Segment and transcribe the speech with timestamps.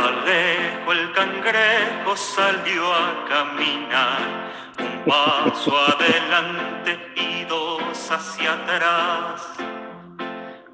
[0.00, 9.42] Alejo el cangrejo salió a caminar, un paso adelante y dos hacia atrás.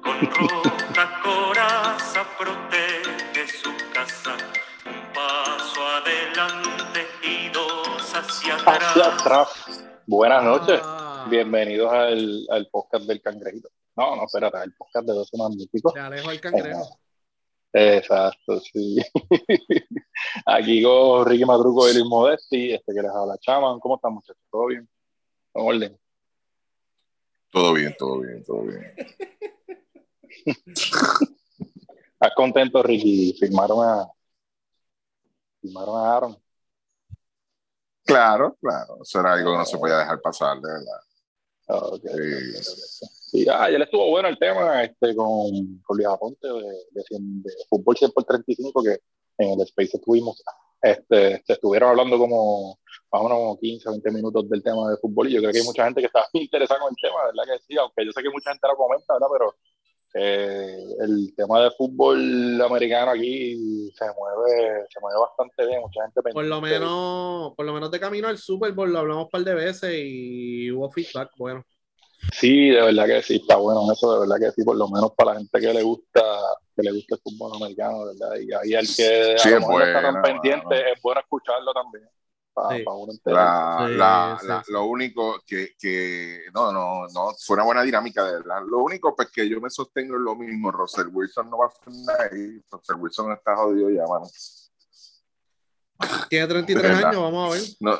[0.01, 4.37] Con roja coraza protege su casa,
[4.85, 8.91] un paso adelante y dos hacia atrás.
[8.91, 9.85] Hacia atrás.
[10.05, 10.79] Buenas noches.
[10.81, 13.67] Ah, Bienvenidos al, al podcast del cangrejito.
[13.97, 15.93] No, no, espérate, el podcast de 12 magníficos.
[15.93, 16.97] Te alejo el cangrejo.
[17.73, 18.97] Exacto, sí.
[20.45, 23.79] Aquí con Ricky Madruco y Luis Modesti, este que les habla Chaman.
[23.79, 24.41] ¿Cómo están, muchachos?
[24.49, 24.89] ¿Todo bien?
[25.53, 25.99] ¿En orden?
[27.51, 28.93] Todo bien, todo bien, todo bien.
[32.13, 33.35] ¿Estás contento, Ricky?
[33.39, 34.07] Firmaron a,
[35.61, 36.37] firmaron a Aaron.
[38.03, 38.99] Claro, claro.
[39.01, 40.99] Eso era algo que no se podía dejar pasar, de verdad.
[41.67, 42.01] Ok.
[42.03, 43.05] Sí.
[43.05, 43.16] Sí,
[43.49, 46.53] ah, ayer estuvo bueno el tema este, con, con Luis Aponte de,
[46.91, 48.97] de, de fútbol 100 por 35, que
[49.37, 50.41] en el Space estuvimos,
[50.81, 52.79] este, se estuvieron hablando como
[53.11, 55.59] más o menos como 15 20 minutos del tema de fútbol y yo creo que
[55.59, 57.53] hay mucha gente que está interesada con el tema, ¿verdad?
[57.53, 59.27] Que sí, aunque yo sé que mucha gente lo comenta, ¿verdad?
[59.31, 59.55] Pero
[60.13, 66.21] eh, el tema de fútbol americano aquí se mueve, se mueve bastante bien, mucha gente
[66.31, 69.43] Por lo menos, por lo menos de camino al Super Bowl lo hablamos un par
[69.43, 71.31] de veces y hubo feedback.
[71.37, 71.63] Bueno,
[72.31, 75.11] Sí, de verdad que sí, está bueno eso, de verdad que sí, por lo menos
[75.15, 76.21] para la gente que le gusta,
[76.75, 78.35] que le gusta el fútbol americano, ¿verdad?
[78.35, 80.81] Y ahí el que a Sí, lo es mejor no está tan pendiente, bueno.
[80.93, 82.07] es bueno escucharlo también,
[82.53, 82.83] para, Sí.
[82.85, 83.27] uno enterarse.
[83.33, 84.71] La, Sí, la- sí, la- sí.
[84.73, 88.61] Lo único que, que no, no, no, fue una buena dinámica, de verdad.
[88.67, 90.71] Lo único pues que yo me sostengo es lo mismo.
[90.71, 92.61] Russell Wilson no va a hacer nada ahí.
[92.69, 94.25] Russell Wilson está jodido ya, mano.
[96.29, 97.09] tiene 33 De verdad.
[97.09, 97.63] años, vamos a ver.
[97.79, 97.97] No,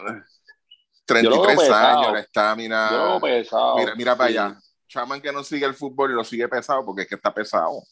[1.07, 1.99] 33 pesado.
[1.99, 3.19] años, la estamina.
[3.77, 4.37] Mira, mira para sí.
[4.37, 4.57] allá.
[4.87, 7.71] Chaman que no sigue el fútbol y lo sigue pesado porque es que está pesado.
[7.71, 7.83] O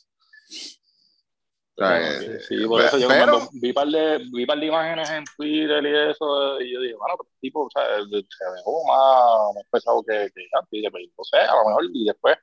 [1.78, 4.66] sea, Sí, eh, sí, por pe- eso yo cuando vi par de, vi par de
[4.68, 8.64] imágenes en Twitter y eso, y yo dije, bueno, pero el tipo, o sea, se
[8.64, 11.84] como más, más pesado que, que antes, y dije, pues, no sé, a lo mejor,
[11.94, 12.38] y después,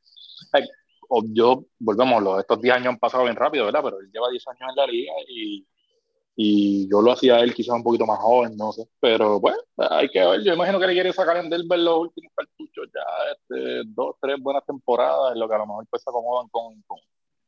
[1.33, 3.81] yo, volvemos, estos 10 años han pasado bien rápido, ¿verdad?
[3.85, 5.67] Pero él lleva 10 años en la liga y,
[6.35, 10.09] y yo lo hacía él quizás un poquito más joven, no sé, pero bueno, hay
[10.09, 13.83] que ver, yo imagino que le quiere sacar en Denver los últimos cartuchos ya, este,
[13.87, 16.99] dos, tres buenas temporadas, en lo que a lo mejor pues se acomodan con, con,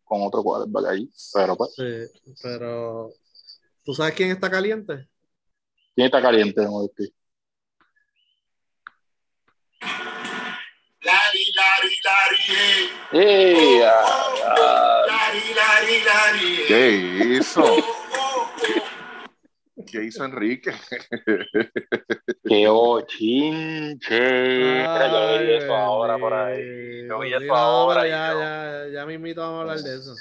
[0.05, 3.11] con otro quarterback ahí, pero pues, Sí, pero
[3.85, 5.09] ¿tú sabes quién está caliente?
[5.95, 7.15] ¿quién está caliente, Modesti?
[11.03, 13.81] Lari, lari, lari, eh.
[13.81, 13.85] ¡Eh!
[13.85, 16.65] ah, ah, Lari, lari, lari, eh.
[16.67, 18.04] ¿Qué hizo?
[19.91, 20.73] ¿Qué hizo Enrique?
[22.45, 24.21] ¡Qué ochinche!
[24.21, 27.07] Mira, yo vi eso Ay, ahora por ahí.
[27.09, 30.15] Yo vi eso ahora ya, yo- ya, ya me invito a hablar de eso.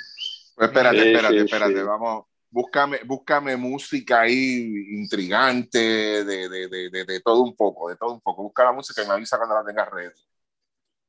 [0.56, 1.75] Pues espérate, Sí, espérate, sí, espérate.
[1.75, 1.81] sí.
[1.81, 7.95] Vamos, búscame, búscame música ahí intrigante, de, de, de, de, de todo un poco, de
[7.95, 8.44] todo un poco.
[8.44, 10.16] Busca la música y me avisa cuando la tengas ready.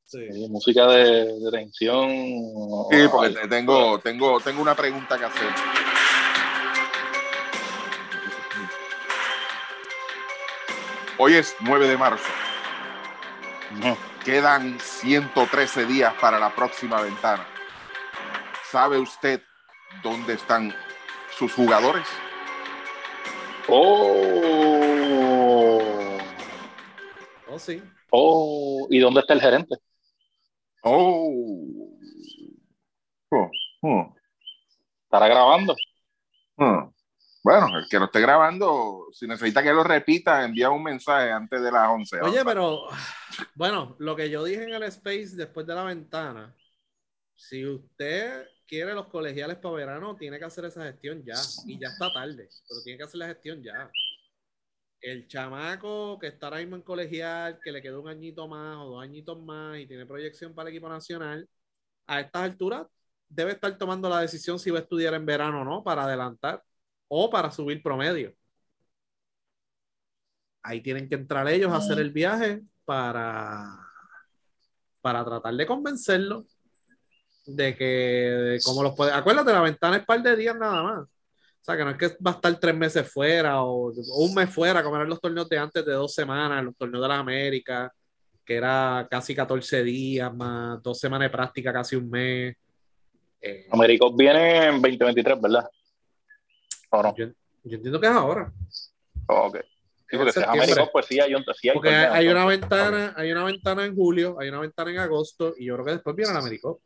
[0.07, 0.19] Sí.
[0.33, 2.09] Sí, música de, de tensión.
[2.91, 5.49] Sí, porque Ay, te- tengo, tengo, tengo una pregunta que hacer.
[11.17, 12.25] Hoy es 9 de marzo.
[13.79, 13.97] Ujú.
[14.25, 17.47] Quedan 113 días para la próxima ventana.
[18.71, 19.41] ¿Sabe usted
[20.03, 20.75] dónde están
[21.39, 22.07] sus jugadores?
[23.69, 25.81] Oh.
[27.49, 27.81] Oh, sí.
[28.11, 28.87] Oh.
[28.91, 29.77] ¿Y dónde está el gerente?
[30.83, 31.31] Oh.
[33.31, 33.51] Oh,
[33.83, 34.15] oh,
[35.05, 35.75] ¿Estará grabando?
[36.57, 36.94] oh.
[37.45, 41.63] Bueno, el que lo esté grabando, si necesita que lo repita, envía un mensaje antes
[41.63, 42.23] de las 11.
[42.23, 42.89] Oye, pero
[43.55, 46.57] bueno, lo que yo dije en el Space después de la ventana,
[47.35, 51.35] si usted quiere los colegiales para verano, tiene que hacer esa gestión ya.
[51.67, 53.91] Y ya está tarde, pero tiene que hacer la gestión ya.
[55.03, 58.87] El chamaco que está ahora mismo en colegial, que le quedó un añito más o
[58.87, 61.47] dos añitos más y tiene proyección para el equipo nacional,
[62.07, 62.87] a estas alturas
[63.29, 66.63] debe estar tomando la decisión si va a estudiar en verano o no para adelantar
[67.09, 68.35] o para subir promedio.
[70.63, 73.79] Ahí tienen que entrar ellos a hacer el viaje para,
[75.01, 76.47] para tratar de convencerlos
[77.47, 79.13] de que de cómo los puede.
[79.13, 81.01] Acuérdate, la ventana es par de días nada más.
[81.01, 84.35] O sea, que no es que va a estar tres meses fuera o, o un
[84.35, 87.21] mes fuera, como eran los torneos de antes de dos semanas, los torneos de las
[87.21, 87.91] Américas,
[88.45, 92.55] que era casi 14 días más dos semanas de práctica, casi un mes.
[93.41, 95.69] Eh, Americos viene en 2023, ¿verdad?
[96.99, 97.15] ¿O no?
[97.17, 97.27] yo,
[97.65, 98.53] yo entiendo que es ahora.
[99.27, 99.59] Ok.
[100.09, 100.63] Sí, porque si es septiembre.
[100.73, 103.85] Americos, pues sí hay, un, sí hay Porque torneo, hay una ventana, hay una ventana
[103.85, 106.81] en julio, hay una ventana en agosto, y yo creo que después viene el Américo.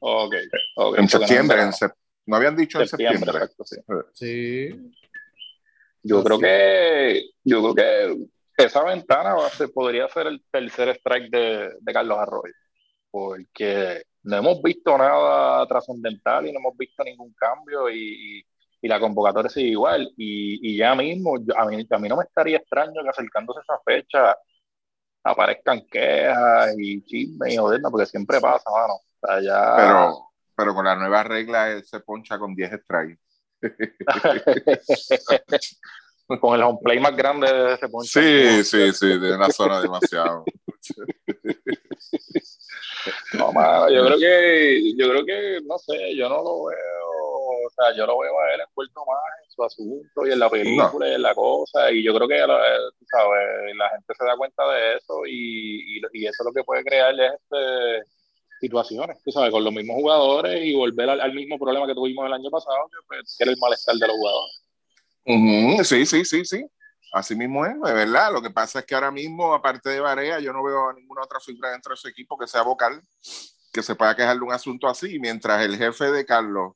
[0.00, 0.34] Ok,
[0.76, 0.98] ok.
[0.98, 1.94] En septiembre, en en, sep-
[2.26, 3.44] No habían dicho en Septiembre, septiembre.
[3.44, 3.76] exacto, sí.
[4.12, 4.92] Sí.
[6.02, 8.16] Yo Así creo que, yo creo
[8.54, 12.54] que esa ventana va a ser- podría ser el tercer strike de, de Carlos Arroyo,
[13.10, 18.44] porque no hemos visto nada trascendental y no hemos visto ningún cambio y,
[18.80, 20.12] y- la convocatoria sigue igual.
[20.16, 23.60] Y, y ya mismo, yo- a mí, a mí no me estaría extraño que acercándose
[23.60, 24.36] a esa fecha
[25.24, 28.94] aparezcan quejas y chismes y jodernos, porque siempre pasa, mano.
[28.94, 33.18] O sea, ya- Pero, pero con la nueva regla él se poncha con 10 strikes.
[36.40, 38.06] con el home play más grande de ese punto.
[38.06, 40.44] Sí, sí, sí, de una zona demasiado.
[43.34, 46.76] No, mano, yo creo que, yo creo que, no sé, yo no lo veo,
[47.82, 51.08] sea, yo lo veo a él envuelto más en su asunto y en la película
[51.08, 52.46] y en la cosa, y yo creo que, eh,
[52.98, 56.64] tú sabes, la gente se da cuenta de eso y, y, y eso lo que
[56.64, 58.02] puede crear es este,
[58.60, 62.26] situaciones, tú sabes, con los mismos jugadores y volver al, al mismo problema que tuvimos
[62.26, 64.62] el año pasado, que, pues, era el malestar de los jugadores.
[65.84, 66.66] Sí, sí, sí, sí.
[67.12, 68.32] Así mismo es, de verdad.
[68.32, 71.22] Lo que pasa es que ahora mismo, aparte de Barea, yo no veo a ninguna
[71.22, 73.00] otra figura dentro de su equipo que sea vocal,
[73.72, 76.72] que se pueda quejar de un asunto así, mientras el jefe de Carlos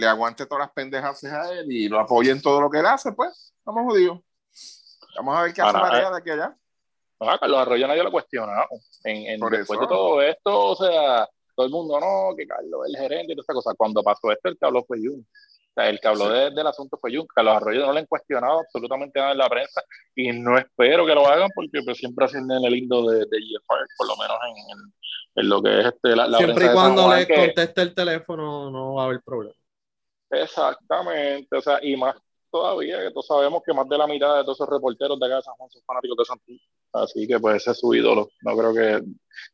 [0.00, 2.86] le aguante todas las pendejas a él y lo apoye en todo lo que él
[2.86, 4.18] hace, pues, estamos jodidos.
[5.16, 6.56] Vamos a ver qué hace Ahora, Barea de aquí a allá.
[7.20, 8.66] Ah, Carlos Arroyo nadie lo ha cuestionado.
[9.04, 9.86] En, en- Por después eso.
[9.88, 13.36] de todo esto, o sea, todo el mundo, no, que Carlos es el gerente y
[13.36, 13.74] toda esta cosa.
[13.76, 15.20] Cuando pasó esto, el que habló fue Jun.
[15.20, 16.32] O sea, el que habló Sí.
[16.32, 17.26] de- del asunto fue Jun.
[17.34, 19.82] Carlos Arroyo no le han cuestionado absolutamente nada en la prensa
[20.14, 23.86] y no espero que lo hagan porque pues, siempre hacen el lindo de, de GFR,
[23.98, 24.94] por lo menos en, en-
[25.36, 27.94] en lo que es este, la, la Siempre prensa y cuando le que- conteste el
[27.94, 29.54] teléfono no va a haber problema.
[30.30, 32.14] Exactamente, o sea, y más
[32.50, 35.36] todavía que todos sabemos que más de la mitad de todos esos reporteros de acá
[35.36, 36.56] de San Juan son fanáticos de Santos.
[36.92, 38.28] Así que pues ese es su ídolo.
[38.42, 39.04] No creo que,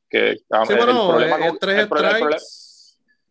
[0.08, 2.66] que ah, Sí, el bueno, problema es con- tres el problema- el problema- strikes.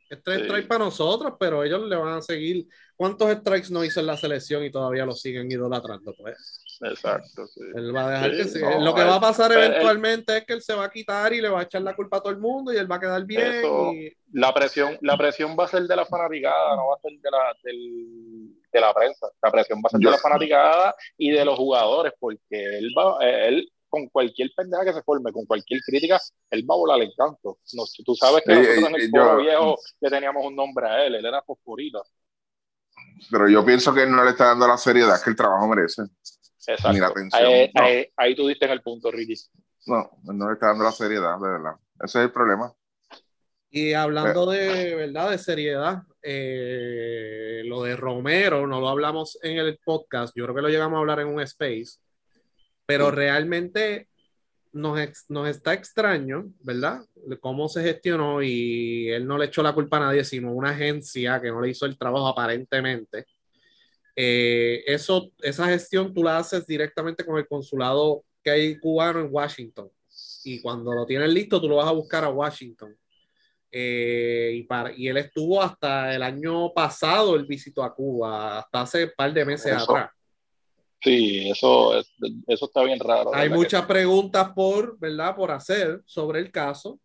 [0.08, 0.44] Es tres Sí.
[0.46, 2.68] strikes para nosotros, pero ellos le van a seguir.
[2.96, 6.14] ¿Cuántos strikes no hizo en la selección y todavía lo siguen idolatrando?
[6.16, 7.62] Pues Exacto, sí.
[7.76, 10.46] él va a dejar Sí, que no, Lo que va a pasar él- eventualmente es
[10.46, 12.32] que él se va a quitar y le va a echar la culpa a todo
[12.34, 13.42] el mundo y él va a quedar bien.
[13.42, 17.00] Eso- y- La presión, la presión va a ser de la fanaticada, no va a
[17.00, 19.28] ser de la, del- de la prensa.
[19.42, 23.18] La presión va a ser de la fanaticada y de los jugadores, porque él va,
[23.26, 26.20] él con cualquier pendeja que se forme, con cualquier crítica,
[26.50, 27.60] él va a volar el canto.
[27.74, 31.06] No, tú sabes que nosotros en el yo- foro viejo le teníamos un nombre a
[31.06, 32.04] él, él era Fosforito.
[33.32, 36.04] Pero yo pienso que él no le está dando la seriedad que el trabajo merece.
[36.68, 36.94] Exacto.
[36.94, 37.84] Ni la atención, Ahí, no.
[37.84, 39.36] ahí- ahí tú diste en el punto, Ricky.
[39.88, 41.74] No, él no le está dando la seriedad, de verdad.
[42.04, 42.74] Ese es el problema.
[43.70, 49.78] Y hablando de verdad de seriedad, eh, lo de Romero no lo hablamos en el
[49.84, 52.00] podcast, yo creo que lo llegamos a hablar en un space,
[52.86, 54.08] pero realmente
[54.72, 57.02] nos, ex- nos está extraño, ¿verdad?
[57.42, 61.42] Cómo se gestionó y él no le echó la culpa a nadie, sino una agencia
[61.42, 63.26] que no le hizo el trabajo aparentemente.
[64.16, 69.28] Eh, eso, esa gestión tú la haces directamente con el consulado que hay cubano en
[69.30, 69.90] Washington.
[70.44, 72.96] Y cuando lo tienes listo, tú lo vas a buscar a Washington.
[73.72, 78.82] Eh, y, para, y él estuvo hasta el año pasado, él visitó a Cuba, hasta
[78.82, 79.92] hace un par de meses Eso.
[79.92, 80.12] atrás.
[81.02, 82.10] Sí, eso, es-
[82.48, 83.36] eso está bien raro.
[83.36, 85.36] Hay muchas preguntas por, ¿verdad?
[85.36, 87.00] Por hacer sobre el caso.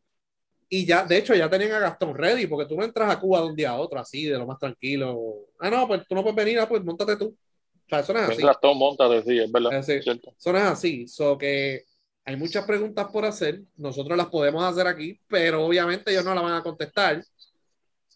[0.72, 3.40] Y ya, de hecho, ya tenían a Gastón ready, porque tú no entras a Cuba
[3.40, 5.48] de un día a otro, así, de lo más tranquilo.
[5.58, 7.26] Ah, no, pues tú no puedes venir, ah, pues montate tú.
[7.26, 8.36] O sea, eso no es así.
[8.36, 9.76] Mientras todo monta, sí, es verdad.
[9.76, 10.32] Es cierto.
[10.38, 11.08] Eso no es así.
[11.08, 11.82] So que
[12.24, 13.62] hay muchas preguntas por hacer.
[13.76, 17.20] Nosotros las podemos hacer aquí, pero obviamente ellos no las van a contestar.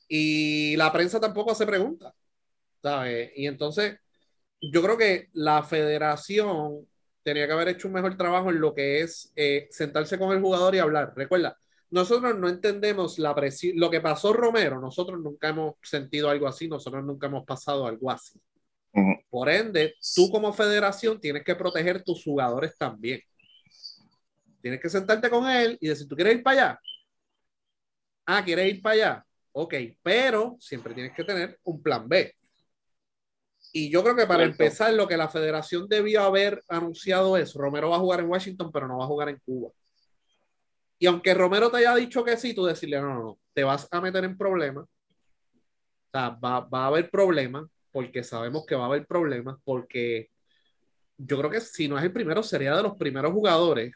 [0.07, 2.15] Y la prensa tampoco hace preguntas.
[2.81, 3.33] ¿Sabes?
[3.35, 3.99] Y entonces,
[4.61, 6.87] yo creo que la federación
[7.25, 10.41] tenía que haber hecho un mejor trabajo en lo que es eh, sentarse con el
[10.41, 11.13] jugador y hablar.
[11.17, 11.59] Recuerda,
[11.95, 16.67] nosotros no entendemos la presión, lo que pasó Romero, nosotros nunca hemos sentido algo así,
[16.67, 18.41] nosotros nunca hemos pasado algo así.
[19.31, 23.21] Por ende, tú como federación tienes que proteger tus jugadores también.
[24.61, 26.81] Tienes que sentarte con él y decir, ¿tú quieres ir para allá?
[28.27, 29.27] Ah, ¿quieres ir para allá?
[29.53, 32.35] Ok, pero siempre tienes que tener un plan B.
[33.73, 37.91] Y yo creo que para empezar, lo que la federación debió haber anunciado es, Romero
[37.91, 39.71] va a jugar en Washington, pero no va a jugar en Cuba.
[40.99, 43.89] Y aunque Romero te haya dicho que sí, tú decirle, no, no, no, te vas
[43.91, 44.85] a meter en problemas.
[44.85, 50.31] O sea, va, va a haber problemas, porque sabemos que va a haber problemas, porque
[51.17, 53.93] yo creo que si no es el primero, sería de los primeros jugadores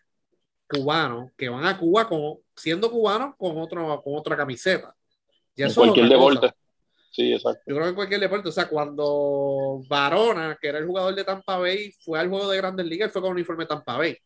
[0.69, 4.95] cubanos que van a Cuba con, siendo cubanos con, otro, con otra camiseta.
[5.57, 6.53] Y En eso es cualquier deporte.
[7.11, 7.63] Sí, exacto.
[7.67, 11.25] Yo creo que en cualquier deporte, o sea, cuando Varona, que era el jugador de
[11.25, 14.17] Tampa Bay, fue al juego de Grandes Ligas, fue con uniforme Tampa Bay.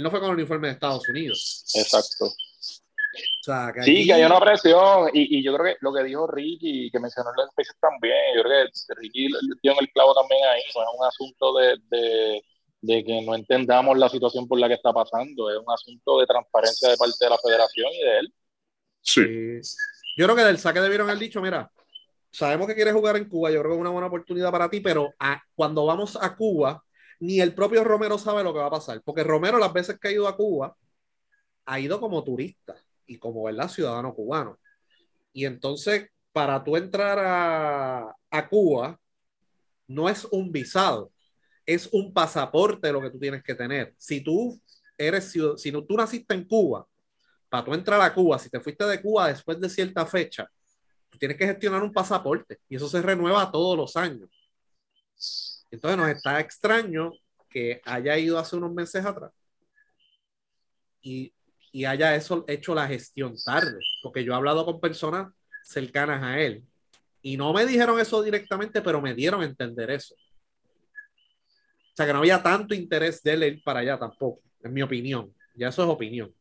[0.00, 1.62] Él no fue con el uniforme de Estados Unidos.
[1.74, 2.24] Exacto.
[2.24, 5.10] O sea, que Sí, aquí- que hay una presión.
[5.12, 7.76] Y, y yo creo que lo que dijo Ricky, y que mencionó en las especies
[7.78, 9.28] también, yo creo que Ricky
[9.62, 10.62] dio en el clavo también ahí.
[10.74, 12.42] No es un asunto de, de,
[12.80, 15.50] de que no entendamos la situación por la que está pasando.
[15.50, 18.34] Es un asunto de transparencia de parte de la federación y de él.
[19.02, 19.62] Sí.
[19.62, 19.76] Sí.
[20.16, 21.70] Yo creo que del saque debieron haber dicho, mira,
[22.30, 24.80] sabemos que quieres jugar en Cuba, yo creo que es una buena oportunidad para ti,
[24.80, 26.82] pero a- cuando vamos a Cuba,
[27.20, 30.08] ni el propio Romero sabe lo que va a pasar, porque Romero las veces que
[30.08, 30.76] ha ido a Cuba,
[31.66, 32.74] ha ido como turista
[33.06, 33.68] y como, ¿verdad?
[33.68, 34.58] Ciudadano cubano.
[35.32, 38.98] Y entonces, para tú entrar a, a Cuba,
[39.86, 41.12] no es un visado,
[41.66, 43.94] es un pasaporte lo que tú tienes que tener.
[43.98, 44.60] Si tú
[44.96, 46.86] eres, si no, tú naciste en Cuba,
[47.48, 50.48] para tú entrar a Cuba, si te fuiste de Cuba después de cierta fecha,
[51.10, 54.30] tú tienes que gestionar un pasaporte y eso se renueva todos los años.
[55.70, 57.12] Entonces nos está extraño
[57.48, 59.32] que haya ido hace unos meses atrás
[61.02, 61.32] y,
[61.72, 65.32] y haya eso, hecho la gestión tarde, porque yo he hablado con personas
[65.64, 66.64] cercanas a él
[67.22, 70.14] y no me dijeron eso directamente, pero me dieron a entender eso.
[70.14, 74.80] O sea, que no había tanto interés de él ir para allá tampoco, en mi
[74.82, 75.34] opinión.
[75.54, 76.34] Ya eso es opinión.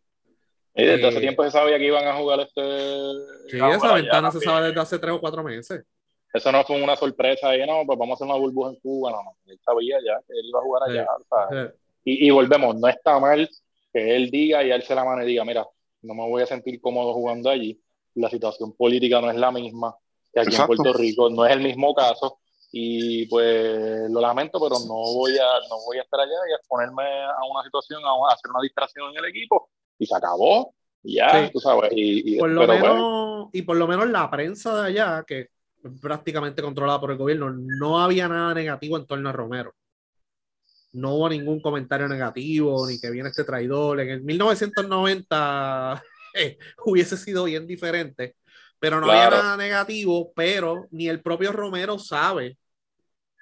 [0.75, 2.61] Y desde hace Eh, tiempo se sabía que iban a jugar este.
[3.49, 5.83] Sí, esa ventana se sabe desde hace tres o cuatro meses.
[6.33, 9.11] Eso no fue una sorpresa ahí, no, pues vamos a hacer una burbuja en Cuba,
[9.11, 9.35] no, no.
[9.47, 11.07] Él sabía ya que él iba a jugar allá.
[11.17, 11.23] Sí.
[11.23, 11.73] o sea, Eh,
[12.05, 13.49] Y, y volvemos, no está mal
[13.91, 15.67] que él diga y alce la mano y diga, mira,
[16.03, 17.81] no me voy a sentir cómodo jugando allí,
[18.15, 19.95] la situación política no es la misma
[20.31, 20.73] que aquí Exacto.
[20.73, 22.39] en Puerto Rico, no es el mismo caso
[22.71, 26.55] y pues lo lamento, pero no voy a, no voy a estar allá y a
[26.57, 30.73] exponerme a una situación, a, a hacer una distracción en el equipo y se acabó,
[31.03, 31.51] y ya, Sí.
[31.51, 34.81] tú sabes, y, y- por lo pero menos, bueno, y por lo menos la prensa
[34.83, 35.47] de allá, que
[36.01, 39.73] prácticamente controlada por el gobierno, no había nada negativo en torno a Romero.
[40.91, 43.99] No hubo ningún comentario negativo, ni que viene este traidor.
[44.01, 48.35] En el 1990 eh, hubiese sido bien diferente,
[48.79, 49.35] pero no Claro.
[49.35, 52.57] había nada negativo, pero ni el propio Romero sabe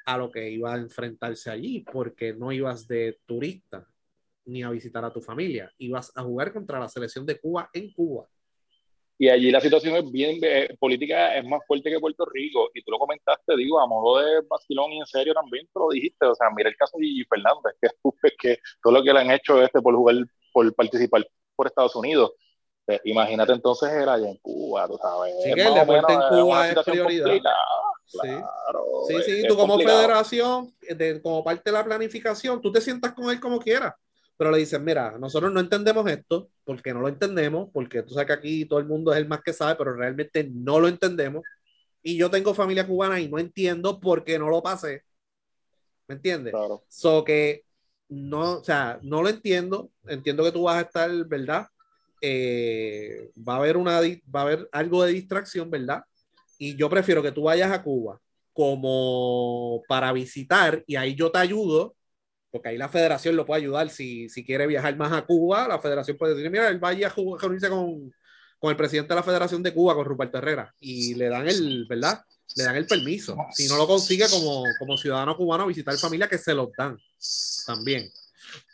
[0.06, 3.86] a lo que iba a enfrentarse allí, porque no ibas de turista
[4.46, 7.92] ni a visitar a tu familia, ibas a jugar contra la selección de Cuba en
[7.94, 8.28] Cuba.
[9.20, 12.84] Y allí la situación es bien eh, política, es más fuerte que Puerto Rico, y
[12.84, 16.26] tú lo comentaste, digo, a modo de vacilón y en serio también, tú lo dijiste,
[16.26, 19.20] o sea, mira el caso de Gigi Fernández, que, es que todo lo que le
[19.22, 20.16] han hecho este por jugar,
[20.54, 22.32] por participar por Estados Unidos,
[22.90, 25.34] Eh, imagínate entonces él allá en Cuba, tú sabes.
[25.44, 27.54] Sí, que el deporte en Cuba es prioridad.
[28.06, 28.18] Sí.
[28.20, 30.00] claro, Sí, sí, es tú como complicado.
[30.00, 33.94] federación, de- como parte de la planificación, tú te sientas con él como quieras,
[34.38, 38.28] pero le dices, mira, nosotros no entendemos esto, porque no lo entendemos, porque tú sabes
[38.28, 41.44] que aquí todo el mundo es el más que sabe, pero realmente no lo entendemos,
[42.04, 45.04] y yo tengo familia cubana y no entiendo por qué no lo pasé,
[46.08, 46.54] ¿me entiendes?
[46.54, 46.86] Claro.
[46.88, 47.66] So que
[48.10, 49.92] no, o sea, no lo entiendo.
[50.08, 51.68] Entiendo que tú vas a estar, ¿verdad?
[52.22, 56.04] Eh, va a haber una, va a haber algo de distracción, ¿verdad?
[56.58, 58.22] Y yo prefiero que tú vayas a Cuba
[58.54, 61.97] como para visitar y ahí yo te ayudo,
[62.52, 65.80] porque ahí la federación lo puede ayudar si, si quiere viajar más a Cuba, la
[65.80, 68.14] federación puede decir, mira, él vaya a reunirse con,
[68.60, 71.86] con el presidente de la Federación de Cuba, con Ruperto Herrera, y le dan el,
[71.88, 72.22] ¿verdad?
[72.56, 73.36] Le dan el permiso.
[73.52, 76.98] Si no lo consigue como, como ciudadano cubano visitar familia, que se los dan
[77.66, 78.10] también.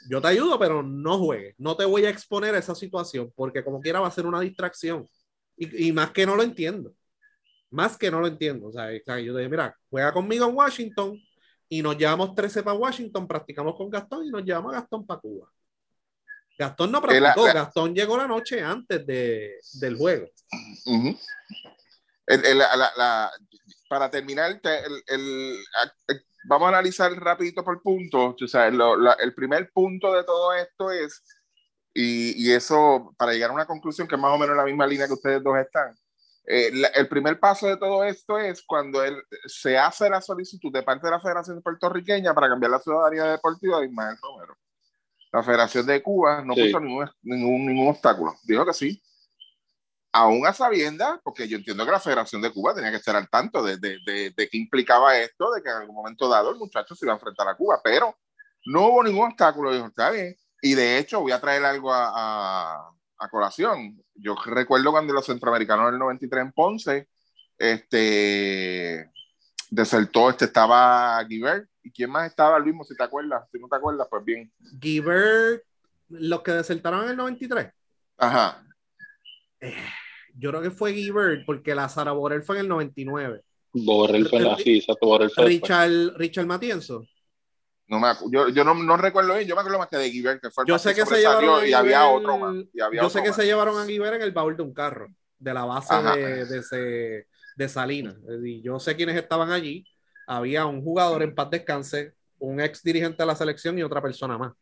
[0.08, 1.56] Yo te ayudo, pero no juegues.
[1.58, 4.40] No te voy a exponer a esa situación, porque como quiera va a ser una
[4.40, 5.10] distracción.
[5.58, 6.94] Y, y más que no lo entiendo.
[7.72, 8.68] Más que no lo entiendo.
[8.68, 11.20] O sea, yo te digo, mira, juega conmigo en Washington
[11.70, 15.20] y nos llevamos 13 para Washington, practicamos con Gastón y nos llevamos a Gastón para
[15.20, 15.50] Cuba.
[16.58, 20.28] Gastón no practicó, la- Gastón llegó la noche antes de, del juego.
[20.86, 21.18] Ujú.
[22.28, 23.32] El- el- la- la- la-
[23.90, 25.04] para terminar, te- el-
[26.08, 28.36] eh, vamos a analizar rapidito por puntos.
[28.42, 31.24] O sea, lo- la- el primer punto de todo esto es,
[31.94, 34.66] y, y eso para llegar a una conclusión que es más o menos en la
[34.66, 35.96] misma línea que ustedes dos están.
[36.46, 40.72] Eh, la- el primer paso de todo esto es cuando él, se hace la solicitud
[40.72, 44.58] de parte de la Federación Puertorriqueña para cambiar la ciudadanía deportiva de Ismael Romero.
[45.32, 46.66] La Federación de Cuba no Sí.
[46.66, 48.36] puso ningún, ningún, ningún obstáculo.
[48.44, 49.02] Dijo que sí
[50.16, 53.28] aún a sabiendas, porque yo entiendo que la Federación de Cuba tenía que estar al
[53.30, 56.58] tanto de, de, de, de qué implicaba esto, de que en algún momento dado el
[56.58, 58.16] muchacho se iba a enfrentar a Cuba, pero
[58.66, 60.36] no hubo ningún obstáculo, dijo, está bien.
[60.62, 62.92] Y de hecho, voy a traer algo a, a,
[63.24, 64.02] a colación.
[64.16, 67.08] Yo recuerdo cuando los centroamericanos del 93 en Ponce,
[67.58, 69.10] este,
[69.70, 73.50] desertó, este estaba Guibert, ¿y quién más estaba, Luis, si te acuerdas?
[73.52, 74.52] Si no te acuerdas, pues bien.
[74.82, 75.64] Giver,
[76.10, 77.72] los que desertaron en el 93.
[78.18, 78.64] Ajá.
[80.36, 83.42] Yo creo que fue Giver, porque la Sara Borel fue en el 99.
[83.74, 85.46] Borrell fue la sí, exacto, Borrell fue.
[85.46, 87.06] Richard, Richard Matienzo.
[87.88, 90.42] No me yo yo no, no recuerdo bien, yo me acuerdo más que de Guibert,
[90.42, 92.56] que fue el Yo sé que se llevaron a y había Guibert- otro más.
[92.74, 93.36] y había Yo otro sé que más.
[93.36, 96.16] se llevaron a Guibert en el baúl de un carro, de la base Ajá.
[96.16, 98.16] de, de, ese- de Salinas.
[98.44, 99.86] Y yo sé quiénes estaban allí.
[100.28, 104.38] Había un jugador en paz descanse, un ex dirigente de la selección y otra persona
[104.38, 104.54] más.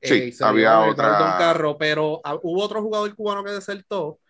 [0.00, 3.42] Sí, y se había otra- baúl de un carro, pero ah, hubo otro jugador cubano
[3.42, 4.20] que desertó.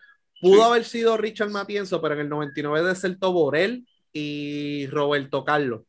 [0.41, 0.63] Pudo Sí.
[0.63, 5.83] haber sido Richard Matienzo, pero en el 99 desertó Borel y Roberto Carlos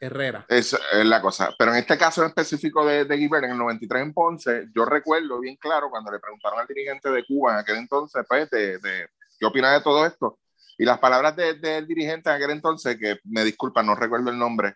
[0.00, 0.46] Herrera.
[0.48, 1.54] Esa es la cosa.
[1.58, 5.40] Pero en este caso específico de, de Guibert, en el 93 en Ponce, yo recuerdo
[5.40, 9.08] bien claro cuando le preguntaron al dirigente de Cuba en aquel entonces, pues, de, de
[9.38, 10.38] qué opina de todo esto.
[10.76, 14.38] Y las palabras de- del dirigente en aquel entonces, que me disculpa, no recuerdo el
[14.38, 14.74] nombre,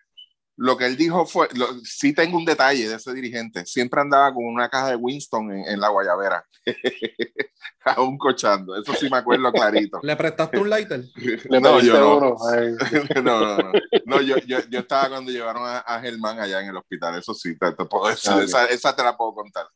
[0.56, 4.32] lo que él dijo fue, lo- sí tengo un detalle de ese dirigente, siempre andaba
[4.32, 6.44] con una caja de Winston en, en la guayabera,
[7.84, 10.00] aún cochando, eso sí me acuerdo clarito.
[10.02, 11.04] ¿Le prestaste un lighter?
[11.50, 12.36] Le No, yo no.
[13.22, 13.72] no, no, no.
[14.04, 17.34] No, yo, yo, yo estaba cuando llevaron a, a Germán allá en el hospital, eso
[17.34, 18.42] sí, te, te puedo decir, Ah, ok.
[18.44, 19.66] esa, esa te la puedo contar.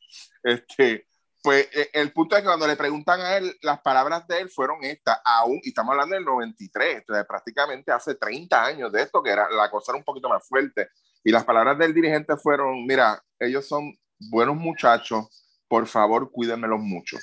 [0.42, 1.06] Este,
[1.46, 4.50] pues eh, el punto es que cuando le preguntan a él, las palabras de él
[4.50, 9.22] fueron estas, aún, y estamos hablando del 93, entonces prácticamente hace 30 años de esto,
[9.22, 10.88] que era, la cosa era un poquito más fuerte.
[11.22, 17.16] Y las palabras del dirigente fueron, mira, ellos son buenos muchachos, por favor, cuídenmelos mucho.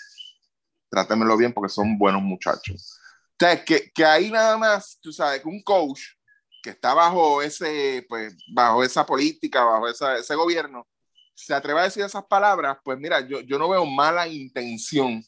[0.89, 2.97] Trátenmelo bien porque son buenos muchachos.
[3.31, 5.99] O sea, que, que ahí nada más, tú sabes, que un coach
[6.61, 10.87] que está bajo ese, pues, bajo esa política, bajo esa, ese gobierno,
[11.35, 15.23] se atreve a decir esas palabras, pues mira, yo, yo no veo mala intención,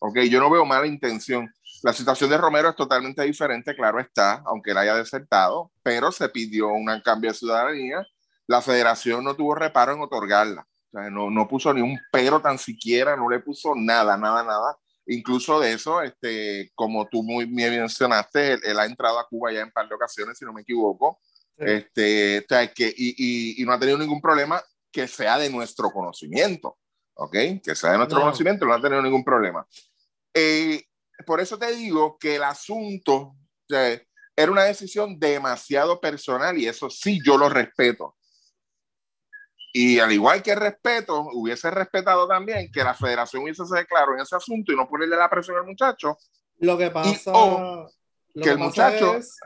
[0.00, 0.20] ¿ok?
[0.20, 1.52] Yo no veo mala intención.
[1.82, 6.28] La situación de Romero es totalmente diferente, claro está, aunque él haya desertado, pero se
[6.28, 8.06] pidió un cambio de ciudadanía.
[8.46, 10.66] La federación no tuvo reparo en otorgarla.
[10.92, 14.42] O sea, no, no puso ni un pero tan siquiera, no le puso nada, nada,
[14.42, 14.76] nada.
[15.06, 19.52] Incluso de eso, este, como tú muy bien mencionaste, él, él ha entrado a Cuba
[19.52, 21.18] ya en par de ocasiones, si no me equivoco.
[21.58, 21.64] Sí.
[21.64, 25.50] Este, o sea, que, y, y, y no ha tenido ningún problema que sea de
[25.50, 26.76] nuestro conocimiento.
[27.14, 27.32] ¿Ok?
[27.62, 28.24] Que sea de nuestro No.
[28.24, 29.66] conocimiento, no ha tenido ningún problema.
[30.32, 30.82] Eh,
[31.26, 33.36] por eso te digo que el asunto o
[33.68, 34.00] sea,
[34.36, 38.16] era una decisión demasiado personal y eso sí yo lo respeto.
[39.72, 44.20] Y al igual que respeto, hubiese respetado también que la federación hubiese se claro en
[44.20, 46.16] ese asunto y no ponerle la presión al muchacho.
[46.58, 47.86] Lo que pasa, o
[48.34, 49.38] lo que el pasa muchacho- es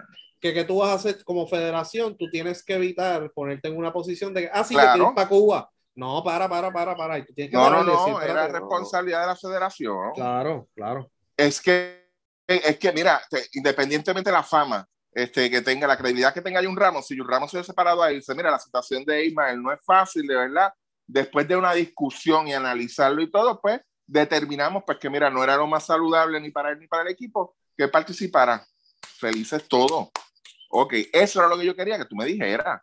[0.44, 3.90] que, que tú vas a hacer como federación, tú tienes que evitar ponerte en una
[3.94, 4.92] posición de que, ah, sí, Claro.
[4.92, 5.70] que quieres para Cuba.
[5.94, 7.18] No, para, para, para, para.
[7.18, 10.12] Y tú tienes que No, no, no, decir, era no, responsabilidad de la federación.
[10.14, 11.10] Claro, claro.
[11.34, 12.10] es que,
[12.46, 16.60] es que mira, te- independientemente de la fama este, que tenga, la credibilidad que tenga
[16.68, 19.62] un Ramos, si un Ramos se hubiese parado ahí dice, mira, la situación de Ismael
[19.62, 20.74] no es fácil, de verdad,
[21.06, 25.56] después de una discusión y analizarlo y todo, pues determinamos pues que mira, no era
[25.56, 28.62] lo más saludable ni para él ni para el equipo que participara.
[29.18, 30.08] Felices todos.
[30.76, 32.82] Ok, eso era lo que yo quería que tú me dijeras,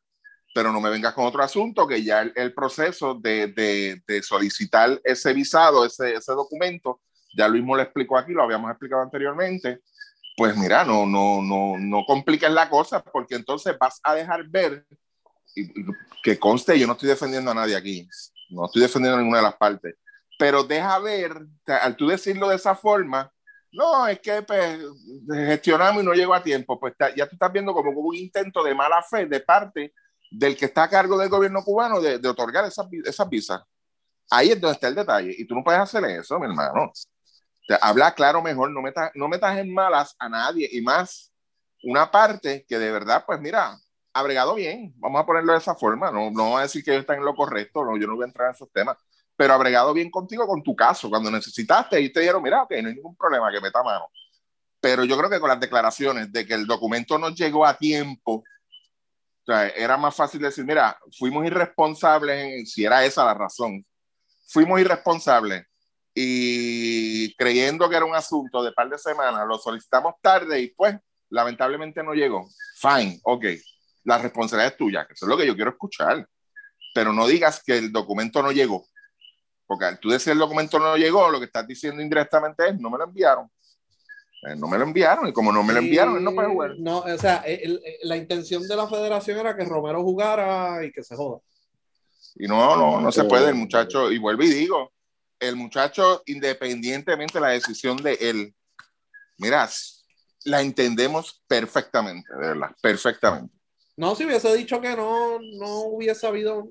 [0.55, 4.23] pero no me vengas con otro asunto que ya el, el proceso de, de, de
[4.23, 7.01] solicitar ese visado, ese, ese documento,
[7.35, 9.81] ya Luis lo explicó aquí, lo habíamos explicado anteriormente,
[10.37, 14.85] pues mira, no, no, no, no compliques la cosa porque entonces vas a dejar ver,
[15.53, 15.85] y, y
[16.23, 18.07] que conste, yo no estoy defendiendo a nadie aquí,
[18.51, 19.95] no estoy defendiendo a ninguna de las partes,
[20.39, 23.29] pero deja ver, al tú decirlo de esa forma,
[23.73, 24.79] no, es que pues,
[25.29, 28.75] gestionamos y no llegó a tiempo, pues ya tú estás viendo como un intento de
[28.75, 29.93] mala fe de parte
[30.31, 33.61] del que está a cargo del gobierno cubano de, otorgar esas, esas visas.
[34.29, 36.91] Ahí es donde está el detalle, y tú no puedes hacer eso, mi hermano.
[37.81, 40.69] Habla claro mejor, no metas, no metas en malas a nadie.
[40.71, 41.31] Y más
[41.83, 43.77] una parte que de verdad, pues mira,
[44.13, 47.01] ha bien, vamos a ponerlo de esa forma, no, no voy a decir que ellos
[47.01, 48.97] están en lo correcto, no, yo no voy a entrar en esos temas,
[49.41, 52.73] pero ha bregado bien contigo con tu caso, cuando necesitaste y te dijeron, mira, ok,
[52.79, 54.05] no hay ningún problema, que meta mano.
[54.79, 58.33] Pero yo creo que con las declaraciones de que el documento no llegó a tiempo,
[58.33, 63.83] o sea, era más fácil decir, mira, fuimos irresponsables, si era esa la razón,
[64.47, 65.65] fuimos irresponsables
[66.13, 70.95] y creyendo que era un asunto de par de semanas, lo solicitamos tarde y pues
[71.31, 72.47] lamentablemente no llegó.
[72.75, 73.45] Fine, ok,
[74.03, 76.29] la responsabilidad es tuya, que eso es lo que yo quiero escuchar,
[76.93, 78.85] pero no digas que el documento no llegó,
[79.71, 82.89] porque al tú decir el documento no llegó, lo que estás diciendo indirectamente es no
[82.89, 83.49] me lo enviaron.
[84.45, 86.71] Eh, no me lo enviaron y como no me lo enviaron, él no puede jugar.
[86.77, 90.91] No, o sea, el- el- la intención de la federación era que Romero jugara y
[90.91, 91.39] que se joda.
[92.35, 94.91] Y no, no, no se puede, el muchacho, y vuelvo y digo,
[95.39, 98.53] el muchacho, independientemente de la decisión de él,
[99.37, 99.69] mira,
[100.43, 103.55] la entendemos perfectamente, de verdad, perfectamente.
[103.95, 106.67] No, si hubiese dicho que no, no hubiese habido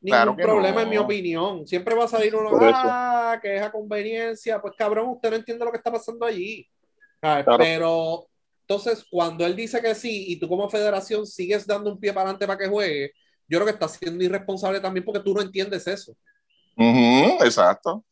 [0.00, 0.80] ningún Claro problema, no.
[0.82, 1.66] en mi opinión.
[1.66, 4.60] Siempre va a salir uno, ah, que es a conveniencia.
[4.60, 6.66] Pues cabrón, usted no entiende lo que está pasando allí.
[7.20, 7.56] Claro.
[7.58, 8.28] Pero
[8.60, 12.24] entonces, cuando él dice que sí y tú como federación sigues dando un pie para
[12.30, 13.12] adelante para que juegue,
[13.48, 16.14] yo creo que estás siendo irresponsable también porque tú no entiendes eso.
[17.42, 17.94] Exacto.
[17.94, 18.04] O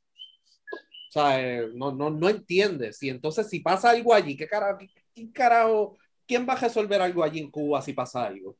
[1.12, 3.03] sea, eh, no, no, no entiendes.
[3.03, 4.79] Y entonces, si pasa algo allí, ¿qué carajo,
[5.14, 5.96] qué- carajo,
[6.27, 8.57] quién va a resolver algo allí en Cuba si pasa algo?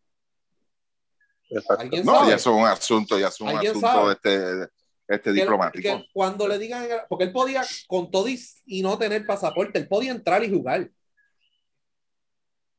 [1.51, 1.83] Exacto.
[1.83, 2.29] ¿Alguien No, sabe?
[2.31, 4.13] ya es un asunto, ya es un ¿Alguien asunto sabe?
[4.13, 4.71] este,
[5.09, 5.83] este Que- diplomático.
[5.99, 10.11] que cuando le digan, porque él podía, con todo y, no tener pasaporte, él podía
[10.13, 10.91] entrar y jugar.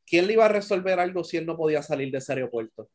[0.06, 2.90] ¿Quién le iba a resolver algo si él no podía salir de ese aeropuerto?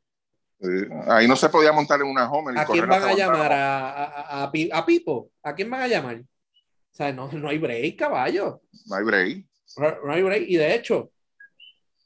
[1.09, 3.53] Ahí no se podía montar en una Homer ¿A quién van hasta a llamar?
[3.53, 5.31] ¿A, a, a, a Pipo?
[5.43, 6.21] ¿A quién van a llamar?
[6.21, 8.63] O sea, no, no hay break, caballo.
[8.87, 9.45] No hay break.
[9.77, 10.45] No, no hay break.
[10.49, 11.11] Y de hecho,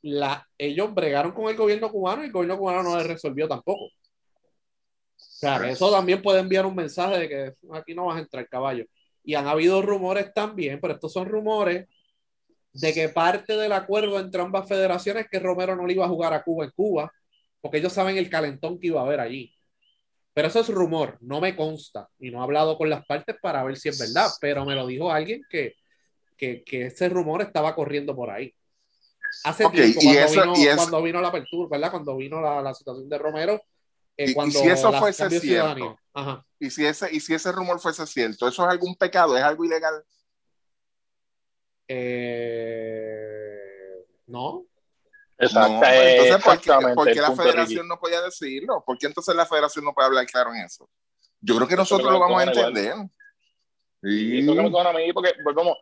[0.07, 3.87] la, ellos bregaron con el gobierno cubano y el gobierno cubano no le resolvió tampoco.
[3.87, 3.90] O
[5.16, 8.85] sea, eso también puede enviar un mensaje de que aquí no vas a entrar, caballo.
[9.25, 11.87] Y han habido rumores también, pero estos son rumores
[12.73, 16.09] de que parte del acuerdo entre ambas federaciones es que Romero no le iba a
[16.09, 17.11] jugar a Cuba en Cuba,
[17.61, 19.53] porque ellos saben el calentón que iba a haber allí.
[20.35, 23.64] Pero eso es rumor, no me consta y no he hablado con las partes para
[23.64, 25.75] ver si es verdad, pero me lo dijo alguien que,
[26.37, 28.55] que ese rumor estaba corriendo por ahí.
[29.44, 31.90] Hace Ok, tiempo, y cuando, eso- vino, y eso- cuando vino la apertura, ¿verdad?
[31.90, 33.62] Cuando vino la, la situación de Romero,
[34.16, 35.99] eh, Y- y cuando si eso la fuese cierto.
[36.14, 36.44] Ajá.
[36.59, 39.37] Y si ese, y si ese rumor fuese cierto, ¿eso es algún pecado?
[39.37, 40.03] ¿Es algo ilegal?
[41.88, 43.61] Eh,
[44.27, 44.64] no,
[45.38, 45.68] Exacto.
[45.75, 48.83] No, pues, entonces, ¿por qué, exactamente por qué el la federación no podía decirlo?
[48.87, 50.88] ¿Por qué entonces la federación no puede hablar claro en eso?
[51.42, 52.94] Yo creo que nosotros lo vamos a entender.
[54.03, 54.38] Y Sí.
[54.40, 55.77] eso que me a mí, porque volvemos,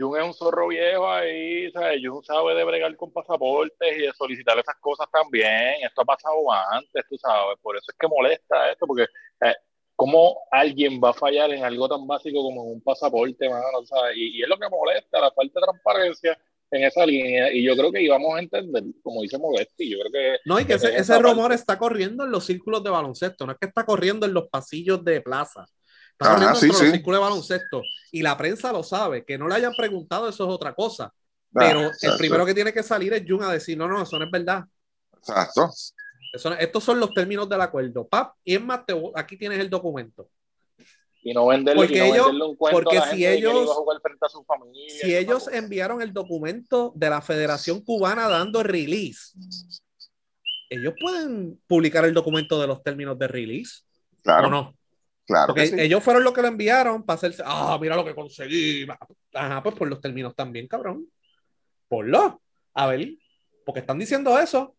[0.00, 2.00] Jun es un zorro viejo ahí, ¿sabes?
[2.02, 5.74] Jun sabe de bregar con pasaportes y de solicitar esas cosas también.
[5.82, 7.58] Esto ha pasado antes, tú sabes.
[7.60, 9.04] Por eso es que molesta esto, porque
[9.42, 9.54] eh,
[9.94, 13.84] ¿cómo alguien va a fallar en algo tan básico como un pasaporte, mano?
[13.84, 14.16] ¿sabes?
[14.16, 16.38] Y, y es lo que molesta, la falta de transparencia
[16.70, 17.52] en esa línea.
[17.52, 20.64] Y yo creo que íbamos a entender, como dice Modesti, yo creo que no, y
[20.64, 21.22] que ese, parte.
[21.22, 24.48] rumor está corriendo en los círculos de baloncesto, no es que está corriendo en los
[24.48, 25.66] pasillos de plaza.
[26.20, 26.90] Está Ajá, sí, sí.
[26.90, 27.82] de baloncesto.
[28.12, 29.24] Y la prensa lo sabe.
[29.24, 31.04] Que no le hayan preguntado, eso es otra cosa.
[31.06, 31.12] Ah,
[31.54, 34.24] Pero el primero que tiene que salir es Jun a decir, no, no, eso no
[34.26, 34.64] es verdad.
[35.16, 35.70] Exacto.
[36.32, 38.06] Eso estos son los términos del acuerdo.
[38.06, 40.28] Pap, y es más, te voy- aquí tienes el documento.
[41.22, 43.24] y no venderle, Porque y no ellos- venderle un cuento porque a la si gente
[43.26, 44.94] que ellos- iba a jugar frente a su familia.
[45.02, 45.56] Si ellos cosa.
[45.58, 49.32] enviaron el documento de la Federación Cubana dando release,
[50.70, 53.82] ellos pueden publicar el documento de los términos de release
[54.22, 54.74] Claro, o no.
[55.30, 55.80] Claro Porque que sí.
[55.80, 58.86] ellos fueron los que lo enviaron para hacerse, ah, mira lo que conseguí.
[59.32, 61.06] Ajá, pues por los términos también, cabrón.
[61.88, 62.42] Ponlo.
[62.74, 63.08] A ver,
[63.64, 64.76] porque están diciendo eso.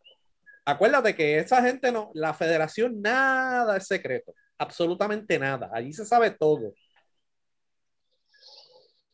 [0.65, 5.69] Acuérdate que esa gente no, la federación nada es secreto, absolutamente nada.
[5.73, 6.67] Allí se sabe todo.
[6.67, 6.75] O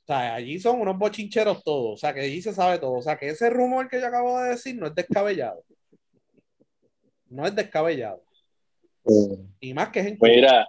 [0.06, 2.94] sea, allí son unos bochincheros todos, o sea, que allí se sabe todo.
[2.94, 5.64] O sea, que ese rumor que yo acabo de decir no es descabellado.
[7.30, 8.24] No es descabellado.
[9.60, 10.32] Y más que es en Cuba.
[10.32, 10.68] Mira,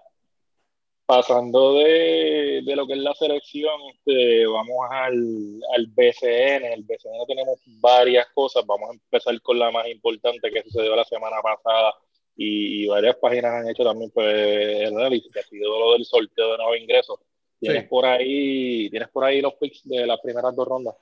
[1.08, 6.66] pasando de, de lo que es la selección, este, vamos al, al BCN.
[6.74, 8.64] El BCN tenemos varias cosas.
[8.66, 11.94] Vamos a empezar con la más importante que sucedió la semana pasada
[12.36, 16.04] y, y varias páginas han hecho también pues, el análisis, que ha sido lo del
[16.04, 17.20] sorteo de nuevo ingreso.
[17.62, 17.88] Tienes Sí.
[17.88, 20.94] por ahí, tienes por ahí los picks de las primeras dos rondas.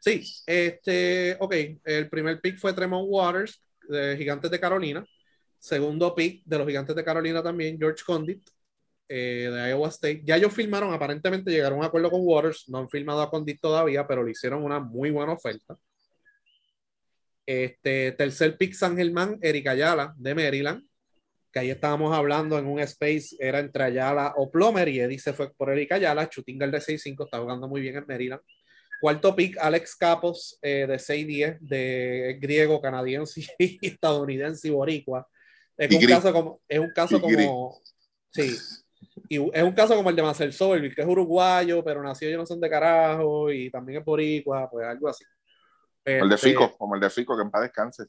[0.00, 5.06] Sí, este, ok, el primer pick fue Tremont Waters, de Gigantes de Carolina.
[5.58, 8.42] Segundo pick de los Gigantes de Carolina también, George Condit,
[9.12, 10.22] eh, de Iowa State.
[10.24, 13.60] Ya ellos firmaron, aparentemente llegaron a un acuerdo con Waters, no han firmado a Condit
[13.60, 15.76] todavía, pero le hicieron una muy buena oferta.
[17.44, 20.86] Este, tercer pick San Germán, Eric Ayala, de Maryland,
[21.52, 25.32] que ahí estábamos hablando en un space, era entre Ayala o Plomer, y Eddie se
[25.32, 28.42] fue por Eric Ayala, Chutingal de 6'5, está jugando muy bien en Maryland.
[29.00, 35.26] Cuarto pick, Alex Capos de 6'10, de griego, canadiense y estadounidense y boricua.
[35.76, 36.14] Es Y un gris.
[36.16, 37.46] caso como, es un caso Y gris.
[37.48, 37.80] como,
[38.32, 38.56] sí,
[39.30, 42.36] y es un caso como el de Marcel Soberville, que es uruguayo, pero nació yo
[42.36, 45.24] no sé de carajo, y también es boricua, pues algo así.
[46.04, 48.06] El de Este, Fico, como el de Fico, que en paz descanse.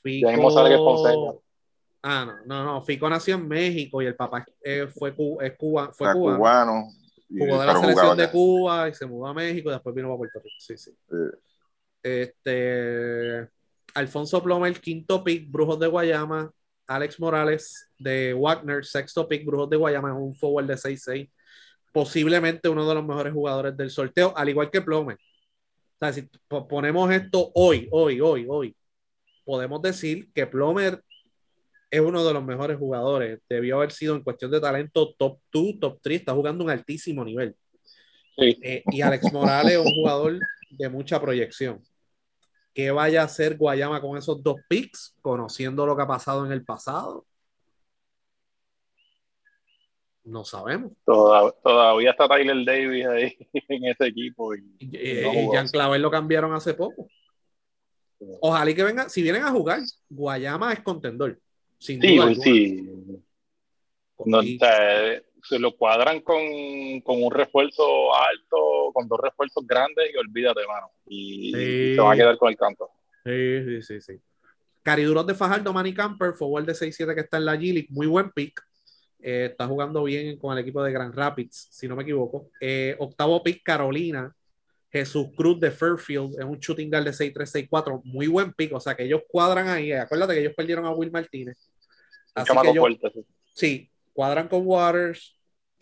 [0.00, 0.28] Fico...
[0.28, 1.40] Ya mismo sale que es ponceño.
[2.02, 2.82] Ah, no, no, no.
[2.82, 6.20] Fico nació en México y el papá eh, fue, cu- es Cuba, fue O sea,
[6.20, 6.84] cubano.
[7.28, 8.30] Jugó de la selección de.
[8.30, 10.54] Cuba y se mudó a México y después vino a Puerto Rico.
[10.58, 10.90] Sí, sí.
[11.10, 13.48] Eh, Este,
[13.94, 16.52] Alfonso Plomer, quinto pick, Brujos de Guayama.
[16.86, 21.30] Alex Morales de Wagner, sexto pick, Brujos de Guayama, es un forward de 6'6.
[21.92, 25.16] Posiblemente uno de los mejores jugadores del sorteo, al igual que Plomer.
[25.16, 28.76] O sea, si po- ponemos esto hoy, hoy, hoy, hoy,
[29.44, 31.00] podemos decir que Plomer
[31.90, 33.38] es uno de los mejores jugadores.
[33.48, 37.24] Debió haber sido en cuestión de talento top 2, top 3, está jugando un altísimo
[37.24, 37.54] nivel.
[38.36, 38.58] Sí.
[38.62, 41.80] Eh, y Alex Morales es un jugador de mucha proyección.
[42.74, 46.50] ¿Qué vaya a hacer Guayama con esos dos picks, conociendo lo que ha pasado en
[46.50, 47.24] el pasado?
[50.24, 50.92] No sabemos.
[51.04, 53.36] Todavía, está Tyler Davis ahí
[53.68, 54.54] en ese equipo.
[54.54, 57.08] Y, y, y eh, Jan Clavel lo cambiaron hace poco.
[58.40, 61.38] Ojalá y que vengan, si vienen a jugar, Guayama es contendor.
[61.78, 62.00] Sí,
[62.42, 62.88] sí.
[64.24, 64.42] No, o
[65.48, 66.40] se lo cuadran con,
[67.02, 70.90] con un refuerzo alto, con dos refuerzos grandes y olvídate, mano.
[71.06, 71.60] Y, Sí.
[71.92, 72.90] y se van a quedar con el canto.
[73.24, 74.20] Sí, sí, sí, sí.
[74.82, 78.30] Cariduros de Fajardo, Manny Camper, forward de 6-7 que está en la G-League, muy buen
[78.30, 78.60] pick.
[79.20, 82.50] Eh, está jugando bien con el equipo de Grand Rapids, si no me equivoco.
[82.60, 84.34] Eh, octavo pick, Carolina.
[84.92, 88.72] Jesús Cruz de Fairfield, es un shooting guard de 6-3-6-4, muy buen pick.
[88.74, 89.90] O sea que ellos cuadran ahí.
[89.92, 91.56] Acuérdate que ellos perdieron a Will Martínez.
[92.34, 93.10] Así que ellos, fuerte.
[93.12, 93.24] sí.
[93.54, 95.33] Sí, cuadran con Waters,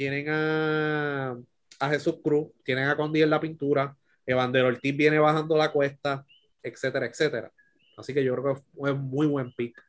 [0.03, 1.37] tienen a,
[1.79, 6.27] a Jesús Cruz, tienen a Condi en la pintura, Evander Ortiz viene bajando la cuesta,
[6.61, 7.53] etcétera, etcétera.
[7.97, 9.81] Así que yo creo que fue un muy buen pick.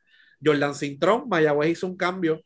[0.44, 2.40] Jordan Cintrón, Mayagüez hizo un cambio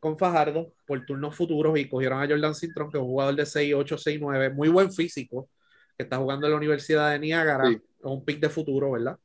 [0.00, 3.44] con Fajardo por turnos futuros y cogieron a Jordan Cintrón, que es un jugador de
[3.44, 5.50] 6'8, 6'9, muy buen físico,
[5.98, 7.74] que está jugando en la Universidad de Niágara, Sí.
[7.74, 9.18] es un pick de futuro, ¿verdad?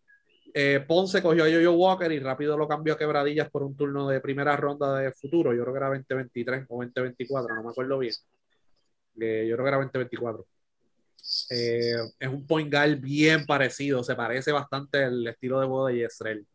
[0.60, 4.08] Eh, Ponce cogió a Yoyo Walker y rápido lo cambió a Quebradillas por un turno
[4.08, 5.54] de primera ronda de futuro.
[5.54, 8.16] Yo creo que era 2023 o 2024, no me acuerdo bien.
[9.22, 10.48] Eh, yo creo que era 2024.
[11.52, 15.98] Eh, es un point guard bien parecido, se parece bastante al estilo de juego de
[15.98, 16.48] Yesrel.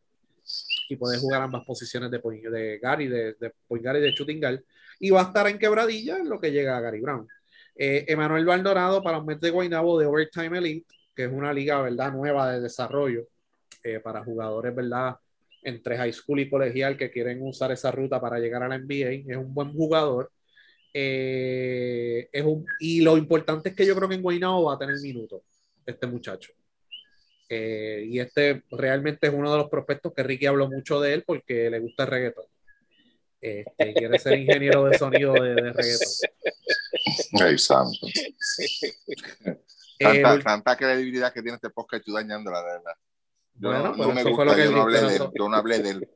[0.88, 4.10] Y puede jugar ambas posiciones de, point, de Gary, de, de point guard y de
[4.10, 4.64] shooting guard.
[4.98, 7.28] Y va a estar en quebradilla en lo que llega a Gary Brown.
[7.76, 11.80] Eh, Emanuel Baldorado para un mes de Guaynabo de Overtime Elite, que es una liga,
[11.80, 12.10] ¿verdad?
[12.10, 13.28] Nueva de desarrollo
[13.82, 15.16] eh, para jugadores, ¿verdad?
[15.62, 19.32] Entre high school y colegial que quieren usar esa ruta para llegar a la NBA.
[19.32, 20.30] Es un buen jugador.
[20.94, 24.78] Eh, es un, y lo importante es que yo creo que en Guaynabo va a
[24.78, 25.40] tener minutos
[25.86, 26.52] este muchacho.
[27.48, 31.24] Eh, y este realmente es uno de los prospectos que Ricky habló mucho de él
[31.26, 32.44] porque le gusta el reggaetón.
[33.40, 36.08] Este, quiere ser ingeniero de sonido de, de reggaetón.
[39.98, 42.94] Eh, Tanta, el- tanta credibilidad que tiene este podcast, estoy dañándola, de verdad.
[43.54, 45.22] Yo Bueno, no, pues no me gusta, fue lo que yo no hablé de él,
[45.38, 46.08] yo no hablé de él.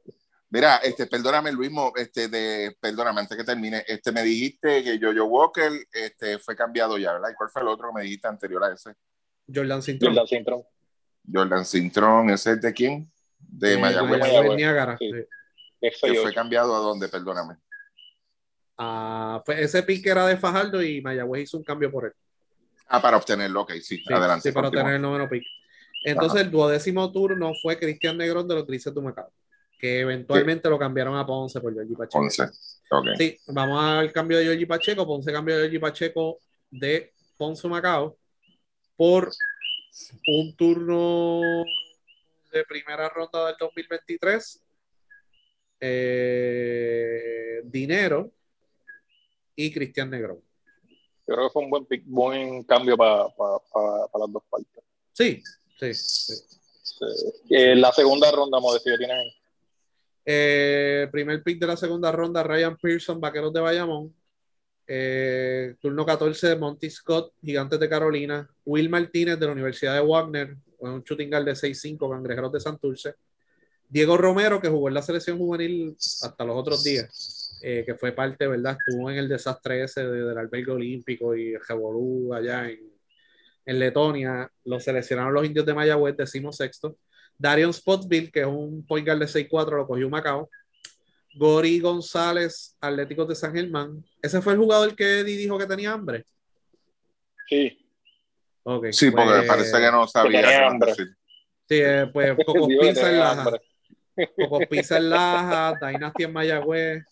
[0.49, 5.25] Mira, este, perdóname, Luismo, este, de, perdóname, antes que termine, este, me dijiste que Jojo
[5.25, 7.31] Walker, este, fue cambiado ya, ¿verdad?
[7.33, 8.95] ¿Y cuál fue el otro que me dijiste anterior a ese?
[9.53, 10.13] Jordan Cintrón.
[10.15, 10.63] Jordan Cintrón.
[11.33, 13.13] Jordan Cintrón, ¿ese es de quién?
[13.39, 14.57] De Eh, Mayagüez, Mayagüez.
[14.57, 15.11] Niágara, Sí.
[15.81, 16.23] que 6'8".
[16.23, 17.57] fue cambiado a dónde, perdóname.
[18.79, 22.13] Ah, fue- ese pick era de Fajardo y Mayagüez hizo un cambio por él.
[22.89, 24.49] Ah, para obtenerlo, ok, sí, Sí, adelante.
[24.49, 24.85] sí, para continúa.
[24.85, 25.43] tener el noveno pick.
[26.13, 29.33] Entonces, el duodécimo turno fue Cristian Negrón de los Grises de Humacao,
[29.79, 32.21] que eventualmente lo cambiaron a Ponce por Georgie Pacheco.
[32.23, 32.43] Ponce,
[32.91, 33.07] ok.
[33.19, 35.07] Sí, vamos al cambio de Georgie Pacheco.
[35.07, 36.39] Ponce cambió a Georgie Pacheco
[36.71, 38.17] de Ponce Macao
[38.97, 39.31] por
[40.29, 41.65] un turno
[42.53, 44.63] de primera ronda del 2023.
[45.81, 48.31] eh, dinero
[49.55, 50.41] y Cristian Negrón.
[51.27, 54.83] Yo creo que fue un buen, pick- buen cambio para las dos partes.
[55.13, 55.43] Sí,
[55.79, 56.35] sí, sí.
[57.51, 59.33] Eh, la segunda ronda, Modestia, tienes ahí.
[60.25, 64.15] Eh, primer pick de la segunda ronda, Ryan Pearson, Vaqueros de Bayamón.
[64.89, 68.49] Eh, turno 14, Monty Scott, Gigantes de Carolina.
[68.65, 73.15] Will Martínez de la Universidad de Wagner, un shooting guard de 6'5, Cangrejeros de Santurce.
[73.89, 78.11] Diego Romero, que jugó en la selección juvenil hasta los otros días, eh, que fue
[78.13, 78.77] parte, ¿verdad?
[78.85, 82.81] Estuvo en el desastre ese de- del albergue olímpico y el Revolú allá en,
[83.67, 84.51] en Letonia.
[84.65, 86.97] Lo seleccionaron los indios de Mayagüez, decimos sexto.
[87.37, 90.49] Darion Spotsville, que es un point guard de 6'4, lo cogió Macao.
[91.35, 94.03] Gori González, Atléticos de San Germán.
[94.23, 96.25] Ese fue el jugador que Eddie dijo que tenía hambre.
[97.49, 97.83] Sí,
[98.69, 100.91] Ok, Sí, porque pues- parece que no sabía tenía qué más hambre.
[100.91, 101.07] decir.
[101.69, 103.51] Sí, eh, pues Cocos que Pizza en tenía Laja.
[104.37, 107.05] Cocos Pizza en Laja, Dynasty en Mayagüez,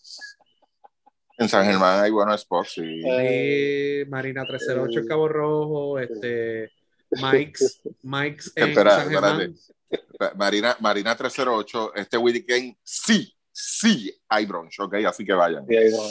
[1.37, 3.01] En San Germán hay buenos spots, sí.
[3.05, 6.71] Eh, Marina 308 en Cabo Rojo, este,
[7.11, 9.41] Mike's, Mike's en Espera, San Germán.
[9.41, 10.37] espérate.
[10.37, 15.65] Marina, Marina 308, este weekend sí, sí hay brunch, ok, así que vayan.
[15.69, 16.09] y ahí, bueno,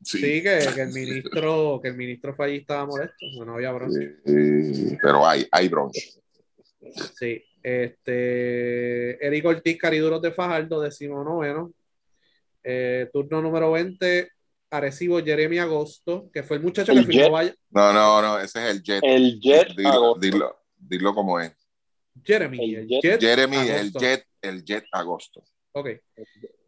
[0.00, 3.72] Sí, Sí, que, que el ministro, que el ministro fue allí estaba molesto, no había
[3.72, 3.98] bronca.
[4.24, 6.20] Sí, pero hay, hay brunch.
[7.18, 11.72] Sí, este, Eric Ortiz, Cariduros de Fajardo, decimo noveno.
[12.62, 14.30] Eh, turno número 20,
[14.70, 17.30] Arecibo, Jeremy Agosto, que fue el muchacho El que firmó.
[17.32, 19.00] Vaya- No, no, no, ese es el Jet.
[19.02, 20.20] El Jet Dilo, agosto.
[20.20, 21.52] dilo, dilo como es.
[22.24, 23.02] Jeremy, El el Jet.
[23.02, 23.98] Jet Jeremy, el Agosto.
[24.00, 25.42] Jet, el Jet agosto.
[25.72, 25.88] Ok.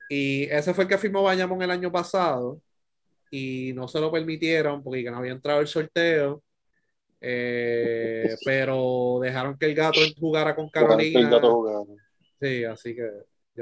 [0.08, 2.60] Y ese fue el que firmó Bayamón el año pasado
[3.30, 6.42] y no se lo permitieron porque no había entrado el sorteo.
[7.20, 11.28] Eh, pero dejaron que el gato jugara con El Carolina.
[11.30, 11.96] gato jugando.
[12.40, 13.08] Sí, así que.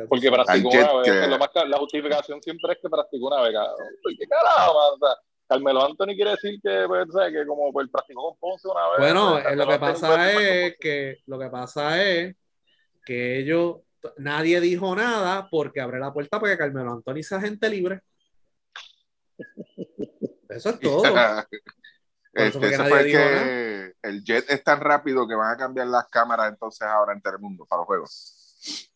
[0.09, 1.03] Porque practicó una vez.
[1.05, 3.53] que- lo más la justificación siempre es que practicó una vez.
[3.53, 3.77] cabrón.
[4.03, 4.95] ¿Por ¿Qué carajo?
[4.95, 5.17] O sea,
[5.49, 7.33] Carmelo Anthony quiere decir que, pues, ¿sabes?
[7.33, 8.99] que como pues, practicó con Ponce una vez.
[8.99, 12.37] Bueno, pues, eh, lo que pasa es que lo que pasa es
[13.05, 13.79] que ellos
[14.19, 18.03] nadie dijo nada porque abre la puerta para que Carmelo Anthony sea gente libre.
[20.49, 21.03] Eso es todo.
[22.35, 25.55] Este, fue que ese nadie fue el que el jet es tan rápido que van
[25.55, 28.38] a cambiar las cámaras entonces ahora en Telemundo para los juegos.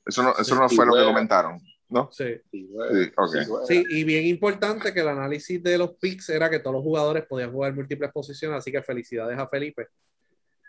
[0.04, 2.08] Eso no, eso no fue lo que comentaron, ¿no?
[2.12, 2.40] Sí.
[2.50, 3.04] Sí, güey.
[3.04, 3.30] Sí, ok.
[3.30, 3.66] Sí, güey.
[3.66, 7.24] Sí, y bien importante que el análisis de los picks era que todos los jugadores
[7.26, 9.88] podían jugar múltiples posiciones, así que felicidades a Felipe,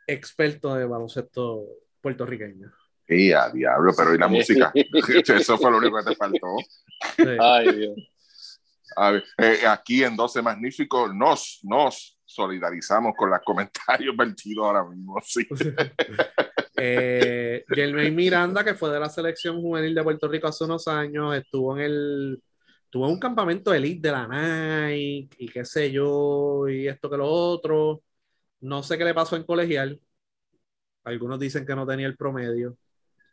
[0.08, 1.66] experto de baloncesto
[2.02, 2.72] puertorriqueño.
[3.08, 4.72] Y a diablo, pero ¿y la música?
[5.28, 6.48] Eso fue lo único que te faltó.
[7.18, 7.38] Sí.
[7.40, 7.96] Ay, Dios.
[8.96, 14.86] A ver, eh, aquí en 12 Magníficos nos, nos solidarizamos con los comentarios vertidos ahora
[14.86, 15.20] mismo.
[15.24, 15.48] Sí.
[16.76, 21.36] Eh, Jermaine Miranda, que fue de la selección juvenil de Puerto Rico hace unos años,
[21.36, 22.44] estuvo en el
[22.90, 27.28] tuvo un campamento elite de la Nike y qué sé yo, y esto que lo
[27.28, 28.04] otro.
[28.62, 30.00] No sé qué le pasó en colegial.
[31.04, 32.78] Algunos dicen que no tenía el promedio.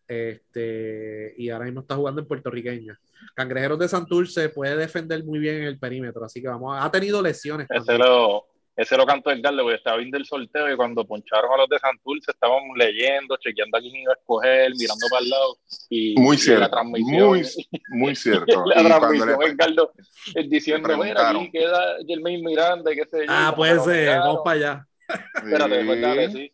[0.09, 2.99] Este, y ahora mismo está jugando en puertorriqueña.
[3.35, 6.91] Cangrejeros de Santurce puede defender muy bien en el perímetro, así que vamos, a- ha
[6.91, 7.69] tenido lesiones.
[7.71, 8.47] Ese lo,
[8.83, 11.69] ese lo cantó el Garle, porque estaba viendo el sorteo y cuando poncharon a los
[11.69, 15.59] de Santurce estábamos leyendo, chequeando a quién iba a escoger, mirando para el lado.
[15.89, 17.43] Y, Muy y cierto, La transmisión, muy,
[17.91, 18.47] muy cierto.
[18.67, 19.93] la Y cuando transmisión, le- el Gardo,
[20.35, 23.27] eh, diciendo, mira, aquí queda Jermaine Miranda, y qué sé yo.
[23.29, 24.27] Ah, ser, miraron.
[24.27, 24.87] vamos para allá.
[25.35, 26.53] Espérate, pues dale, sí.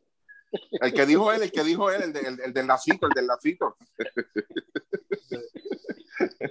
[0.81, 3.12] El que dijo él, el que dijo él, el, de- el- el del lacito, el
[3.12, 3.77] del lacito.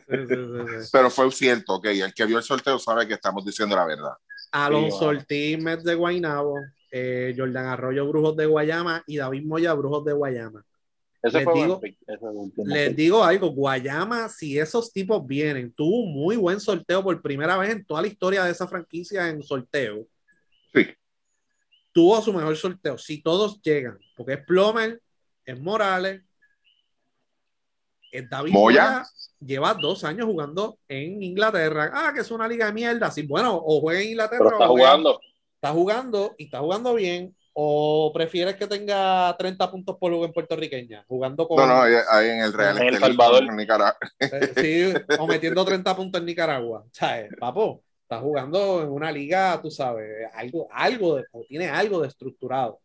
[0.07, 0.89] Sí, sí, sí, sí.
[0.91, 1.85] Pero fue cierto, ok.
[1.87, 4.13] El que vio el sorteo sabe que estamos diciendo la verdad.
[4.63, 6.55] Alonso Sí, Ortiz, Mets de Guaynabo,
[6.91, 10.63] eh, Jordan Arroyo, Brujos de Guayama y David Moya, Brujos de Guayama.
[11.39, 11.79] Les digo-
[12.67, 17.57] Les digo algo, Guayama, si esos tipos vienen, tuvo un muy buen sorteo por primera
[17.57, 20.07] vez en toda la historia de esa franquicia en sorteo.
[20.73, 20.85] Sí.
[21.91, 25.01] Tuvo su mejor sorteo, si todos llegan, porque es Plomer,
[25.45, 26.24] es Morales, es
[28.23, 28.83] David Moya.
[28.83, 29.03] Moya,
[29.39, 31.91] lleva dos años jugando en Inglaterra.
[31.93, 33.11] Ah, que es una liga de mierda.
[33.11, 35.19] Sí, bueno, o juega en Inglaterra Pero está o juega- jugando.
[35.55, 40.33] está jugando y está jugando bien, o prefieres que tenga 30 puntos por juego en
[40.33, 43.43] puertorriqueña, jugando con No, no, ahí, en el Real En El Salvador.
[43.43, 43.97] en Nicaragua.
[44.19, 46.83] eh, sí, o metiendo 30 puntos en Nicaragua.
[46.91, 47.29] ¿Sabes?
[47.39, 52.09] Papo, está jugando en una liga, tú sabes, algo, algo de- o tiene algo de
[52.09, 52.79] estructurado.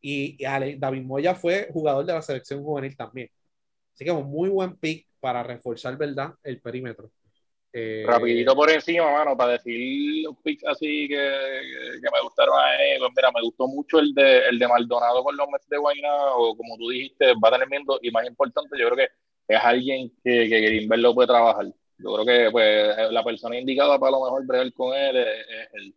[0.00, 3.28] Y, y David Moya fue jugador de la selección juvenil también.
[3.94, 6.34] Así que un muy buen pick para reforzar, ¿verdad?
[6.42, 7.10] El perímetro.
[7.72, 12.76] Eh, Rapidito por encima, mano, para decir los picks así que, que, me gustaron a
[12.76, 12.98] él.
[13.00, 16.56] Pues mira, me gustó mucho el de, el de Maldonado con los Mets de Guaynabo,
[16.56, 19.08] como tú dijiste, va a tener miedo y más importante, yo creo que
[19.48, 21.66] es alguien que, que Greenberg lo puede trabajar.
[21.98, 25.68] Yo creo que pues, la persona indicada para lo mejor bregar con él es, es
[25.74, 25.94] él.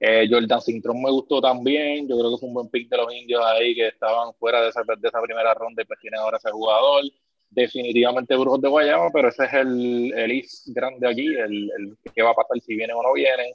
[0.00, 3.14] Eh, Jordan Cintrón me gustó también, yo creo que fue un buen pick de los
[3.14, 6.36] indios ahí que estaban fuera de esa, de esa primera ronda y pues tienen ahora
[6.36, 7.04] ese jugador
[7.54, 12.22] definitivamente Brujos de Guayama, pero ese es el, el is grande aquí, el, el que
[12.22, 13.52] va a pasar si vienen o no vienen.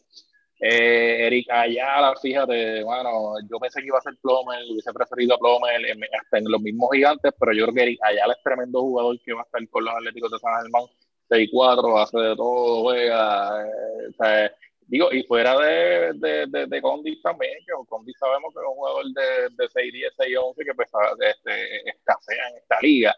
[0.61, 5.37] Eh, Eric Ayala, fíjate, bueno, yo pensé que iba a ser Plomer, hubiese preferido a
[5.37, 8.81] Plomer en- hasta en los mismos gigantes, pero yo creo que Eric Ayala es tremendo
[8.81, 10.81] jugador que va a estar con los Atléticos de San Germán,
[11.29, 16.81] 6-4, hace de todo, juega, eh, o sea, digo, y fuera de, de, de, de
[16.81, 20.89] Condis también, que Condis sabemos que es un jugador de, de 6-10, 6-11 que pues,
[21.21, 23.15] este, escasea en esta liga.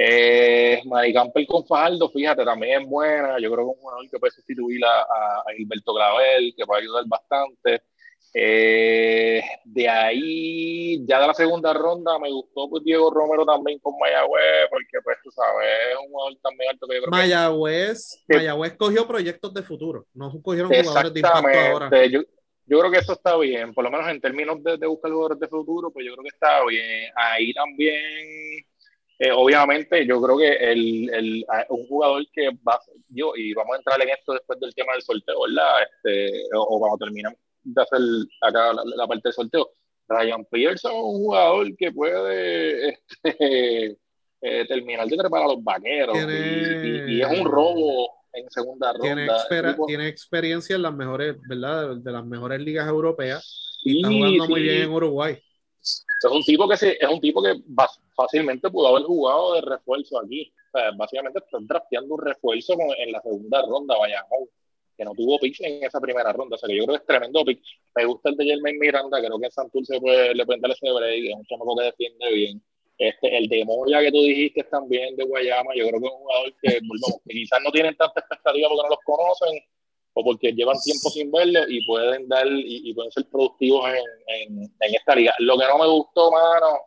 [0.00, 3.36] Eh, Mari Campbell con Fajardo, fíjate, también es buena.
[3.40, 6.64] Yo creo que es un jugador que puede sustituir a, a, a Gilberto Clavel, que
[6.64, 7.82] puede ayudar bastante.
[8.34, 13.94] Eh, de ahí, ya de la segunda ronda, me gustó pues, Diego Romero también con
[13.98, 18.24] Mayagüez, porque pues tú sabes, es un jugador también alto que yo creo que Mayagüez,
[18.28, 22.06] que- Mayagüez cogió proyectos de futuro, no cogieron jugadores de impacto ahora.
[22.06, 22.20] Yo,
[22.66, 25.40] yo creo que eso está bien, por lo menos en términos de, de buscar jugadores
[25.40, 27.10] de futuro, pues yo creo que está bien.
[27.16, 28.62] Ahí también,
[29.18, 32.78] eh, obviamente, yo creo que el, el, un jugador que va,
[33.08, 35.82] yo, y vamos a entrar en esto después del tema del sorteo, ¿verdad?
[35.82, 37.98] Este, o, o cuando terminemos de hacer
[38.42, 39.70] acá la, la parte del sorteo.
[40.10, 43.84] Ryan Pearson es un jugador que puede este,
[44.40, 48.48] eh, terminar de trepar a los vaqueros y, Tiene- y- y es un robo en
[48.50, 49.02] segunda ronda.
[49.02, 51.96] tiene, expera- Tipo- tiene experiencia en las mejores, ¿verdad?
[51.96, 53.78] De, de las mejores ligas europeas.
[53.84, 55.38] Y Sí, está jugando muy bien en Uruguay.
[56.20, 57.54] Es un tipo que se, es un tipo que
[58.14, 60.52] fácilmente pudo haber jugado de refuerzo aquí.
[60.72, 64.24] O sea, básicamente estás drafteando un refuerzo en la segunda ronda, vaya,
[64.96, 66.56] que no tuvo picks en esa primera ronda.
[66.56, 67.62] O sea, que yo creo que es tremendo pick.
[67.94, 70.90] Me gusta el de Jermaine Miranda, creo que en Santurce puede, le pueden dar ese
[70.90, 72.62] break, es un chamaco que defiende bien.
[72.98, 76.18] Este, el de Moya que tú dijiste también de Guayama, yo creo que es un
[76.18, 79.60] jugador que, volvamos, que quizás no tienen tanta expectativa porque no los conocen,
[80.14, 83.88] o porque llevan tiempo sin verlo y pueden dar y, pueden ser productivos
[84.26, 85.34] en, en, esta liga.
[85.38, 86.80] Lo que no me gustó, mano,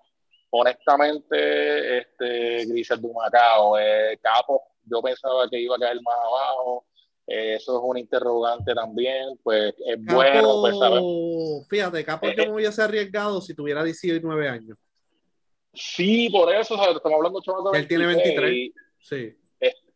[0.49, 6.85] honestamente, este Grisel Dumacao, eh, Capo, yo pensaba que iba a caer más abajo.
[7.27, 11.01] Eh, eso es un interrogante también, pues es bueno, pues saber.
[11.69, 14.77] Fíjate, Capo yo me hubiese arriesgado si tuviera 19 años.
[15.73, 18.71] Sí, por eso, estamos hablando de Él tiene 23.
[18.99, 19.37] sí.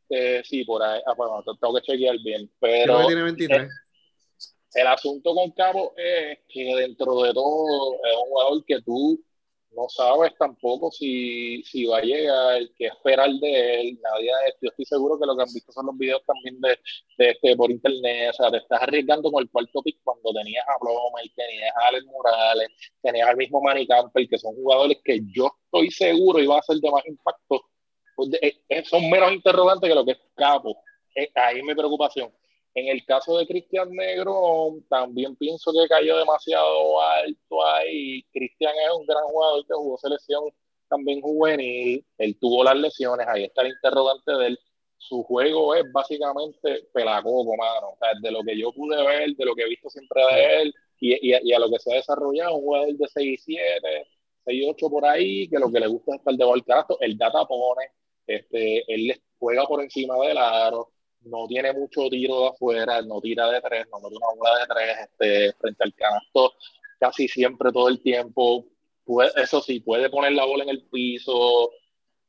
[0.08, 1.02] Este, sí, por ahí.
[1.06, 2.52] Ah, bueno, tengo que chequear bien.
[2.60, 3.08] Pero.
[3.08, 3.70] tiene 23.
[4.74, 9.24] El, asunto con Cabo es que dentro de todo es un jugador que tú
[9.72, 14.00] no sabes tampoco si, si va a llegar, qué esperar de él.
[14.02, 14.32] Nadie,
[14.62, 16.80] yo estoy seguro que lo que han visto son los videos también de,
[17.18, 18.30] de este, por internet.
[18.32, 20.76] O sea, te estás arriesgando con el cuarto pick cuando tenías a
[21.24, 22.70] y tenías a Alex Morales,
[23.02, 26.78] tenías al mismo Manny Campbell, que son jugadores que yo estoy seguro iban a ser
[26.78, 27.66] de más impacto.
[28.16, 30.78] Pues, eh, son menos interrogantes que lo que es Capo.
[31.16, 32.32] Eh, ahí es mi preocupación.
[32.74, 38.24] En el caso de Cristian Negro, también pienso que cayó demasiado alto ahí.
[38.34, 40.44] Cristian es un gran jugador que jugó selección
[40.90, 42.06] también juvenil.
[42.18, 44.60] Él tuvo las lesiones, ahí está el interrogante de él.
[44.98, 47.92] Su juego es básicamente pelacoco, mano.
[47.94, 50.62] O sea, de lo que yo pude ver, de lo que he visto siempre de
[50.62, 54.08] él y, y, a lo que se ha desarrollado, un jugador de 6-7,
[54.46, 56.98] 6-8 por ahí, que lo que le gusta es estar de carajo.
[57.02, 57.90] El data pone,
[58.28, 63.50] este, él juega por encima del aro no tiene mucho tiro de afuera, no tira
[63.50, 66.54] de tres, no mete una bola de tres este, frente al canasto
[67.00, 68.66] casi siempre todo el tiempo.
[69.36, 71.72] eso sí, puede poner la bola en el piso,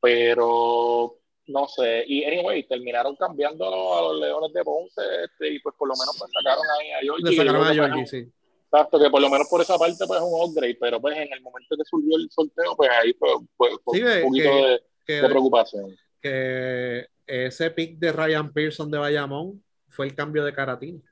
[0.01, 2.05] pero no sé.
[2.07, 6.17] Y anyway, terminaron cambiando a los, Leones de Ponce este, y pues por lo menos
[6.19, 7.31] pues, sacaron ahí a Georgie.
[7.31, 8.33] Le sacaron a Georgie, sí.
[8.65, 11.33] Exacto, que por lo menos por esa parte pues es un upgrade, pero pues en
[11.33, 13.79] el momento que surgió el sorteo, pues ahí fue, fue, un
[14.25, 15.97] poquito de, de preocupación.
[16.21, 21.03] Que ese pick de Ryan Pearson de Bayamón fue el cambio de Caratín.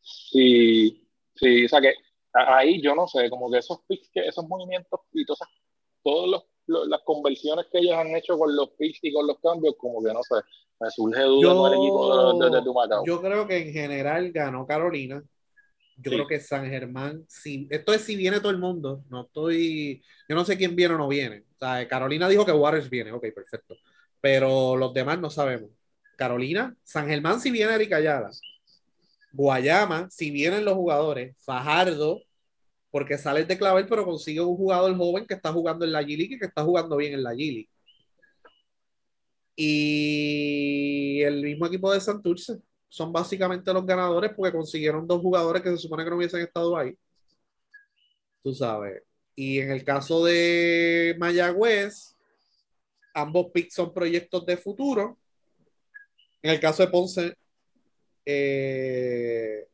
[0.00, 1.94] Sí, sí, o sea que
[2.32, 5.48] ahí yo no sé, como que esos picks, que esos movimientos y todas,
[6.02, 10.02] todas las conversiones que ellos han hecho con los picks y con los cambios, como
[10.02, 10.36] que no sé,
[10.78, 12.62] me surge duda con el equipo de, de,
[13.06, 15.22] Yo creo que en general ganó Carolina.
[15.96, 20.02] Yo creo que San Germán, si, esto es si viene todo el mundo, no estoy,
[20.28, 21.44] yo no sé quién viene o no viene.
[21.54, 23.76] O sea, Carolina dijo que Warriors viene, ok, perfecto
[24.26, 25.70] pero los demás no sabemos.
[26.16, 28.30] Carolina, San Germán si viene Erika Ayala,
[29.32, 32.22] Guayama si vienen los jugadores, Fajardo,
[32.90, 36.16] porque sale de clavel, pero consigue un jugador joven que está jugando en la G
[36.16, 37.68] League y que está jugando bien en la G League.
[39.54, 42.58] Y el mismo equipo de Santurce
[42.96, 46.78] son básicamente los ganadores porque consiguieron dos jugadores que se supone que no hubiesen estado
[46.78, 46.96] ahí.
[48.42, 49.02] Tú sabes.
[49.34, 52.16] Y en el caso de Mayagüez,
[53.12, 55.18] ambos picks son proyectos de futuro.
[56.40, 57.34] En el caso de Ponce,
[58.24, 59.68] eh,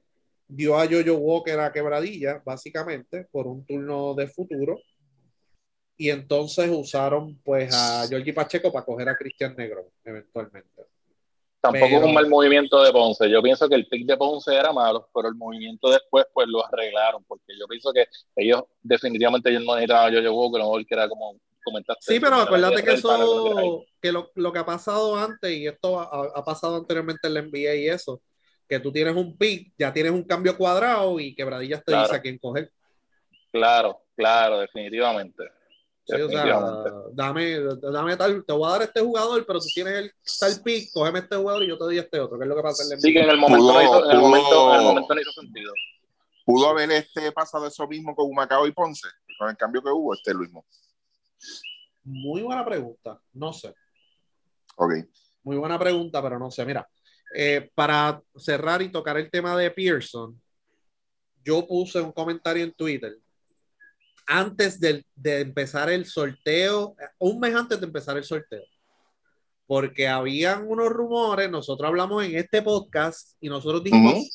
[0.48, 4.80] dio a Jojo Walker a quebradilla, básicamente, por un turno de futuro.
[5.96, 10.91] Y entonces usaron pues a Georgie Pacheco para coger a Cristian Negro, eventualmente.
[11.62, 13.30] Tampoco es un mal movimiento de Ponce.
[13.30, 16.66] Yo pienso que el pick de Ponce era malo, pero el movimiento después pues lo
[16.66, 21.08] arreglaron, porque yo pienso que ellos definitivamente ellos no necesitaban a Jojo Walker, que era
[21.08, 21.36] como
[22.00, 26.44] Sí, pero acuérdate que eso, que lo, lo, que ha pasado antes, y esto ha,
[26.44, 28.20] pasado anteriormente en la NBA y eso,
[28.68, 32.20] que tú tienes un pick, ya tienes un cambio cuadrado y quebradillas te dice a
[32.20, 32.72] quién coger.
[33.52, 35.44] Claro, claro, definitivamente.
[37.12, 40.90] Dame, dame tal, te voy a dar este jugador, pero tú tienes el tal pick,
[40.92, 42.88] cógeme este jugador y yo te doy este otro, que es lo que pasa en
[42.90, 43.00] la NBA.
[43.00, 45.32] Sí, que en el momento, no hizo, en el momento, en el momento no hizo
[45.32, 45.72] sentido.
[46.44, 49.08] ¿Pudo haber este pasado eso mismo con Humacao y Ponce?
[49.38, 50.64] Con el cambio que hubo, este mismo.
[52.04, 53.74] Muy buena pregunta, no sé.
[54.76, 54.92] Ok.
[55.44, 56.64] Muy buena pregunta, pero no sé.
[56.64, 56.88] Mira,
[57.34, 60.40] eh, para cerrar y tocar el tema de Pearson,
[61.44, 63.18] yo puse un comentario en Twitter
[64.26, 68.62] antes de, empezar el sorteo, un mes antes de empezar el sorteo,
[69.66, 74.28] porque habían unos rumores, nosotros hablamos en este podcast y nosotros dijimos,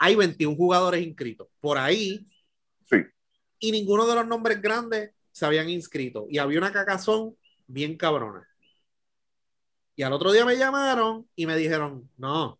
[0.00, 2.26] hay 21 jugadores inscritos, por ahí,
[2.90, 2.96] sí.
[3.58, 7.36] y ninguno de los nombres grandes se habían inscrito y había una cacazón
[7.66, 8.46] bien cabrona.
[9.94, 12.58] Y al otro día me llamaron y me dijeron, no,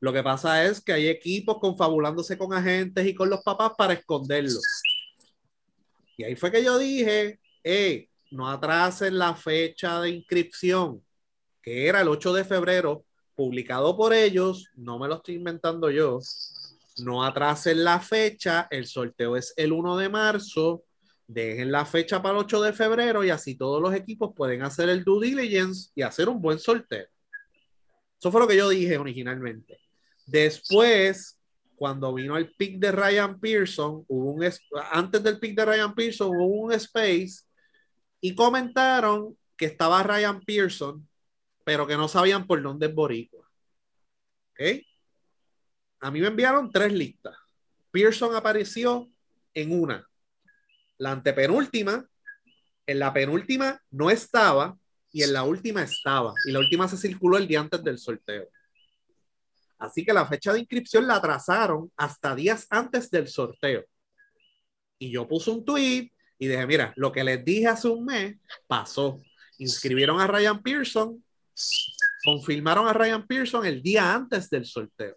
[0.00, 3.94] lo que pasa es que hay equipos confabulándose con agentes y con los papás para
[3.94, 4.60] esconderlo.
[6.16, 11.04] Y ahí fue que yo dije, hey, no atrasen la fecha de inscripción,
[11.62, 13.04] que era el 8 de febrero,
[13.34, 16.20] publicado por ellos, no me lo estoy inventando yo.
[16.98, 20.84] No atrasen la fecha, el sorteo es el 1 de marzo
[21.26, 24.88] dejen la fecha para el 8 de febrero y así todos los equipos pueden hacer
[24.88, 27.06] el due diligence y hacer un buen sorteo.
[28.18, 29.80] Eso fue lo que yo dije originalmente.
[30.26, 31.38] Después,
[31.76, 34.60] cuando vino el pick de Ryan Pearson, hubo un es-
[34.92, 37.44] antes del pick de Ryan Pearson hubo un space
[38.20, 41.08] y comentaron que estaba Ryan Pearson,
[41.64, 43.46] pero que no sabían por dónde es Boricua.
[44.52, 44.82] ¿Ok?
[46.00, 47.34] A mí me enviaron tres listas.
[47.90, 49.08] Pearson apareció
[49.54, 50.06] en una.
[50.98, 52.06] La antepenúltima,
[52.86, 54.76] en la penúltima no estaba
[55.10, 56.34] y en la última estaba.
[56.46, 58.48] Y la última se circuló el día antes del sorteo.
[59.78, 63.84] Así que la fecha de inscripción la atrasaron hasta días antes del sorteo.
[64.98, 68.36] Y yo puse un tweet y dije, mira, lo que les dije hace un mes
[68.66, 69.20] pasó.
[69.58, 71.24] Inscribieron a Ryan Pearson,
[72.24, 75.16] confirmaron a Ryan Pearson el día antes del sorteo.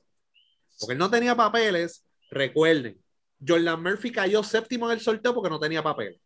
[0.79, 2.05] Porque él no tenía papeles.
[2.29, 3.01] Recuerden,
[3.45, 6.19] Jordan Murphy cayó séptimo en el sorteo porque no tenía papeles.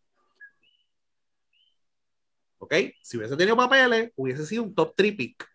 [2.57, 2.73] ¿Ok?
[3.01, 5.47] Si hubiese tenido papeles, hubiese sido un top 3 pick.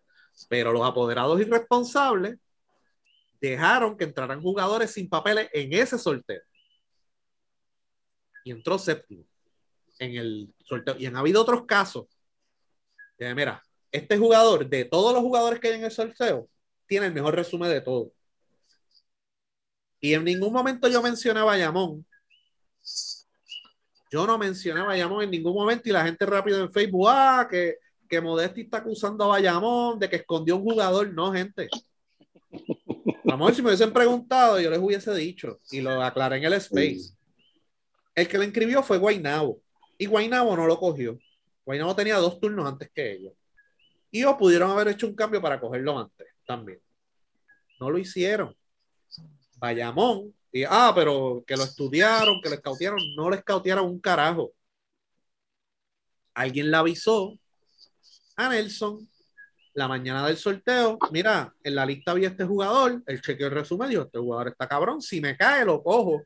[0.49, 2.37] Pero los apoderados irresponsables
[3.41, 6.41] dejaron que entraran jugadores sin papeles en ese sorteo.
[8.45, 9.25] Y entró séptimo
[9.99, 10.97] en el sorteo.
[10.99, 12.07] Y han habido otros casos.
[13.19, 16.49] De, mira, este jugador, de todos los jugadores que hay en el sorteo,
[16.87, 18.09] tiene el mejor resumen de todos.
[20.01, 22.07] Y en ningún momento yo mencioné a Bayamón.
[24.11, 27.49] Yo no mencioné a Bayamón en ningún momento y la gente rápido en Facebook, ah,
[27.51, 27.77] que,
[28.09, 31.13] que Modesti está acusando a Bayamón de que escondió un jugador.
[31.13, 31.69] No, gente.
[33.27, 36.53] Lo mejor si me hubiesen preguntado, yo les hubiese dicho y lo aclaré en el
[36.53, 37.13] space.
[38.15, 39.61] El que lo inscribió fue Guainabo
[39.99, 41.19] y Guainabo no lo cogió.
[41.65, 43.33] Guainabo tenía dos turnos antes que ellos.
[44.13, 46.81] Y o pudieron haber hecho un cambio para cogerlo antes también.
[47.81, 48.57] No lo hicieron.
[49.57, 54.53] Bayamón, y ah, pero que lo estudiaron, que lo escautearon, no le escautearon un carajo.
[56.33, 57.37] Alguien le avisó
[58.37, 59.09] a Nelson
[59.77, 64.05] la mañana del sorteo, mira, en la lista había este jugador, el chequeo resumen, dijo,
[64.05, 66.23] este jugador está cabrón, si me cae lo cojo.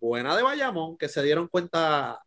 [0.00, 2.18] Buena de Bayamón, que se dieron cuenta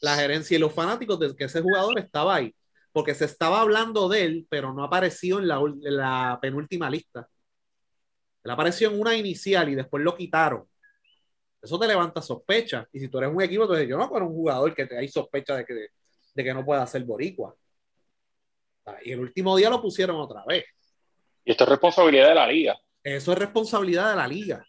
[0.00, 2.54] la gerencia y los fanáticos de que ese jugador estaba ahí,
[2.90, 7.28] porque se estaba hablando de él, pero no apareció en la, en la penúltima lista.
[8.44, 10.66] Él apareció en una inicial y después lo quitaron.
[11.60, 12.88] Eso te levanta sospecha.
[12.94, 15.08] Y si tú eres un equipo, dices, yo no con un jugador que te hay
[15.08, 15.74] sospecha de que,
[16.34, 17.54] de que no pueda ser boricua.
[19.04, 20.64] Y el último día lo pusieron otra vez.
[21.44, 22.78] Y esto es responsabilidad de la liga.
[23.02, 24.66] Eso es responsabilidad de la liga.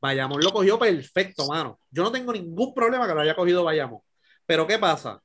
[0.00, 1.78] Bayamón lo cogió perfecto, mano.
[1.90, 4.00] Yo no tengo ningún problema que lo haya cogido Bayamón.
[4.44, 5.22] Pero ¿qué pasa?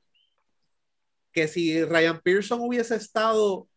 [1.32, 3.68] Que si Ryan Pearson hubiese estado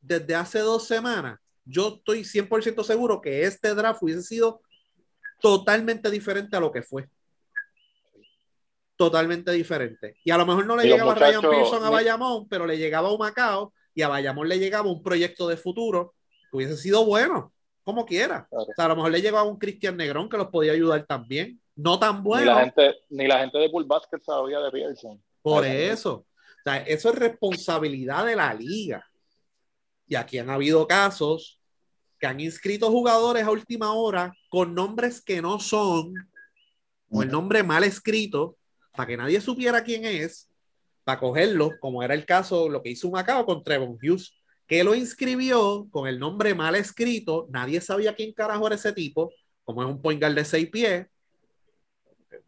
[0.00, 4.62] desde hace dos semanas, yo estoy 100% seguro que este draft hubiese sido
[5.40, 7.08] totalmente diferente a lo que fue.
[9.00, 10.16] Totalmente diferente.
[10.22, 12.66] Y a lo mejor no le Y los llegaba Ryan muchachos- Pearson a Bayamón, pero
[12.66, 16.14] le llegaba a Humacao y a Bayamón le llegaba un proyecto de futuro
[16.50, 17.50] que hubiese sido bueno,
[17.82, 18.46] como quiera.
[18.50, 18.66] Claro.
[18.68, 21.58] O sea, a lo mejor le llegaba un Cristian Negrón que los podía ayudar también.
[21.76, 22.54] No tan Ni, bueno.
[22.54, 25.18] la gente, ni la gente de Bull Basket sabía de Pearson.
[25.40, 26.12] Por eso.
[26.16, 29.08] O sea, eso es responsabilidad de la liga.
[30.06, 31.58] Y aquí han habido casos
[32.18, 36.12] que han inscrito jugadores a última hora con nombres que no son,
[37.08, 38.58] o el nombre mal escrito,
[38.92, 40.48] para que nadie supiera quién es,
[41.04, 44.32] para cogerlo, como era el caso, lo que hizo Macao con Trevon Hughes,
[44.66, 49.32] que lo inscribió con el nombre mal escrito, nadie sabía quién carajo era ese tipo,
[49.64, 51.06] como es un point guard de seis pies,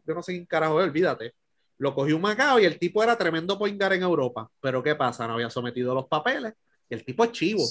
[0.05, 1.33] yo no sé quién carajo es, olvídate.
[1.77, 4.49] Lo cogió un Macao y el tipo era tremendo point guard en Europa.
[4.61, 5.27] Pero ¿qué pasa?
[5.27, 6.53] No había sometido los papeles
[6.89, 7.63] y el tipo es chivo.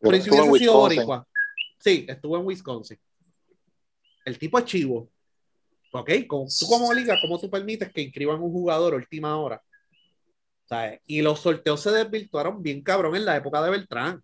[0.00, 1.26] Pero ¿y si Estuvo en hubiese sido boricua?
[1.78, 2.98] Sí, estuvo en Wisconsin.
[4.24, 5.08] El tipo es chivo.
[5.92, 6.10] ¿Ok?
[6.28, 9.62] Tú como liga, ¿cómo tú permites que inscriban un jugador última hora?
[10.64, 11.00] ¿Sabes?
[11.06, 14.22] Y los sorteos se desvirtuaron bien cabrón en la época de Beltrán.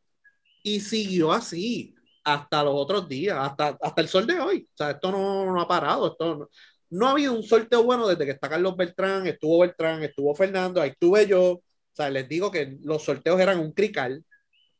[0.63, 1.95] Y siguió así
[2.25, 4.69] hasta los otros días, hasta, hasta el sol de hoy.
[4.73, 6.13] O sea, esto no, no ha parado.
[6.13, 6.49] Esto no,
[6.91, 10.81] no ha habido un sorteo bueno desde que está Carlos Beltrán, estuvo Beltrán, estuvo Fernando,
[10.81, 11.53] ahí estuve yo.
[11.53, 11.63] O
[11.93, 14.25] sea, les digo que los sorteos eran un crical.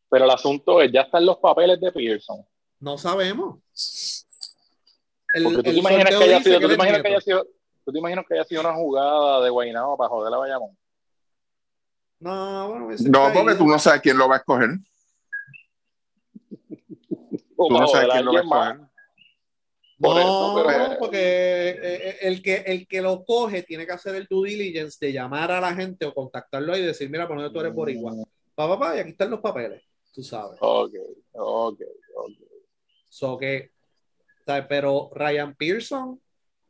[0.09, 2.45] Pero el asunto es, ya están los papeles de Pearson.
[2.79, 3.59] No sabemos.
[5.37, 7.47] El, Porque tú te imaginas que haya sido, que tú te imaginas que haya sido,
[7.85, 10.79] tú te imaginas que haya sido una jugada de Guaynabo para joder a Bayamón.
[12.21, 14.71] No, bueno, hubiese No, porque tú no sabes quién lo va a escoger.
[17.55, 18.71] O Tú no sabes quién lo va a más.
[18.73, 18.91] escoger.
[19.99, 23.93] Por no, eso, pero- porque eh, eh, el que, el que lo coge tiene que
[23.93, 27.37] hacer el due diligence de llamar a la gente o contactarlo y decir, mira, por
[27.37, 28.15] dónde tú eres boricua.
[28.55, 29.83] Pa, pa, pa, y aquí están los papeles,
[30.15, 30.57] tú sabes.
[30.63, 30.95] Ok,
[31.33, 31.81] ok,
[32.17, 32.31] ok.
[33.11, 33.76] So que,
[34.47, 34.67] ¿sabes?
[34.69, 36.21] Pero Ryan Pearson,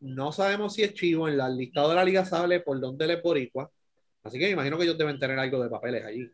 [0.01, 1.29] no sabemos si es chivo.
[1.29, 3.70] En la listado de la liga sale por dónde él es boricua.
[4.22, 6.29] Así que me imagino que ellos deben tener algo de papeles allí.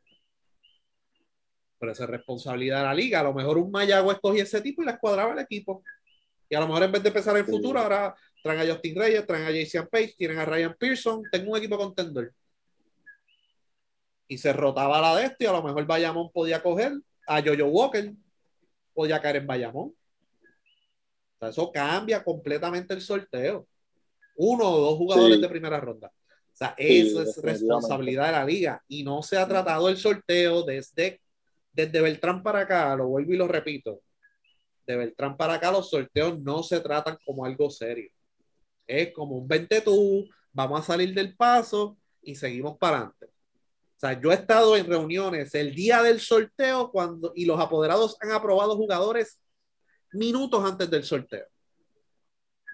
[1.78, 3.20] Pero esa es responsabilidad de la liga.
[3.20, 5.82] A lo mejor un Mayagüez cogía ese tipo y la escuadraba el equipo.
[6.48, 9.26] Y a lo mejor en vez de empezar el futuro, ahora traen a Justin Reyes,
[9.26, 11.22] traen a Jason Page, tienen a Ryan Pearson.
[11.30, 12.32] Tengo un equipo contender.
[14.28, 16.92] Y se rotaba la de esto y a lo mejor Bayamón podía coger
[17.26, 18.12] a Jojo Walker,
[18.94, 19.94] podía caer en Bayamón.
[21.42, 23.66] Sea, eso cambia completamente el sorteo.
[24.36, 25.42] Uno o dos jugadores Sí.
[25.42, 26.08] de primera ronda.
[26.08, 27.50] O sea, Sí, eso es definitivamente.
[27.50, 28.82] responsabilidad de la liga.
[28.88, 31.20] Y no se ha tratado el sorteo desde,
[31.72, 34.00] desde Beltrán para acá, lo vuelvo y lo repito.
[34.86, 38.10] De Beltrán para acá, los sorteos no se tratan como algo serio.
[38.86, 43.26] Es como un vente tú, vamos a salir del paso y seguimos para adelante.
[43.26, 48.16] O sea, yo he estado en reuniones el día del sorteo cuando, y los apoderados
[48.20, 49.38] han aprobado jugadores
[50.12, 51.46] minutos antes del sorteo.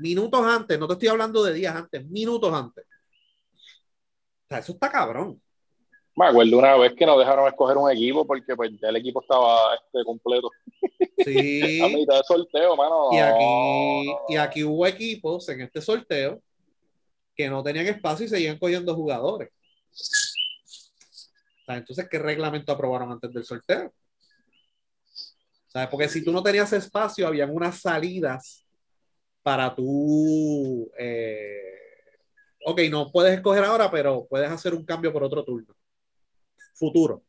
[0.01, 2.85] Minutos antes, no te estoy hablando de días antes, minutos antes.
[2.85, 5.41] O sea, eso está cabrón.
[6.15, 9.75] Me acuerdo una vez que nos dejaron escoger un equipo porque pues, el equipo estaba
[9.75, 10.51] este, completo.
[11.25, 11.81] Sí.
[11.83, 13.09] A mitad de sorteo, mano.
[13.13, 16.43] Y aquí, y aquí hubo equipos en este sorteo
[17.37, 19.51] que no tenían espacio y seguían cogiendo jugadores.
[19.51, 23.93] O sea, entonces, ¿qué reglamento aprobaron antes del sorteo?
[25.79, 25.91] ¿Sabes?
[25.91, 28.67] Porque si tú no tenías espacio, habían unas salidas
[29.43, 30.91] para tú.
[30.99, 31.63] eh,
[32.65, 35.75] ok, no puedes escoger ahora, pero puedes hacer un cambio por otro turno.
[36.75, 37.23] Futuro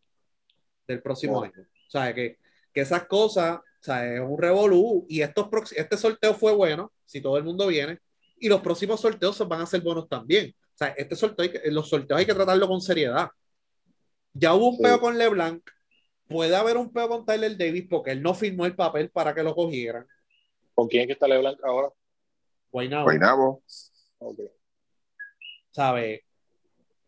[0.87, 1.53] del próximo año.
[1.61, 2.39] O sea, que,
[2.73, 5.05] que esas cosas, o sea, es un revolú.
[5.07, 7.99] Y estos este sorteo fue bueno, si todo el mundo viene.
[8.39, 10.55] Y los próximos sorteos van a ser buenos también.
[10.73, 13.29] O sea, este sorteo, hay que- los sorteos hay que tratarlo con seriedad.
[14.33, 14.83] Ya hubo un Sí.
[14.83, 15.61] peo con LeBlanc.
[16.29, 19.43] Puede haber un peo con Tyler Davis porque él no firmó el papel para que
[19.43, 20.07] lo cogieran.
[20.75, 21.89] ¿Con quién es que está LeBlanc ahora?
[22.71, 23.03] Guaynabo.
[23.03, 23.63] Guaynabo.
[24.19, 24.39] Ok.
[25.71, 26.25] ¿sabe?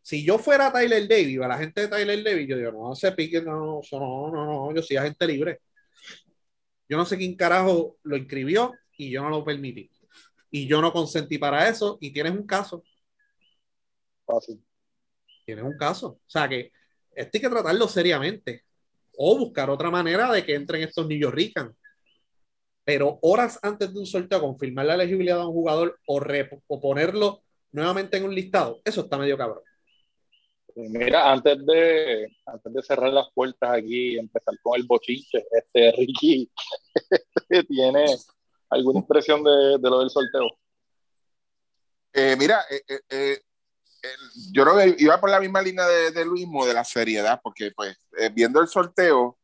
[0.01, 3.11] Si yo fuera Tyler Davis, a la gente de Tyler Davis, yo digo, no se
[3.11, 5.61] pique, no, no, no, no, yo soy agente libre.
[6.89, 9.89] Yo no sé quién carajo lo inscribió y yo no lo permití.
[10.49, 12.83] Y yo no consentí para eso y tienes un caso,
[14.25, 14.63] Fácil.
[15.45, 16.07] tienes un caso.
[16.25, 16.71] O sea que
[17.13, 18.65] esto hay que tratarlo seriamente
[19.17, 21.69] o buscar otra manera de que entren estos niños ricas.
[22.83, 26.21] Pero horas antes de un sorteo, confirmar la elegibilidad de un jugador o,
[26.67, 29.63] o ponerlo nuevamente en un listado, eso está medio cabrón.
[30.75, 35.91] Mira, antes de, antes de cerrar las puertas aquí y empezar con el bochinche, este
[35.91, 36.49] Ricky
[37.67, 38.05] tiene
[38.69, 40.47] alguna impresión de, de lo del sorteo.
[42.13, 43.41] Eh, mira, eh, eh, eh,
[44.51, 47.71] yo creo que iba por la misma línea de, de Luismo, de la seriedad, porque
[47.75, 49.37] pues eh, viendo el sorteo,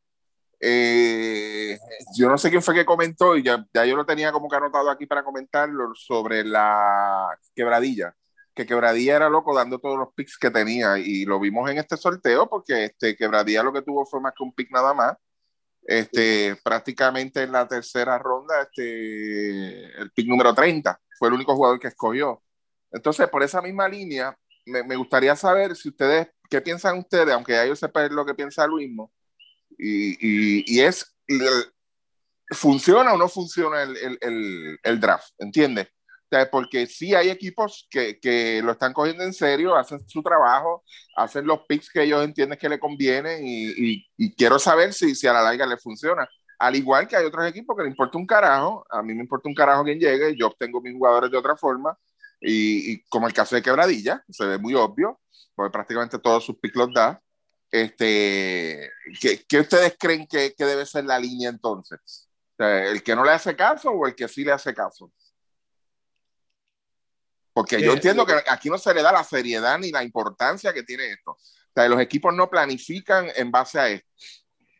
[0.59, 1.77] eh,
[2.15, 4.55] yo no sé quién fue que comentó, y ya, ya yo lo tenía como que
[4.55, 8.15] anotado aquí para comentarlo, sobre la quebradilla,
[8.55, 11.97] que quebradilla era loco dando todos los picks que tenía, y lo vimos en este
[11.97, 15.15] sorteo, porque este, quebradilla lo que tuvo fue más que un pick nada más.
[15.83, 21.79] Este, prácticamente en la tercera ronda, este, el pick número 30 fue el único jugador
[21.79, 22.43] que escogió.
[22.91, 24.37] Entonces, por esa misma línea,
[24.67, 27.33] me, gustaría saber si ustedes, ¿qué piensan ustedes?
[27.33, 29.11] Aunque ya yo sepa lo que piensa Luismo,
[29.77, 31.15] y, y, y es,
[32.51, 35.29] ¿funciona o no funciona el, el, el, draft?
[35.37, 35.87] ¿Entiendes?
[36.31, 40.83] O porque sí hay equipos que, que lo están cogiendo en serio, hacen su trabajo,
[41.15, 45.27] hacen los picks que ellos entienden que le convienen y, y, quiero saber si, si
[45.27, 46.27] a la larga le funciona.
[46.59, 49.47] Al igual que hay otros equipos que le importa un carajo, a mí me importa
[49.47, 51.97] un carajo quien llegue, yo obtengo mis jugadores de otra forma,
[52.39, 55.19] y, y como el caso de Quebradilla, se ve muy obvio,
[55.55, 57.21] porque prácticamente todos sus picks los da.
[57.69, 62.29] Este, ¿qué, qué ustedes creen que, que, debe ser la línea entonces?
[62.53, 65.11] O sea, ¿El que no le hace caso o el que sí le hace caso?
[67.53, 70.83] Porque yo entiendo que aquí no se le da la seriedad ni la importancia que
[70.83, 71.31] tiene esto.
[71.31, 71.39] O
[71.73, 74.07] sea, los equipos no planifican en base a esto.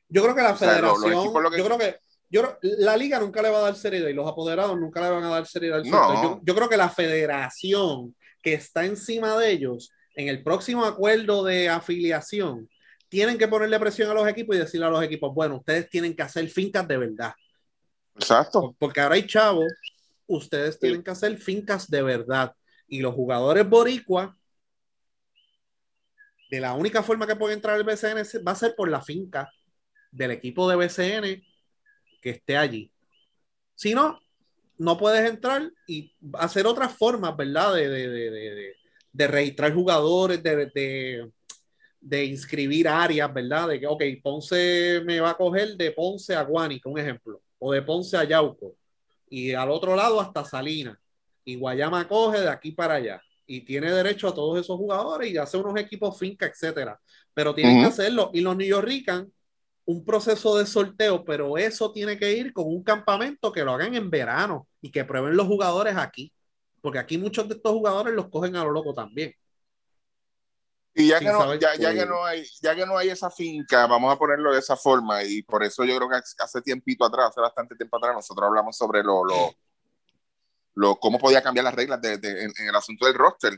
[0.08, 2.00] Yo creo que la o sea, federación, los, los yo creo que
[2.30, 5.24] yo, la liga nunca le va a dar seriedad y los apoderados nunca le van
[5.24, 5.80] a dar seriedad.
[5.80, 6.24] Al no.
[6.24, 11.44] yo, yo, creo que la federación que está encima de ellos en el próximo acuerdo
[11.44, 12.70] de afiliación
[13.10, 16.16] tienen que ponerle presión a los equipos y decirle a los equipos, bueno, ustedes tienen
[16.16, 17.34] que hacer fincas de verdad.
[18.16, 18.76] Exacto.
[18.78, 19.72] Porque ahora hay chavos,
[20.26, 22.54] ustedes tienen que hacer fincas de verdad.
[22.88, 24.36] Y los jugadores boricua,
[26.50, 29.52] de la única forma que pueden entrar al BCN va a ser por la finca
[30.12, 31.44] del equipo de BCN
[32.28, 32.92] que esté allí.
[33.74, 34.20] Si no,
[34.78, 37.74] no puedes entrar y hacer otras formas, ¿verdad?
[37.74, 38.74] De, de, de,
[39.14, 41.32] de, registrar jugadores, de,
[42.02, 43.70] de, inscribir áreas, ¿verdad?
[43.70, 47.72] De que, ok, Ponce me va a coger de Ponce a Guánica, un ejemplo, o
[47.72, 48.76] de Ponce a Yauco,
[49.30, 50.98] y al otro lado hasta Salinas,
[51.46, 53.22] y Guayama coge de aquí para allá.
[53.50, 57.00] y tiene derecho a todos esos jugadores y hace unos equipos finca, etcétera.
[57.34, 58.30] Pero tienen que hacerlo.
[58.34, 58.86] Y los New York
[59.88, 63.96] un proceso de sorteo, pero eso tiene que ir con un campamento que lo hagan
[63.96, 66.34] en verano y que prueben los jugadores aquí,
[66.82, 69.34] porque aquí muchos de estos jugadores los cogen a lo loco también.
[70.94, 74.14] Y ya que, no, ya, que no hay, ya que no hay esa finca, vamos
[74.14, 77.40] a ponerlo de esa forma, y por eso yo creo que hace tiempito atrás, hace
[77.40, 79.54] bastante tiempo atrás, nosotros hablamos sobre lo, lo,
[80.74, 83.58] lo cómo podía cambiar las reglas de, en, en, el asunto del roster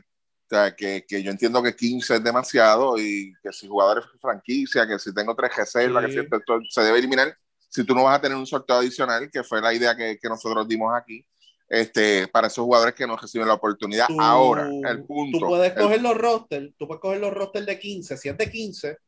[0.50, 4.84] o sea, que, que, yo entiendo que 15 es demasiado y que si jugadores franquicia,
[4.84, 6.08] que si tengo tres reservas, sí.
[6.08, 7.36] que si esto, se debe eliminar
[7.68, 10.28] si tú no vas a tener un sorteo adicional, que fue la idea que, que
[10.28, 11.24] nosotros dimos aquí,
[11.68, 14.08] este, para esos jugadores que no reciben la oportunidad.
[14.08, 15.38] Tú, Ahora, el punto.
[15.38, 18.36] Tú puedes el, coger los rosters, tú puedes coger los rosters de 15, si es
[18.36, 18.98] de 15,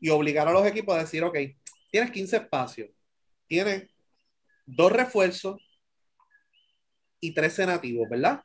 [0.00, 1.36] y obligar a los equipos a decir, ok,
[1.90, 2.88] tienes 15 espacios,
[3.46, 3.90] tienes
[4.64, 5.60] dos refuerzos
[7.20, 8.40] y tres nativos, ¿verdad?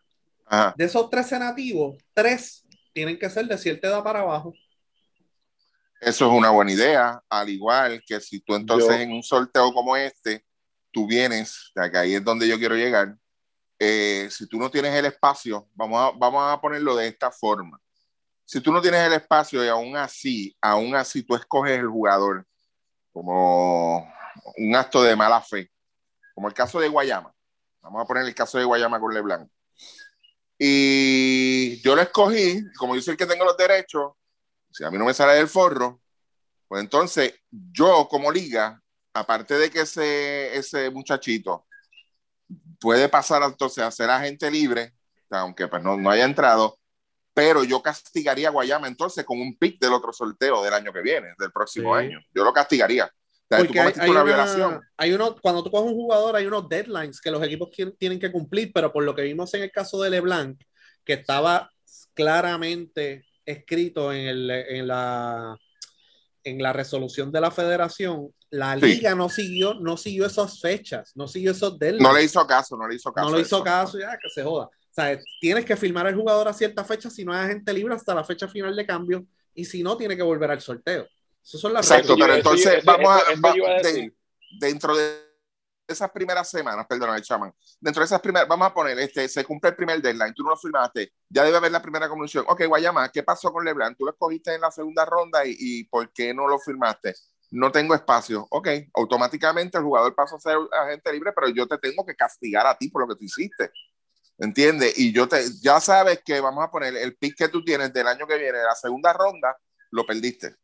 [0.51, 0.75] Ajá.
[0.77, 4.53] De esos 13 nativos, tres tienen que ser de cierta edad para abajo.
[6.01, 9.71] Eso es una buena idea, al igual que si tú entonces yo, en un sorteo
[9.71, 10.43] como este,
[10.91, 13.15] tú vienes, que ahí es donde yo quiero llegar,
[13.79, 17.79] eh, si tú no tienes el espacio, vamos a, vamos a ponerlo de esta forma.
[18.43, 22.45] Si tú no tienes el espacio y aún así, aún así tú escoges el jugador
[23.13, 24.05] como
[24.57, 25.71] un acto de mala fe,
[26.35, 27.33] como el caso de Guayama.
[27.79, 29.49] Vamos a poner el caso de Guayama con LeBlanc.
[30.63, 34.11] Y yo lo escogí, como yo soy el que tengo los derechos,
[34.69, 36.01] si a mí no me sale del forro,
[36.67, 38.79] pues entonces yo como liga,
[39.11, 41.65] aparte de que ese, ese muchachito
[42.79, 44.93] puede pasar entonces a ser agente libre,
[45.31, 46.77] aunque pues no, no haya entrado,
[47.33, 51.01] pero yo castigaría a Guayama entonces con un pick del otro sorteo del año que
[51.01, 52.05] viene, del próximo sí.
[52.05, 52.19] año.
[52.35, 53.11] Yo lo castigaría.
[53.57, 54.81] Porque hay, hay, una, violación.
[54.95, 58.31] hay uno, cuando tú coges un jugador, hay unos deadlines que los equipos tienen que
[58.31, 60.61] cumplir, pero por lo que vimos en el caso de LeBlanc,
[61.03, 61.69] que estaba
[62.13, 65.57] claramente escrito en, el, en, la,
[66.43, 69.17] en la resolución de la federación, la liga sí.
[69.17, 72.07] no siguió, no siguió esas fechas, no siguió esos deadlines.
[72.07, 73.29] No le hizo caso, no le hizo caso.
[73.29, 74.65] No le hizo caso, ya que se joda.
[74.65, 77.95] O sea, tienes que firmar al jugador a cierta fecha si no hay agente libre
[77.95, 81.07] hasta la fecha final de cambio y si no, tiene que volver al sorteo.
[81.43, 82.27] Esas son las Exacto, reglas.
[82.27, 84.13] pero entonces vamos a, va, de,
[84.59, 85.31] dentro de
[85.87, 89.43] esas primeras semanas, perdón, el chaman, dentro de esas primeras, vamos a poner, este, se
[89.43, 92.45] cumple el primer deadline, tú no lo firmaste, ya debe haber la primera comunicación.
[92.47, 93.97] Ok, Guayama, ¿qué pasó con LeBlanc?
[93.97, 97.13] Tú lo escogiste en la segunda ronda y, y ¿por qué no lo firmaste?
[97.51, 98.47] No tengo espacio.
[98.51, 102.65] Ok, automáticamente el jugador pasa a ser agente libre, pero yo te tengo que castigar
[102.65, 103.71] a ti por lo que tú hiciste.
[104.37, 104.97] ¿Entiendes?
[104.97, 108.07] Y yo te, ya sabes que vamos a poner el pick que tú tienes del
[108.07, 109.57] año que viene, la segunda ronda,
[109.91, 110.55] lo perdiste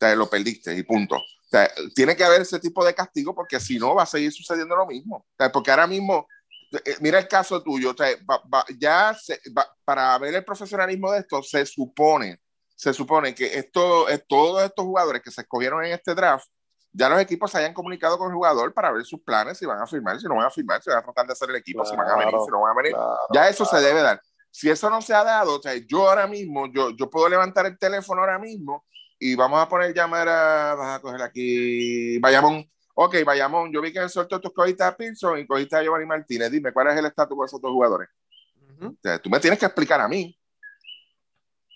[0.00, 1.16] sea, lo perdiste y punto.
[1.16, 4.32] O sea, tiene que haber ese tipo de castigo porque si no va a seguir
[4.32, 5.16] sucediendo lo mismo.
[5.16, 6.26] O sea, porque ahora mismo,
[6.72, 9.40] eh, mira el caso tuyo, o sea, va, va, ya se,
[9.84, 12.40] para ver el profesionalismo de esto, se supone,
[12.76, 16.46] se supone que esto, eh, todos estos jugadores que se escogieron en este draft,
[16.92, 19.80] ya los equipos se hayan comunicado con el jugador para ver sus planes, si van
[19.80, 21.82] a firmar, si no van a firmar, si van a tratar de hacer el equipo,
[21.82, 22.92] claro, si van a venir, si no van a venir.
[22.92, 23.78] Claro, ya eso claro.
[23.78, 24.20] se debe dar.
[24.52, 27.66] Si eso no se ha dado, o sea, yo ahora mismo, yo, yo puedo levantar
[27.66, 28.84] el teléfono ahora mismo
[29.22, 32.68] y vamos a poner llamar a, vas a coger aquí, Bayamón.
[32.94, 36.50] Ok, Bayamón, yo vi que sorteo tú cogiste a Pinson y cogiste a Giovanni Martínez.
[36.50, 38.08] Dime, ¿cuál es el estatus con esos dos jugadores?
[38.56, 38.92] Uh -huh.
[38.92, 40.36] o sea, tú me tienes que explicar a mí.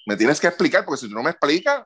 [0.07, 1.85] Me tienes que explicar, porque si tú no me explicas,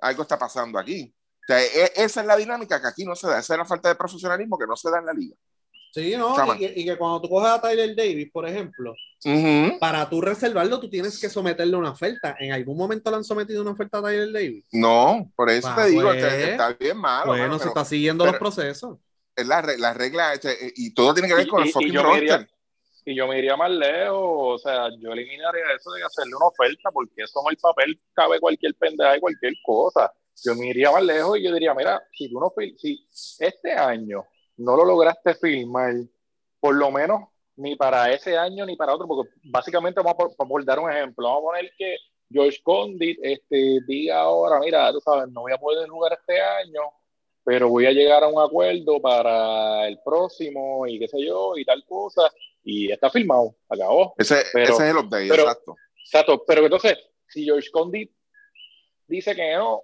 [0.00, 1.12] algo está pasando aquí.
[1.42, 3.40] O sea, e esa es la dinámica que aquí no se da.
[3.40, 5.36] Esa es la falta de profesionalismo que no se da en la liga.
[5.92, 9.28] Sí, no, y que, y que, cuando tú coges a Tyler Davis, por ejemplo, uh
[9.28, 9.78] -huh.
[9.78, 12.34] para tú reservarlo, tú tienes que someterle una oferta.
[12.40, 14.64] ¿En algún momento le han sometido una oferta a Tyler Davis?
[14.72, 17.26] No, por eso bah, te digo, pues, está bien malo.
[17.26, 18.98] Bueno, bueno se está siguiendo pero, los procesos.
[19.36, 21.98] Es la, la regla, este, y todo tiene que ver y, con el fucking y
[21.98, 22.48] roster.
[23.04, 26.90] Y yo me iría más lejos, o sea, yo eliminaría eso de hacerle una oferta,
[26.90, 30.10] porque eso en el papel cabe cualquier pendeja y cualquier cosa.
[30.42, 33.06] Yo me iría más lejos y yo diría, mira, si tú no, si
[33.40, 34.24] este año
[34.56, 35.94] no lo lograste filmar,
[36.60, 40.64] por lo menos ni para ese año ni para otro, porque básicamente vamos a, por,
[40.64, 41.96] dar un ejemplo, vamos a poner que
[42.30, 46.80] George Condit este, diga ahora, mira, tú sabes, no voy a poder jugar este año,
[47.44, 51.64] pero voy a llegar a un acuerdo para el próximo y qué sé yo, y
[51.64, 52.30] tal cosa,
[52.64, 54.14] y está firmado, acabó.
[54.16, 55.76] Ese, pero, ese es el update, pero, exacto.
[56.04, 56.98] Exacto, pero entonces,
[57.28, 58.10] si George Condit
[59.06, 59.82] dice que no,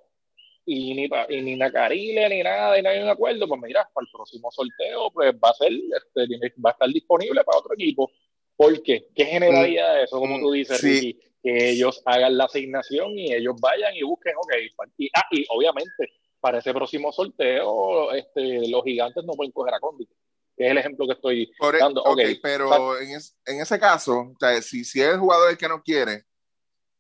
[0.71, 4.05] y ni, y ni Nacarile ni nada, y no hay un acuerdo, pues mira, para
[4.05, 8.11] el próximo sorteo, pues va a ser, este, va a estar disponible para otro equipo.
[8.57, 9.07] ¿Por qué?
[9.15, 10.89] ¿Qué generaría mm, eso, como tú dices, sí.
[11.01, 11.21] Ricky?
[11.43, 14.53] Que ellos hagan la asignación y ellos vayan y busquen, ok,
[14.99, 19.81] y, ah, y obviamente para ese próximo sorteo, este, los gigantes no pueden coger a
[19.81, 20.09] Condit.
[20.57, 22.03] que es el ejemplo que estoy Por e- dando.
[22.03, 25.51] ok, Ok, pero en, es- en ese caso, o sea, si, si es el jugador
[25.51, 26.25] el que no quiere,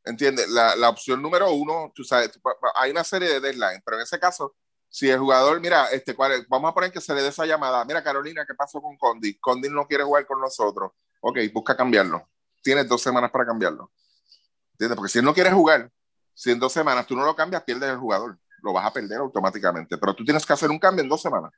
[0.08, 0.48] ¿entiendes?
[0.48, 2.40] La, la opción número uno, tú sabes, tú-
[2.74, 4.56] hay una serie de deadlines, pero en ese caso,
[4.88, 7.84] si el jugador, mira, este, cuál vamos a poner que se le dé esa llamada,
[7.84, 9.38] mira Carolina, ¿qué pasó con Condi?
[9.38, 10.92] Condi no quiere jugar con nosotros.
[11.20, 12.28] Ok, busca cambiarlo.
[12.62, 13.92] Tienes dos semanas para cambiarlo.
[14.72, 14.96] ¿Entiendes?
[14.96, 15.90] Porque si él no quiere jugar,
[16.32, 18.38] si en dos semanas tú no lo cambias, pierdes el jugador.
[18.62, 19.98] Lo vas a perder automáticamente.
[19.98, 21.52] Pero tú tienes que hacer un cambio en dos semanas.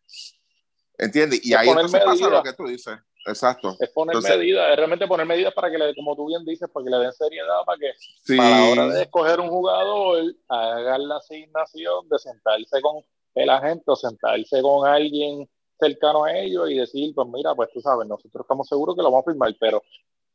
[0.99, 1.41] ¿Entiendes?
[1.45, 2.99] Y ahí entonces pasa lo que tú dices.
[3.27, 3.77] Exacto.
[3.79, 6.69] es poner Entonces- medidas, es realmente poner medidas para que, le, como tú bien dices,
[6.73, 7.93] para que le den seriedad, para que
[8.25, 8.39] Sí.
[8.39, 13.05] a la hora de escoger un jugador, hagan la asignación de sentarse con
[13.35, 15.49] el agente o sentarse con alguien
[15.79, 19.11] cercano a ellos y decir, pues mira, pues tú sabes, nosotros estamos seguros que lo
[19.11, 19.83] vamos a firmar, pero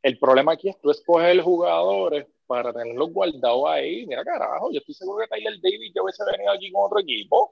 [0.02, 4.06] el problema aquí es tú escoger jugadores para tenerlos guardados ahí.
[4.06, 7.50] Mira, carajo, yo estoy seguro que Tyler Davis yo hubiese venido aquí con otro equipo.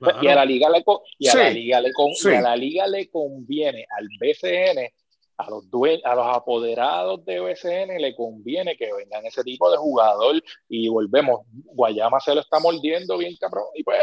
[0.00, 0.18] Claro.
[0.22, 0.84] Y a la liga le
[1.18, 1.38] y a Sí.
[1.38, 2.28] la liga le Sí.
[2.28, 4.90] y a la liga le conviene al BCN
[5.36, 5.64] a los
[6.04, 11.40] a los apoderados de BCN le conviene que vengan ese tipo de jugador y volvemos
[11.64, 13.98] Guayama se lo está mordiendo bien cabrón y pues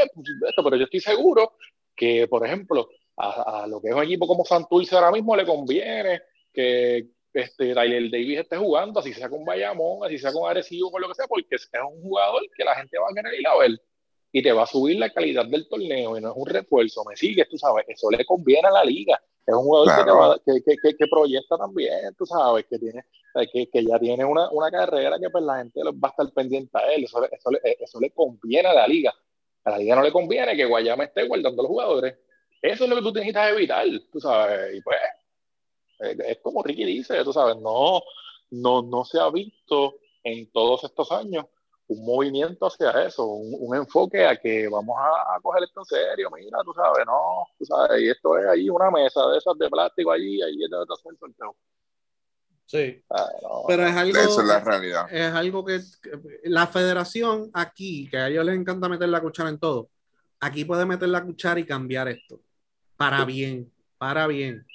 [0.48, 1.54] esto, pero yo estoy seguro
[1.95, 5.45] que por ejemplo a, a lo que es un equipo como Santurce ahora mismo le
[5.45, 6.22] conviene
[6.54, 11.02] que este Tyler Davis esté jugando así sea con Bayamón así sea con Arecibo con
[11.02, 13.58] lo que sea porque es un jugador que la gente va a querer ir a
[13.58, 13.80] ver
[14.38, 17.16] y te va a subir la calidad del torneo y no es un refuerzo, me
[17.16, 19.20] sigues, tú sabes, eso le conviene a la liga.
[19.46, 22.78] Es un jugador que, te va- que, que, que, que proyecta también, tú sabes, que
[22.78, 23.00] tiene
[23.36, 26.32] eh, que, que ya tiene una, una carrera que pues la gente va a estar
[26.34, 29.12] pendiente a él, eso, le- eso, eso le conviene a la liga.
[29.64, 32.16] A la liga no le conviene que Guayama esté guardando los jugadores.
[32.62, 34.98] Eso es lo que tú necesitas evitar, tú sabes, y pues
[36.02, 38.02] eh, es como Ricky dice, tú sabes, no,
[38.52, 41.46] no, no se ha visto en todos estos años
[41.88, 45.86] un movimiento hacia eso, un, un enfoque a que vamos a, a coger esto en
[45.86, 49.58] serio, mira, tú sabes, no, tú sabes, y esto es ahí una mesa de esas
[49.58, 51.56] de plástico allí, ahí es donde hacen el sorteo.
[52.66, 53.02] Sí.
[53.10, 53.64] Ah, no.
[53.66, 54.18] Pero es algo.
[54.18, 55.08] Esa es la realidad.
[55.10, 56.12] es algo que, que
[56.44, 59.90] la federación aquí, que a ellos les encanta meter la cuchara en todo,
[60.42, 62.42] aquí puede meter la cuchara y cambiar esto.
[62.98, 64.66] Para bien, para bien.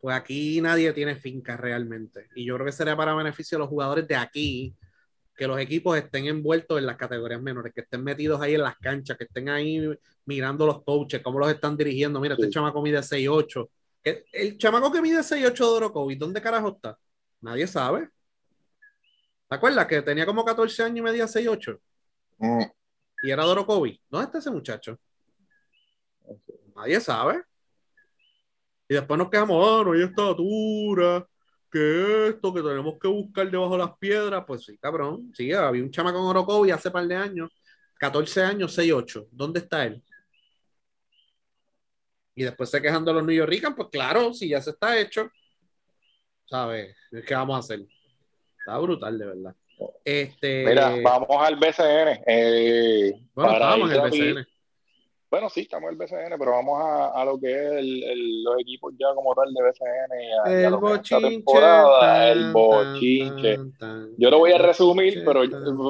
[0.00, 2.28] Pues aquí nadie tiene finca realmente.
[2.34, 4.74] Y yo creo que sería para beneficio de los jugadores de aquí,
[5.42, 8.76] que los equipos estén envueltos en las categorías menores, que estén metidos ahí en las
[8.76, 9.80] canchas, que estén ahí
[10.24, 12.20] mirando los coaches, cómo los están dirigiendo.
[12.20, 12.52] Mira, este Sí.
[12.52, 13.68] chamaco mide 6'8".
[14.04, 16.96] El, el chamaco que mide 6'8 de Orocovi, ¿dónde carajo está?
[17.40, 18.08] Nadie sabe.
[19.48, 21.80] ¿Te acuerdas que tenía como 14 años y medía 6'8"?
[22.38, 22.62] Mm,
[23.24, 24.00] Y era Dorokovic.
[24.08, 24.96] ¿Dónde está ese muchacho?
[26.76, 27.42] Nadie sabe.
[28.88, 31.26] Y después nos quejamos, ah, no hay estatura,
[31.72, 34.44] que esto, que tenemos que buscar debajo de las piedras.
[34.46, 35.32] Pues sí, cabrón.
[35.34, 37.50] Sí, había un chama con Orokovic hace par de años,
[37.98, 39.26] 14 años, 6'8".
[39.30, 40.02] ¿Dónde está él?
[42.34, 45.30] Y después se quejan de los New York pues claro, si ya se está hecho,
[46.46, 46.96] ¿sabes?
[47.26, 47.80] ¿Qué vamos a hacer?
[48.58, 49.56] Está brutal, de verdad.
[50.04, 52.22] Este, Mira, vamos al BCN.
[52.26, 54.34] eh, bueno, para estábamos en el.
[54.34, 54.51] BCN.
[55.32, 58.44] Bueno, sí, estamos en el BCN, pero vamos a, a lo que es el- el-
[58.44, 60.22] los equipos ya como tal de BCN.
[60.24, 61.30] y a- El lo que es esta bochinche.
[61.36, 63.56] temporada, tan, el bochinche.
[63.56, 65.40] tan, tan, Yo lo voy a resumir, pero,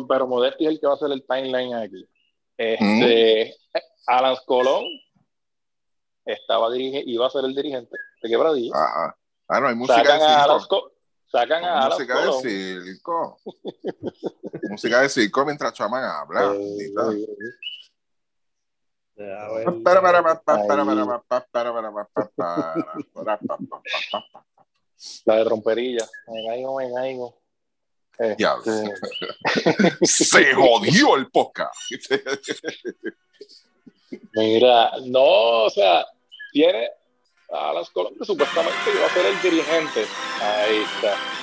[0.09, 2.09] pero Modesti es el que va a hacer el timeline aquí.
[2.57, 3.57] Este,
[4.07, 4.84] Alan Colón
[6.24, 8.70] estaba dirige, iba a ser el dirigente de Quebradilla.
[8.76, 9.16] ah, ah.
[9.49, 10.80] Ah, no, hay música sacan de a Alan, circo.
[10.82, 10.93] Co-
[11.26, 12.32] sacan a Alan Música de
[12.84, 13.40] circo.
[14.70, 16.55] música de circo mientras Chaman habla.
[16.55, 16.93] Eh,
[25.24, 26.08] La de tromperilla.
[26.28, 27.38] Me caigo, me caigo.
[28.38, 28.54] Ya.
[28.64, 31.74] Este, Se jodió el podcast.
[34.34, 36.04] Mira, no, o sea,
[36.52, 36.90] tiene
[37.52, 40.06] a Colón que supuestamente iba a ser el dirigente.
[40.40, 41.41] Ahí está.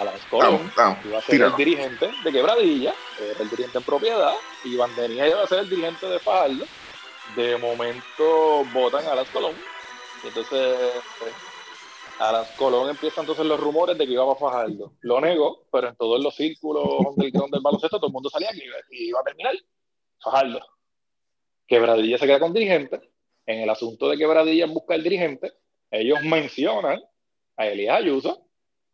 [0.00, 1.56] Alan Colón Vamos, iba a ser tíralo.
[1.56, 4.34] el dirigente de Quebradilla, era el dirigente en propiedad,
[4.64, 6.64] y Bandenía iba a ser el dirigente de Fajardo.
[7.36, 9.54] De momento votan a Alan Colón.
[10.24, 11.32] Y entonces eh,
[12.18, 14.92] Alan Colón empiezan entonces los rumores de que iba para Fajardo.
[15.00, 18.64] Lo negó, pero en todos los círculos underground del baloncesto todo el mundo salía que
[18.64, 19.54] iba, iba a terminar
[20.20, 20.60] Fajardo.
[21.66, 23.00] Quebradilla se queda con dirigente.
[23.46, 25.52] En el asunto de Quebradilla en busca del dirigente,
[25.90, 27.00] ellos mencionan
[27.56, 28.47] a Elías Ayuso,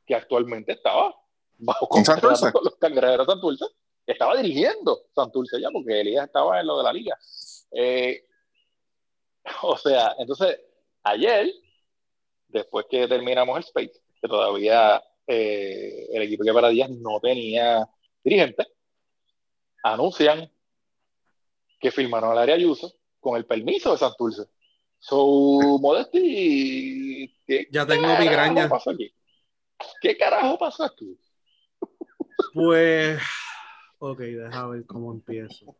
[0.07, 1.14] que actualmente estaba
[1.59, 3.64] bajo ¿Con contrato con los cangrejeros de Santurce,
[4.05, 7.18] que estaba dirigiendo Santurce ya, porque Elías estaba en lo de la liga.
[7.72, 8.26] Eh,
[9.62, 10.61] o sea, entonces,
[11.02, 11.50] ayer,
[12.48, 17.88] después que terminamos el Space, que todavía eh, el equipo de Quebradillas no tenía
[18.22, 18.66] dirigente,
[19.82, 20.50] anuncian
[21.80, 24.44] que firmaron al área Ayuso con el permiso de Santurce.
[24.98, 28.68] So, Modesti, ¿qué Ya tengo migraña.
[28.68, 29.12] pasó aquí?
[30.01, 31.18] ¿Qué carajo pasó aquí?
[32.53, 33.20] Pues,
[33.99, 35.76] ok, deja ver cómo empiezo.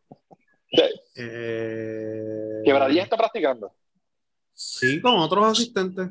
[0.71, 0.83] Sí.
[1.15, 3.71] Eh, Quebradilla está practicando.
[4.53, 6.09] Sí, con otros asistentes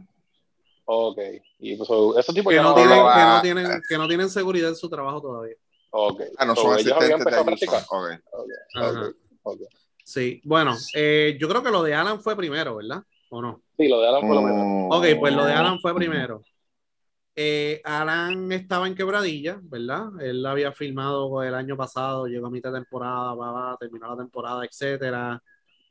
[0.87, 1.19] Ok.
[1.59, 4.09] Y pues, so, esos tipos que ya no, no, tienen, que, no tienen, que no
[4.09, 5.57] tienen seguridad en su trabajo todavía.
[5.91, 6.23] Ok.
[6.37, 7.83] Ah, no So, son ellos habían asistentes de empezado a practicar.
[7.89, 8.21] Ok.
[8.33, 9.09] Ok, Ajá.
[9.09, 9.61] ok, ok.
[10.05, 13.03] Sí, bueno, eh, yo creo que lo de Alan fue primero, ¿verdad?
[13.31, 13.63] ¿O no?
[13.79, 14.65] Sí, lo de Alan fue lo primero.
[14.65, 14.93] Mm.
[14.93, 16.43] Ok, pues lo de Alan fue primero.
[17.37, 20.21] Eh, Alan estaba en quebradilla, ¿verdad?
[20.21, 24.65] Él había filmado el año pasado, llegó a mitad de temporada, va, terminó la temporada,
[24.65, 25.43] etcétera.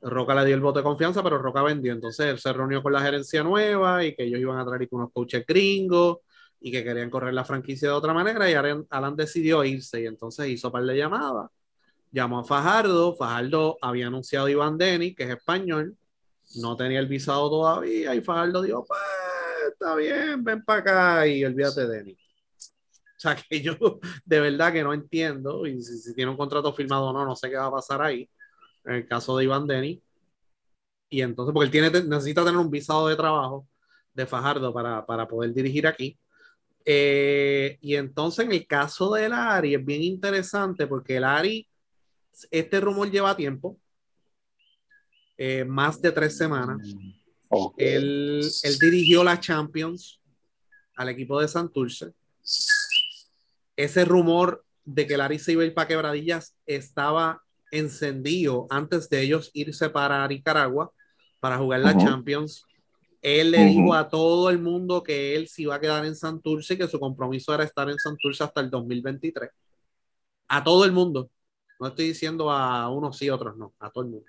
[0.02, 1.94] Roca le dio el voto de confianza, pero Roca vendió.
[1.94, 5.12] Entonces él se reunió con la gerencia nueva y que ellos iban a traer unos
[5.12, 6.20] coaches gringos
[6.62, 8.50] y que querían correr la franquicia de otra manera.
[8.50, 11.50] Y Alan, decidió irse y entonces hizo par de llamadas.
[12.12, 13.16] Llamó a Fajardo.
[13.16, 15.98] Fajardo había anunciado a Iván Denis, que es español.
[16.56, 18.16] No tenía el visado todavía.
[18.16, 19.00] Y Fajardo dijo: Pues
[19.72, 22.18] está bien, ven para acá y olvídate de Denis.
[22.58, 23.78] O sea que yo
[24.26, 25.66] de verdad que no entiendo.
[25.66, 28.02] Y si, si tiene un contrato firmado o no, no sé qué va a pasar
[28.02, 28.30] ahí
[28.86, 30.00] en el caso de Iván Denis.
[31.10, 33.68] Y entonces, porque él tiene, necesita tener un visado de trabajo
[34.14, 36.18] de Fajardo para, para poder dirigir aquí.
[36.86, 41.68] Eh, y entonces, en el caso del Ari, es bien interesante porque el Ari,
[42.52, 43.78] este rumor lleva tiempo,
[45.38, 46.96] eh, más de tres semanas.
[47.56, 47.76] Ok.
[47.78, 50.20] Él, él dirigió la Champions
[50.96, 52.14] al equipo de Santurce.
[53.76, 59.22] Ese rumor de que Larry se iba a ir para Quebradillas estaba encendido antes de
[59.22, 60.92] ellos irse para Nicaragua
[61.40, 61.98] para jugar la.
[61.98, 62.66] Champions.
[63.22, 66.74] Él le dijo a todo el mundo que él se iba a quedar en Santurce
[66.74, 69.50] y que su compromiso era estar en Santurce hasta el 2023.
[70.48, 71.30] A todo el mundo.
[71.80, 74.26] No estoy diciendo a unos sí, otros no, a todo el mundo.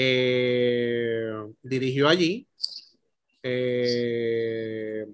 [0.00, 1.28] Eh,
[1.60, 2.46] dirigió allí.
[3.42, 5.04] Eh,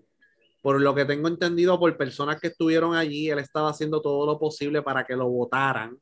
[0.61, 4.39] por lo que tengo entendido por personas que estuvieron allí, él estaba haciendo todo lo
[4.39, 5.99] posible para que lo votaran.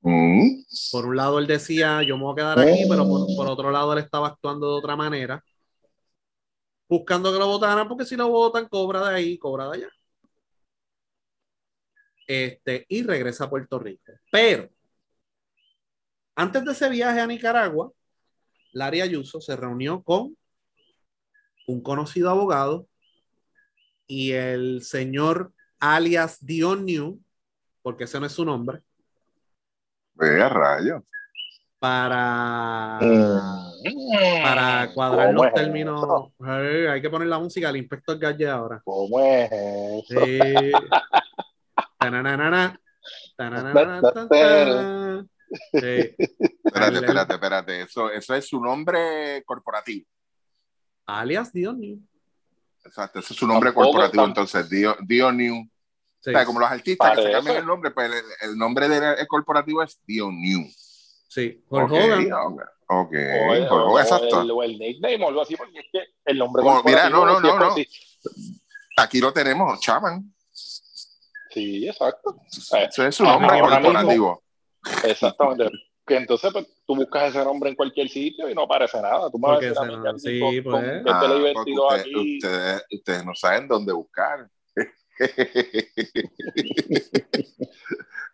[0.00, 0.62] Mm.
[0.90, 3.70] Por un lado él decía, yo me voy a quedar aquí, pero por, por otro
[3.70, 5.44] lado él estaba actuando de otra manera,
[6.88, 9.88] buscando que lo votaran, porque si lo votan, cobra de ahí, cobra de allá.
[12.26, 14.12] Este, y regresa a Puerto Rico.
[14.30, 14.70] Pero,
[16.36, 17.90] antes de ese viaje a Nicaragua,
[18.72, 20.36] Larry Ayuso se reunió con
[21.66, 22.86] un conocido abogado
[24.06, 27.20] y el señor alias Dion New,
[27.82, 28.80] porque ese no es su nombre,
[30.14, 31.04] Vea, rayo.
[31.78, 34.42] para, Mm.
[34.42, 36.32] para cuadrar ¿Cómo los es términos.
[36.40, 38.80] hay que poner la música al inspector Gadget ahora.
[38.84, 40.24] ¿Cómo es eso?
[40.24, 40.38] Sí.
[41.98, 42.78] Tananana,
[43.36, 45.30] tananana, tan, tan.
[45.72, 46.14] Sí.
[46.64, 47.80] Espérate, espérate, espérate.
[47.82, 50.06] Eso, eso es su nombre corporativo.
[51.06, 52.00] Alias Dion New.
[52.84, 54.24] Exacto, ese es su nombre Tampoco, corporativo.
[54.24, 55.54] Entonces, Dio, Dio New.
[56.20, 56.30] Sí.
[56.30, 59.18] O sea, como los artistas que se cambian el nombre, pues el, el nombre del
[59.18, 60.66] el corporativo es Dio New.
[61.28, 61.62] Sí.
[61.68, 62.32] Hulk Ok, Hogan.
[62.32, 64.42] ok, Hogan, o exacto.
[64.42, 67.26] el, o el nickname o algo así, porque es que el nombre Como, mira, no,
[67.26, 67.74] no, no, no.
[68.96, 70.32] Aquí lo tenemos, Chaman.
[71.50, 72.36] Sí, exacto.
[72.76, 74.43] Eh, Ese es su ah, nombre corporativo.
[75.04, 75.70] Exactamente.
[76.06, 79.30] Que entonces pues, tú buscas ese nombre en cualquier sitio y no aparece nada.
[79.30, 81.02] Tú me vas a decir no- sí, con- pues.
[81.02, 82.36] con Ah, ley porque 22 usted- aquí.
[82.38, 84.48] ustedes, ustedes no saben dónde buscar.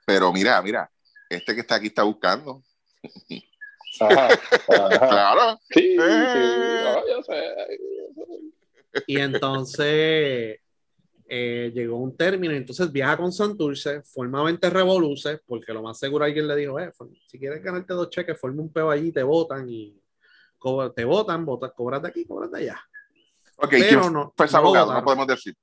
[0.07, 0.90] Pero mira, mira,
[1.28, 2.62] este que está aquí está buscando.
[4.01, 4.28] Ajá,
[4.68, 5.09] ajá.
[5.09, 5.59] Claro.
[5.70, 6.82] Sí, sí, Eh.
[6.84, 7.44] no, yo sé.
[9.07, 10.59] Y entonces
[11.33, 15.97] eh, llegó un término, y entonces viaja con Santurce, forma 20 revoluces, porque lo más
[15.97, 16.91] seguro alguien le dijo, eh,
[17.28, 19.97] si quieres ganarte dos cheques, forma un peo allí, te votan y
[20.97, 22.81] te votan, votas, cobras de aquí, cobras de allá.
[23.59, 24.93] Ok, Pero ¿quién no, fue no abogado?
[24.93, 25.55] No podemos decir.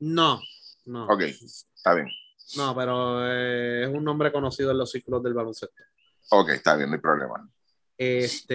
[0.00, 0.38] No,
[0.84, 1.06] no.
[1.06, 2.08] Ok, está bien.
[2.58, 5.82] No, pero eh, es un nombre conocido en los círculos del baloncesto.
[6.30, 7.48] Ok, está bien, no hay problema.
[7.96, 8.54] Este,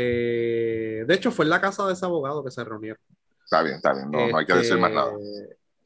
[1.08, 3.02] de hecho, fue en la casa de ese abogado que se reunieron.
[3.44, 4.12] Está bien, está bien.
[4.12, 5.12] No, no hay que Este, decir más nada.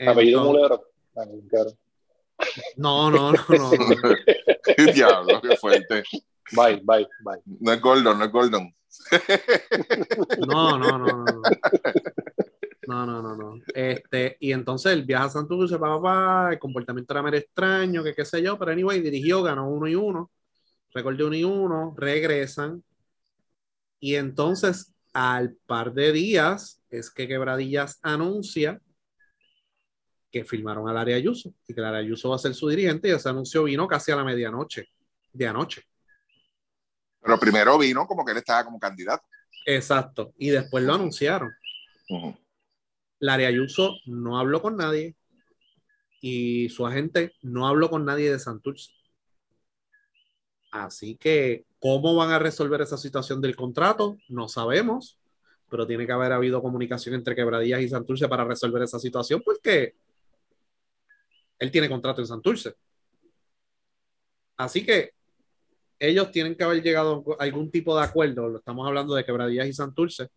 [0.08, 0.84] Apellido Mulero.
[1.16, 1.26] Ah.
[2.78, 3.72] No, no, no, no.
[3.72, 4.94] no.
[4.94, 6.04] Diablo, qué fuerte.
[6.52, 7.42] Bye, bye, bye.
[7.46, 8.76] No es Gordon, no es Gordon.
[10.48, 11.26] No, no, no, no.
[11.26, 11.42] no.
[12.88, 13.62] No, no, no, no.
[13.74, 18.14] Este, y entonces él viaja a Santurce, papá, papá, el comportamiento era medio extraño, que
[18.14, 20.32] qué sé yo, pero anyway, dirigió, ganó uno y uno,
[20.94, 22.84] récord de uno y uno, regresan.
[24.00, 28.82] Y entonces, al par de días, es que Quebradillas anuncia
[30.34, 33.08] que firmaron al área Ayuso y que el área Ayuso va a ser su dirigente
[33.08, 34.90] y ese anuncio vino casi a la medianoche
[35.32, 35.84] de anoche.
[37.22, 39.24] Pero primero vino como que él estaba como candidato.
[39.64, 40.34] Exacto.
[40.40, 41.52] Y después lo anunciaron.
[42.10, 42.36] Ujú.
[43.20, 45.16] Larry Ayuso no habló con nadie
[46.20, 48.92] y su agente no habló con nadie de Santurce.
[50.72, 54.18] Así que, ¿cómo van a resolver esa situación del contrato?
[54.30, 55.20] No sabemos,
[55.70, 59.94] pero tiene que haber habido comunicación entre Quebradillas y Santurce para resolver esa situación, porque
[61.64, 62.76] él tiene contrato en Santurce.
[64.58, 65.12] Así que
[65.98, 69.68] ellos tienen que haber llegado a algún tipo de acuerdo, lo estamos hablando de Quebradillas
[69.68, 70.28] y Santurce,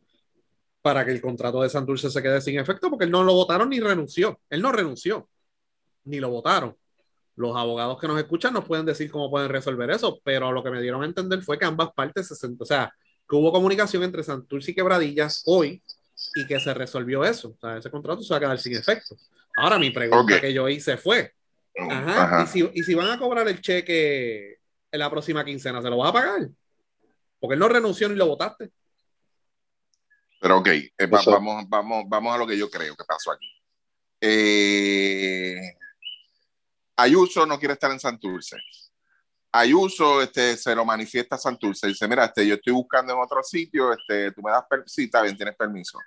[0.81, 3.71] para que el contrato de Santurce se quede sin efecto, porque él no lo votaron
[3.71, 4.41] ni renunció.
[4.49, 5.29] Él no renunció,
[6.05, 6.77] ni lo votaron.
[7.35, 10.71] Los abogados que nos escuchan nos pueden decir cómo pueden resolver eso, pero lo que
[10.71, 12.95] me dieron a entender fue que ambas partes se sent- o sea,
[13.29, 15.83] que hubo comunicación entre Santurce y Quebradillas hoy
[16.35, 17.51] y que se resolvió eso.
[17.51, 19.17] O sea, ese contrato se va a quedar sin efecto.
[19.57, 21.33] Ahora mi pregunta que yo hice fue,
[21.91, 22.43] ajá, Ajá.
[22.45, 24.59] ¿y, si, y si van a cobrar el cheque
[24.91, 26.49] en la próxima quincena, ¿se lo vas a pagar?
[27.41, 28.71] Porque él no renunció ni lo votaste.
[30.41, 33.47] Pero ok, eh, va- vamos, vamos, vamos a lo que yo creo que pasó aquí.
[34.21, 35.57] Eh,
[36.97, 38.57] Ayuso no quiere estar en Santurce.
[39.53, 41.87] Ayuso este, se lo manifiesta a Santurce.
[41.87, 44.95] Dice, mira, este, yo estoy buscando en otro sitio, este, tú me das permiso.
[44.95, 45.99] Sí, está bien, tienes permiso.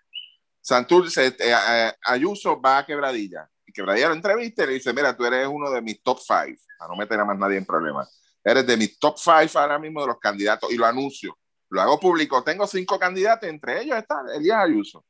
[0.62, 3.50] Santurce, este, eh, Ayuso va a Quebradilla.
[3.66, 6.58] Y Quebradilla lo entrevista y le dice, mira, tú eres uno de mis top five.
[6.78, 8.20] Para no meter a más nadie en problemas.
[8.44, 10.72] Eres de mis top five ahora mismo de los candidatos.
[10.72, 11.38] Y lo anuncio.
[11.70, 12.44] Lo hago público.
[12.44, 15.06] Tengo cinco candidatos, entre ellos está Elías Ayuso.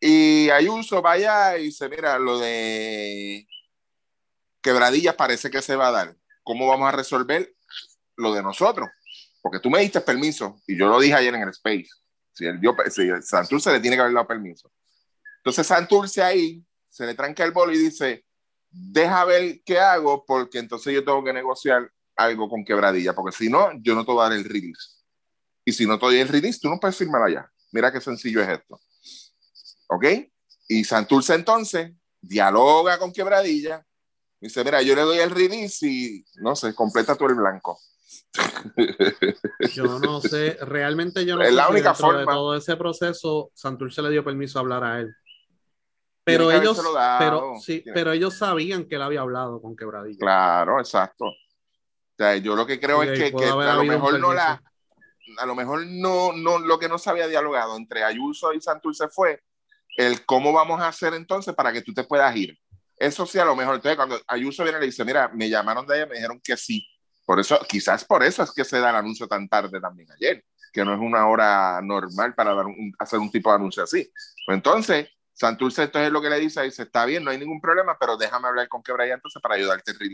[0.00, 3.46] Y Ayuso vaya y dice, mira, lo de
[4.60, 6.16] quebradillas parece que se va a dar.
[6.48, 7.54] ¿Cómo vamos a resolver
[8.16, 8.88] lo de nosotros?
[9.42, 11.90] Porque tú me diste permiso y yo lo dije ayer en el Space.
[12.32, 14.72] Si él dio, si Santurce le tiene que haber dado permiso.
[15.40, 18.24] Entonces Santurce ahí se le tranca el bolo y dice,
[18.70, 23.50] deja ver qué hago porque entonces yo tengo que negociar algo con quebradilla, porque si
[23.50, 25.04] no, yo no te voy a dar el release.
[25.66, 27.46] Y si no te doy el release, tú no puedes firmar allá.
[27.72, 28.80] Mira qué sencillo es esto.
[29.88, 30.06] ¿Ok?
[30.66, 31.92] Y Santurce entonces
[32.22, 33.84] dialoga con quebradilla.
[34.40, 37.78] Dice, mira, yo le doy el release y no sé, completa tú el blanco.
[39.74, 42.32] Yo no sé, realmente yo no Es sé la si única dentro de forma.
[42.32, 45.14] todo ese proceso Santurce le dio permiso a hablar a él.
[46.24, 46.78] Pero ellos,
[47.18, 50.18] pero, sí, Tiene- pero ellos sabían que él había hablado con Quebradilla.
[50.18, 51.24] Claro, exacto.
[51.24, 51.34] O
[52.18, 54.62] sea, yo lo que creo es que, a lo mejor no la,
[55.38, 59.08] a lo mejor no, no, lo que no se había dialogado entre Ayuso y Santurce
[59.08, 59.42] fue
[59.96, 62.58] el cómo vamos a hacer entonces para que tú te puedas ir.
[62.98, 63.76] Eso sí, a lo mejor.
[63.76, 66.56] Entonces, cuando Ayuso viene y le dice, mira, me llamaron de allá, me dijeron que
[66.56, 66.86] sí.
[67.24, 70.44] Por eso, quizás por eso es que se da el anuncio tan tarde también ayer,
[70.72, 72.54] que no es una hora normal para
[72.98, 74.10] hacer un tipo de anuncio así.
[74.46, 77.96] Pues entonces, Santurce entonces lo que le dice, dice, está bien, no hay ningún problema,
[77.98, 80.08] pero déjame hablar con Quebraya entonces para ayudarte a ti.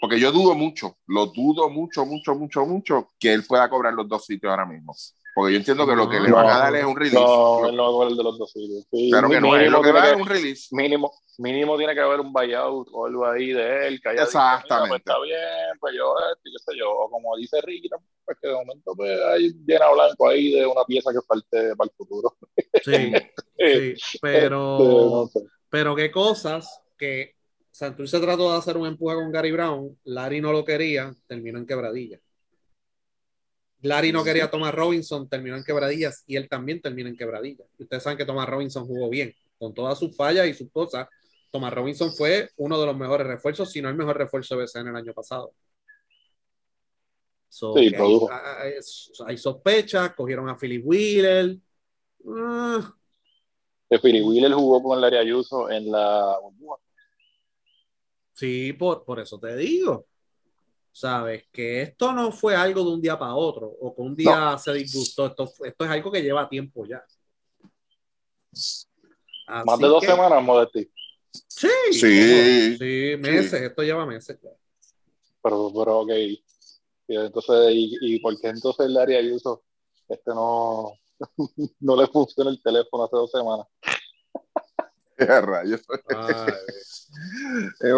[0.00, 4.08] Porque yo dudo mucho, lo dudo mucho, mucho, mucho, mucho que él pueda cobrar los
[4.08, 4.96] dos sitios ahora mismo.
[5.34, 7.16] Porque yo entiendo que lo que le van a dar es un release.
[7.18, 8.84] No, él no va a el de los dos sitios.
[8.90, 10.68] Sí, claro que no, él lo que va a es un release.
[10.72, 14.38] mínimo, mínimo tiene que haber un buyout o algo ahí de él que haya dicho,
[14.38, 14.82] Exactamente.
[14.82, 17.88] "Mira, pues está bien, pues yo esto, y qué sé yo, o como dice Ricky,
[18.24, 21.88] pues que de momento pues hay llena blanco ahí de una pieza que falte para
[21.90, 22.36] el futuro.
[22.84, 23.12] Sí, sí,
[23.56, 24.78] este, pero,
[25.10, 25.40] no sé.
[25.70, 27.36] pero qué cosas que
[27.70, 31.66] Santurce trató de hacer un empuje con Gary Brown, Larry no lo quería, terminó en
[31.66, 32.18] quebradilla.
[33.82, 37.66] Larry no quería a Thomas Robinson, terminó en quebradillas y él también terminó en quebradillas.
[37.78, 41.08] Ustedes saben que Thomas Robinson jugó bien, con todas sus fallas y sus cosas.
[41.50, 44.90] Thomas Robinson fue uno de los mejores refuerzos, si no el mejor refuerzo de BCN
[44.90, 45.52] el año pasado.
[47.48, 48.74] So, Sí, hay, hay-
[49.26, 51.58] hay sospechas, cogieron a Philip Wheeler.
[53.90, 56.78] Que Philly Wheeler jugó con Larry Ayuso en la burbuja.
[58.34, 60.06] Sí, por, por eso te digo.
[60.94, 64.56] Sabes que esto no fue algo de un día para otro o que un día
[64.58, 65.26] se disgustó.
[65.26, 67.02] Esto, esto es algo que lleva tiempo ya.
[69.64, 70.90] Más de dos que- semanas, Modesti.
[71.48, 72.76] Sí, Sí.
[72.78, 73.54] sí, meses.
[73.62, 74.38] Esto lleva meses.
[74.42, 74.50] ya.
[75.42, 76.10] Pero, pero ok.
[76.12, 79.64] Y entonces, ¿y, y por qué entonces Larry Ayuso
[80.08, 80.92] este no,
[81.80, 83.66] no le funciona el teléfono hace dos semanas?
[85.26, 85.82] ¡Qué rayos!
[86.08, 86.52] Ay,
[87.80, 87.92] ¡Eh,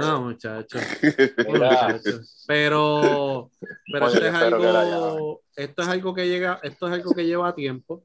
[0.00, 0.82] no, muchachos.
[1.46, 2.44] Mira, muchachos.
[2.46, 3.50] Pero,
[3.92, 7.54] pero Oye, esto, es algo, esto es algo que llega, esto es algo que lleva
[7.54, 8.04] tiempo.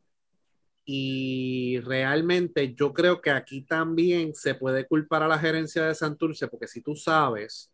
[0.87, 6.47] Y realmente yo creo que aquí también se puede culpar a la gerencia de Santurce,
[6.47, 7.71] porque si tú sabes,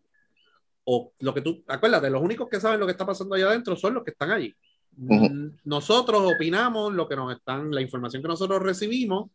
[0.86, 3.76] o lo que tú, acuérdate, los únicos que saben lo que está pasando allá adentro
[3.76, 4.56] son los que están allí.
[4.98, 5.26] Ujú.
[5.26, 9.30] Mm, Nosotros opinamos lo que nos están, la información que nosotros recibimos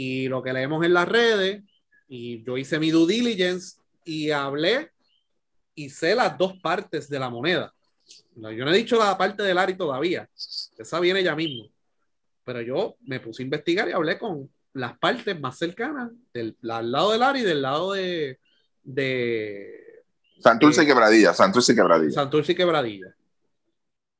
[0.00, 1.64] y lo que leemos en las redes.
[2.06, 4.92] Y yo hice mi due diligence y hablé
[5.74, 7.74] y sé las dos partes de la moneda.
[8.36, 10.28] Yo no he dicho la parte de Larry todavía.
[10.78, 11.68] Esa viene ya mismo.
[12.44, 16.92] Pero yo me puse a investigar y hablé con las partes más cercanas, del, al
[16.92, 18.38] lado de Larry y del lado de,
[18.84, 20.04] de
[20.38, 22.12] Santurce y Quebradilla, Santurce y Quebradilla.
[22.12, 23.16] Santurce y Quebradilla.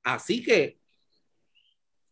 [0.02, 0.77] Así que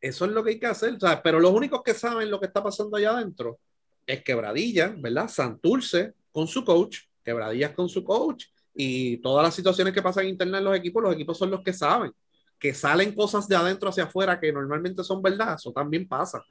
[0.09, 0.99] eso es lo que hay que hacer.
[0.99, 3.59] Sea, pero los únicos que saben lo que está pasando allá adentro
[4.07, 5.28] es Quebradilla, ¿verdad?
[5.28, 10.59] Santurce con su coach, Quebradillas con su coach y todas las situaciones que pasan internas
[10.61, 12.12] en los equipos, los equipos son los que saben.
[12.59, 16.43] Que salen cosas de adentro hacia afuera que normalmente son verdad, eso también pasa.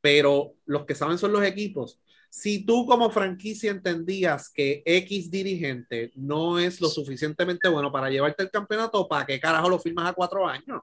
[0.00, 2.00] Pero los que saben son los equipos.
[2.28, 8.42] Si tú como franquicia entendías que X dirigente no es lo suficientemente bueno para llevarte
[8.42, 10.82] el campeonato, ¿para qué carajo lo firmas a cuatro años?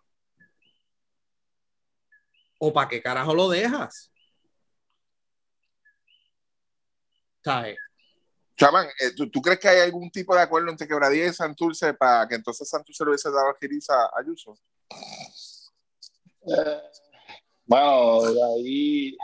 [2.57, 4.11] ¿O para qué carajo lo dejas?
[7.43, 7.77] ¿Sabes?
[8.57, 11.93] Chaman, eh, ¿tú, tú crees que hay algún tipo de acuerdo entre Quebradilla y Santurce
[11.93, 14.57] para que entonces Santurce le hubiese dado a Giriza a Ayuso?
[16.47, 16.81] Eh,
[17.65, 19.17] bueno, de ahí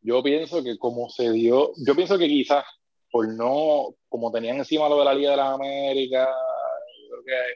[0.00, 2.64] yo pienso que como se dio, yo pienso que quizás
[3.10, 7.54] por no, como tenían encima lo de la Liga de las Américas, yo creo que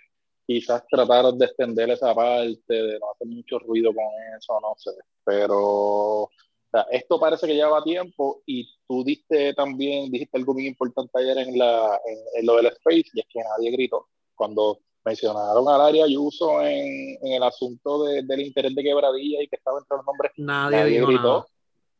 [0.55, 4.05] quizás trataron de extender esa parte, de no hacer mucho ruido con
[4.37, 4.93] eso, no sé,
[5.25, 6.29] pero
[6.73, 11.19] o sea, esto parece que lleva tiempo y tú diste también, dijiste algo muy importante
[11.19, 14.09] ayer en, la, en, en lo del Space y es que nadie gritó.
[14.35, 19.49] Cuando mencionaron al área Ayuso en, en el asunto de, del interés de quebradilla y
[19.49, 21.47] que estaba entre los nombres, Nadie, gritó, nada.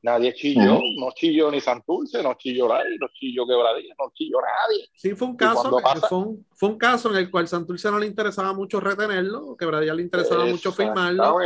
[0.03, 4.89] Nadie chilló, no chilló ni Santurce, no chilló Larry, no chilló quebradilla, no chilló nadie.
[4.95, 7.99] Sí, fue un caso, pasa- fue, un, fue un caso en el cual Santurce no
[7.99, 11.37] le interesaba mucho retenerlo, que Bradilla le interesaba mucho firmarlo,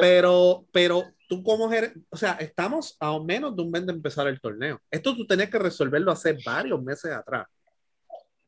[0.00, 1.70] pero, pero tú como
[2.10, 4.80] o sea, estamos a menos de un mes de empezar el torneo.
[4.90, 7.46] Esto tú tenías que resolverlo hace varios meses atrás.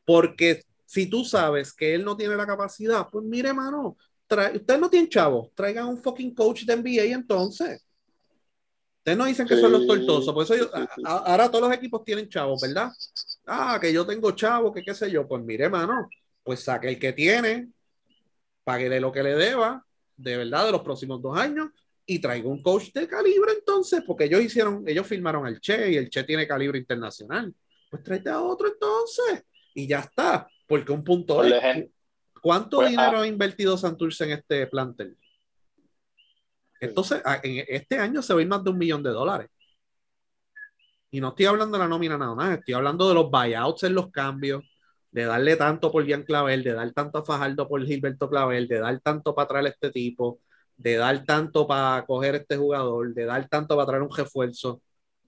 [0.05, 3.97] Porque si tú sabes que él no tiene la capacidad, pues mire, mano,
[4.55, 7.84] ustedes no tienen chavos, traigan un fucking coach de NBA entonces.
[9.05, 11.02] Ustedes no dicen que son los tortosos, por eso yo- sí, sí.
[11.05, 12.90] a- ahora todos los equipos tienen chavos, ¿verdad?
[13.47, 16.09] Ah, que yo tengo chavos, que qué sé yo, pues mire, mano,
[16.43, 17.68] pues saque el que tiene,
[18.64, 19.85] páguele lo que le deba,
[20.16, 21.68] de verdad, de los próximos dos años,
[22.06, 25.97] y traiga un coach de calibre entonces, porque ellos hicieron, ellos firmaron al Che y
[25.98, 27.52] el Che tiene calibre internacional.
[27.90, 29.44] Pues tráete a otro entonces,
[29.74, 31.90] y ya está, porque un punto Por es, ejemplo,
[32.40, 33.22] ¿cuánto pues, dinero ah.
[33.22, 35.14] ha invertido Santurce en este plantel?
[36.89, 39.48] Entonces, a- en este año se va a ir más de un millón de dólares.
[41.11, 43.94] Y no estoy hablando de la nómina nada más, estoy hablando de los buyouts en
[43.94, 44.65] los cambios,
[45.12, 48.81] de darle tanto por Ian Clavel, de dar tanto a Fajardo por Gilberto Clavel, de
[48.81, 50.40] dar tanto para traer a este tipo,
[50.77, 54.70] de dar tanto para coger este jugador, de dar tanto para traer un refuerzo.
[54.73, 54.82] O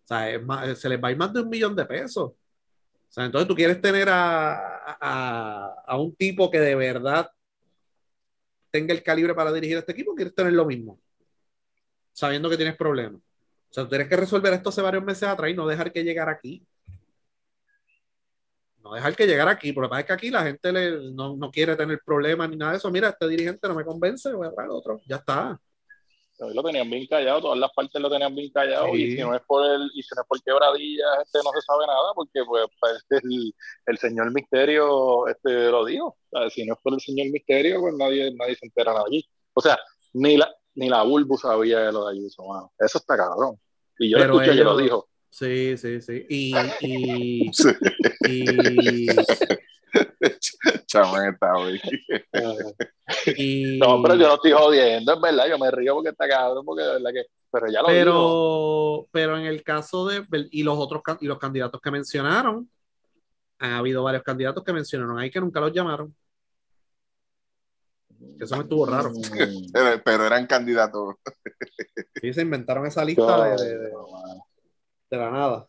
[0.07, 2.33] sea, es más- se les va a ir más de un millón de pesos.
[2.33, 2.37] O
[3.13, 7.31] sea, entonces tú quieres tener a, a, a un tipo que de verdad
[8.71, 11.01] tenga el calibre para dirigir este equipo, quieres tener lo mismo,
[12.17, 13.21] sabiendo que tienes problemas.
[13.21, 16.03] O sea, tú tienes que resolver esto hace varios meses atrás y no dejar que
[16.03, 16.67] llegar aquí.
[18.83, 21.77] No dejar que llegar aquí, porque es que aquí la gente le, no, no quiere
[21.77, 22.91] tener problemas ni nada de eso.
[22.91, 25.01] Mira, este dirigente no me convence, voy a traer otro.
[25.07, 25.61] Ya está.
[26.39, 29.03] Hoy lo tenían bien callado, todas las partes lo tenían bien callado, Sí.
[29.03, 31.63] y si no es por el, y si no es por quebradillas, este no se
[31.63, 33.55] sabe nada, porque pues pues, el,
[33.87, 36.17] el señor Misterio este lo dijo.
[36.31, 39.01] O sea, si no es por el señor Misterio, pues nadie, nadie se entera de
[39.07, 39.29] allí.
[39.53, 39.79] O sea,
[40.15, 42.73] ni la, ni la Bulbu sabía de lo de Ayuso, mano.
[42.79, 43.57] Eso está cabrón.
[43.99, 45.09] Y yo Pero lo escuché que lo ellos- dijo.
[45.29, 46.25] Sí, sí, sí.
[46.31, 47.69] Y, y, Sí,
[48.29, 49.07] y,
[50.87, 51.81] está hoy.
[53.37, 56.65] y- No, pero yo no estoy jodiendo, es verdad, yo me río porque está cabrón,
[56.65, 57.25] porque de verdad que.
[57.51, 57.97] Pero ya lo dijo.
[57.99, 62.69] pero, pero en el caso de y los otros y los candidatos que mencionaron,
[63.59, 66.15] ha habido varios candidatos que mencionaron ahí que nunca los llamaron.
[68.39, 69.11] Que eso me estuvo raro.
[69.73, 71.17] Pero, pero eran candidatos.
[72.21, 73.91] Sí, se inventaron esa lista de, de- de-
[75.11, 75.67] de la nada.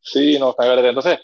[0.00, 0.84] Sí, no, está bien.
[0.86, 1.18] Entonces,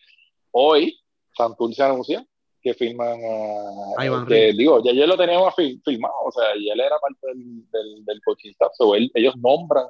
[0.50, 0.98] hoy
[1.36, 2.26] Santurce anuncia
[2.60, 4.02] que firman a.
[4.02, 7.26] A que, digo, ya ayer lo teníamos fi- firmado, o sea, y él era parte
[7.28, 9.86] del, del, del coaching staff, so él- ellos nombran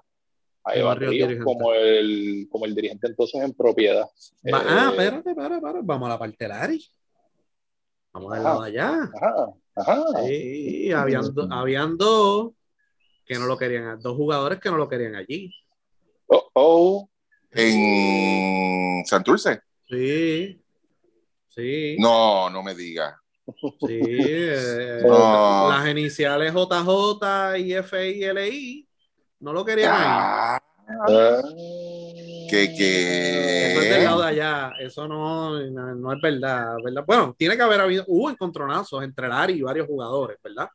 [0.64, 4.02] a Iván Ríos como el, como el dirigente entonces en propiedad.
[4.02, 5.78] Va- Eh, ah, espérate, espérate, espérate.
[5.82, 6.84] Vamos a la parte del Ari.
[8.12, 9.10] Vamos lado de allá.
[9.14, 9.46] Ajá,
[9.78, 10.04] ajá.
[10.26, 12.52] Sí, habían, do- habían dos
[13.24, 15.54] que no lo querían, dos jugadores que no lo querían allí.
[16.26, 17.10] Oh, oh.
[17.52, 19.60] En Santurce.
[19.88, 20.60] Sí,
[21.48, 23.14] sí, No, no me digas.
[23.86, 24.00] sí.
[24.00, 25.70] eh, No.
[25.70, 28.88] Las iniciales JJ y FILI
[29.40, 29.98] no lo querían ahí.
[30.04, 30.62] Ah.
[31.06, 33.72] Que, que...
[33.72, 37.04] Eso es del lado de allá, eso no, no, no es verdad, ¿verdad?
[37.06, 40.68] Bueno, tiene que haber habido, hubo encontronazos entre Lari y varios jugadores, ¿verdad?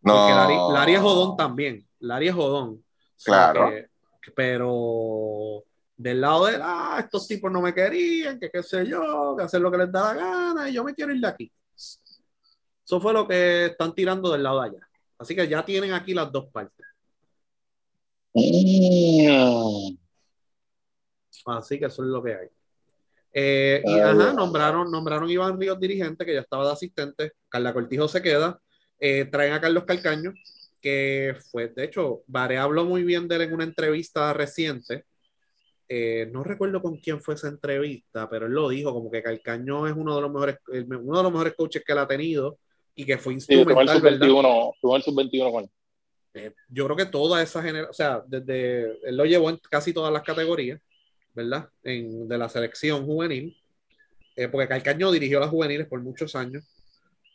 [0.00, 0.28] Porque No.
[0.28, 2.84] Lari, Lari es jodón también, Lari es jodón.
[3.24, 3.70] Claro.
[3.70, 3.88] que-
[4.34, 5.62] pero
[5.96, 9.60] del lado de, ah, estos tipos no me querían, que qué sé yo, que hacer
[9.60, 11.52] lo que les da la gana y yo me quiero ir de aquí.
[11.76, 14.88] Eso fue lo que están tirando del lado de allá.
[15.18, 16.85] Así que ya tienen aquí las dos partes.
[21.46, 22.48] Así que eso es lo que hay.
[23.32, 27.32] Eh, y ajá, nombraron, nombraron Iván Ríos dirigente, que ya estaba de asistente.
[27.48, 28.60] Carla Cortijo se queda.
[28.98, 30.32] Eh, traen a Carlos Calcaño,
[30.80, 35.04] que fue, de hecho, Vare habló muy bien de él en una entrevista reciente.
[35.88, 39.86] Eh, no recuerdo con quién fue esa entrevista, pero él lo dijo, como que Calcaño
[39.86, 42.58] es uno de los mejores, uno de los mejores coaches que él ha tenido
[42.94, 45.70] y que fue Sí, instrumental, sub-21, tuvo el sub-21 con él.
[46.38, 49.92] Eh, yo creo que toda esa generación, o sea, desde él lo llevó en casi
[49.94, 50.78] todas las categorías,
[51.34, 51.68] ¿verdad?
[51.82, 53.56] En, de la selección juvenil,
[54.36, 56.62] eh, porque Calcaño dirigió las juveniles por muchos años.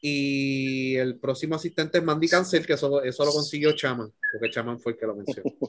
[0.04, 4.80] Y el próximo asistente es Mandy Cancel, que eso, eso lo consiguió Chaman, porque Chaman
[4.80, 5.52] fue el que lo mencionó.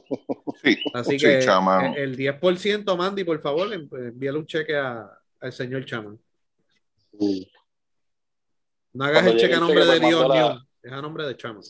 [0.63, 5.09] Sí, Así sí, que eh, el 10%, Mandy, por favor, en- envíale un cheque a-
[5.41, 6.17] al señor Chaman.
[7.19, 7.51] Sí.
[8.93, 11.25] No hagas Cuando el cheque a el nombre de Dios, la- News, es a nombre
[11.27, 11.63] de Chaman.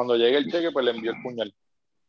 [0.00, 1.54] Cuando llegue el cheque, pues le envió el puñal.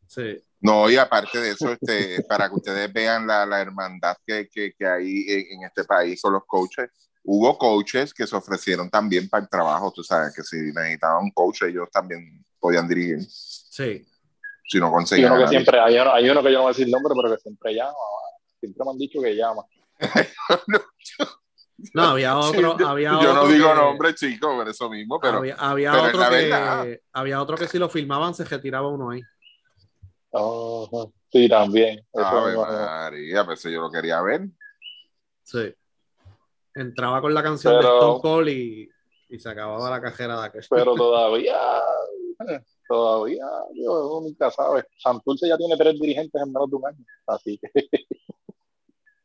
[0.06, 0.42] Sí.
[0.60, 4.72] No, y aparte de eso, este, para que ustedes vean la, la hermandad que, que,
[4.72, 6.88] que hay en, en este país con los coaches,
[7.22, 11.30] hubo coaches que se ofrecieron también para el trabajo, tú sabes, que si necesitaban un
[11.32, 14.06] coach, ellos también podían dirigir, Sí.
[14.68, 15.32] si no conseguían.
[15.32, 17.12] uno que siempre, hay uno, hay uno que yo no voy a decir el nombre,
[17.20, 17.92] pero que siempre llama.
[18.58, 19.62] Siempre me han dicho que llama.
[20.68, 20.80] No,
[21.96, 25.38] había otro, yo, había yo no otro digo que- nombre, chico, por eso mismo, pero
[25.38, 25.56] había,
[25.92, 26.86] pero otro que, verdad.
[27.12, 29.20] había otro que si lo filmaban se retiraba uno ahí.
[31.30, 31.98] Sí, también.
[32.12, 32.78] Eso Ave me imagino.
[32.86, 34.48] María, pues yo lo quería ver.
[35.42, 35.74] Sí.
[36.74, 38.88] Entraba con la canción de Pero- Stone Cold y,
[39.28, 40.64] y se acababa la cajera de aquel.
[40.70, 41.58] Pero todavía,
[42.88, 43.44] todavía,
[43.74, 44.84] yo uno nunca sabe.
[44.98, 47.04] Santurce ya tiene tres dirigentes en menos de un año.
[47.26, 47.70] Así que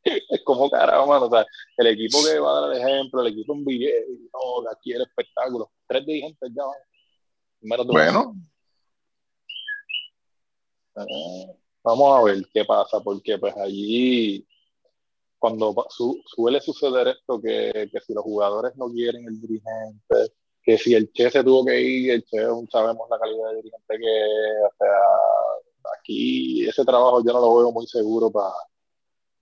[0.29, 1.25] es como carajo, mano.
[1.25, 1.45] O sea,
[1.77, 4.91] el equipo que va a dar el ejemplo, el equipo en billete, no, que aquí
[4.93, 5.71] el espectáculo.
[5.87, 6.63] Tres dirigentes ya,
[7.61, 7.93] menos de.
[7.93, 8.35] Bueno,
[10.95, 14.43] Eh, vamos a ver qué pasa, porque pues allí,
[15.37, 20.77] cuando su- suele suceder esto, que, que si los jugadores no quieren el dirigente, que
[20.79, 22.37] si el Che se tuvo que ir, el Che
[22.71, 24.97] sabemos la calidad de dirigente que es, o sea,
[25.99, 28.53] aquí ese trabajo yo no lo veo muy seguro para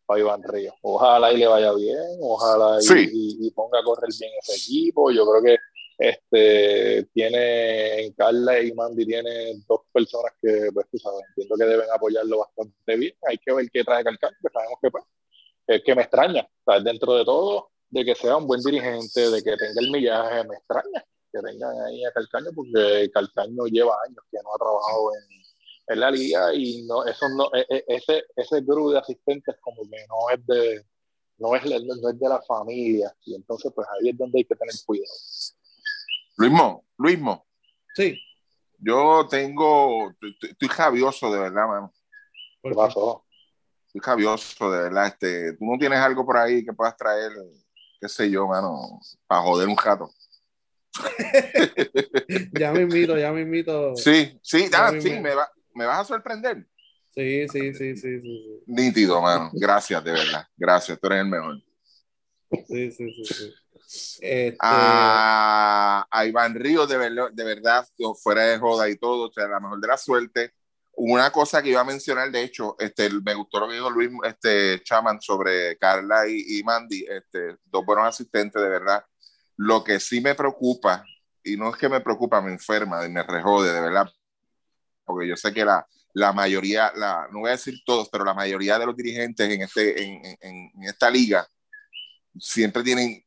[0.10, 0.76] Iván Ríos.
[0.82, 3.10] Ojalá y le vaya bien, ojalá y, Sí.
[3.12, 5.12] y- y ponga a correr bien ese equipo.
[5.12, 5.58] Yo creo que
[5.98, 11.64] este tiene en Carla y Mandy tiene dos personas que pues tú sabes entiendo que
[11.66, 15.06] deben apoyarlo bastante bien hay que ver qué trae Calcaño que sabemos que pues
[15.68, 19.42] es que me extraña sea, dentro de todo de que sea un buen dirigente de
[19.42, 24.20] que tenga el millaje me extraña que tengan ahí a Calcaño porque Calcaño lleva años
[24.30, 25.45] que no ha trabajado en,
[25.88, 29.84] en la liga y no eso no e- e- ese ese grupo de asistentes como
[29.90, 30.86] que no es de
[31.38, 34.56] no es, no es de la familia y entonces pues ahí es donde hay que
[34.56, 35.14] tener cuidado
[36.38, 37.46] Luismo, Luismo,
[37.96, 38.20] Sí.
[38.78, 41.94] yo tengo, estoy, estoy javioso de verdad, mano.
[42.62, 43.24] ¿qué pasó?
[43.88, 45.08] Estoy javioso de verdad.
[45.08, 47.32] Este, tú no tienes algo por ahí que puedas traer,
[48.02, 50.10] qué sé yo, mano, para joder un jato.
[52.54, 53.96] Ya me invito, ya me invito.
[53.96, 56.66] Sí, sí, Ya me- sí, me, va- me vas a sorprender.
[57.14, 58.64] Sí, sí, sí, sí, sí.
[58.66, 59.50] Nítido, mano.
[59.54, 60.48] Gracias, de verdad.
[60.58, 61.62] Gracias, tú eres el mejor.
[62.68, 63.54] Sí, sí, sí, sí.
[64.20, 67.88] Este, a, a Iván Ríos, de, verdad, de verdad,
[68.22, 70.54] fuera de joda y todo, o sea, la mejor de la suerte.
[70.98, 74.10] Una cosa que iba a mencionar, de hecho, este, me gustó lo que dijo Luis
[74.24, 79.04] este, Chaman sobre Carla y, y Mandy, este, dos buenos asistentes, de verdad.
[79.58, 81.06] Lo que sí me preocupa,
[81.44, 84.10] y no es que me preocupa, me enferma me rejode, de verdad,
[85.06, 88.34] porque yo sé que la, la mayoría, la, no voy a decir todos, pero la
[88.34, 91.48] mayoría de los dirigentes en, este, en, en, en esta liga
[92.38, 93.24] siempre tienen,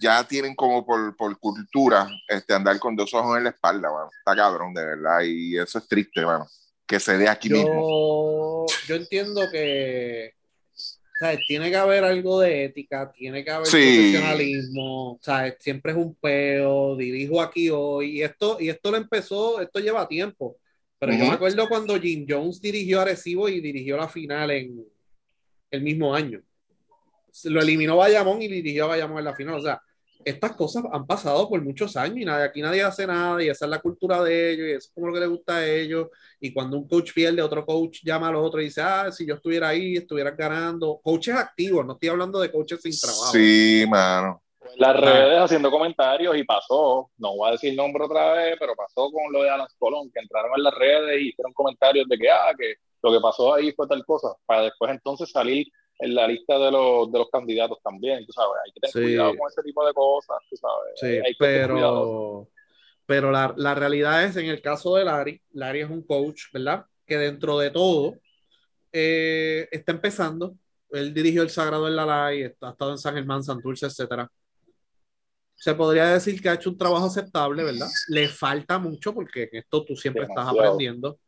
[0.00, 4.10] ya tienen como por, por cultura este, andar con dos ojos en la espalda, mano.
[4.18, 6.46] Está cabrón, de verdad, y eso es triste, mano.
[6.86, 8.66] Que se dé aquí mismo.
[8.68, 10.34] yo, yo entiendo que
[11.18, 11.40] ¿sabes?
[11.48, 13.76] tiene que haber algo de ética, tiene que haber Sí.
[13.76, 15.56] profesionalismo, ¿sabes?
[15.58, 20.06] siempre es un peo, dirijo aquí hoy, y esto, y esto lo empezó, esto lleva
[20.06, 20.56] tiempo,
[20.98, 24.84] pero yo me acuerdo cuando Jim Jones dirigió a Arecibo y dirigió la final en
[25.70, 26.40] el mismo año.
[27.44, 29.80] Lo eliminó Bayamón y dirigió a Bayamón en la final, o sea,
[30.26, 33.66] estas cosas han pasado por muchos años y nadie, aquí nadie hace nada y esa
[33.66, 36.08] es la cultura de ellos y eso es como lo que les gusta a ellos.
[36.40, 39.34] Y cuando un coach pierde, otro coach llama al otro y dice, ah, si yo
[39.34, 41.00] estuviera ahí, estuviera ganando.
[41.00, 43.32] Coaches activos, no estoy hablando de coaches sin trabajo.
[43.32, 44.42] Sí, mano.
[44.76, 49.10] Las redes haciendo comentarios y pasó, no voy a decir nombre otra vez, pero pasó
[49.10, 52.30] con lo de Alan Colón, que entraron en las redes y hicieron comentarios de que,
[52.30, 55.66] ah, que lo que pasó ahí fue tal cosa, para después entonces salir
[55.98, 59.00] en la lista de los, de los candidatos también, tú sabes, hay que tener Sí.
[59.02, 60.92] cuidado con ese tipo de cosas, tú sabes.
[60.96, 62.48] Sí, hay que ser pero,
[63.06, 66.84] pero la, la realidad es, en el caso de Larry, Larry es un coach, ¿verdad?
[67.06, 68.14] Que dentro de todo
[68.92, 70.54] eh, está empezando.
[70.90, 74.30] Él dirigió el Sagrado en la Lai, ha estado en San Germán, Santurce, etcétera.
[75.56, 77.88] Se podría decir que ha hecho un trabajo aceptable, ¿verdad?
[78.08, 80.60] Le falta mucho porque en esto tú siempre estás Demasiado.
[80.60, 81.18] aprendiendo.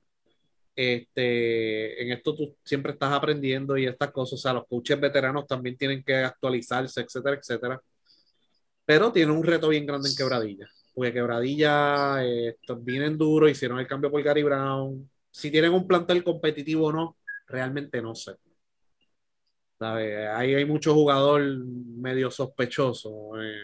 [0.77, 5.47] Este, en esto tú siempre estás aprendiendo y estas cosas, o sea, los coaches veteranos
[5.47, 7.83] también tienen que actualizarse, etcétera, etcétera.
[8.85, 13.89] Pero tiene un reto bien grande en Quebradilla, porque Quebradilla eh, vienen duro, hicieron el
[13.89, 15.11] cambio por Gary Brown.
[15.31, 17.17] Si tienen un plantel competitivo o no,
[17.49, 18.37] realmente no sé.
[19.79, 20.29] ¿Sabe?
[20.29, 23.57] Ahí hay mucho jugador medio sospechoso eh,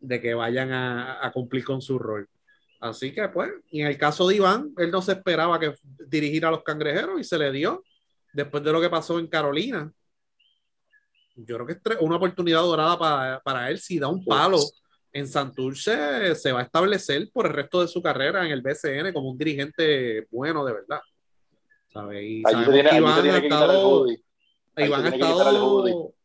[0.00, 2.28] de que vayan a, a cumplir con su rol.
[2.80, 5.74] Así que, pues, y en el caso de Iván, él no se esperaba que
[6.08, 7.84] dirigiera a los cangrejeros y se le dio
[8.32, 9.92] después de lo que pasó en Carolina.
[11.36, 13.78] Yo creo que es una oportunidad dorada para, para él.
[13.78, 14.58] Si da un palo
[15.12, 19.12] en Santurce, se va a establecer por el resto de su carrera en el BCN
[19.12, 21.00] como un dirigente bueno de verdad.
[21.92, 22.24] ¿Sabe?
[22.24, 24.06] Y Allí se sabemos tiene, que allí Iván ha estado-
[24.76, 25.26] Iván ha tiene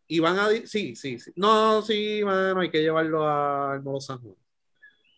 [0.07, 1.31] Iván ha di- sí, sí, sí.
[1.35, 4.35] No, sí, mano, hay que llevarlo al Nuevo San Juan.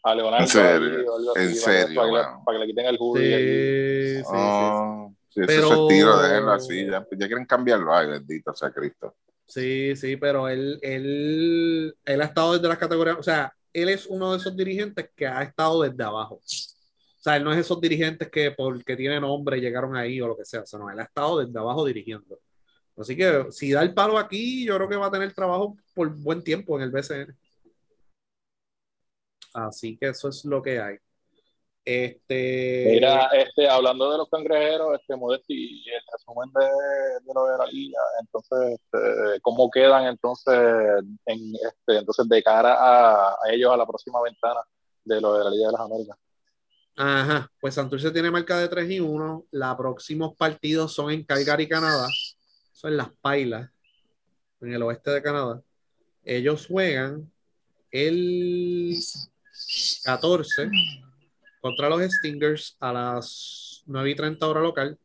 [0.04, 0.44] A Leonardo.
[0.44, 2.44] En serio, en para- serio, Para, que le- mano.
[2.46, 3.20] para que le quiten el allí.
[3.20, 4.32] Sí, sí, sí, sí.
[4.34, 6.86] Oh, sí, ese Pero- es su estilo, déjenlo así.
[6.86, 7.94] Ya, ya quieren cambiarlo.
[7.94, 9.16] Ay, bendito sea Cristo.
[9.46, 14.06] Sí, sí, pero él, él, él ha estado desde las categorías, o sea, él es
[14.08, 16.36] uno de esos dirigentes que ha estado desde abajo.
[16.36, 16.42] O
[17.30, 20.46] sea, él no es esos dirigentes que porque tienen nombre llegaron ahí o lo que
[20.46, 22.40] sea, o sea, no, él ha estado desde abajo dirigiendo.
[22.98, 26.10] Así que si da el palo aquí, yo creo que va a tener trabajo por
[26.10, 27.38] buen tiempo en el BCN.
[29.54, 30.98] Así que eso es lo que hay.
[31.86, 32.90] Este.
[32.92, 36.66] Mira, este, hablando de los cangrejeros, este Modesti, el resumen de,
[37.26, 40.54] de lo de la liga, entonces, este, ¿cómo quedan entonces
[41.26, 44.60] en este, entonces de cara a, a ellos a la próxima ventana
[45.06, 46.18] de lo de la Liga de las Américas?
[46.98, 49.46] Ajá, pues Santurce tiene marca de 3 y 1.
[49.52, 52.08] Los próximos partidos son en Calgary, Canadá.
[52.78, 53.72] Son las Pailas,
[54.62, 55.64] en el oeste de Canadá.
[56.24, 57.28] Ellos juegan
[57.90, 58.96] el
[60.04, 60.70] 14
[61.60, 64.96] contra los Stingers a las 9 y 30 hora local.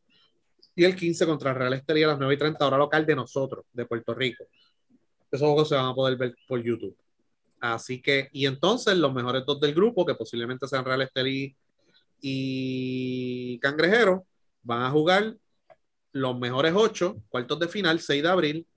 [0.75, 3.65] Y el 15 contra Real Estelí a las 9 y 30 hora local de nosotros,
[3.73, 4.43] de Puerto Rico.
[5.31, 6.95] Esos juegos se van a poder ver por YouTube.
[7.59, 11.57] Así que, y entonces los mejores dos del grupo, que posiblemente sean Real Estelí
[12.21, 14.27] y Cangrejero,
[14.61, 15.37] van a jugar
[16.13, 18.67] los mejores ocho, cuartos de final, 6 de abril,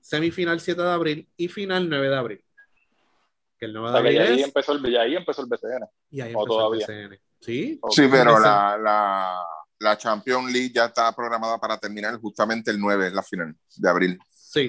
[0.00, 2.44] semifinal 7 de abril y final 9 de abril.
[3.58, 5.42] Que el 9 O de sea, abril ya ahí es, empezó el, ya ahí empezó
[5.42, 5.86] el BCN.
[6.10, 6.86] y ahí o empezó todavía.
[6.88, 7.20] el BCN.
[7.40, 7.80] Sí.
[7.90, 9.44] Sí, pero la, la,
[9.78, 14.18] la Champions League ya está programada para terminar justamente el 9, la final de abril.
[14.32, 14.68] sí.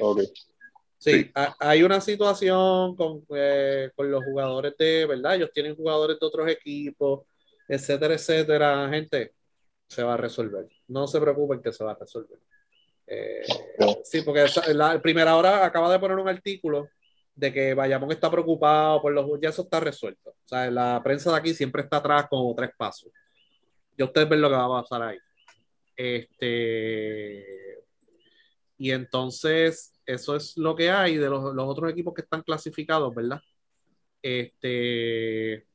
[1.00, 1.32] Sí, Sí.
[1.36, 5.36] ha- hay una situación con, eh, con los jugadores de, ¿verdad?
[5.36, 7.22] Ellos tienen jugadores de otros equipos,
[7.68, 8.90] etcétera, etcétera.
[8.90, 9.34] Gente,
[9.88, 10.68] se va a resolver.
[10.88, 12.40] No se preocupen que se va a resolver.
[13.08, 13.42] Eh,
[14.04, 16.90] sí, porque la primera hora acaba de poner un artículo
[17.36, 19.26] de que Bayamón está preocupado por los...
[19.42, 20.32] Ya eso está resuelto.
[20.32, 23.12] O sea, la prensa de aquí siempre está atrás como tres pasos.
[23.98, 25.18] Ya ustedes ven lo que va a pasar ahí.
[25.96, 27.46] Este...
[28.80, 33.14] Y entonces, eso es lo que hay de los, los otros equipos que están clasificados,
[33.16, 33.42] ¿verdad?
[34.22, 35.66] Este,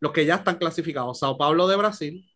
[0.00, 2.30] los que ya están clasificados, Sao Paulo de Brasil,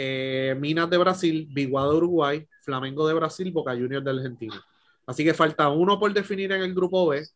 [0.00, 4.64] eh, Minas de Brasil, Biguá de Uruguay, Flamengo de Brasil, Boca Juniors de Argentina.
[5.04, 7.26] Así que falta uno por definir en el grupo B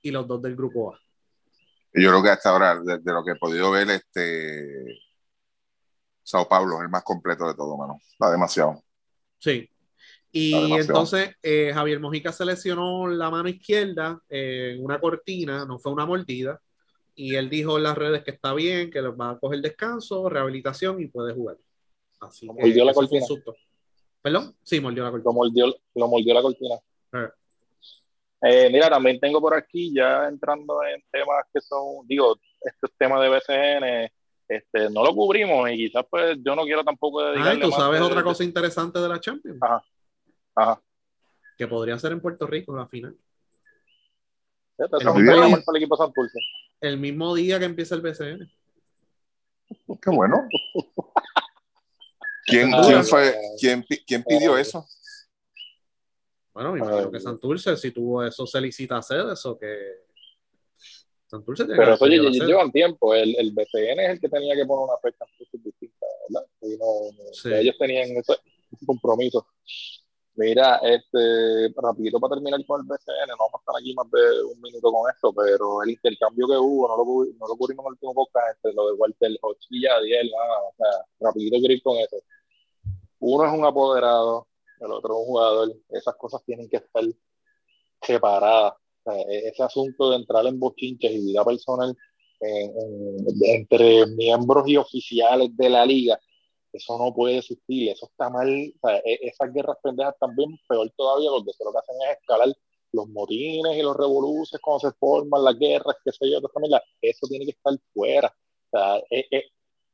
[0.00, 1.00] y los dos del grupo A.
[1.92, 5.00] Yo creo que hasta ahora, desde lo que he podido ver, este
[6.22, 7.98] Sao Paulo es el más completo de todo, mano.
[8.22, 8.84] Va demasiado.
[9.38, 9.68] Sí.
[10.30, 10.88] Y Está demasiado.
[10.90, 15.90] entonces eh, Javier Mojica se lesionó la mano izquierda eh, en una cortina, no fue
[15.90, 16.60] una mordida.
[17.20, 21.00] Y él dijo en las redes que está bien, que va a coger descanso, rehabilitación
[21.02, 21.56] y puede jugar.
[22.20, 23.26] Así que ¿Mordió la cortina?
[23.26, 23.56] susto.
[24.22, 24.54] ¿Perdón?
[24.62, 25.30] Sí, mordió la cortina.
[25.30, 26.74] Lo mordió, lo mordió la cortina.
[27.14, 27.28] Eh.
[28.42, 33.20] Eh, mira, también tengo por aquí, ya entrando en temas que son, digo, estos temas
[33.20, 34.12] de BCN,
[34.48, 37.68] este, no lo cubrimos y quizás pues yo no quiero tampoco Ah, dedicarle y tú
[37.70, 39.82] más sabes de- otra cosa interesante de la Champions, Ajá.
[40.54, 40.82] Ajá.
[41.56, 43.16] que podría ser en Puerto Rico la final.
[44.78, 46.38] Es El el equipo Santurce.
[46.80, 48.50] El mismo día que empieza el BCN.
[50.00, 50.48] Qué bueno.
[52.46, 54.86] ¿Quién, Ah, quién fue, quién, pi- quién pidió eh, eso?
[56.54, 57.20] Bueno, me imagino Ay, que.
[57.20, 59.76] Santurce, si tuvo eso, se licita a hacer eso, que
[61.26, 63.14] Santurce tiene Pero que eso lle- llevan tiempo.
[63.14, 66.46] El, el BCN es el que tenía que poner una fecha distinta, ¿verdad?
[66.62, 67.52] Y no, no- Sí.
[67.52, 68.32] Ellos tenían ese,
[68.72, 69.46] ese compromiso.
[70.38, 74.44] Mira, este, rapidito para terminar con el BCN, no vamos a estar aquí más de
[74.44, 77.88] un minuto con esto, pero el intercambio que hubo, no lo, no lo cubrimos en
[77.88, 81.74] el último podcast, entre lo de Walter Hodge y Yadiel, ah, o sea, rapidito quiero
[81.74, 82.16] ir con eso.
[83.18, 84.46] Uno es un apoderado,
[84.80, 87.04] el otro es un jugador, esas cosas tienen que estar
[88.02, 88.74] separadas.
[89.04, 91.96] O sea, e- ese asunto de entrar en bochinches y vida personal
[92.40, 96.18] entre miembros y oficiales de la liga,
[96.72, 98.48] eso no puede existir, eso está mal.
[98.80, 102.48] O sea, e- esas guerras pendejas también, peor todavía, porque lo que hacen es escalar
[102.92, 107.26] los motines y los revoluces cuando se forman las guerras, qué sé yo, toda eso
[107.28, 108.28] tiene que estar fuera.
[108.28, 109.44] O sea, e- e-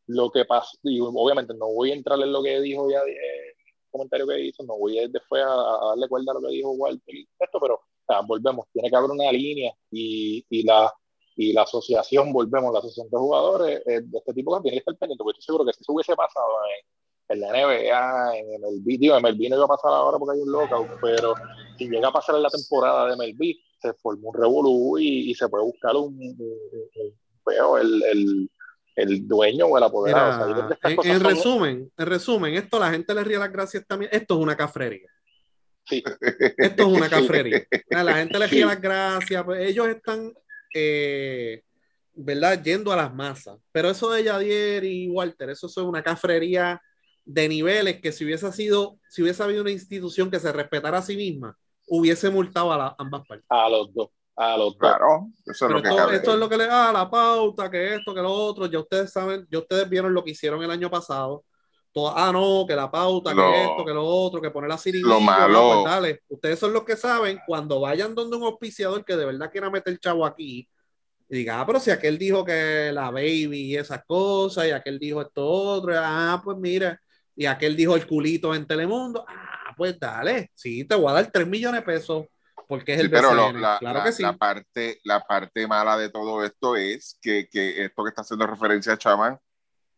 [0.06, 3.48] lo que pasa, y obviamente no voy a entrar en lo que dijo ya, eh,
[3.56, 6.40] el comentario que hizo, no voy a ir después a, a darle cuerda a lo
[6.42, 10.44] que dijo Walter y esto, pero o sea, volvemos, tiene que haber una línea y,
[10.50, 10.92] y la
[11.36, 14.96] y la asociación, volvemos, la asociación de jugadores eh, de este tipo tiene que estar
[14.96, 16.46] pendiente, porque estoy seguro que si eso hubiese pasado
[17.28, 20.42] en, en la NBA, en MLB, digo, MLB no iba a pasar ahora porque hay
[20.42, 21.34] un lockout, pero
[21.76, 25.34] si llega a pasar en la temporada de MLB, se forma un revolú y, y
[25.34, 26.16] se puede buscar un,
[27.44, 28.50] feo, el, el,
[28.96, 30.30] el dueño o el apoderado.
[30.52, 33.52] O sea, en, cosas en son- resumen, en resumen, esto la gente le ríe las
[33.52, 34.10] gracias también.
[34.14, 35.08] Esto es una cafrería.
[35.86, 36.02] sí,
[36.56, 37.66] Esto es una cafrería.
[37.90, 38.66] La gente le ríe Sí.
[38.66, 39.44] las gracias.
[39.44, 40.32] pues, ellos están,
[40.74, 41.62] eh,
[42.14, 42.62] ¿verdad?
[42.62, 43.58] Yendo a las masas.
[43.72, 46.80] Pero eso de Yadier y Walter, eso es una cafrería
[47.24, 51.02] de niveles que si hubiese sido, si hubiese habido una institución que se respetara a
[51.02, 51.56] sí misma,
[51.88, 53.46] hubiese multado a la- ambas partes.
[53.48, 54.78] a los dos, a los dos.
[54.78, 57.94] Claro, eso es Pero lo que esto, es lo que le da la pauta, que
[57.94, 58.66] esto, que lo otro.
[58.66, 61.44] Ya ustedes saben, ya ustedes vieron lo que hicieron el año pasado.
[61.94, 64.76] Todo, ah, no, que la pauta, Lo- que esto, que lo otro, que poner la
[64.76, 65.14] siriguilla.
[65.14, 66.20] lo malo- no, pues dale.
[66.28, 69.96] Ustedes son los que saben cuando vayan donde un auspiciador que de verdad quiera meter
[70.00, 70.68] chavo aquí
[71.28, 74.98] y diga, ah, pero si aquel dijo que la baby y esas cosas, y aquel
[74.98, 77.00] dijo esto otro, ah, pues mira,
[77.36, 81.30] y aquel dijo el culito en Telemundo, ah, pues dale, sí, te voy a dar
[81.30, 82.24] 3 millones de pesos
[82.66, 84.22] porque es Sí, el pero lo- la, claro la- que sí.
[84.24, 88.46] la parte, la parte mala de todo esto es que, que esto que está haciendo
[88.48, 89.38] referencia a Chaman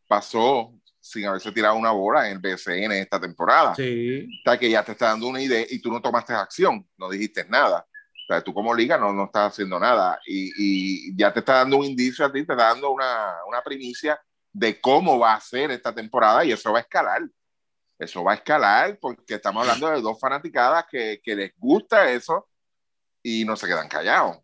[0.09, 0.73] pasó
[1.07, 3.75] sin haberse tirado una bola en el BCN esta temporada.
[3.77, 4.25] Sí.
[4.25, 7.09] O sea, que ya te está dando una idea y tú no tomaste acción, no
[7.09, 7.87] dijiste nada.
[7.89, 11.59] O sea, tú como liga no, no estás haciendo nada y, y ya te está
[11.59, 14.21] dando un indicio a ti, te está dando una, una primicia
[14.53, 17.23] de cómo va a ser esta temporada y eso va a escalar.
[17.99, 22.49] Eso va a escalar porque estamos hablando de dos fanaticadas que, que les gusta eso
[23.23, 24.39] y no se quedan callados.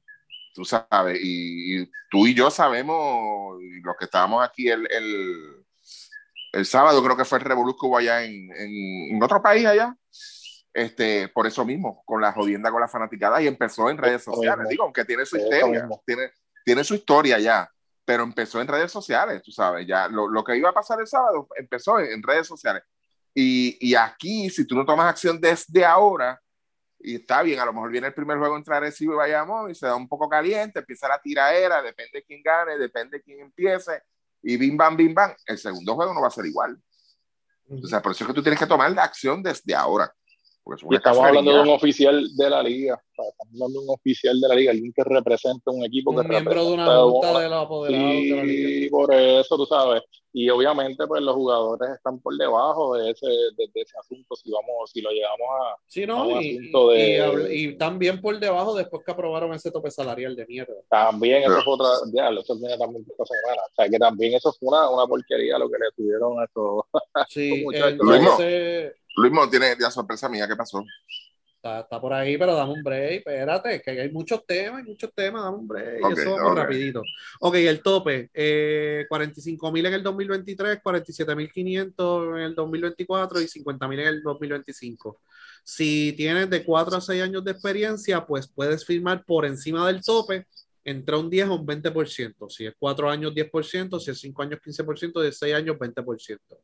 [0.55, 5.62] Tú sabes, y, y tú y yo sabemos, los que estábamos aquí el, el,
[6.53, 9.97] el sábado, creo que fue el hubo allá en, en, en otro país allá,
[10.73, 14.69] este, por eso mismo, con la jodienda con la fanaticada y empezó en redes sociales,
[14.69, 16.31] digo, aunque tiene su historia, tiene,
[16.65, 17.71] tiene su historia ya,
[18.05, 21.07] pero empezó en redes sociales, tú sabes, ya lo, lo que iba a pasar el
[21.07, 22.83] sábado empezó en, en redes sociales.
[23.35, 26.39] Y, y aquí, si tú no tomas acción desde ahora,
[26.99, 29.75] y está bien, a lo mejor viene el primer juego entre Arecibo y Bayamón y
[29.75, 33.41] se da un poco caliente, empieza la tiraera, depende de quién gane, depende de quién
[33.41, 34.03] empiece,
[34.43, 36.81] y bim bam, bim bam, el segundo juego no va a ser igual.
[37.69, 40.13] O sea, por eso es que tú tienes que tomar la acción desde ahora.
[40.65, 42.95] Porque es Y estamos hablando de un oficial de la liga.
[42.95, 46.11] o sea, Estamos hablando de un oficial de la liga, alguien que representa un equipo
[46.11, 47.91] un que miembro de una junta de los apoderados de
[48.37, 48.45] la liga.
[48.45, 50.03] Sí, por eso tú sabes.
[50.35, 54.35] Y obviamente, pues los jugadores están por debajo de ese, de, de ese asunto.
[54.35, 55.77] Si vamos, si lo llevamos a.
[55.87, 56.27] Sí, ¿no?
[56.27, 60.47] un Y, asunto de- y también por debajo después que aprobaron ese tope salarial de
[60.47, 60.73] mierda.
[60.89, 61.87] También, eso fue otra.
[62.15, 62.73] Ya, eso también
[63.11, 63.63] esta semana.
[63.71, 66.85] O sea, que también eso fue una, una porquería lo que le tuvieron a estos.
[67.29, 67.91] Sí, muchachos.
[68.01, 70.85] entonces Luis Mo tiene ya sorpresa mía, ¿qué pasó?
[71.63, 75.13] está, está por ahí, pero dame un break, espérate, que hay muchos temas, hay muchos
[75.15, 76.57] temas, dame un break, Ok, eso vamos ok.
[76.59, 77.03] rapidito.
[77.41, 83.41] Ok, el tope, eh, 45 mil en el 2023, 47 mil 500 en el 2024
[83.41, 85.21] y 50 mil en el 2025.
[85.63, 90.03] Si tienes de 4 a 6 años de experiencia, pues puedes firmar por encima del
[90.03, 90.47] tope
[90.85, 92.51] entre un 10 o un 20%.
[92.51, 96.59] Si es 4 años, 10%, si es 5 años, 15%, de 6 años, 20%.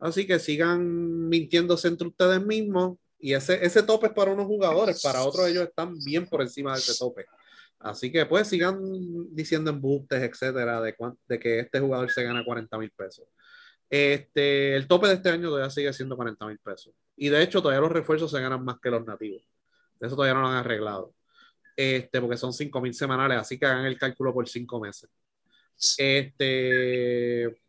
[0.00, 2.98] Así que sigan mintiéndose entre ustedes mismos.
[3.18, 6.72] Y ese, ese tope es para unos jugadores, para otros ellos están bien por encima
[6.72, 7.26] de ese tope.
[7.78, 8.78] Así que pues sigan
[9.34, 10.94] diciendo embustes, etcétera, de,
[11.28, 13.26] de que este jugador se gana 40 mil pesos.
[13.90, 16.94] Este, el tope de este año todavía sigue siendo 40 mil pesos.
[17.16, 19.42] Y de hecho todavía los refuerzos se ganan más que los nativos.
[20.00, 21.14] Eso todavía no lo han arreglado.
[21.76, 25.10] este, porque son 5 mil semanales, así que hagan el cálculo por 5 meses.
[25.98, 27.60] Este,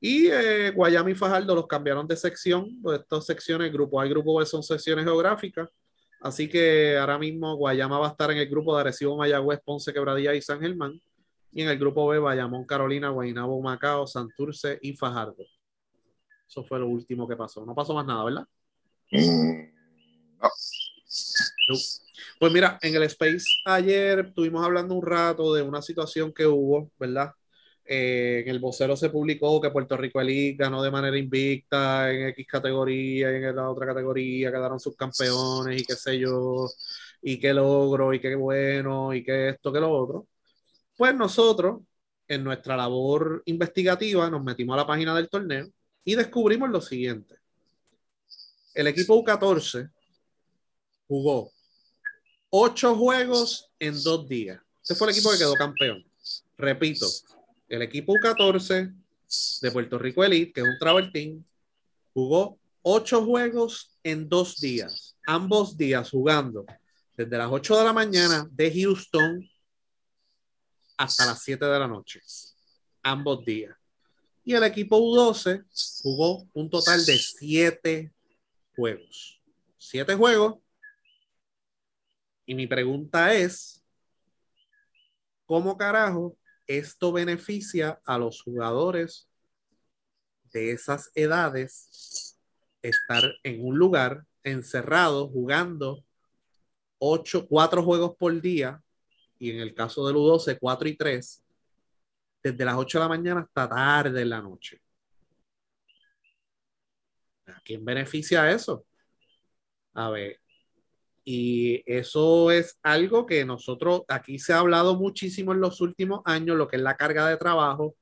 [0.00, 4.10] y eh, Guayama y Fajardo los cambiaron de sección, pues estas secciones, grupo A y
[4.10, 5.68] grupo B son secciones geográficas,
[6.20, 9.92] así que ahora mismo Guayama va a estar en el grupo de Arecibo, Mayagüez, Ponce,
[9.92, 11.00] Quebradilla y San Germán,
[11.52, 15.44] y en el grupo B Bayamón, Carolina, Guaynabo, Macao, Santurce y Fajardo.
[16.46, 17.64] Eso fue lo último que pasó.
[17.64, 18.46] No pasó más nada, ¿verdad?
[19.10, 19.72] Mm,
[20.40, 20.48] no.
[22.38, 26.90] Pues mira, en el Space ayer estuvimos hablando un rato de una situación que hubo,
[26.98, 27.32] ¿verdad?
[27.90, 32.28] Eh, en el vocero se publicó que Puerto Rico Elite ganó de manera invicta en
[32.28, 36.68] X categoría y en la otra categoría quedaron sus campeones y qué sé yo,
[37.22, 40.26] y qué logro y qué bueno y qué esto, qué lo otro.
[40.98, 41.80] Pues nosotros,
[42.28, 45.66] en nuestra labor investigativa, nos metimos a la página del torneo
[46.04, 47.36] y descubrimos lo siguiente.
[48.74, 49.90] El equipo U14
[51.06, 51.52] jugó
[52.50, 54.60] ocho juegos en dos días.
[54.82, 56.04] Ese fue el equipo que quedó campeón.
[56.58, 57.06] Repito,
[57.68, 58.94] el equipo U14
[59.60, 61.44] de Puerto Rico Elite, que es un travel team,
[62.14, 65.16] jugó ocho juegos en dos días.
[65.26, 66.64] Ambos días jugando
[67.14, 69.50] desde las 8 de la mañana de Houston
[70.96, 72.20] hasta las 7 de la noche.
[73.02, 73.76] Ambos días.
[74.44, 75.64] Y el equipo U12
[76.02, 78.12] jugó un total de siete
[78.74, 79.42] juegos.
[79.76, 80.56] Siete juegos
[82.46, 83.84] y mi pregunta es,
[85.44, 86.34] ¿cómo carajo
[86.68, 89.28] esto beneficia a los jugadores
[90.52, 92.38] de esas edades
[92.82, 96.04] estar en un lugar encerrado jugando
[96.98, 98.80] ocho, cuatro juegos por día
[99.38, 101.42] y en el caso del U12, cuatro y tres,
[102.42, 104.80] desde las 8 de la mañana hasta tarde en la noche?
[107.46, 108.84] ¿A quién beneficia eso?
[109.94, 110.40] A ver,
[111.30, 116.56] y eso es algo que nosotros, aquí se ha hablado muchísimo en los últimos años,
[116.56, 117.94] lo que es la carga de trabajo.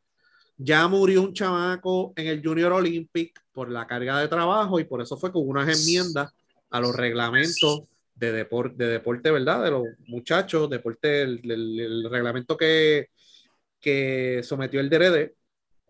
[0.57, 5.03] Ya murió un chamaco en el Junior Olympic por la carga de trabajo y por
[5.03, 6.32] eso fue con unas enmiendas
[6.70, 7.82] a los reglamentos
[8.15, 9.65] de, deporte, de deporte, ¿verdad?
[9.65, 13.09] De los muchachos, deporte, el, reglamento que,
[13.81, 15.35] que sometió el DRD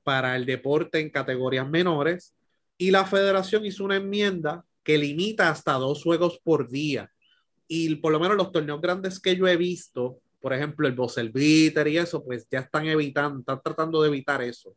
[0.05, 2.35] para el deporte en categorías menores
[2.79, 7.11] y la federación hizo una enmienda que limita hasta dos juegos por día
[7.69, 11.31] y por lo menos los torneos grandes que yo he visto, por ejemplo, el Bossel
[11.31, 14.77] Bitter y eso, pues ya están evitando, están tratando de evitar eso.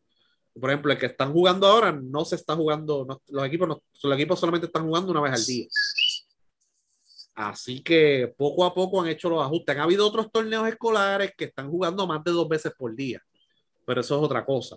[0.52, 4.40] Por ejemplo, el que están jugando ahora no se está jugando, los, equipos los equipos
[4.40, 5.66] solamente están jugando una vez al día.
[7.34, 9.76] Así que poco a poco han hecho los ajustes.
[9.76, 13.22] Han habido otros torneos escolares que están jugando más de dos veces por día,
[13.86, 14.76] pero eso es otra cosa.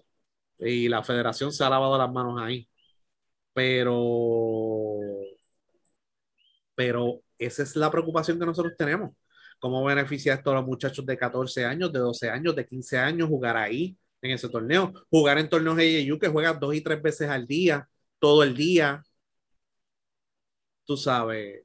[0.59, 2.69] Y la federación se ha lavado las manos ahí.
[3.53, 4.99] Pero,
[6.75, 9.11] pero esa es la preocupación que nosotros tenemos.
[9.59, 13.29] ¿Cómo beneficia esto a los muchachos de 14 años, de 12 años, de 15 años
[13.29, 14.93] jugar ahí en ese torneo?
[15.09, 17.87] Jugar en torneos AAU que juegan dos y tres veces al día,
[18.19, 19.03] todo el día.
[20.85, 21.63] Tú sabes,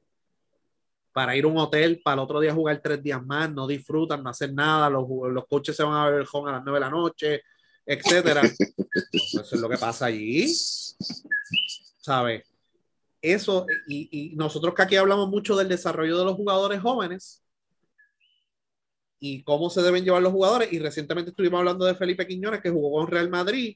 [1.11, 4.23] para ir a un hotel, para el otro día jugar tres días más, no disfrutan,
[4.23, 6.79] no hacen nada, los, los coches se van a ver el home a las 9
[6.79, 7.41] de la noche,
[7.85, 8.41] etcétera.
[9.11, 10.47] Eso es lo que pasa allí.
[11.97, 12.43] ¿Sabes?
[13.21, 17.43] Eso, y, nosotros que aquí hablamos mucho del desarrollo de los jugadores jóvenes
[19.19, 22.69] y cómo se deben llevar los jugadores, y recientemente estuvimos hablando de Felipe Quiñones que
[22.69, 23.75] jugó con Real Madrid,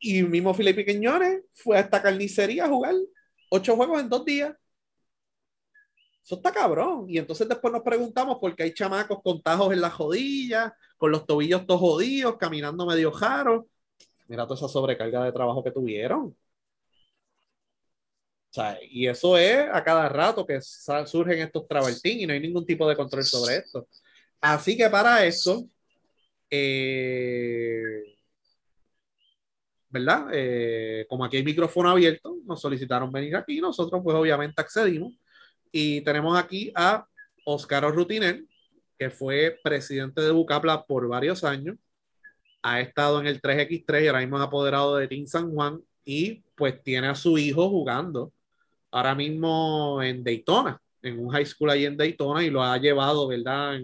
[0.00, 2.94] y mismo Felipe Quiñones fue a esta carnicería a jugar
[3.50, 4.54] ocho juegos en dos días.
[6.22, 7.06] Eso está cabrón.
[7.08, 11.10] Y entonces después nos preguntamos por qué hay chamacos con tajos en las rodillas, con
[11.10, 13.68] los tobillos todos jodidos, caminando medio jaro.
[14.26, 16.34] Mira toda esa sobrecarga de trabajo que tuvieron
[18.90, 22.88] y eso es a cada rato que surgen estos travertín y no hay ningún tipo
[22.88, 23.88] de control sobre esto.
[24.40, 25.68] Así que para eso,
[26.50, 28.16] eh,
[29.88, 30.28] ¿verdad?
[30.32, 35.14] Eh, como aquí hay micrófono abierto, nos solicitaron venir aquí, nosotros pues obviamente accedimos
[35.72, 37.06] y tenemos aquí a
[37.44, 38.44] Oscar Rutiner,
[38.98, 41.76] que fue presidente de Bucapla por varios años,
[42.62, 46.42] ha estado en el 3x3 y ahora mismo es apoderado de Team San Juan y
[46.54, 48.32] pues tiene a su hijo jugando
[48.94, 53.26] ahora mismo en Daytona, en un high school ahí en Daytona y lo ha llevado,
[53.26, 53.80] ¿verdad?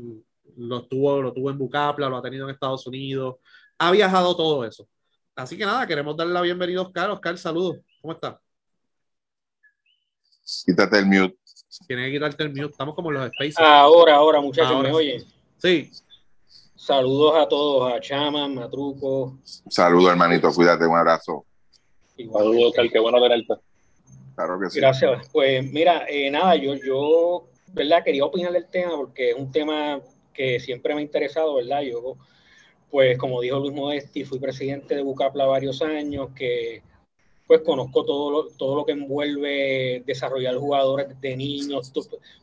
[0.56, 3.36] lo, tuvo, lo tuvo en Bucapla, lo ha tenido en Estados Unidos,
[3.78, 4.86] ha viajado todo eso.
[5.34, 7.10] Así que nada, queremos darle la bienvenida a Oscar.
[7.10, 7.78] Oscar, saludos.
[8.00, 8.40] ¿Cómo está?
[10.64, 11.36] Quítate el mute.
[11.88, 12.70] Tiene que quitarte el mute.
[12.70, 13.58] Estamos como los spaces.
[13.58, 15.24] Ahora, ahora, muchachos, ¿me oyen?
[15.56, 15.90] Sí.
[16.76, 19.38] Saludos a todos, a Chama, Matruco.
[19.68, 20.52] Saludos, hermanito.
[20.52, 21.44] Cuídate, un abrazo.
[22.16, 22.88] Saludos, Oscar.
[22.88, 23.18] Qué bueno
[24.46, 24.80] tenerte.
[24.80, 25.28] Gracias.
[25.32, 28.02] Pues mira, eh, nada, yo, yo ¿verdad?
[28.04, 30.00] Quería opinar del tema porque es un tema
[30.32, 31.82] que siempre me ha interesado, ¿verdad?
[31.82, 32.16] Yo,
[32.90, 36.82] pues como dijo Luis Modesti, fui presidente de Bucapla varios años, que
[37.46, 41.92] pues conozco todo lo, todo lo que envuelve desarrollar jugadores de niños,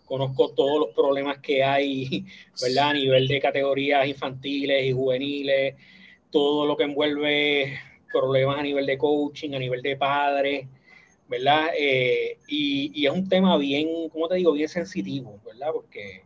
[0.05, 2.25] conozco todos los problemas que hay,
[2.61, 2.89] ¿verdad?
[2.89, 5.75] A nivel de categorías infantiles y juveniles,
[6.29, 7.79] todo lo que envuelve
[8.11, 10.67] problemas a nivel de coaching, a nivel de padres,
[11.27, 11.69] ¿verdad?
[11.77, 15.71] Eh, y, es un tema bien, como te digo, bien sensitivo, ¿verdad?
[15.73, 16.23] Porque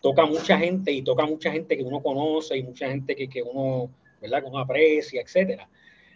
[0.00, 3.42] toca mucha gente y toca mucha gente que uno conoce y mucha gente que, que
[3.42, 3.90] uno,
[4.20, 4.42] ¿verdad?
[4.42, 5.68] Que uno aprecia, etcétera.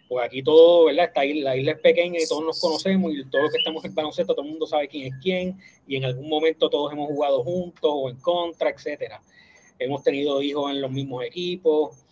[0.07, 1.05] Pues aquí todo, ¿verdad?
[1.05, 3.85] Está ahí, la isla es pequeña y todos nos conocemos y todos los que estamos
[3.85, 7.07] en baloncesto, todo el mundo sabe quién es quién y en algún momento todos hemos
[7.07, 9.21] jugado juntos o en contra, etcétera.
[9.77, 12.05] Hemos tenido hijos en los mismos equipos.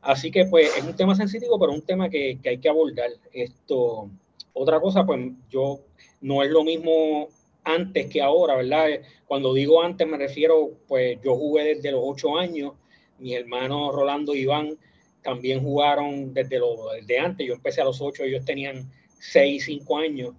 [0.00, 3.10] Así que pues es un tema sensitivo, pero un tema que, que hay que abordar.
[3.32, 4.10] Esto,
[4.58, 5.80] otra cosa, pues yo
[6.20, 7.28] no es lo mismo
[7.64, 8.86] antes que ahora, ¿verdad?
[9.26, 12.72] Cuando digo antes me refiero, pues yo jugué desde los ocho años,
[13.18, 14.78] mis hermanos Rolando y Iván
[15.22, 17.46] también jugaron desde, lo, desde antes.
[17.46, 20.34] Yo empecé a los ocho, ellos tenían seis, cinco años.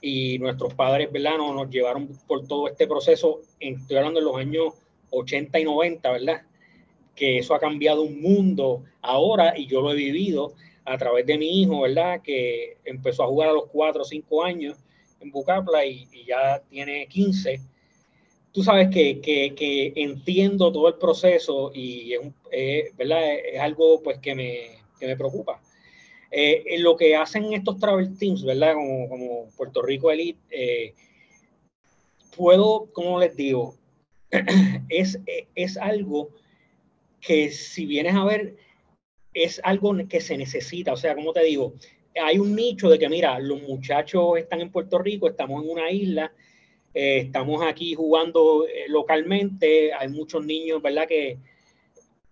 [0.00, 1.36] Y nuestros padres, ¿verdad?
[1.36, 4.74] Nos, llevaron por todo este proceso, estoy hablando de los años
[5.10, 6.42] 80 y 90, ¿verdad?
[7.14, 10.54] Que eso ha cambiado un mundo ahora y yo lo he vivido
[10.90, 12.20] a través de mi hijo, ¿verdad?
[12.22, 14.76] Que empezó a jugar a los cuatro o cinco años
[15.20, 17.60] en Bucapla y, y ya tiene 15
[18.52, 22.14] tú sabes que, que, que, entiendo todo el proceso y
[22.50, 23.34] es, ¿verdad?
[23.34, 25.60] es algo pues que me, que me preocupa.
[26.30, 28.74] Eh, en lo que hacen estos travel teams, ¿verdad?
[28.74, 30.94] Como, como Puerto Rico Elite, eh,
[32.36, 33.74] puedo, como les digo,
[34.88, 35.18] es,
[35.54, 36.30] es algo
[37.20, 38.56] que si vienes a ver,
[39.34, 40.92] es algo que se necesita.
[40.92, 41.74] O sea, como te digo,
[42.22, 45.90] hay un nicho de que, mira, los muchachos están en Puerto Rico, estamos en una
[45.90, 46.32] isla,
[46.94, 51.06] eh, estamos aquí jugando eh, localmente, hay muchos niños, ¿verdad?
[51.06, 51.38] Que,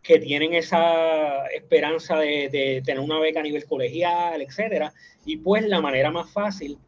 [0.02, 4.92] que tienen esa esperanza de, de, tener una beca a nivel colegial, etcétera.
[5.24, 6.78] Y pues la manera más fácil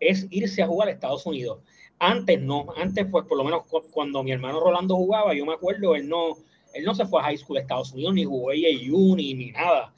[0.00, 1.60] es irse a jugar a Estados Unidos.
[1.98, 5.94] Antes no, antes pues por lo menos cuando mi hermano Rolando jugaba, yo me acuerdo,
[5.94, 6.38] él no,
[6.72, 9.50] él no se fue a high school a Estados Unidos, ni jugó AAU, ni, ni
[9.50, 9.92] nada.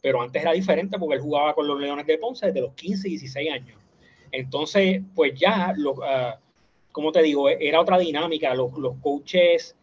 [0.00, 3.08] Pero antes era diferente porque él jugaba con los Leones de Ponce desde los 15
[3.08, 3.78] y 16 años.
[4.30, 6.00] Entonces, pues ya, uh,
[6.92, 8.54] como te digo, era otra dinámica.
[8.54, 9.74] Los, los, coaches,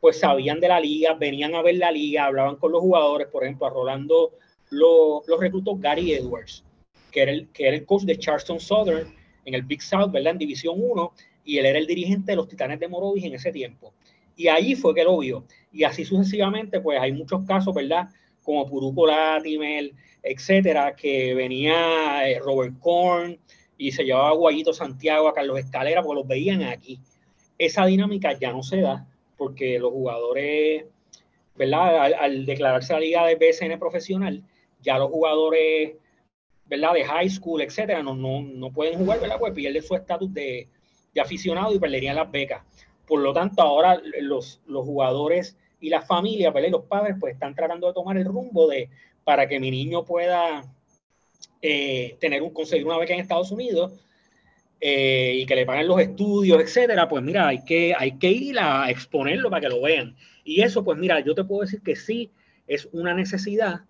[0.00, 3.28] pues sabían de la liga, venían a ver la liga, hablaban con los jugadores.
[3.28, 4.32] Por ejemplo, a Rolando
[4.70, 6.64] lo, los reclutó Gary Edwards,
[7.10, 9.14] que era, el, que era el coach de Charleston Southern
[9.44, 10.32] en el Big South, ¿verdad?
[10.32, 11.12] En División 1,
[11.44, 13.92] y él era el dirigente de los Titanes de Morovis en ese tiempo.
[14.36, 15.44] Y ahí fue que lo vio.
[15.72, 18.08] Y así sucesivamente, pues hay muchos casos, ¿verdad?
[18.42, 19.92] Como Puruco Latimer,
[20.22, 23.38] etcétera, que venía eh, Robert Korn,
[23.78, 27.00] y se llevaba a Guayito Santiago, a Carlos Escalera, porque los veían aquí.
[27.58, 30.84] Esa dinámica ya no se da porque los jugadores,
[31.56, 32.12] ¿verdad?
[32.16, 34.44] Al, declararse la liga de BSN profesional,
[34.82, 35.94] ya los jugadores,
[36.66, 36.94] ¿verdad?
[36.94, 39.36] De high school, etcétera, no, no, no pueden jugar, ¿verdad?
[39.40, 40.68] Pues pierden su estatus de,
[41.12, 42.62] de, aficionado y perderían las becas.
[43.12, 45.90] Por lo tanto, ahora los, los jugadores y
[46.54, 46.68] ¿verdad?
[46.68, 48.88] Y los padres, pues están tratando de tomar el rumbo de
[49.22, 50.64] para que mi niño pueda
[51.60, 53.92] eh, tener un, conseguir una beca en Estados Unidos
[54.80, 58.58] eh, y que le paguen los estudios, etcétera, pues mira, hay que, hay que ir
[58.58, 60.16] a exponerlo para que lo vean.
[60.42, 62.30] Y eso, pues mira, yo te puedo decir que sí,
[62.66, 63.82] es una necesidad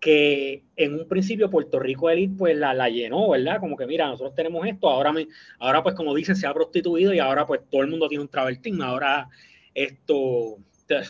[0.00, 3.60] que en un principio Puerto Rico Elite pues la, la, llenó, ¿verdad?
[3.60, 5.28] Como que mira, nosotros tenemos esto, ahora, me,
[5.58, 8.28] ahora pues como dicen, se ha prostituido y ahora pues todo el mundo tiene un
[8.28, 9.28] travel team, ahora
[9.74, 10.56] esto,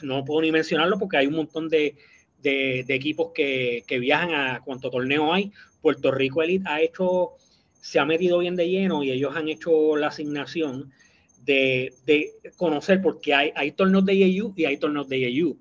[0.03, 1.95] no puedo ni mencionarlo porque hay un montón de,
[2.43, 5.53] de, de equipos que, que, viajan a cuanto torneo hay.
[5.81, 7.33] Puerto Rico Elite ha hecho,
[7.81, 10.91] se ha metido bien de lleno y ellos han hecho la asignación
[11.45, 15.59] de, de conocer, porque hay, hay torneos de IAU y hay torneos de IAU.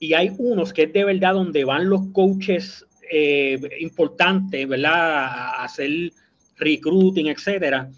[0.00, 4.94] Y hay unos que es de verdad donde van los coaches eh, importantes, ¿verdad?
[4.94, 6.10] A hacer
[6.56, 7.90] recruiting, etcétera.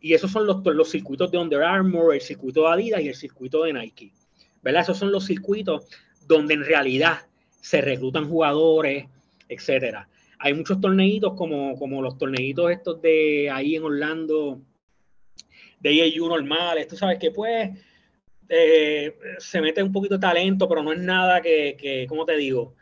[0.00, 3.14] Y esos son los, los circuitos de Under Armour, el circuito de Adidas y el
[3.14, 4.12] circuito de Nike.
[4.62, 4.82] ¿Verdad?
[4.82, 5.84] Esos son los circuitos
[6.26, 7.20] donde en realidad
[7.60, 9.06] se reclutan jugadores,
[9.48, 10.08] etcétera.
[10.40, 14.60] Hay muchos torneitos como, como los torneitos estos de ahí en Orlando,
[15.80, 17.70] de IAU normales, tú sabes que pues
[18.48, 22.36] eh, se mete un poquito de talento, pero no es nada que, que ¿cómo te
[22.36, 22.74] digo?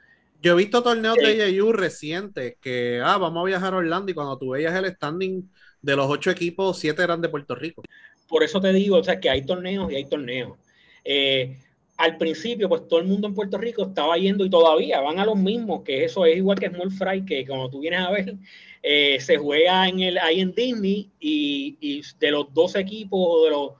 [0.43, 4.14] Yo he visto torneos de IAU recientes que, ah, vamos a viajar a Orlando y
[4.14, 5.48] cuando tú veías el standing
[5.80, 7.82] de los ocho equipos, siete eran de Puerto Rico.
[8.28, 10.59] Por eso te digo, o sea, que hay torneos y hay torneos.
[11.05, 11.56] Eh,
[11.97, 15.26] al principio, pues todo el mundo en Puerto Rico estaba yendo y todavía van a
[15.26, 18.34] los mismos, que eso es igual que Small Fry, que como tú vienes a ver,
[18.82, 23.51] eh, se juega en el, ahí en Disney y, y, de los dos equipos, de
[23.51, 23.70] los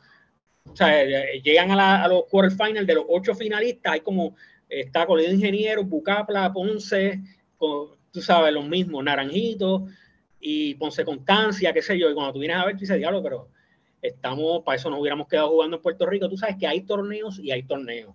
[0.65, 4.37] o sea, eh, llegan a, la, a los quarterfinals de los ocho finalistas, hay como,
[4.69, 7.21] está Colegio de Ingenieros, Bucapla, Ponce,
[7.59, 9.87] tú sabes, los mismos, Naranjito
[10.41, 13.23] y Ponce Constancia, qué sé yo, y cuando tú vienes a ver, tú dices, diablo,
[13.23, 13.49] pero
[14.01, 17.39] estamos, para eso nos hubiéramos quedado jugando en Puerto Rico, tú sabes que hay torneos
[17.39, 18.15] y hay torneos.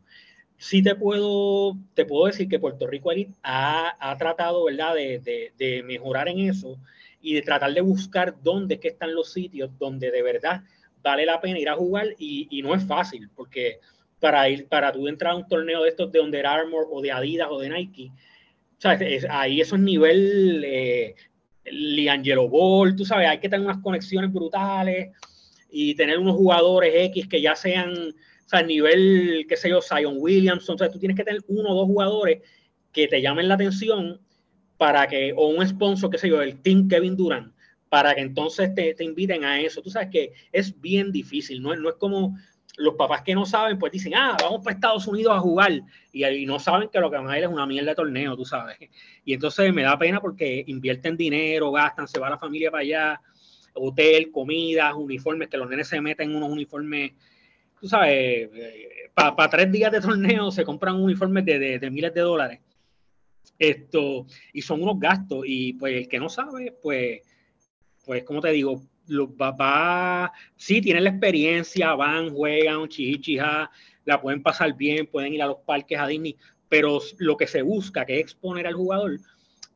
[0.57, 3.11] Sí te puedo, te puedo decir que Puerto Rico
[3.43, 6.77] ha, ha tratado, ¿verdad?, de, de, mejorar en eso
[7.21, 10.63] y de tratar de buscar dónde es están los sitios donde de verdad
[11.07, 13.79] vale la pena ir a jugar y, no es fácil, porque
[14.19, 17.11] para ir, para tú entrar a un torneo de estos de Under Armour o de
[17.11, 18.11] Adidas o de Nike.
[18.99, 21.15] Es, ahí eso es nivel eh,
[21.65, 25.09] Liangelo Ball, tú sabes, hay que tener unas conexiones brutales
[25.71, 30.15] y tener unos jugadores X que ya sean, o sea, nivel, qué sé yo, Zion
[30.17, 32.41] Williamson, o tú tienes que tener uno o dos jugadores
[32.91, 34.19] que te llamen la atención
[34.77, 37.53] para que, o un sponsor, qué sé yo, el Team Kevin Durant,
[37.89, 39.81] para que entonces te, te, inviten a eso.
[39.81, 42.35] Tú sabes que es bien difícil, no, no es como
[42.77, 45.81] los papás que no saben, pues dicen, ah, vamos para Estados Unidos a jugar,
[46.11, 48.35] y, y no saben que lo que van a ir es una mierda de torneo,
[48.35, 48.77] tú sabes.
[49.25, 53.21] Y entonces me da pena porque invierten dinero, gastan, se va la familia para allá,
[53.73, 57.13] hotel, comidas, uniformes, que los nenes se meten en unos uniformes,
[57.81, 58.49] tú sabes,
[59.13, 62.59] para pa tres días de torneo se compran uniformes de, de, de miles de dólares.
[63.57, 67.21] Esto, y son unos gastos, y pues el que no sabe, pues
[68.07, 73.69] pues como te digo, los papás sí tienen la experiencia, van, juegan, chichija,
[74.05, 76.37] la pueden pasar bien, pueden ir a los parques a Disney,
[76.69, 79.19] pero lo que se busca, que es exponer al jugador,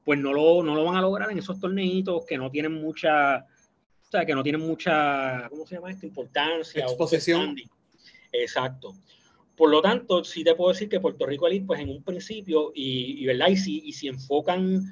[0.06, 3.40] pues no lo, no lo van a lograr en esos torneitos que no tienen mucha,
[3.40, 6.06] o sea, que no tienen mucha, ¿cómo se llama esto?
[6.06, 6.86] Importancia.
[6.86, 7.54] Exposición.
[8.32, 8.96] Exacto.
[9.58, 12.72] Por lo tanto, sí te puedo decir que Puerto Rico Elite, pues en un principio,
[12.74, 13.50] y, y ¿verdad?
[13.50, 14.86] Y si, y si enfocan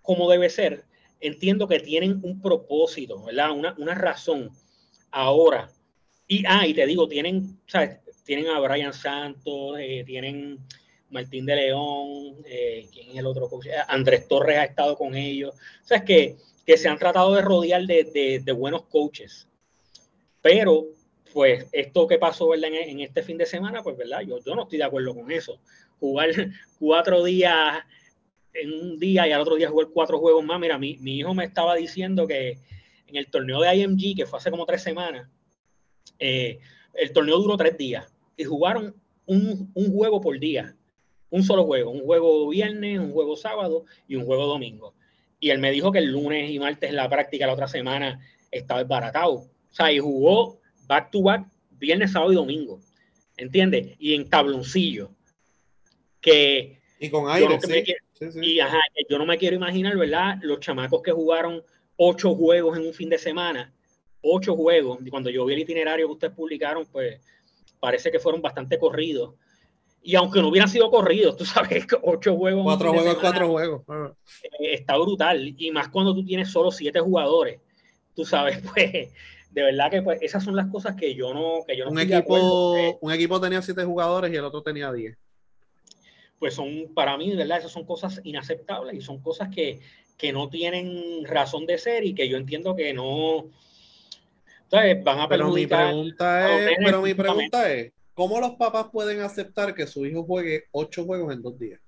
[0.00, 0.84] como debe ser,
[1.22, 3.52] entiendo que tienen un propósito, ¿verdad?
[3.52, 4.50] Una, una razón.
[5.10, 5.70] Ahora,
[6.26, 7.98] y, ah, y te digo, tienen, ¿sabes?
[8.24, 10.58] Tienen a Brian Santos, eh, tienen
[11.10, 13.48] Martín de León, eh, ¿quién es el otro?
[13.88, 15.54] Andrés Torres ha estado con ellos.
[15.54, 16.36] O sea, es que,
[16.66, 19.48] que se han tratado de rodear de, de, de buenos coaches.
[20.40, 20.86] Pero,
[21.32, 22.70] pues, esto que pasó, ¿verdad?
[22.70, 24.22] En, en, este fin de semana, pues, ¿verdad?
[24.22, 25.60] Yo, yo no estoy de acuerdo con eso.
[26.00, 26.30] Jugar
[26.80, 27.84] cuatro días
[28.54, 30.60] en un día y al otro día jugar cuatro juegos más.
[30.60, 32.58] Mira, mi, mi, hijo me estaba diciendo que
[33.06, 35.28] en el torneo de IMG, que fue hace como tres semanas,
[36.18, 36.58] eh,
[36.94, 38.06] el torneo duró tres días
[38.36, 38.94] y jugaron
[39.26, 40.76] un, un, juego por día,
[41.30, 44.94] un solo juego, un juego viernes, un juego sábado y un juego domingo.
[45.40, 48.20] Y él me dijo que el lunes y martes en la práctica la otra semana
[48.50, 49.32] estaba desbaratado.
[49.32, 52.80] O sea, y jugó back to back viernes, sábado y domingo.
[53.36, 53.96] ¿Entiendes?
[53.98, 55.10] Y en tabloncillo.
[56.20, 57.84] Que y con aire, sí.
[58.12, 58.40] Sí, sí.
[58.40, 60.38] Y ajá, yo no me quiero imaginar, ¿verdad?
[60.42, 61.60] Los chamacos que jugaron
[61.96, 63.72] ocho juegos en un fin de semana,
[64.20, 65.00] ocho juegos.
[65.04, 67.20] Y cuando yo vi el itinerario que ustedes publicaron, pues
[67.80, 69.34] parece que fueron bastante corridos.
[70.00, 72.62] Y aunque no hubieran sido corridos, tú sabes, ocho juegos.
[72.62, 73.82] Cuatro juegos, semana, cuatro juegos.
[74.60, 75.54] Eh, está brutal.
[75.58, 77.60] Y más cuando tú tienes solo siete jugadores.
[78.14, 79.10] Tú sabes, pues,
[79.50, 81.64] de verdad que pues, esas son las cosas que yo no.
[81.66, 85.18] Que yo no un, equipo, un equipo tenía siete jugadores y el otro tenía diez
[86.42, 87.58] pues son, para mí, ¿verdad?
[87.58, 89.78] Esas son cosas inaceptables y son cosas que,
[90.18, 93.46] que no tienen razón de ser y que yo entiendo que no,
[94.68, 95.04] ¿sabes?
[95.04, 95.28] Van a.
[95.28, 100.04] Pero mi pregunta es, pero mi pregunta es, ¿cómo los papás pueden aceptar que su
[100.04, 101.80] hijo juegue ocho juegos en dos días?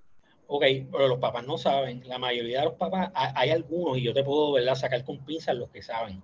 [0.47, 0.63] Ok,
[0.93, 2.05] pero los papás no saben.
[2.07, 4.77] La mayoría de los papás, hay algunos, y yo te puedo ¿verdad?
[4.77, 6.23] sacar con pinzas los que saben.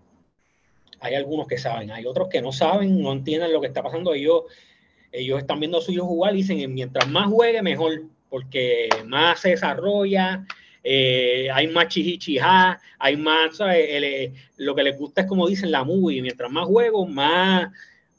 [1.00, 4.14] Hay algunos que saben, hay otros que no saben, no entienden lo que está pasando.
[4.14, 4.44] Ellos,
[5.10, 9.40] ellos están viendo a su hijo jugar y dicen, mientras más juegue, mejor porque más
[9.40, 10.46] se desarrolla,
[10.82, 13.86] eh, hay más chihichijá, hay más, ¿sabes?
[13.90, 17.70] El, eh, lo que les gusta es como dicen la movie, mientras más juego, más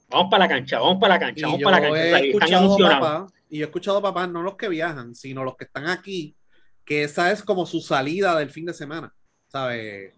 [0.09, 2.19] vamos para la cancha, vamos para la cancha, vamos para la cancha.
[2.19, 5.63] He escuchado papá, y yo he escuchado papás, no los que viajan, sino los que
[5.63, 6.35] están aquí,
[6.85, 9.13] que esa es como su salida del fin de semana,
[9.47, 10.13] ¿sabes?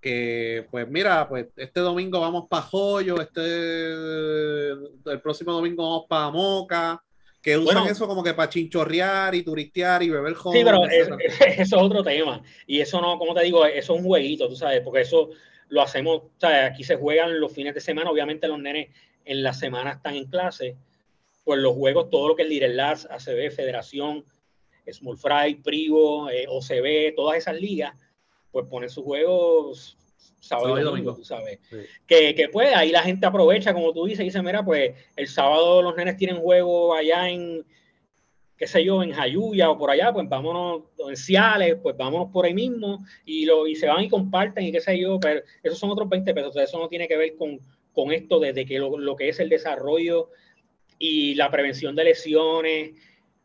[0.00, 6.30] Que pues mira, pues este domingo vamos para Joyo, este el próximo domingo vamos para
[6.30, 7.02] Moca,
[7.44, 10.60] que usan bueno, eso como que para chinchorrear y turistear y beber joven.
[10.60, 11.08] Sí, pero es,
[11.58, 12.42] eso es otro tema.
[12.66, 15.28] Y eso no, como te digo, eso es un jueguito, tú sabes, porque eso
[15.68, 18.88] lo hacemos, o sea, aquí se juegan los fines de semana, obviamente los nenes
[19.26, 20.78] en la semana están en clase,
[21.44, 24.24] pues los juegos, todo lo que es Liderazgo, ACB, Federación,
[24.90, 27.94] Small Fry, Privo, eh, OCB, todas esas ligas,
[28.52, 29.98] pues ponen sus juegos
[30.44, 31.58] sábado, y domingo, tú sabes.
[31.68, 31.76] Sí.
[32.06, 35.28] Que, que pues ahí la gente aprovecha, como tú dices, y dice, mira, pues el
[35.28, 37.64] sábado los nenes tienen juego allá en,
[38.56, 42.44] qué sé yo, en Jayuya o por allá, pues vámonos, en Ciales, pues vámonos por
[42.44, 45.78] ahí mismo y, lo, y se van y comparten y qué sé yo, pero esos
[45.78, 47.58] son otros 20 pesos, eso no tiene que ver con,
[47.92, 50.30] con esto desde que lo, lo, que es el desarrollo
[50.98, 52.92] y la prevención de lesiones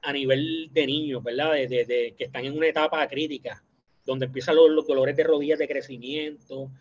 [0.02, 1.54] a nivel de niños, ¿verdad?
[1.54, 3.64] De, de, que están en una etapa crítica,
[4.06, 6.72] donde empiezan los, los dolores de rodillas de crecimiento.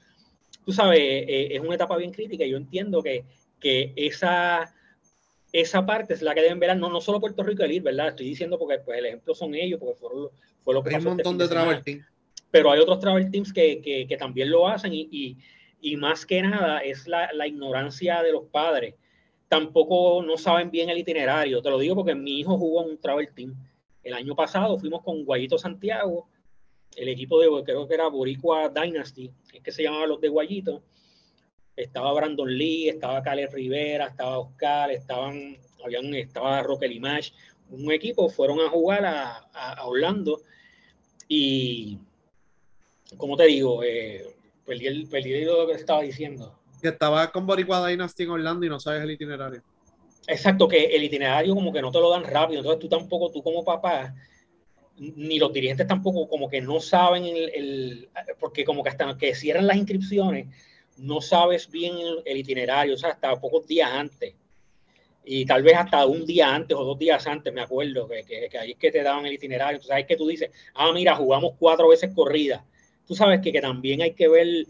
[0.69, 3.25] Tú sabes, eh, es una etapa bien crítica y yo entiendo que,
[3.59, 4.71] que esa,
[5.51, 8.09] esa parte es la que deben ver, no, no solo Puerto Rico el ir, ¿verdad?
[8.09, 10.29] Estoy diciendo porque pues, el ejemplo son ellos, porque fueron,
[10.61, 12.05] fue lo que Hay un pasó este montón fin de travel team.
[12.51, 15.39] pero hay otros travel teams que, que, que también lo hacen y, y,
[15.81, 18.95] y, más que nada es la, la, ignorancia de los padres.
[19.49, 21.63] Tampoco no saben bien el itinerario.
[21.63, 23.55] Te lo digo porque mi hijo jugó en un travel team.
[24.03, 26.29] El año pasado fuimos con Guayito Santiago,
[26.99, 30.83] el equipo de, creo que era Boricua Dynasty, es que se llamaba los de Guayito.
[31.77, 37.31] Estaba Brandon Lee, estaba Caleb Rivera, estaba Oscar, estaban, habían, estaba Roque Limash.
[37.71, 40.41] Un equipo fueron a jugar a, a, a Orlando
[41.29, 41.99] y
[43.17, 44.27] como te digo, eh,
[44.67, 46.59] perdí, el, perdí lo que estaba diciendo.
[46.83, 49.63] Que estaba con Boricua Dynasty en Orlando y no sabes el itinerario.
[50.27, 53.43] Exacto, que el itinerario como que no te lo dan rápido, entonces tú tampoco, tú
[53.43, 54.15] como papá,
[54.99, 58.09] ni los dirigentes tampoco como que no saben el,
[58.41, 60.47] porque como que hasta que cierran las inscripciones,
[60.97, 61.95] no sabes bien
[62.25, 64.35] el, itinerario, o sea, hasta pocos días antes.
[65.25, 68.71] Y tal vez hasta un día antes o dos días antes, me acuerdo, que, ahí
[68.73, 69.77] es que te daban el itinerario.
[69.77, 72.65] Entonces, ahí que tú dices, ah, mira, jugamos cuatro veces corrida
[73.09, 74.67] tú sabes que, que, también hay que ver,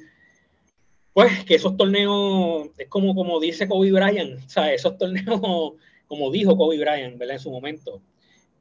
[1.12, 5.40] pues, que esos torneos, es como, como dice Kobe Bryant, o sea, esos torneos,
[6.06, 7.34] como dijo Kobe Bryant, ¿verdad?
[7.36, 8.00] En su momento,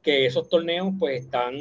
[0.02, 1.54] que esos torneos, pues, están,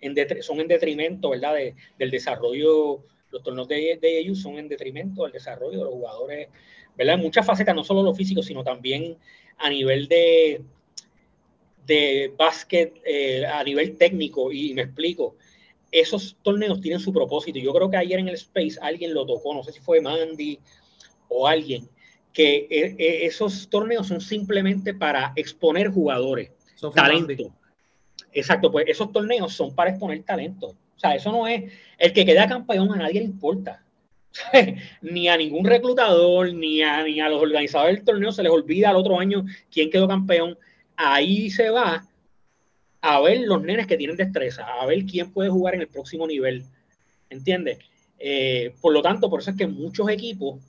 [0.00, 1.54] en son en detrimento, ¿verdad?
[1.54, 5.94] De, del desarrollo, los torneos de, de ellos son en detrimento del desarrollo de los
[5.94, 6.48] jugadores,
[6.96, 7.14] ¿verdad?
[7.16, 9.16] En muchas facetas, no solo lo físico, sino también
[9.58, 10.62] a nivel de,
[11.86, 15.36] de básquet, eh, a nivel técnico, y me explico,
[15.92, 17.58] esos torneos tienen su propósito.
[17.58, 20.58] Yo creo que ayer en el Space alguien lo tocó, no sé si fue Mandy
[21.28, 21.88] o alguien,
[22.32, 27.52] que e, e, esos torneos son simplemente para exponer jugadores, Sophie talento.
[28.32, 30.68] Exacto, pues esos torneos son para exponer talento.
[30.68, 33.84] O sea, eso no es el que queda campeón, a nadie le importa.
[35.02, 38.90] ni a ningún reclutador, ni a, ni a los organizadores del torneo se les olvida
[38.90, 40.56] al otro año quién quedó campeón.
[40.96, 42.06] Ahí se va
[43.02, 46.26] a ver los nenes que tienen destreza, a ver quién puede jugar en el próximo
[46.26, 46.64] nivel.
[47.28, 47.78] ¿Entiendes?
[48.18, 50.60] Eh, por lo tanto, por eso es que muchos equipos,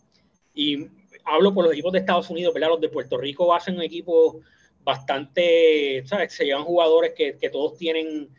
[0.53, 0.87] y
[1.23, 2.69] hablo por los equipos de Estados Unidos, ¿verdad?
[2.69, 4.41] Los de Puerto Rico hacen un equipo
[4.83, 6.33] bastante, ¿sabes?
[6.33, 8.29] Se llevan jugadores que, que todos tienen,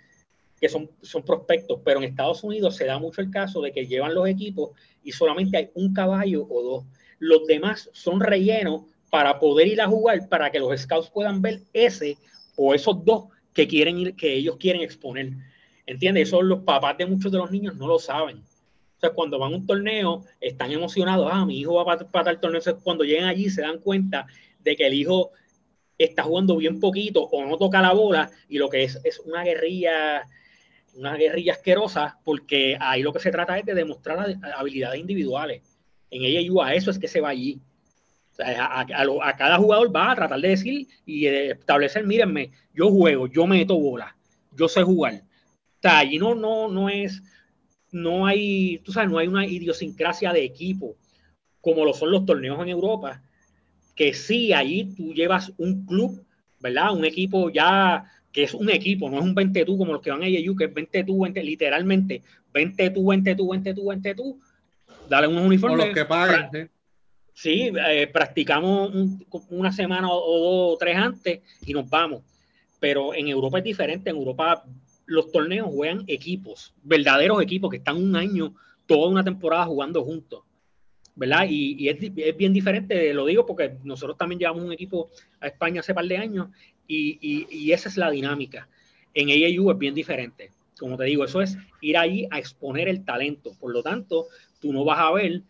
[0.60, 3.86] que son, son prospectos, pero en Estados Unidos se da mucho el caso de que
[3.86, 4.70] llevan los equipos
[5.02, 6.85] y solamente hay un caballo o dos.
[7.19, 11.60] Los demás son rellenos para poder ir a jugar, para que los scouts puedan ver
[11.73, 12.16] ese
[12.56, 15.32] o esos dos que quieren ir, que ellos quieren exponer.
[15.86, 16.28] ¿Entiendes?
[16.28, 18.39] Eso los papás de muchos de los niños no lo saben.
[18.39, 22.24] O sea, cuando van a un torneo, están emocionados, ah, mi hijo va para, para
[22.27, 22.60] tal torneo.
[22.60, 24.27] Entonces, cuando llegan allí, se dan cuenta
[24.60, 25.32] de que el hijo
[25.98, 29.43] está jugando bien poquito o no toca la bola y lo que es es una
[29.44, 30.27] guerrilla,
[30.94, 35.62] una guerrilla asquerosa, porque ahí lo que se trata es de demostrar habilidades individuales.
[36.10, 37.60] En ella a eso es que se va allí.
[38.39, 43.27] A, a, a, cada jugador va a tratar de decir y establecer, mírenme, yo juego,
[43.27, 44.16] yo meto bola,
[44.56, 45.14] yo sé jugar.
[45.14, 47.23] O sea, allí no, no, no es,
[47.90, 50.97] no hay, tú sabes, no hay una idiosincrasia de equipo
[51.62, 53.23] como lo son los torneos en Europa,
[53.94, 56.24] que sí, allí tú llevas un club,
[56.60, 56.93] ¿verdad?
[56.93, 60.10] Un equipo ya, que es un equipo, no es un 20 tú como los que
[60.10, 63.86] van a AU, que es 20 tú, 20, literalmente, 20 tú, 20 tú, 20 tú,
[63.89, 64.40] 20 tú,
[65.09, 65.81] dale unos uniformes.
[65.81, 66.59] O los que pagan, ¿sí?
[67.35, 72.23] Sí, eh, practicamos un, una semana o, o, dos o tres antes y nos vamos.
[72.78, 74.10] Pero en Europa es diferente.
[74.10, 74.64] En Europa
[75.06, 78.55] los torneos juegan equipos, verdaderos equipos que están un año,
[78.86, 80.43] toda una temporada jugando juntos.
[81.14, 81.47] ¿Verdad?
[81.48, 85.10] Y, es, es, bien diferente, lo digo porque nosotros también llevamos un equipo
[85.40, 86.48] a España hace par de años
[86.86, 88.68] y, y, y esa es la dinámica.
[89.14, 90.51] En AAU es bien diferente.
[90.78, 93.52] Como te digo, eso es ir ahí a exponer el talento.
[93.60, 94.26] Por lo tanto,
[94.59, 95.43] tú no vas a ver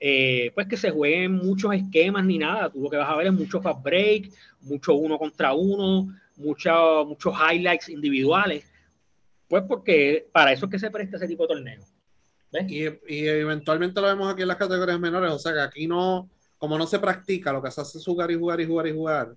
[0.00, 2.70] eh, pues que se jueguen muchos esquemas ni nada.
[2.70, 4.30] Tú lo que vas a ver es mucho fast break,
[4.60, 8.70] mucho uno contra uno, mucho, muchos highlights individuales.
[9.48, 11.82] Pues porque para eso es que se presta ese tipo de torneo.
[12.68, 15.32] Y, y, eventualmente lo vemos aquí en las categorías menores.
[15.32, 18.30] O sea que aquí no, como no se practica, lo que se hace es jugar
[18.30, 19.34] y jugar y jugar y jugar.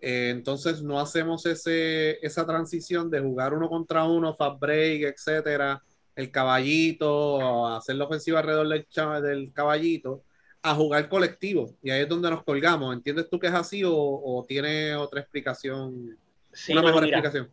[0.00, 5.82] Eh, entonces no hacemos ese, esa transición de jugar uno contra uno, fast break, etcétera
[6.14, 8.86] el caballito, hacer la ofensiva alrededor del,
[9.22, 10.24] del, caballito,
[10.62, 11.74] a jugar colectivo.
[11.82, 12.94] Y ahí es donde nos colgamos.
[12.94, 16.16] ¿Entiendes tú que es así o, o tiene otra explicación?
[16.52, 17.50] Sí, una no, mejor mira, explicación.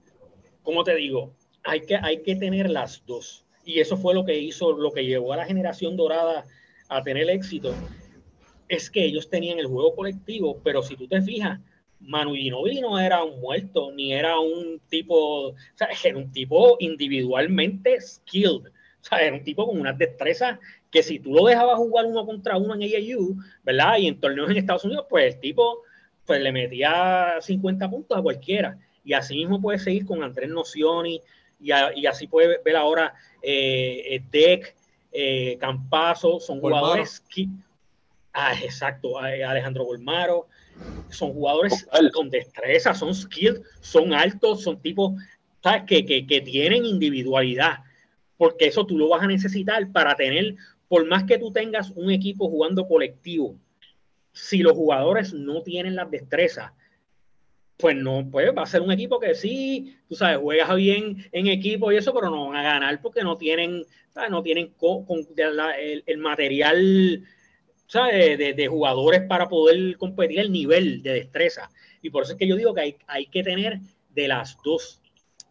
[0.61, 1.33] Como te digo,
[1.63, 3.45] hay que, hay que tener las dos.
[3.69, 6.43] Y eso fue lo que hizo, lo que llevó a la generación dorada
[6.87, 7.71] a tener éxito.
[8.67, 11.59] es que ellos tenían el juego colectivo, pero si tú te fijas,
[11.99, 16.77] Manu Ginobili no era un muerto, ni era un tipo, o sea, era un tipo
[16.79, 20.59] individualmente skilled, o sea, era un tipo con unas destrezas
[20.89, 23.97] que si tú lo dejabas jugar uno contra uno en AAU, ¿verdad?
[23.99, 25.83] Y en torneos en Estados Unidos, pues el tipo
[26.25, 28.79] pues le metía 50 puntos a cualquiera.
[29.03, 31.21] Y así mismo puede seguir con Andrés Nocioni,
[31.59, 34.75] y, y así puede ver ahora eh, Deck,
[35.11, 37.47] eh, Campazo, son jugadores que,
[38.33, 40.47] ah, exacto, Alejandro Golmaro,
[41.09, 45.13] son jugadores con destreza, son skilled, son altos, son tipos
[45.85, 47.79] Que, que, que tienen individualidad,
[48.37, 50.55] porque eso tú lo vas a necesitar para tener,
[50.87, 53.57] por más que tú tengas un equipo jugando colectivo,
[54.31, 56.71] si los jugadores no tienen las destrezas,
[57.79, 61.47] pues no, pues va a ser un equipo que sí, tú sabes, juegas bien en
[61.47, 63.85] equipo y eso, pero no van a ganar porque no tienen,
[64.29, 64.73] no tienen
[66.05, 67.23] el, material
[67.93, 71.71] De, de, jugadores para poder competir el nivel de destreza.
[72.01, 73.79] Y por eso es que yo digo que hay, hay que tener
[74.09, 74.99] de las dos.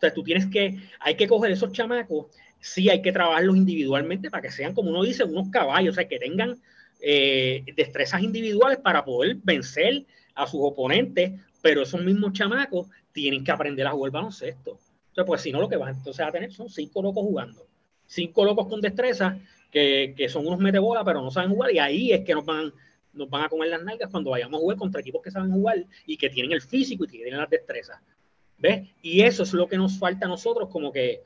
[0.02, 2.26] O tú tienes que, hay que coger esos chamacos,
[2.60, 6.06] sí hay que trabajarlos individualmente para que sean, como uno dice, unos caballos, o sea,
[6.06, 6.60] que tengan
[7.00, 11.32] eh, destrezas individuales para poder vencer a sus oponentes
[11.62, 14.78] pero esos mismos chamacos tienen que aprender a jugar baloncesto.
[15.08, 17.66] Entonces, pues si no, lo que van entonces a tener son cinco locos jugando.
[18.06, 19.38] Cinco locos con destreza
[19.70, 21.72] que, que son unos metebolas, pero no saben jugar.
[21.72, 22.72] Y ahí es que nos van,
[23.12, 25.84] nos van a comer las nalgas cuando vayamos a jugar contra equipos que saben jugar
[26.06, 28.00] y que tienen el físico y que tienen las destrezas.
[28.58, 28.88] ¿Ves?
[29.02, 31.22] Y eso es lo que nos falta a nosotros, como que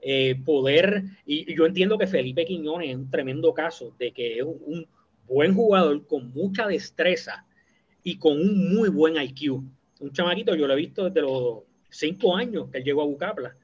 [0.00, 1.02] eh, poder.
[1.26, 4.86] Y, yo entiendo que Felipe Quiñones es un tremendo caso de que es un
[5.26, 7.46] buen jugador con mucha destreza
[8.02, 9.62] y con un muy buen IQ.
[10.00, 13.54] Un chamaquito, yo lo he visto desde los cinco años que él llegó a Bucapla.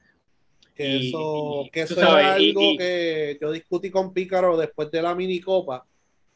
[0.73, 5.85] Que eso, que eso es algo que yo discutí con Pícaro después de la minicopa,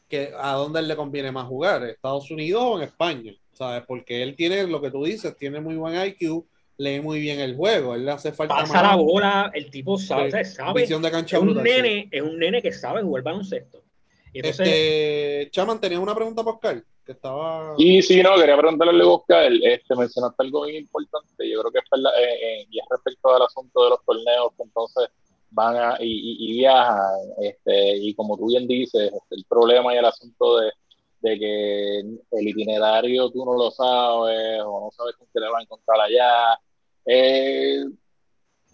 [0.06, 3.84] que a dónde le conviene más jugar, Estados Unidos o en España, ¿sabes?
[3.86, 6.44] Porque él tiene, lo que tú dices, tiene muy buen IQ,
[6.76, 10.44] lee muy bien el juego, él le hace falta Pasa la bola, el tipo sabe,
[10.44, 10.82] sabe.
[10.82, 13.82] Visión de cancha es, un nene, es un nene que sabe jugar baloncesto.
[14.34, 16.84] Entonces, este, Chaman, ¿tenías una pregunta para Oscar?
[17.04, 17.76] Que estaba...
[17.76, 21.78] Sí, sí, no, quería preguntarle a Oscar, este, mencionaste algo muy importante, yo creo que
[21.78, 25.08] es, eh, eh, y es respecto al asunto de los torneos que entonces
[25.50, 30.04] van a, y, viajan, este, y como tú bien dices, este, el problema y el
[30.06, 30.70] asunto de,
[31.20, 35.60] de, que el itinerario tú no lo sabes, o no sabes con qué le van
[35.60, 36.58] a encontrar allá,
[37.04, 37.84] eh,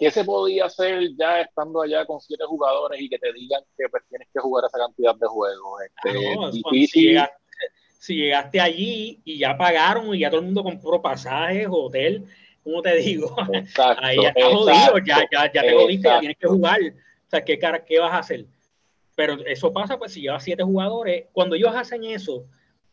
[0.01, 3.87] ¿Qué se podía hacer ya estando allá con siete jugadores y que te digan que
[3.91, 5.83] pues, tienes que jugar esa cantidad de juegos?
[5.83, 7.19] Este, difícil.
[7.19, 7.19] Si
[8.09, 12.25] llegaste, allí y ya pagaron y ya todo el mundo compró pasajes, hotel,
[12.65, 13.37] ¿cómo te digo?
[13.99, 16.81] Ahí ya estás jodido, ya, ya, ya te jodiste, ya tienes que jugar.
[16.81, 18.47] O sea, ¿qué, ¿qué vas a hacer?
[19.15, 22.47] Pero eso pasa, pues, si llevas siete jugadores, cuando ellos hacen eso,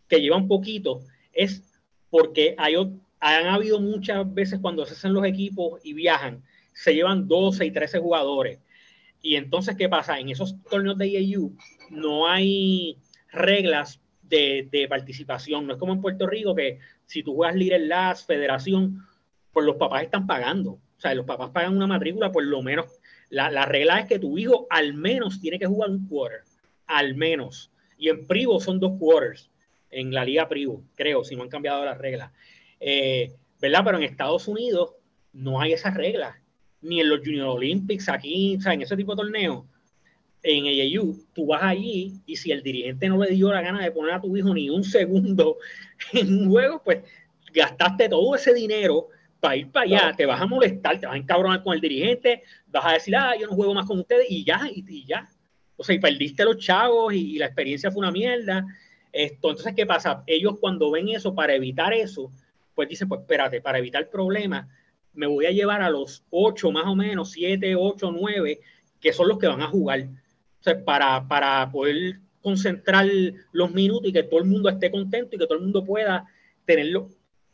[0.09, 1.01] que llevan poquito,
[1.31, 1.63] es
[2.09, 2.75] porque hay,
[3.19, 6.43] han habido muchas veces cuando se hacen los equipos y viajan,
[6.73, 8.59] se llevan 12 y 13 jugadores.
[9.21, 10.19] Y entonces, ¿qué pasa?
[10.19, 11.55] En esos torneos de IAU
[11.89, 12.97] no hay
[13.31, 15.67] reglas de, participación.
[15.67, 19.05] No es como en Puerto Rico que si tú juegas Little Last, Federación,
[19.51, 20.71] pues los papás están pagando.
[20.71, 22.85] O sea, los papás pagan una matrícula por lo menos.
[23.29, 26.41] La, la regla es que tu hijo al menos tiene que jugar un quarter.
[26.85, 27.71] Al menos.
[27.97, 29.49] Y en Privo son dos quarters.
[29.89, 32.31] En la Liga Privo, creo, si no han cambiado las reglas.
[32.79, 33.81] Eh, ¿Verdad?
[33.85, 34.93] Pero en Estados Unidos
[35.33, 36.35] no hay esas reglas
[36.81, 39.65] ni en los Junior Olympics, aquí, o sea, en ese tipo de torneos,
[40.43, 43.91] en AAU, tú vas allí y si el dirigente no le dio la gana de
[43.91, 45.57] poner a tu hijo ni un segundo
[46.13, 46.99] en un juego, pues
[47.53, 49.07] gastaste todo ese dinero
[49.39, 52.43] para ir para allá, te vas a molestar, te vas a encabronar con el dirigente,
[52.67, 55.29] vas a decir, ah, yo no juego más con ustedes y ya, y, ya.
[55.75, 58.65] O sea, y perdiste los chavos y, la experiencia fue una mierda.
[59.11, 60.23] Esto, entonces, ¿qué pasa?
[60.25, 62.31] Ellos cuando ven eso, para evitar eso,
[62.73, 64.67] pues dicen, pues espérate, para evitar problemas,
[65.13, 68.59] me voy a llevar a los ocho más o menos, siete, ocho, nueve,
[68.99, 70.07] que son los que van a jugar.
[70.67, 73.05] Sea, para, para poder concentrar
[73.51, 76.25] los minutos y que todo el mundo esté contento y que todo el mundo pueda
[76.65, 76.87] tener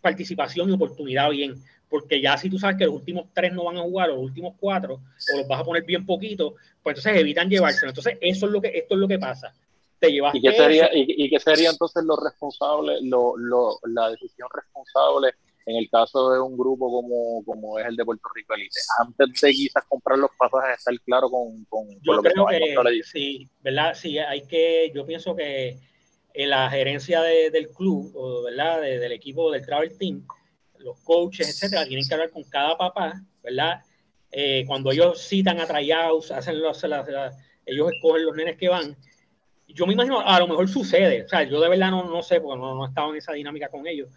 [0.02, 1.56] participación y oportunidad bien.
[1.90, 4.24] Porque ya si tú sabes que los últimos tres no van a jugar, o los
[4.24, 7.90] últimos cuatro, o los vas a poner bien poquito, pues entonces evitan llevárselo.
[7.90, 9.54] Entonces, eso es lo que, esto es lo que pasa.
[10.00, 14.50] Te llevas ¿Y qué sería, y, qué sería entonces lo responsable, lo, lo, la decisión
[14.54, 15.34] responsable
[15.66, 19.42] en el caso de un grupo como, como es el de Puerto Rico Elite, antes
[19.42, 23.94] de quizás comprar los pasajes, estar claro con, con, yo creo que, sí, ¿verdad?
[23.94, 25.80] Sí, hay que, yo pienso que
[26.34, 28.82] en la gerencia del club, ¿verdad?
[28.82, 30.26] del equipo del travel team,
[30.80, 33.82] los coaches, etcétera, tienen que hablar con cada papá, ¿verdad?
[34.32, 38.98] Eh, cuando ellos citan a tryouts, hacen los, ellos escogen los nenes que van,
[39.68, 42.42] yo me imagino, a lo mejor sucede, o sea, yo de verdad no, no sé,
[42.42, 44.10] porque no, no he estado en esa dinámica con ellos,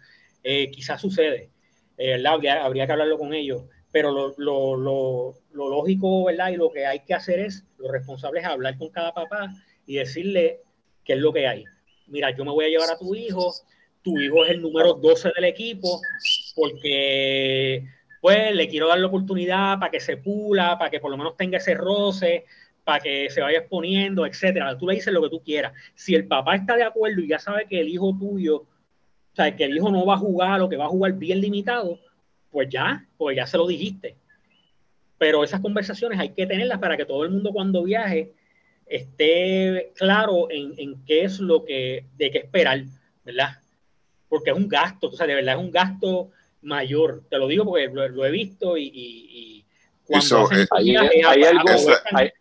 [0.49, 1.49] eh, quizás sucede,
[1.97, 2.35] eh, ¿verdad?
[2.63, 6.31] Habría, que hablarlo con ellos, pero lo, lógico.
[6.31, 9.49] Y lo que hay que hacer es, lo responsable es hablar con cada papá
[9.85, 10.61] y decirle
[11.03, 11.65] qué es lo que hay.
[12.07, 13.53] Mira, yo me voy a llevar a tu hijo,
[14.01, 15.99] tu hijo es el número 12 del equipo,
[16.55, 17.83] porque
[18.21, 21.35] pues le quiero dar la oportunidad para que se pula, para que por lo menos
[21.35, 22.45] tenga ese roce,
[22.85, 24.77] para que se vaya exponiendo, etcétera.
[24.77, 25.73] Tú le dices lo que tú quieras.
[25.93, 28.65] Si el papá está de acuerdo y ya sabe que el hijo tuyo,
[29.37, 31.99] sea, que el hijo no va a jugar o que va a jugar bien limitado,
[32.51, 34.15] pues ya, pues ya se lo dijiste.
[35.17, 38.33] Pero esas conversaciones hay que tenerlas para que todo el mundo cuando viaje
[38.85, 42.81] esté claro en, en qué es lo que, de qué esperar,
[43.25, 43.57] ¿verdad?
[44.29, 46.31] Porque es un gasto, o sea, de verdad es un gasto
[46.61, 47.23] mayor.
[47.29, 49.65] Te lo digo porque lo, lo he visto y, y, y
[50.05, 52.31] cuando Eso, hacen eh, viajes, hay algo, aprovechan- hay-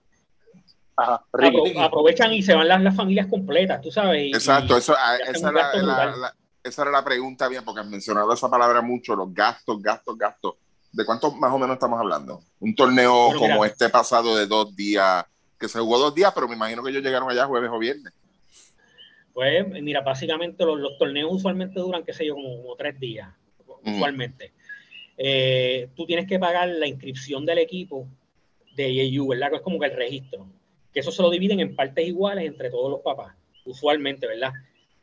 [0.98, 1.56] Ajá, Ricky.
[1.74, 4.28] apro- aprovechan y se van las, las familias completas, tú sabes.
[4.28, 6.20] y- Exacto, eso, ah, esa, la, brutal.
[6.20, 6.34] la-
[6.66, 10.54] esa era la pregunta mía, porque has mencionado esa palabra mucho, los gastos, gastos, gastos.
[10.92, 12.42] ¿De cuánto más o menos estamos hablando?
[12.60, 13.66] Un torneo como mira.
[13.66, 15.24] este pasado de dos días,
[15.58, 18.12] que se jugó dos días, pero me imagino que ellos llegaron allá jueves o viernes.
[19.32, 23.28] Pues mira, básicamente los, los torneos usualmente duran, qué sé yo, como, como tres días,
[23.82, 23.94] Mm.
[23.94, 24.52] usualmente.
[25.16, 28.08] Eh, tú tienes que pagar la inscripción del equipo
[28.74, 29.50] de AAU, ¿verdad?
[29.50, 30.46] Que es como que el registro.
[30.92, 33.34] Que eso se lo dividen en partes iguales entre todos los papás,
[33.64, 34.52] usualmente, ¿verdad?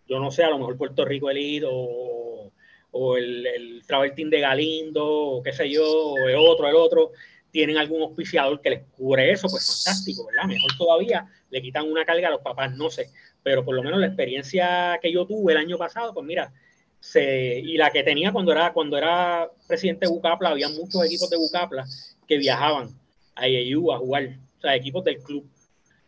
[0.07, 2.51] Yo no sé, a lo mejor Puerto Rico Elite o,
[2.91, 6.75] o el, el Travel Team de Galindo, o qué sé yo, o el otro, el
[6.75, 7.11] otro,
[7.51, 10.45] tienen algún auspiciador que les cubre eso, pues fantástico, ¿verdad?
[10.47, 13.09] Mejor todavía, le quitan una carga a los papás, no sé
[13.43, 16.51] pero por lo menos la experiencia que yo tuve el año pasado, pues mira,
[16.99, 21.29] se, y la que tenía cuando era, cuando era presidente de Bucapla, había muchos equipos
[21.29, 21.85] de Bucapla
[22.25, 22.89] que viajaban
[23.35, 25.45] a IAU a jugar, o sea, equipos del club.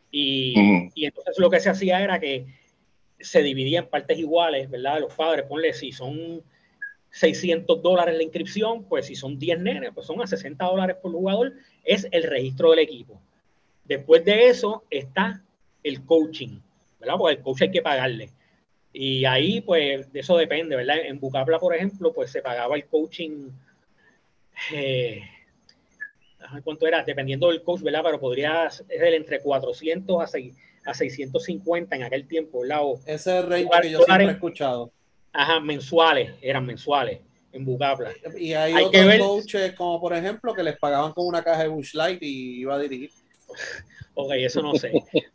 [0.09, 2.45] Y, y entonces lo que se hacía era que
[3.25, 4.99] se dividía en partes iguales, ¿verdad?
[4.99, 6.43] Los padres, ponle, si son
[7.09, 11.11] 600 dólares la inscripción, pues si son 10 nenes, pues son a 60 dólares por
[11.11, 11.53] jugador,
[11.83, 13.19] es el registro del equipo.
[13.85, 15.41] Después de eso está
[15.83, 16.59] el coaching,
[16.99, 17.15] ¿verdad?
[17.17, 18.29] Porque el coach hay que pagarle.
[18.91, 20.97] Y ahí, pues, de eso depende, ¿verdad?
[21.05, 23.49] En Bucapla, por ejemplo, pues se pagaba el coaching,
[24.73, 25.21] eh,
[26.63, 27.03] ¿cuánto era?
[27.03, 28.01] Dependiendo del coach, ¿verdad?
[28.03, 30.55] Pero podría ser entre 400 a, 6,
[30.85, 32.79] a 650 en aquel tiempo, ¿verdad?
[32.83, 34.91] O, Ese es el que yo siempre he escuchado.
[35.33, 37.19] ajá, mensuales, eran mensuales
[37.51, 38.11] en Bucapla.
[38.37, 41.69] Y hay, otros ver- coaches, como por ejemplo, que les pagaban con una caja de
[41.69, 43.09] Bush Light y iba a dirigir.
[44.13, 44.91] Ok, eso no sé,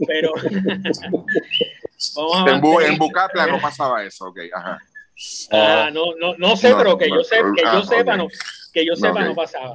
[0.06, 0.32] pero
[2.16, 4.78] vamos En, Bu- en Bucapla no pasaba eso, ok, ajá.
[5.52, 8.12] Ah, no, no, no sé, No, pero que no, yo, sé, que ah, yo sepa,
[8.12, 8.18] ok.
[8.18, 8.28] no,
[8.72, 9.74] que yo sepa no pasaba.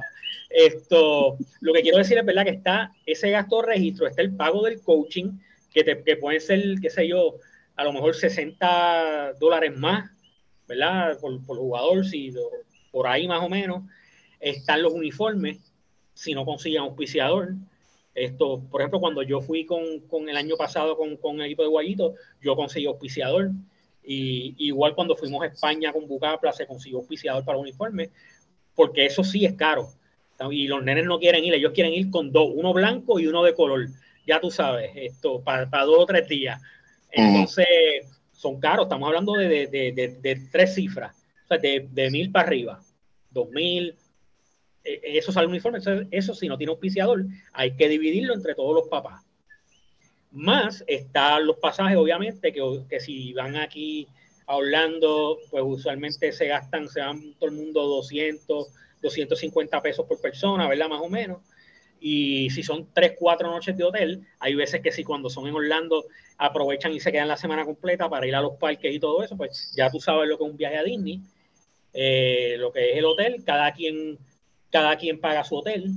[0.50, 4.34] Esto, lo que quiero decir es verdad que está ese gasto de registro, está el
[4.34, 5.32] pago del coaching,
[5.76, 7.36] que, te, que pueden ser, qué sé yo,
[7.76, 10.10] a lo mejor 60 dólares más,
[10.66, 11.18] ¿verdad?
[11.20, 12.32] Por, por jugador, si
[12.90, 13.82] por ahí más o menos.
[14.40, 15.58] Están los uniformes,
[16.14, 17.52] si no consiguen auspiciador.
[18.14, 21.62] Esto, por ejemplo, cuando yo fui con, con el año pasado con, con el equipo
[21.62, 23.50] de Guayito, yo conseguí auspiciador.
[24.02, 28.08] Y igual cuando fuimos a España con Bucapla se consiguió auspiciador para uniforme,
[28.74, 29.90] porque eso sí es caro.
[30.50, 33.42] Y los nenes no quieren ir, ellos quieren ir con dos, uno blanco y uno
[33.42, 33.88] de color.
[34.26, 36.60] Ya tú sabes, esto para, para dos o tres días.
[37.10, 37.66] Entonces,
[38.32, 42.30] son caros, estamos hablando de, de, de, de, tres cifras, o sea, de, de mil
[42.30, 42.80] para arriba,
[43.30, 43.96] dos mil,
[44.84, 48.74] eh, eso sale uniforme, eso, eso si no tiene auspiciador, hay que dividirlo entre todos
[48.74, 49.24] los papás.
[50.30, 54.06] Más están los pasajes, obviamente, que, que si van aquí
[54.46, 58.68] a Orlando, pues usualmente se gastan, se van todo el mundo 200,
[59.02, 60.88] 250 pesos por persona, ¿verdad?
[60.88, 61.38] Más o menos.
[62.00, 65.54] Y si son 3, 4 noches de hotel, hay veces que si cuando son en
[65.54, 66.04] Orlando
[66.38, 69.36] aprovechan y se quedan la semana completa para ir a los parques y todo eso,
[69.36, 71.20] pues ya tú sabes lo que es un viaje a Disney,
[71.94, 74.18] eh, lo que es el hotel, cada quien,
[74.70, 75.90] cada quien paga su hotel.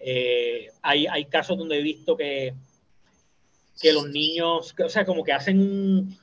[0.00, 2.54] Eh, hay, hay casos donde he visto que,
[3.80, 6.16] que los niños, o sea, como que hacen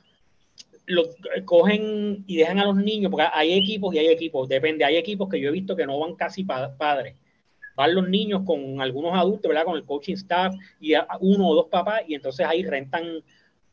[0.86, 1.04] lo,
[1.44, 5.28] cogen y dejan a los niños, porque hay equipos y hay equipos, depende, hay equipos
[5.28, 7.16] que yo he visto que no van casi pa padres,
[7.76, 9.64] van los niños con algunos adultos, ¿verdad?
[9.64, 13.22] Con el coaching staff y a, uno o dos papás, y entonces ahí rentan,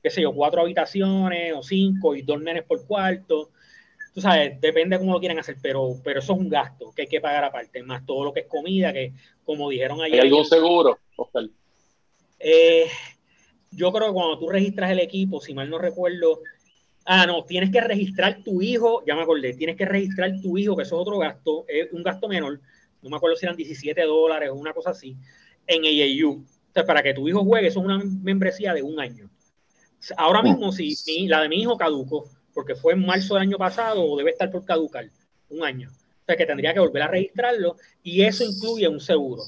[0.02, 3.50] qué sé yo, cuatro habitaciones o cinco y dos nenes por cuarto.
[4.14, 7.04] Tú sabes, depende de cómo lo quieran hacer, pero, pero eso es un gasto que
[7.04, 9.14] hay que pagar aparte, más todo lo que es comida, que
[9.46, 10.22] como dijeron ayer.
[10.22, 11.46] ¿Hay algún seguro, Oscar?
[12.40, 12.88] Eh,
[13.72, 16.42] yo creo que cuando tú registras el equipo, si mal no recuerdo,
[17.06, 20.76] ah, no, tienes que registrar tu hijo, ya me acordé, tienes que registrar tu hijo,
[20.76, 22.60] que eso es otro gasto, es un gasto menor,
[23.02, 25.16] no me acuerdo si eran 17 dólares o una cosa así,
[25.68, 26.32] en AAU.
[26.42, 29.30] O sea, para que tu hijo juegue, eso es una membresía de un año.
[30.18, 33.58] Ahora mismo, si mi- la de mi hijo caduco, porque fue en marzo del año
[33.58, 35.06] pasado, o debe estar por caducar
[35.50, 35.90] un año.
[35.92, 39.44] O sea que tendría que volver a registrarlo y eso incluye un seguro,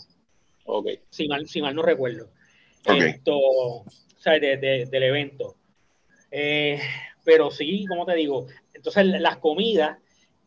[0.65, 0.87] Ok.
[1.09, 2.31] si mal, si mal no recuerdo.
[2.87, 3.01] Ok.
[3.01, 3.85] Esto, o
[4.17, 5.55] sea, de- de- del evento.
[6.31, 6.79] Eh,
[7.23, 9.99] pero sí, como te digo, entonces las comidas,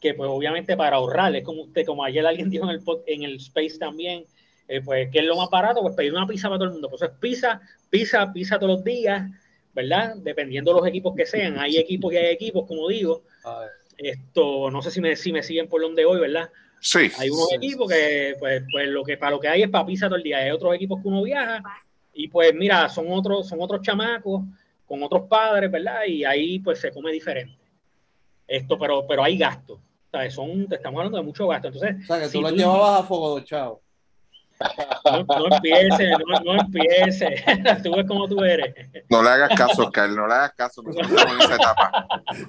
[0.05, 3.23] que pues obviamente para ahorrar, es como usted, como ayer alguien dijo en el, en
[3.23, 4.27] el Space también,
[4.69, 6.91] eh, pues que es lo más barato, pues pedir una pizza para todo el mundo.
[6.91, 9.31] Pues eso es pizza, pizza, pizza todos los días,
[9.75, 10.17] ¿verdad?
[10.17, 11.59] Dependiendo de los equipos que sean.
[11.59, 13.23] Hay equipos y hay equipos, como digo.
[13.97, 16.51] Esto, no sé si me, si me siguen por donde hoy, ¿verdad?
[16.81, 17.11] Sí.
[17.19, 20.09] Hay unos equipos que, pues, pues lo que para lo que hay es para pizza
[20.09, 20.37] todo el día.
[20.37, 21.63] Hay otros equipos que uno viaja
[22.13, 24.43] y pues mira, son otros, son otros chamacos
[24.87, 26.05] con otros padres, ¿verdad?
[26.07, 27.57] Y ahí pues se come diferente.
[28.47, 29.79] Esto, pero, pero hay gastos.
[30.15, 30.35] ¿Sabes?
[30.35, 31.69] Son, te estamos hablando de mucho gasto.
[31.69, 33.83] Entonces, O sea, que tú si lo tú- llevabas a fuego de chavo.
[35.29, 37.43] no, no empieces, no, no empieces.
[37.83, 38.73] tú ves cómo tú eres.
[39.11, 42.07] No le hagas caso, Oscar, no le hagas caso, nosotros estamos en esa etapa.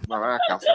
[0.07, 0.67] No le hagas caso.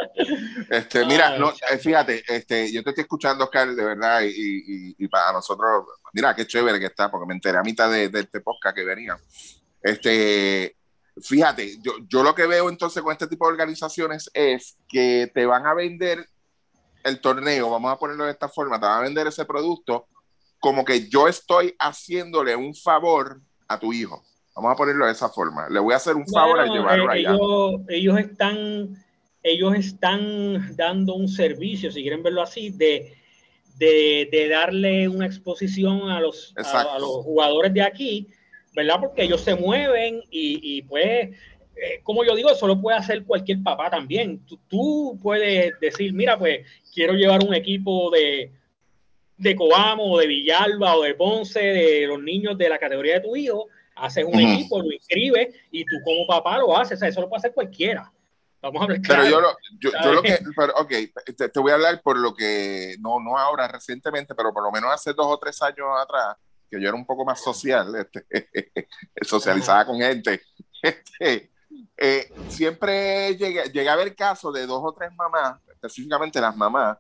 [0.69, 4.95] Este, mira, no, eh, fíjate, este, yo te estoy escuchando, Oscar, de verdad, y, y-
[4.99, 8.21] y para nosotros, mira qué chévere que está, porque me enteré a mitad de, de
[8.21, 9.17] este podcast que venía.
[9.83, 10.77] Este,
[11.23, 15.47] fíjate, yo, yo lo que veo entonces con este tipo de organizaciones es que te
[15.47, 16.27] van a vender
[17.05, 20.06] el torneo, vamos a ponerlo de esta forma, te van a vender ese producto
[20.59, 24.22] como que yo estoy haciéndole un favor a tu hijo.
[24.55, 25.68] Vamos a ponerlo de esa forma.
[25.70, 27.31] Le voy a hacer un favor Bueno, llevarlo eh, allá.
[27.31, 29.05] ellos, ellos están
[29.43, 33.14] ellos están dando un servicio, si quieren verlo así, de,
[33.78, 38.28] de, de darle una exposición a los, a, a los jugadores de aquí,
[38.74, 38.97] ¿verdad?
[39.01, 41.31] Porque ellos se mueven y, y pues,
[41.82, 44.44] eh, como yo digo, eso lo puede hacer cualquier papá también.
[44.44, 48.52] Tú, tú puedes decir, mira, pues quiero llevar un equipo de,
[49.39, 53.20] de Coamo o de Villalba o de Ponce, de los niños de la categoría de
[53.20, 54.52] tu hijo, haces un Ujú.
[54.52, 56.98] equipo, lo inscribes y tú como papá lo haces.
[56.98, 58.12] O sea, eso lo puede hacer cualquiera.
[58.61, 59.31] Vamos a hablar Pero claro.
[59.31, 59.48] yo lo,
[59.81, 60.93] yo, yo lo que, pero, ok,
[61.35, 64.70] te, te voy a hablar por lo que, no, no ahora, recientemente, pero por lo
[64.70, 66.36] menos hace dos o tres años atrás,
[66.70, 68.27] que yo era un poco más social, este,
[69.23, 70.43] socializaba con gente,
[70.82, 71.49] este,
[71.97, 76.98] eh, siempre llegué, llegué a ver casos de dos o tres mamás, específicamente las mamás,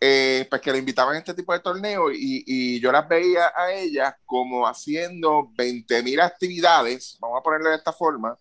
[0.00, 3.52] eh, pues que le invitaban a este tipo de torneos y, y yo las veía
[3.54, 8.36] a ellas como haciendo 20 mil actividades, vamos a ponerlo de esta forma,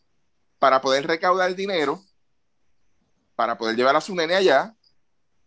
[0.59, 2.01] para poder recaudar dinero,
[3.35, 4.73] para poder llevar a su nene allá.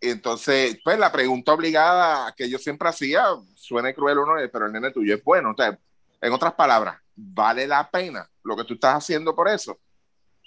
[0.00, 3.24] Entonces, pues la pregunta obligada que yo siempre hacía,
[3.56, 5.50] suena cruel o no, pero el nene tuyo es bueno.
[5.50, 5.76] O sea,
[6.20, 9.78] en otras palabras, ¿vale la pena lo que tú estás haciendo por eso?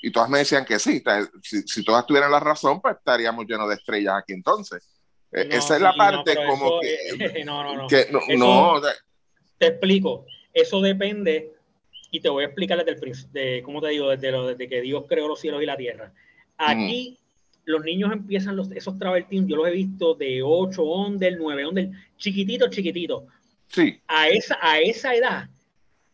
[0.01, 1.03] Y todas me decían que sí.
[1.43, 4.83] Si, si todas tuvieran la razón, pues estaríamos llenos de estrellas aquí entonces.
[5.31, 7.87] Eh, No, Esa es la no, parte pero como eso, que, no, no, no.
[7.87, 8.91] que no, Eso- no, o sea,
[9.57, 10.25] Te explico.
[10.53, 11.53] Eso depende,
[12.11, 14.09] y te voy a explicar desde el principio, de, ¿cómo te digo?
[14.09, 16.11] Desde, lo, desde que Dios creó los cielos y la tierra.
[16.57, 17.17] Aquí
[17.63, 21.65] los niños empiezan los, esos travel teams, yo los he visto de 8 under, 9
[21.67, 23.23] under, chiquititos, chiquititos.
[23.67, 25.47] sí, A esa, a esa edad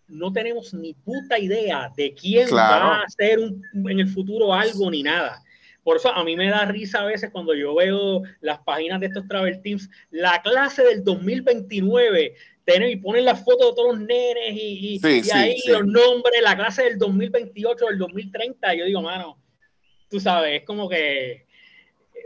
[0.07, 2.85] no tenemos ni puta idea de quién Claro.
[2.87, 5.43] va a hacer un- en el futuro algo ni nada.
[5.83, 9.07] Por eso a mí me da risa a veces cuando yo veo las páginas de
[9.07, 12.35] estos travel teams, la clase del 2029,
[12.65, 15.57] tienen y ponen las fotos de todos los nenes y, y- Sí, y sí, ahí
[15.59, 15.71] sí.
[15.71, 18.73] los nombres, la clase del 2028, del 2030.
[18.75, 19.41] Yo digo, mano,
[20.09, 21.45] tú sabes, es como que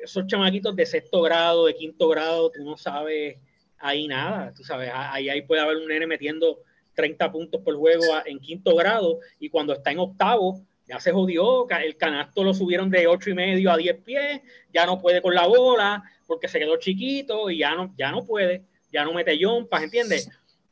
[0.03, 3.37] esos chamaquitos de sexto grado, de quinto grado, tú no sabes
[3.77, 6.59] ahí nada, tú sabes, ahí, ahí puede haber un nene metiendo
[6.93, 11.67] 30 puntos por juego en quinto grado y cuando está en octavo ya se jodió,
[11.69, 14.41] el canasto lo subieron de ocho y medio a 10 pies,
[14.73, 18.25] ya no puede con la bola porque se quedó chiquito y ya no, ya no
[18.25, 20.29] puede, ya no mete yompas, ¿entiendes?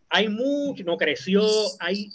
[0.09, 1.41] Hay mucho, no creció,
[1.79, 2.09] hay,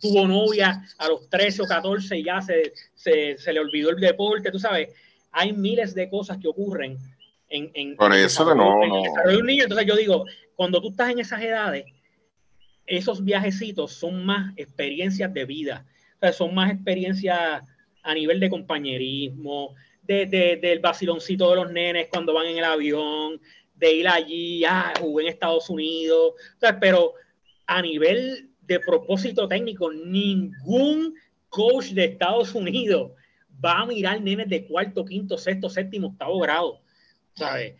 [0.00, 3.96] tuvo novia a los 13 o 14 y ya se, se, se le olvidó el
[3.96, 4.90] deporte, tú sabes,
[5.32, 6.98] hay miles de cosas que ocurren
[7.48, 9.02] en, en, Por en el eso desarrollo- no, en el no.
[9.02, 9.62] desarrollo de un niño.
[9.64, 10.24] Entonces yo digo,
[10.56, 11.84] cuando tú estás en esas edades,
[12.88, 15.86] esos viajecitos son más experiencias de vida,
[16.16, 17.62] o sea, son más experiencias
[18.02, 22.64] a nivel de compañerismo, de, de- del vaciloncito de los nenes cuando van en el
[22.64, 23.40] avión,
[23.76, 27.12] de ir allí, ah, jugué en Estados Unidos, o sea, pero
[27.66, 31.14] a nivel de propósito técnico, ningún
[31.48, 33.12] coach de Estados Unidos
[33.64, 36.80] va a mirar nenes de cuarto, quinto, sexto, séptimo, octavo grado,
[37.34, 37.74] ¿sabes?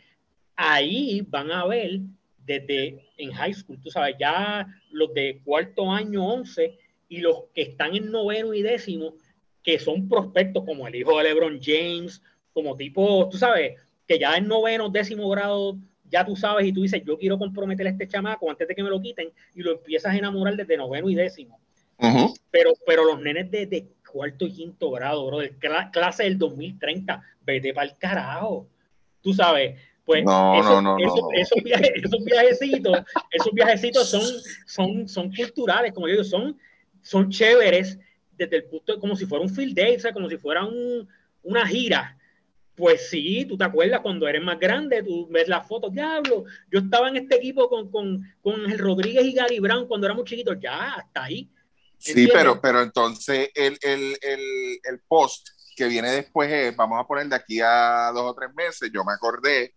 [0.56, 2.01] Ahí van a ver
[2.48, 6.76] desde en high school, tú sabes, ya los de cuarto año, once,
[7.08, 9.14] y los que están en noveno y décimo,
[9.62, 12.20] que son prospectos como el hijo de LeBron James,
[12.52, 13.76] como tipo, tú sabes,
[14.06, 15.78] que ya en noveno, décimo grado,
[16.10, 18.82] ya tú sabes y tú dices, yo quiero comprometer a este chamaco antes de que
[18.82, 21.60] me lo quiten, y lo empiezas a enamorar desde noveno y décimo
[22.50, 25.56] pero, pero los nenes de, de cuarto y quinto grado, bro, de
[25.92, 28.68] clase del 2030, vete para el carajo.
[29.20, 29.78] Tú sabes,
[30.09, 31.28] pues no, esos, no, no, esos, no.
[31.35, 32.98] esos, viajes, esos viajecitos,
[33.30, 34.22] esos viajecitos son,
[34.64, 36.59] son, son culturales, como yo digo, son,
[37.02, 37.98] son chéveres
[38.32, 40.64] desde el punto de como si fuera un field day, o sea, como si fuera
[40.64, 41.06] un,
[41.43, 42.16] una gira.
[42.74, 46.78] Pues sí, tú te acuerdas cuando eres más grande, tú ves las fotos, diablo, yo
[46.78, 50.56] estaba en este equipo con, con, con el Rodríguez y Gary Brown cuando éramos chiquitos,
[50.59, 51.51] ya, hasta ahí.
[51.98, 57.06] Sí, pero, pero entonces el, el, el, el, post que viene después es, vamos a
[57.06, 59.74] poner de aquí a dos o tres meses, yo me acordé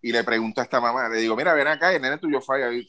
[0.00, 2.64] y le pregunto a esta mamá, le digo, mira, ven acá, el nene tuyo fue
[2.64, 2.88] ahí.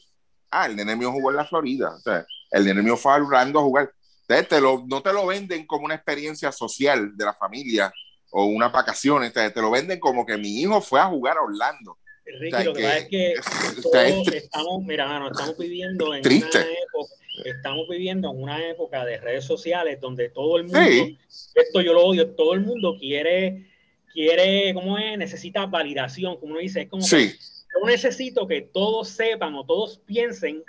[0.50, 3.16] Ah, el nene mío jugó en la Florida, o sea, el nene mío fue a
[3.16, 3.92] Orlando a jugar.
[4.22, 7.92] Entonces, te lo, no te lo venden como una experiencia social de la familia
[8.30, 11.42] o unas vacaciones, te, te lo venden como que mi hijo fue a jugar a
[11.42, 11.98] Orlando.
[12.38, 13.34] Ricky, o sea, lo que, pasa es que
[13.82, 16.58] todos estamos, mira, no, estamos viviendo en triste.
[16.58, 17.14] una época,
[17.44, 21.18] estamos viviendo en una época de redes sociales donde todo el mundo, sí.
[21.54, 23.69] esto yo lo odio, todo el mundo quiere,
[24.12, 25.16] quiere, ¿cómo es?
[25.18, 27.32] Necesita validación, como uno dice, es como sí.
[27.32, 27.38] que
[27.74, 30.62] yo necesito que todos sepan o todos piensen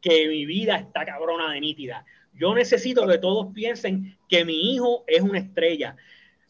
[0.00, 2.04] que mi vida está cabrona de nítida.
[2.34, 5.96] Yo necesito que todos piensen que mi hijo es una estrella.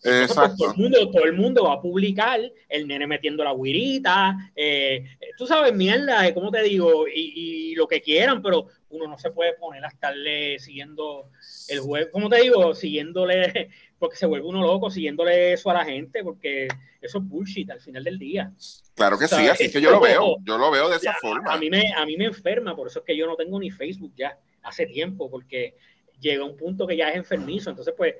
[0.03, 3.55] Entonces, pues, todo, el mundo, todo el mundo va a publicar el nene metiendo la
[3.55, 5.05] guirita, eh,
[5.37, 7.09] tú sabes, mierda, ¿cómo te digo?
[7.09, 11.31] Y, y, lo que quieran, pero uno no se puede poner a estarle siguiendo
[11.69, 12.75] el juego, ¿cómo te digo?
[12.75, 16.69] Siguiéndole, porque se vuelve uno loco siguiéndole eso a la gente, porque
[17.01, 18.53] eso es bullshit al final del día.
[18.95, 21.53] Claro que sí, así es que yo lo veo, yo lo veo de esa forma.
[21.53, 23.71] A mí, me, a mí me enferma, por eso es que yo no tengo ni
[23.71, 25.75] Facebook ya hace tiempo, porque
[26.21, 28.15] llega un punto que ya es enfermizo, entonces pues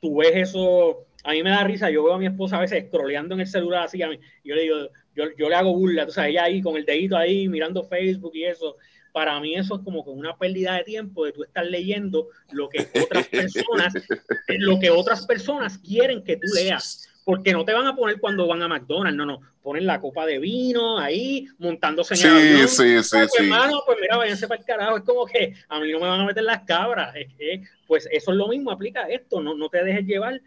[0.00, 2.84] tú ves eso, a mí me da risa, yo veo a mi esposa a veces
[2.88, 4.76] scrolleando en el celular así, a mí, yo le digo,
[5.14, 8.32] yo, yo le hago burla, tú sabes, ella ahí con el dedito ahí mirando Facebook
[8.34, 8.76] y eso,
[9.12, 12.68] para mí eso es como con una pérdida de tiempo de tú estar leyendo lo
[12.68, 13.94] que otras personas,
[14.48, 18.46] lo que otras personas quieren que tú leas, porque no te van a poner cuando
[18.46, 22.32] van a McDonald's, no, no, ponen la copa de vino ahí, montándose en sí, el
[22.32, 22.68] avión.
[22.68, 23.42] Sí, sí, pues, sí.
[23.42, 26.20] hermano, pues mira, váyanse para el carajo, es como que a mí no me van
[26.20, 29.68] a meter las cabras, es que, pues eso es lo mismo, aplica esto, no, no
[29.68, 30.40] te dejes llevar.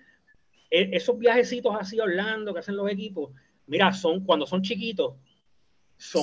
[0.71, 3.31] E esos viajecitos así a Orlando que hacen los equipos,
[3.67, 5.15] mira, son cuando son chiquitos.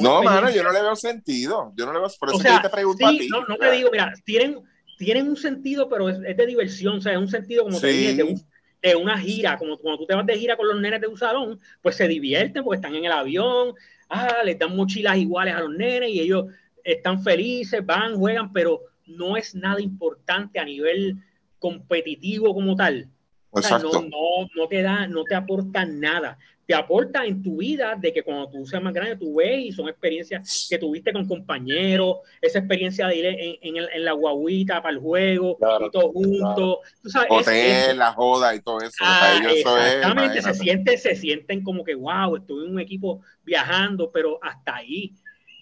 [0.00, 1.74] No, mano, yo no le veo sentido.
[1.76, 3.28] Yo no le veo, por eso o sea, que te pregunto sí, a ti.
[3.28, 4.62] No, no te digo, mira, tienen,
[4.96, 7.82] tienen un sentido, pero es, es de diversión, o sea, es un sentido como sí.
[7.82, 8.42] te dije, de, un,
[8.90, 11.16] de, una gira, como cuando tú te vas de gira con los nenes de un
[11.16, 13.74] salón, pues se divierten porque están en el avión,
[14.08, 16.46] ah, les dan mochilas iguales a los nenes y ellos
[16.84, 21.16] están felices, van, juegan, pero no es nada importante a nivel
[21.58, 23.08] competitivo como tal.
[23.50, 26.38] O sea, no, no, no, te da, no te aporta nada.
[26.66, 29.70] Te aporta en tu vida de que cuando tú seas más grande, tú ves y
[29.72, 33.36] son experiencias que tuviste con compañeros, esa experiencia de ir en,
[33.76, 36.80] en, en la guaguita para el juego, Claro, y.
[37.02, 38.96] Tú sabes, es- Hotel, es- la joda y todo eso.
[39.00, 42.72] Ah, para ellos eso es, exactamente, se, sienten, se sienten como que, wow, estuve en
[42.72, 45.12] un equipo viajando, pero hasta ahí.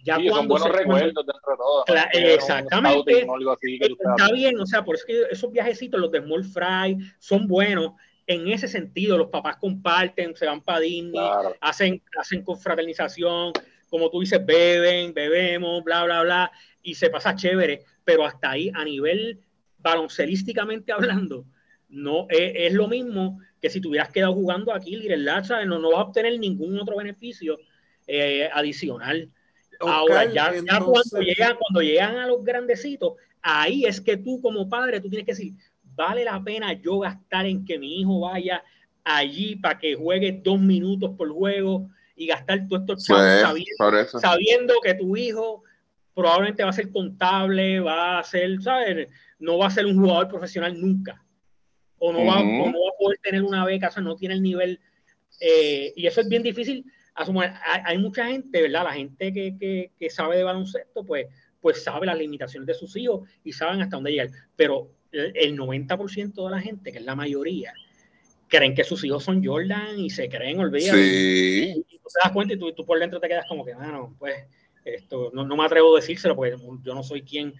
[0.04, 1.84] Ya Sí, son cuando buenos se- recuerdos dentro de todo.
[1.86, 3.26] Cla- No es un exactamente.
[3.52, 7.46] así Está bien, o sea, por eso que esos viajecitos, los de Small Fry, son
[7.46, 7.92] buenos
[8.26, 9.18] en ese sentido.
[9.18, 11.54] Los papás comparten, se van para Disney, Claro.
[11.60, 13.52] hacen, hacen confraternización,
[13.88, 16.52] como tú dices, beben, bebemos, bla, bla, bla,
[16.82, 19.40] y se pasa chévere, pero hasta ahí, a nivel
[19.78, 21.44] baloncelísticamente hablando,
[21.88, 25.66] no es, es lo mismo que si tuvieras quedado jugando aquí, Lirel ¿sabes?
[25.66, 27.58] No, no vas a obtener ningún otro beneficio
[28.06, 29.30] eh, adicional.
[29.80, 34.40] Ahora, ya, ya entonces- cuando, llegan, cuando llegan a los grandecitos, ahí es que tú
[34.40, 35.52] como padre, tú tienes que decir,
[35.94, 38.62] vale la pena yo gastar en que mi hijo vaya
[39.04, 44.74] allí para que juegue dos minutos por juego y gastar estos chavos Pues, sabiendo, sabiendo
[44.82, 45.62] que tu hijo
[46.14, 49.08] probablemente va a ser contable, va a ser, ¿sabes?
[49.38, 51.20] No va a ser un jugador profesional nunca.
[51.98, 52.62] O no, va, Ujú.
[52.62, 54.78] o no va a poder tener una beca, o sea, no tiene el nivel.
[55.40, 56.84] eh, y eso es bien difícil.
[57.16, 57.50] Asumir.
[57.64, 58.84] Hay, hay mucha gente, ¿verdad?
[58.84, 61.26] La gente que, que, que sabe de baloncesto, pues,
[61.60, 64.28] pues sabe las limitaciones de sus hijos y saben hasta dónde llegar.
[64.56, 67.72] Pero el, el 90% de la gente, que es la mayoría,
[68.48, 70.96] creen que sus hijos son Jordan y se creen, olvídate.
[70.96, 71.84] Sí.
[71.88, 74.14] Y tú te das cuenta y tú, tú por dentro te quedas como que, bueno,
[74.18, 74.44] pues,
[74.84, 77.54] esto, no, no me atrevo a decírselo porque yo no soy quien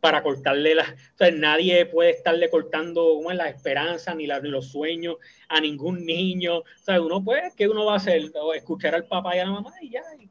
[0.00, 4.50] para cortarle las, o sea, nadie puede estarle cortando bueno, las esperanzas ni, la, ni
[4.50, 5.16] los sueños
[5.48, 8.30] a ningún niño, o sea, uno pues, ¿qué uno va a hacer?
[8.34, 10.02] O escuchar al papá y a la mamá y ya.
[10.20, 10.28] y-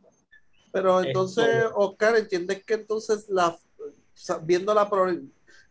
[0.72, 3.58] Pero entonces, Oscar, ¿entiendes que entonces la
[4.44, 4.90] viendo la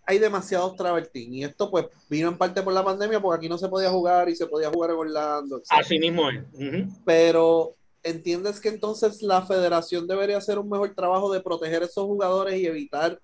[0.04, 3.58] hay demasiados travertín y esto pues vino en parte por la pandemia porque aquí no
[3.58, 5.66] se podía jugar y se podía jugar en Orlando, etc.
[5.70, 6.42] Así mismo es.
[6.54, 6.92] Ujú.
[7.04, 12.04] pero ¿entiendes que entonces la federación debería hacer un mejor trabajo de proteger a esos
[12.04, 13.20] jugadores y evitar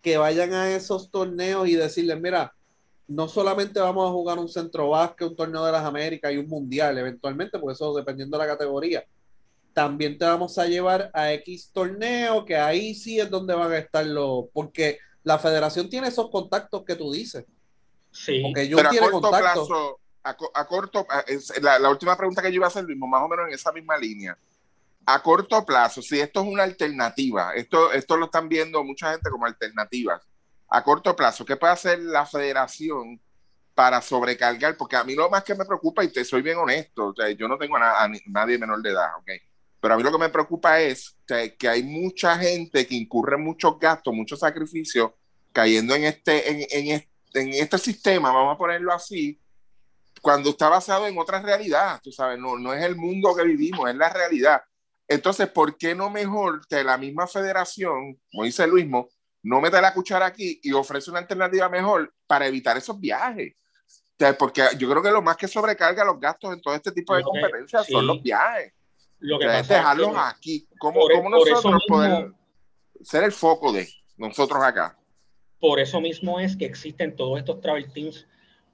[0.00, 2.52] que vayan a esos torneos y decirles, mira,
[3.06, 6.48] no solamente vamos a jugar un centro básquet, un torneo de las Américas y un
[6.48, 9.04] mundial eventualmente, porque eso dependiendo de la categoría.
[9.72, 13.78] También te vamos a llevar a X torneo, que ahí sí es donde van a
[13.78, 17.44] estar los, porque la federación tiene esos contactos que tú dices.
[18.10, 18.40] Sí.
[18.42, 19.68] Porque yo Pero a tiene corto contactos.
[19.68, 22.84] plazo, a, a corto, a- es- la, la última pregunta que yo iba a hacer,
[22.86, 24.36] mismo, más o menos en esa misma línea.
[25.06, 29.30] A corto plazo, si esto es una alternativa, esto, esto lo están viendo mucha gente
[29.30, 30.22] como alternativas.
[30.68, 33.20] A corto plazo, ¿qué puede hacer la federación
[33.74, 34.76] para sobrecargar?
[34.76, 37.28] Porque a mí lo más que me preocupa, y te soy bien honesto, o sea,
[37.30, 39.30] yo no tengo a, na- a nadie menor de edad, ¿ok?
[39.82, 43.78] Pero a mí lo que me preocupa es que, hay mucha gente que incurre muchos
[43.78, 45.10] gastos, muchos sacrificios,
[45.52, 49.40] cayendo en este, en, en este en este sistema, vamos a ponerlo así,
[50.20, 53.88] cuando está basado en otra realidad, tú sabes, no, no es el mundo que vivimos,
[53.90, 54.62] es la realidad.
[55.08, 59.08] Entonces, ¿por qué no mejor que la misma federación, como dice Luismo,
[59.42, 63.54] no mete la cuchara aquí y ofrece una alternativa mejor para evitar esos viajes?
[63.86, 66.92] O sea, porque yo creo que lo más que sobrecarga los gastos en todo este
[66.92, 68.72] tipo de competencias son los viajes.
[69.22, 70.68] Lo que pasa es dejarlos que- aquí.
[70.78, 72.32] ¿Cómo, por- cómo nosotros mismo- poder
[73.02, 74.96] ser el foco de nosotros acá?
[75.60, 78.26] por eso mismo es que existen todos estos travel teams,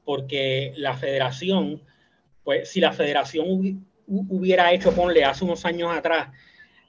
[0.06, 1.82] porque la federación,
[2.42, 6.30] pues si la federación hubi- hu- hubiera hecho, ponle, hace unos años atrás,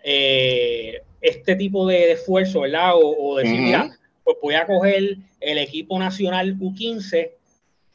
[0.01, 2.95] eh, este tipo de, esfuerzo, ¿verdad?
[2.95, 3.89] O, o decir, mira,
[4.23, 7.31] pues voy a coger el equipo nacional U15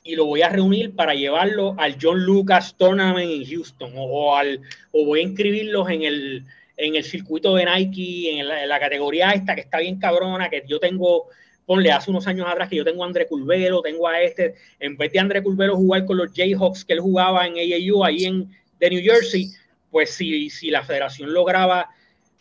[0.05, 4.37] y lo voy a reunir para llevarlo al John Lucas Tournament en Houston, o, o
[4.37, 4.61] al,
[4.93, 6.45] o voy a inscribirlos en el,
[6.77, 10.79] en el circuito de Nike, en la, categoría esta que está bien cabrona, que yo
[10.79, 11.27] tengo
[11.67, 14.99] ponle hace unos años atrás que yo tengo a André Culvero, tengo a este, en
[14.99, 18.51] vez de André Culvero jugar con los Jayhawks que él jugaba en AAU ahí en
[18.79, 19.49] de New Jersey,
[19.91, 21.89] pues si, si la federación lograba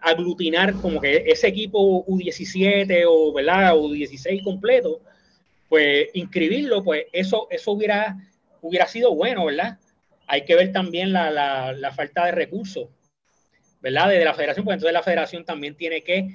[0.01, 3.75] aglutinar como que ese equipo U17 o ¿verdad?
[3.75, 4.99] U16 completo,
[5.73, 8.15] pues inscribirlo, pues eso, eso hubiera,
[8.61, 9.79] hubiera sido bueno, ¿verdad?
[10.27, 11.31] Hay que ver también la,
[11.73, 12.89] la, falta de recursos,
[13.81, 14.09] ¿verdad?
[14.09, 16.27] Desde la federación, pues entonces la federación también tiene que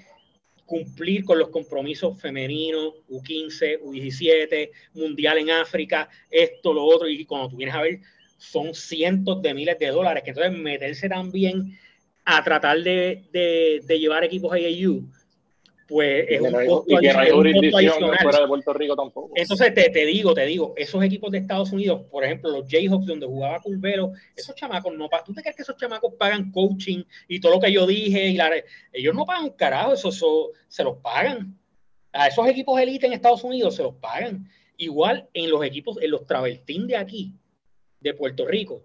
[0.67, 7.51] cumplir con los compromisos femeninos, U15, U17, Mundial en África, esto, lo otro, y cuando
[7.51, 8.01] tú vienes a ver,
[8.39, 11.79] son cientos de miles de dólares, que entonces meterse también
[12.25, 15.05] a tratar de, de, llevar equipos AAU,
[15.89, 19.31] pues es un costo y que no hay jurisdicción fuera de Puerto Rico tampoco.
[19.35, 23.07] Entonces te, te digo, te digo, esos equipos de Estados Unidos, por ejemplo, los Jayhawks
[23.07, 25.25] donde jugaba Culvero, esos chamacos no pagan.
[25.25, 28.29] ¿Tú te crees que esos chamacos pagan coaching y todo lo que yo dije?
[28.29, 28.51] Y la,
[28.93, 31.59] ellos no pagan un carajo, eso, eso se los pagan.
[32.13, 34.47] A esos equipos elite en Estados Unidos se los pagan.
[34.77, 37.33] Igual en los equipos, en los travel team de aquí,
[37.99, 38.85] de Puerto Rico,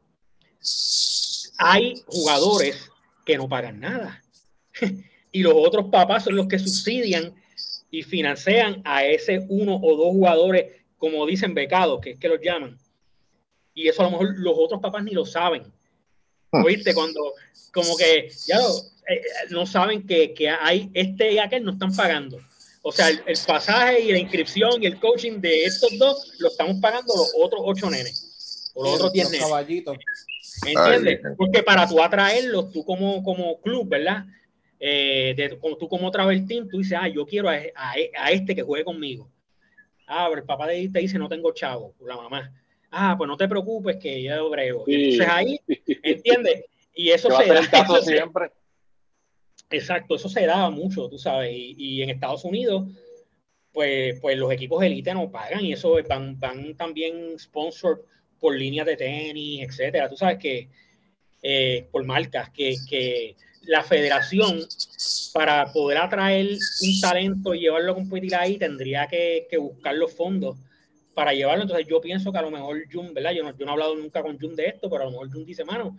[1.57, 2.89] hay jugadores
[3.25, 4.23] que no pagan nada.
[5.33, 7.33] y los otros papás son los que subsidian
[7.91, 12.39] y financian a ese uno o dos jugadores, como dicen becados, que es que los
[12.41, 12.77] llaman.
[13.73, 15.63] Y eso a lo mejor los otros papás ni lo saben.
[16.51, 16.93] ¿Oíste?
[16.93, 17.19] Cuando
[17.73, 18.77] como que ya lo-
[19.09, 22.39] eh, eh, no saben que, que hay este y aquel no están pagando.
[22.83, 26.49] O sea, el, el pasaje y la inscripción y el coaching de estos dos lo
[26.49, 28.71] estamos pagando los otros ocho nenes.
[28.75, 29.47] O los otros diez los nenes.
[29.47, 29.97] caballitos.
[30.65, 31.19] ¿Entiendes?
[31.25, 34.25] Ay, Porque para tú atraerlos, tú como, como club, ¿verdad?
[34.85, 38.31] Eh, de- como, tú como travel team, tú dices, ah, yo quiero a, a- a
[38.31, 39.29] este que juegue conmigo.
[40.05, 42.53] Ah, pero el papá de te dice, no tengo chavo, la mamá.
[42.91, 44.83] Ah, pues no te preocupes que yo brego.
[44.85, 44.93] Sí.
[44.93, 45.59] Entonces ahí,
[46.03, 46.65] ¿entiendes?
[46.93, 47.61] Y eso se da.
[48.03, 48.51] se- siempre.
[49.69, 52.85] Exacto, eso se daba mucho, tú sabes, y, y en Estados Unidos,
[53.71, 58.01] pues, pues los equipos elite no pagan y eso van, van también sponsored
[58.39, 60.09] por líneas de tenis, etcétera.
[60.09, 60.67] Tú sabes que
[61.41, 63.35] eh, por marcas, que, que
[63.65, 64.59] la federación
[65.33, 70.13] para poder atraer un talento y llevarlo a competir ahí tendría que, que buscar los
[70.13, 70.57] fondos
[71.13, 71.63] para llevarlo.
[71.63, 73.31] Entonces yo pienso que a lo mejor Jun, ¿verdad?
[73.31, 75.31] Yo no, yo no he hablado nunca con Jun de esto, pero a lo mejor
[75.31, 75.97] Jun dice, mano,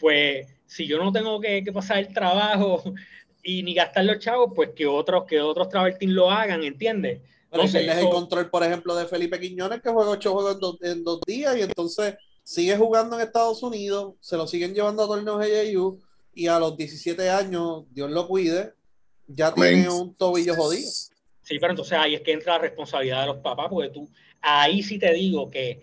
[0.00, 2.82] pues si yo no tengo que, que pasar el trabajo
[3.42, 7.20] y ni gastar los chavos, pues que otros, que otros travel team lo hagan, ¿entiendes?
[7.50, 10.60] Pero No sé, el control, por ejemplo, de Felipe Quiñones, que juega ocho juegos en
[10.60, 15.04] dos, en dos días y entonces sigue jugando en Estados Unidos, se lo siguen llevando
[15.04, 16.00] a torneos AAU
[16.34, 18.72] y a los 17 años, Dios lo cuide,
[19.26, 19.74] ya Amén.
[19.74, 20.90] tiene un tobillo jodido.
[21.42, 24.08] Sí, pero entonces ahí es que entra la responsabilidad de los papás, porque tú,
[24.40, 25.82] ahí sí te digo que,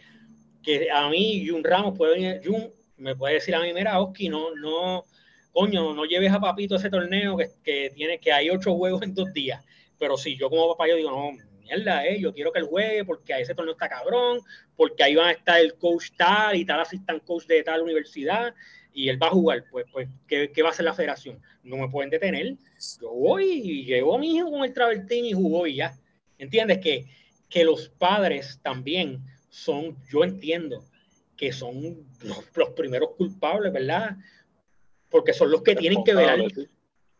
[0.63, 4.29] que a mí, Jun Ramos puede venir, Jun me puede decir a mí, mira, Oski,
[4.29, 5.05] no, no,
[5.51, 9.01] coño, no lleves a papito a ese torneo que, que tiene, que hay ocho juegos
[9.03, 9.63] en dos días.
[9.97, 13.05] Pero si yo como papá, yo digo, no, mierda, eh, yo quiero que él juegue
[13.05, 14.39] porque a ese torneo está cabrón,
[14.75, 18.53] porque ahí va a estar el coach tal y tal assistant coach de tal universidad
[18.93, 21.39] y él va a jugar, pues, pues ¿qué, qué va a hacer la federación?
[21.63, 22.57] No me pueden detener.
[23.01, 25.97] Yo voy y llevo a mi hijo con el travel team y jugó y ya.
[26.37, 26.79] ¿Entiendes?
[26.79, 27.05] Que,
[27.49, 30.83] que los padres también son, yo entiendo
[31.35, 34.17] que son los, los primeros culpables, ¿verdad?
[35.09, 36.39] Porque son los que tienen que velar.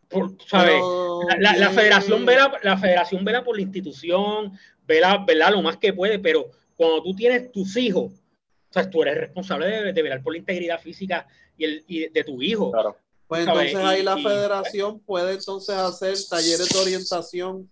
[0.08, 0.74] Por, ¿sabes?
[0.74, 1.74] Pero, La, la ¿qué?
[1.74, 4.52] federación vela, la federación vela por la institución,
[4.86, 9.02] vela, vela lo más que puede, pero cuando tú tienes tus hijos, o sea, tú
[9.02, 11.26] eres responsable de, de velar por la integridad física
[11.60, 12.72] y, el, y de tu hijo.
[12.72, 12.96] Claro.
[13.28, 13.68] Pues ¿sabes?
[13.72, 17.70] entonces ahí Y- la y- federación puede entonces hacer talleres de orientación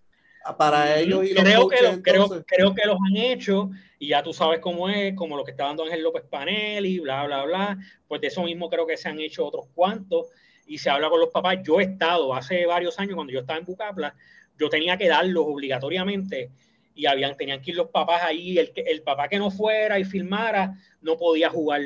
[0.56, 4.08] para ellos y los creo, coaches, que lo- creo, creo que los han hecho y
[4.08, 7.44] ya tú sabes cómo es, como lo que está dando Ángel López Panelli, bla, bla,
[7.44, 7.78] bla.
[8.06, 10.28] Pues de eso mismo creo que se han hecho otros cuantos
[10.66, 11.58] y se habla con los papás.
[11.64, 14.14] Yo he estado hace varios años, cuando yo estaba en Bucapla,
[14.58, 16.50] yo tenía que darlos obligatoriamente
[16.94, 18.58] y habían, tenían que ir los papás ahí.
[18.58, 21.82] El, que- el papá que no fuera y filmara no podía jugar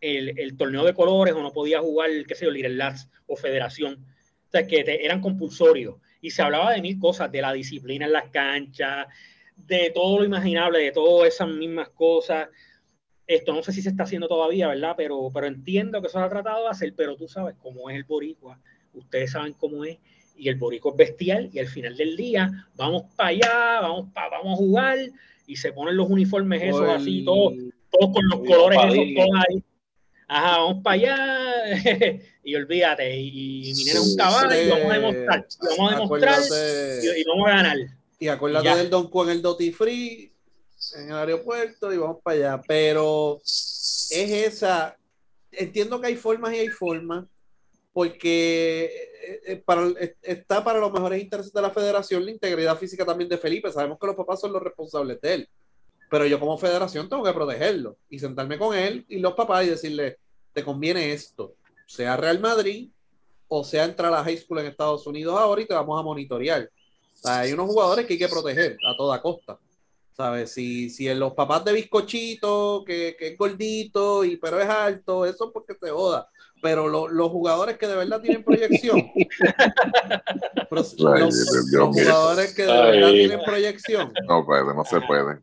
[0.00, 3.36] el, el torneo de colores o no podía jugar, qué sé yo, Little Lads o
[3.36, 4.04] Federación.
[4.48, 5.96] O sea, que te- eran compulsorios.
[6.20, 9.06] Y se hablaba de mil cosas, de la disciplina en las canchas,
[9.56, 12.48] de todo lo imaginable, de todas esas mismas cosas.
[13.26, 14.94] Esto no sé si se está haciendo todavía, ¿verdad?
[14.96, 17.96] Pero, pero entiendo que eso se ha tratado de hacer, pero tú sabes cómo es
[17.96, 18.60] el boricua,
[18.94, 19.98] ustedes saben cómo es,
[20.36, 24.28] y el boricua es bestial, y al final del día vamos para allá, vamos, pa,
[24.28, 24.98] vamos a jugar,
[25.46, 27.54] y se ponen los uniformes esos Por así, todos,
[27.90, 29.62] todos con los colores esos, todos ahí.
[30.28, 31.82] Ajá, vamos para allá,
[32.44, 35.76] y olvídate, y, y mi nena es un Sí, caballo, y vamos a demostrar, y
[35.78, 36.42] vamos a demostrar,
[37.02, 37.76] y, y vamos a ganar.
[38.18, 40.32] Y acuérdate del Don Juan, el Duty Free
[40.94, 42.62] en el aeropuerto y vamos para allá.
[42.66, 44.96] Pero es esa.
[45.50, 47.24] Entiendo que hay formas y hay formas,
[47.92, 52.76] porque eh, eh, para, eh, está para los mejores intereses de la federación la integridad
[52.78, 53.72] física también de Felipe.
[53.72, 55.48] Sabemos que los papás son los responsables de él.
[56.10, 59.70] Pero yo como federación tengo que protegerlo y sentarme con él y los papás y
[59.70, 60.18] decirle,
[60.52, 61.54] te conviene esto,
[61.86, 62.90] sea Real Madrid
[63.48, 66.02] o sea entrar a la high school en Estados Unidos ahora y te vamos a
[66.02, 66.62] monitorear.
[67.14, 69.58] O sea, hay unos jugadores que hay que proteger a toda costa.
[70.16, 70.52] ¿Sabes?
[70.52, 75.26] Si, si en los papás de bizcochito, que, que es gordito, y, pero es alto,
[75.26, 76.28] eso es porque te joda.
[76.62, 78.98] Pero lo- los jugadores que de verdad tienen proyección,
[81.14, 81.34] Ay, los,
[81.94, 85.38] jugadores que de verdad tienen proyección, No puede, no se puede.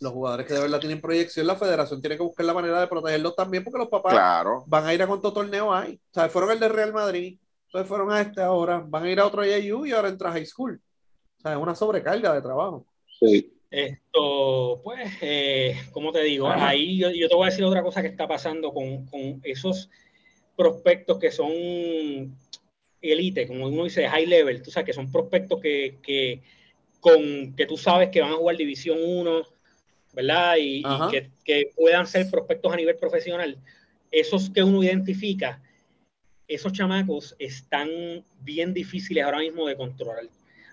[0.00, 2.86] Los jugadores que de verdad tienen proyección, la federación tiene que buscar la manera de
[2.86, 4.64] protegerlos también, porque los papás Claro.
[4.66, 5.94] van a ir a cuántos torneos hay.
[5.94, 9.18] O sea, fueron el de Real Madrid, entonces fueron a este ahora, van a ir
[9.20, 10.80] a otro AU y ahora entra a high school.
[11.38, 12.86] O sea, es una sobrecarga de trabajo.
[13.20, 13.52] Sí.
[13.70, 16.68] Esto, pues, eh, como te digo, Ajá.
[16.68, 19.90] ahí yo, yo te voy a decir otra cosa que está pasando con, con esos
[20.56, 21.50] prospectos que son
[23.02, 26.42] elite, como uno dice, high level, tú sabes, que son prospectos que, que,
[27.00, 29.42] con, que tú sabes que van a jugar División 1,
[30.16, 30.56] ¿verdad?
[30.56, 33.56] Y, y que, que puedan ser prospectos a nivel profesional.
[34.10, 35.62] Esos que uno identifica,
[36.48, 37.88] esos chamacos están
[38.40, 40.24] bien difíciles ahora mismo de controlar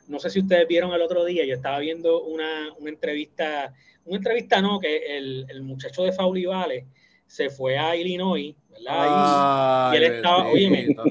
[0.07, 3.73] no sé si ustedes vieron el otro día, yo estaba viendo una, una entrevista,
[4.05, 6.85] una entrevista no, que el, el muchacho de Fauli Vale
[7.25, 9.91] se fue a Illinois, ¿verdad?
[9.91, 11.03] Ay, y él estaba- bendito.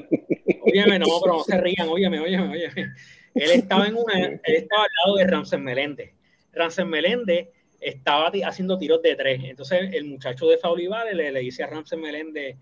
[0.65, 2.93] Óyeme, no, pero no se rían, óyeme, óyeme, óyeme.
[3.35, 6.11] Él estaba en una, él estaba al lado de Ramses Meléndez.
[6.53, 7.49] Ramses Meléndez
[7.83, 9.41] estaba haciendo tiros de tres.
[9.43, 12.57] Entonces el muchacho de Fauli Vale le, le dice a Ramses Meléndez,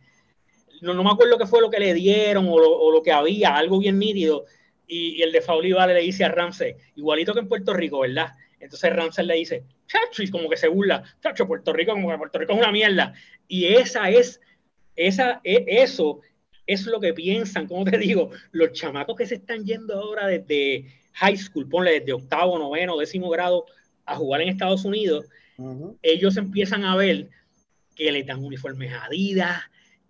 [0.81, 3.11] no, no me acuerdo qué fue lo que le dieron o lo, o lo que
[3.11, 4.45] había, algo bien nítido.
[4.87, 8.33] Y, el de Fauli Vale le dice a Ramses, igualito que en Puerto Rico, ¿verdad?
[8.59, 12.17] Entonces Ramses le dice, chacho, y como que se burla, chacho, Puerto Rico, como que
[12.17, 13.13] Puerto Rico es una mierda.
[13.47, 14.41] Y esa es,
[14.95, 16.19] esa, e- eso
[16.67, 20.85] es lo que piensan, como te digo, los chamacos que se están yendo ahora desde
[21.13, 23.65] high school, ponle desde octavo, noveno, décimo grado
[24.11, 25.25] a jugar en Estados Unidos,
[26.01, 27.29] ellos empiezan a ver
[27.95, 29.61] que les dan uniformes Adidas,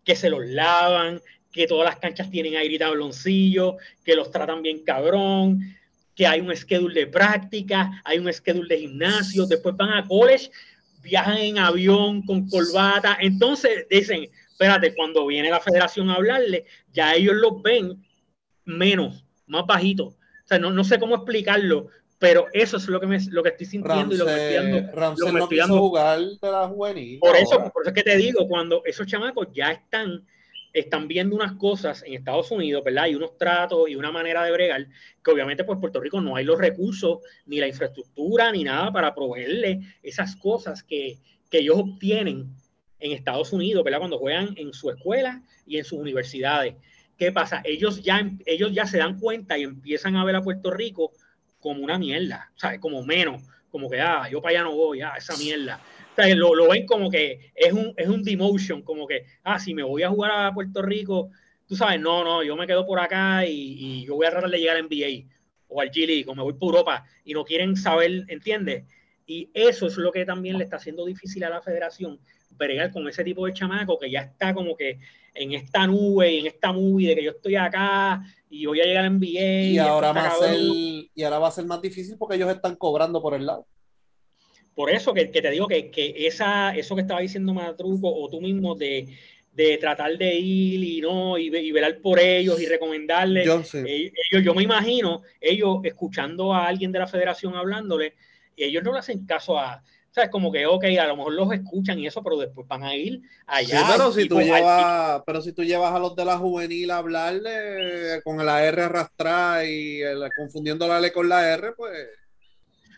[0.04, 1.22] que se los lavan,
[1.52, 5.60] que todas las canchas tienen aire y tabloncillo, que los tratan bien cabrón,
[6.16, 10.50] que hay un schedule de práctica, hay un schedule de gimnasio, después van a college,
[11.02, 17.16] viajan en avión con corbata, entonces dicen, espérate, cuando viene la federación a hablarle, ya
[17.16, 18.04] ellos los ven
[18.66, 20.14] menos, más bajitos.
[20.14, 21.88] O sea, no, no sé cómo explicarlo,
[22.22, 24.92] pero eso es lo que, me, lo que estoy sintiendo y lo que estoy dando.
[24.96, 27.20] Ramsey, lo que me no estoy dando- jugar de la juvenil.
[27.20, 30.24] Por eso, por eso es que te digo, cuando esos chamacos ya están,
[30.72, 33.06] están viendo unas cosas en Estados Unidos, ¿verdad?
[33.06, 34.88] Hay unos tratos y una manera de bregar,
[35.24, 39.16] que obviamente pues Puerto Rico no hay los recursos, ni la infraestructura, ni nada para
[39.16, 41.18] proveerle esas cosas que,
[41.50, 42.54] que ellos obtienen
[43.00, 43.98] en Estados Unidos, ¿verdad?
[43.98, 46.76] Cuando juegan en su escuela y en sus universidades.
[47.18, 47.62] ¿Qué pasa?
[47.64, 51.12] Ellos ya, ellos ya se dan cuenta y empiezan a ver a Puerto Rico
[51.62, 52.80] como una mierda, ¿sabes?
[52.80, 55.80] Como menos, como que, ah, yo para allá no voy, ah, esa mierda.
[56.12, 59.60] O sea, lo, lo ven como que es un, es un demotion, como que, ah,
[59.60, 61.30] si me voy a jugar a Puerto Rico,
[61.66, 63.54] tú sabes, no, no, yo me quedo por acá y,
[64.02, 65.30] y yo voy a tratar de llegar al NBA
[65.70, 68.84] o al G League o me voy por Europa y no quieren saber, ¿entiendes?
[69.26, 72.20] Y eso es lo que también le está haciendo difícil a la federación
[72.58, 75.00] bregar con ese tipo de chamaco que ya está como que
[75.34, 78.86] en esta nube y en esta movie de que yo estoy acá y voy a
[78.86, 79.62] llegar a NBA.
[79.64, 82.76] Y, ahora, va a ser, y ahora va a ser más difícil porque ellos están
[82.76, 83.66] cobrando por el lado.
[84.76, 88.30] Por eso que, que te digo que, que, esa, eso que estaba diciendo Matruco o
[88.30, 89.08] tú mismo de,
[89.54, 93.46] de tratar de ir y no y, y velar por ellos y recomendarles.
[93.46, 93.84] Yo, sé.
[93.88, 98.16] ellos, yo me imagino ellos escuchando a alguien de la federación hablándole,
[98.56, 99.82] y ellos no le hacen caso a,
[100.12, 102.68] o sea, es como que, ok, a lo mejor los escuchan y eso, pero después
[102.68, 103.80] van a ir allá.
[103.80, 106.98] Sí, pero, si tú llevas, pero si tú llevas a los de la juvenil a
[106.98, 112.10] hablarle con la R arrastrada y el, confundiendo la L con la R, pues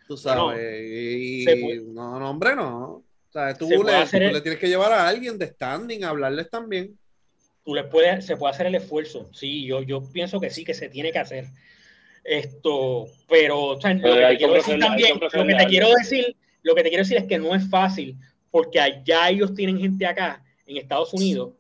[0.08, 0.60] tú sabes.
[0.60, 1.46] y,
[1.86, 2.86] no, no, hombre, no.
[2.94, 3.78] O sea, tú, le,
[4.08, 4.34] tú el...
[4.34, 6.98] le, tienes que llevar a alguien de standing a hablarles también.
[7.64, 9.30] Tú les puedes, se puede hacer el esfuerzo.
[9.34, 11.46] Sí, yo, yo pienso que sí, que se tiene que hacer.
[12.24, 16.36] Esto, pero, o sea, lo que te quiero decir también, lo que te quiero decir
[16.64, 18.18] lo que te quiero decir es que no es fácil
[18.50, 21.54] porque allá ellos tienen gente acá en Estados Unidos,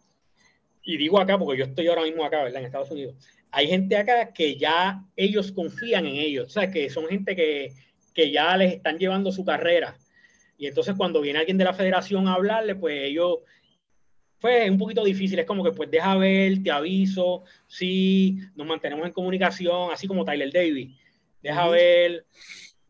[0.83, 2.59] y digo acá porque yo estoy ahora mismo acá, ¿verdad?
[2.59, 3.15] En Estados Unidos.
[3.51, 7.73] Hay gente acá que ya ellos confían en ellos, o sea, que son gente que,
[8.13, 9.97] que ya les están llevando su carrera.
[10.57, 13.39] Y entonces cuando viene alguien de la federación a hablarle, pues ellos,
[14.39, 18.67] pues es un poquito difícil, es como que pues deja ver, te aviso, sí, nos
[18.67, 20.95] mantenemos en comunicación, así como Tyler Davis,
[21.41, 22.25] deja ver,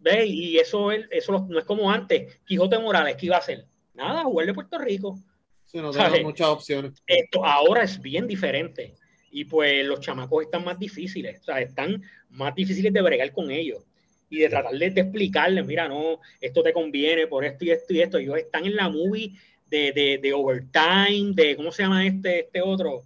[0.04, 0.26] ¿Ve?
[0.26, 2.40] Y eso, eso no es como antes.
[2.46, 3.66] Quijote Morales, ¿qué iba a hacer?
[3.94, 5.18] Nada, jugar de Puerto Rico.
[5.66, 7.02] Sí, no tenemos muchas opciones.
[7.08, 8.96] Esto ahora es bien diferente.
[9.32, 11.40] Y pues los chamacos están más difíciles.
[11.40, 13.84] O sea, están más difíciles de bregar con ellos.
[14.30, 18.02] Y de tratar de, explicarles, mira, no, esto te conviene por esto y esto y
[18.02, 18.18] esto.
[18.18, 19.32] Ellos están en la movie
[19.68, 23.04] de, de, de overtime, de, ¿cómo se llama este, este otro?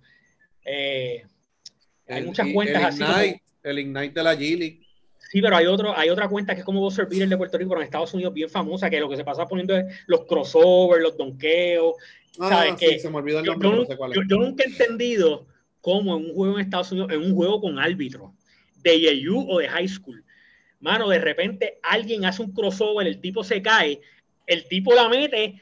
[0.66, 1.24] Eh,
[2.08, 3.04] hay muchas cuentas así.
[3.04, 4.87] Como, el Ignite de la G
[5.30, 7.70] Sí, pero hay, otro, hay otra cuenta que es como Buzzer Beater de Puerto Rico,
[7.70, 11.04] pero en Estados Unidos bien famosa, que lo que se pasa poniendo es los crossovers,
[11.04, 11.96] los donkeos.
[12.40, 12.76] Ah, ¿sabes?
[12.80, 14.18] Sí, que se me olvidó el nombre, yo, no sé cuál es.
[14.18, 15.46] yo, yo, nunca he entendido
[15.82, 18.34] cómo en un juego en Estados Unidos, en un juego con árbitro,
[18.84, 20.24] de YU o de high school,
[20.80, 24.00] mano, de repente alguien hace un crossover, el tipo se cae,
[24.46, 25.62] el tipo la mete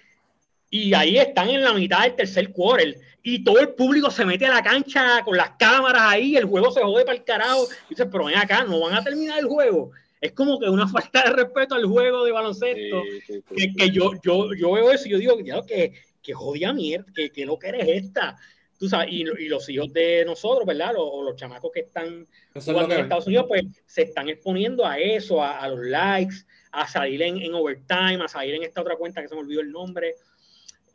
[0.84, 4.46] y ahí están en la mitad del tercer quarter y todo el público se mete
[4.46, 7.66] a la cancha con las cámaras ahí, el juego se jode para el carajo.
[7.88, 9.92] Y dices, pero ven acá, no van a terminar el juego.
[10.20, 13.02] Es como que una falta de respeto al juego de baloncesto.
[13.04, 15.94] Sí, sí, sí, que, que yo, yo, yo veo eso y yo digo, ya, que,
[16.22, 18.38] que jodida mierda, que, que lo que eres esta.
[18.78, 20.94] Tú sabes, y, y, los hijos de nosotros, ¿verdad?
[20.94, 24.86] Los, los chamacos que están eso jugando es en Estados Unidos, pues se están exponiendo
[24.86, 26.36] a eso, a, a los likes,
[26.74, 29.62] a salir en, en overtime, a salir en esta otra cuenta que se me olvidó
[29.62, 30.16] el nombre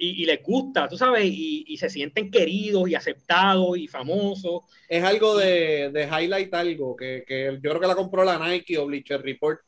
[0.03, 4.63] y, y, les gusta, tú sabes, y, y, se sienten queridos y aceptados y famosos.
[4.89, 8.79] Es algo de, de highlight, algo, que, que, yo creo que la compró la Nike
[8.79, 9.61] o Bleacher Report,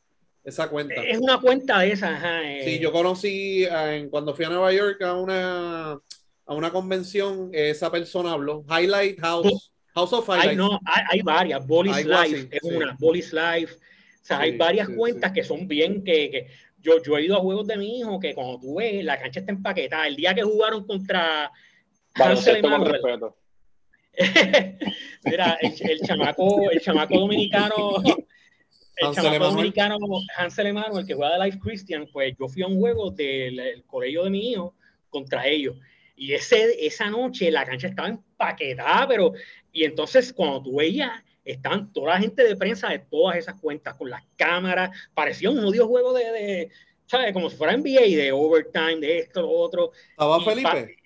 [0.43, 0.95] esa cuenta.
[0.95, 2.51] Es una cuenta de esa, ajá.
[2.51, 2.63] Eh.
[2.65, 7.91] Sí, yo conocí en, cuando fui a Nueva York a una, a una convención, esa
[7.91, 9.71] persona habló, Highlight House.
[9.93, 10.49] House of Highlights.
[10.49, 12.75] Hay, no, hay, hay varias, Bolis Life es sí.
[12.75, 13.75] una, Bolis Life.
[13.75, 16.47] O sea, sí, hay varias cuentas que son bien que, que
[16.83, 19.39] yo, yo, he ido a juegos de mi hijo que cuando tú ves, la cancha
[19.39, 20.07] está empaquetada.
[20.07, 21.51] El día que jugaron contra
[22.13, 23.01] Hansel Emanuel.
[25.23, 27.75] Mira, el, el, chamaco, el chamaco dominicano,
[28.97, 29.55] el Hansel chamaco Emanuel.
[29.55, 29.97] dominicano
[30.37, 34.25] Hansel Emanuel, que juega de Life Christian, pues yo fui a un juego del colegio
[34.25, 34.75] de mi hijo
[35.09, 35.75] contra ellos.
[36.15, 39.33] Y ese, esa noche la cancha estaba empaquetada, pero,
[39.71, 41.11] y entonces cuando tú veías,
[41.43, 45.59] estaban toda la gente de prensa de todas esas cuentas con las cámaras, parecía un
[45.59, 46.71] odio juego de, de
[47.05, 47.33] ¿sabes?
[47.33, 49.91] Como si fuera NBA, de overtime, de esto, lo otro.
[50.11, 50.97] ¿Estaba y Felipe?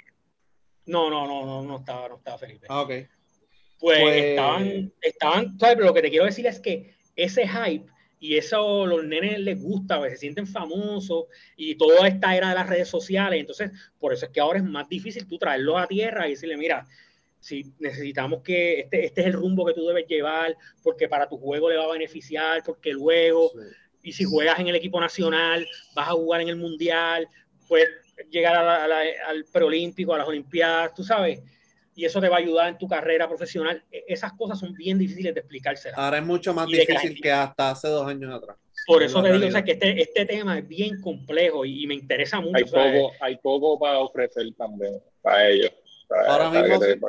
[0.85, 2.67] No, no, no, no, no estaba, no estaba Felipe.
[2.69, 2.90] Ah, ok.
[3.80, 5.75] Pues, pues, estaban, estaban, ¿sabes?
[5.75, 7.85] Pero lo que te quiero decir es que ese hype
[8.19, 11.25] y eso los nenes les gusta, pues, se sienten famosos
[11.56, 14.66] y toda esta era de las redes sociales, entonces por eso es que ahora es
[14.66, 16.88] más difícil tú traerlos a tierra y decirle, mira,
[17.40, 21.38] si necesitamos que este, este es el rumbo que tú debes llevar, porque para tu
[21.38, 24.09] juego le va a beneficiar, porque luego, sí.
[24.09, 27.27] y si juegas en el equipo nacional, vas a jugar en el mundial,
[27.67, 27.90] puedes
[28.30, 31.41] llegar a la, a la, al preolímpico, a las olimpiadas, tú sabes,
[31.98, 33.83] y eso te va a ayudar en tu carrera profesional.
[33.91, 35.98] Esas cosas son bien difíciles de explicárselas.
[35.98, 38.56] Ahora es mucho más difícil que, que, hasta hace dos años atrás.
[38.85, 41.88] Por eso te digo, o sea, que este, este tema es bien complejo y, y
[41.88, 42.56] me interesa mucho.
[42.56, 45.72] Hay poco, hay poco para ofrecer también para ellos.
[46.09, 46.79] Ahora mismo.
[46.79, 46.99] Te,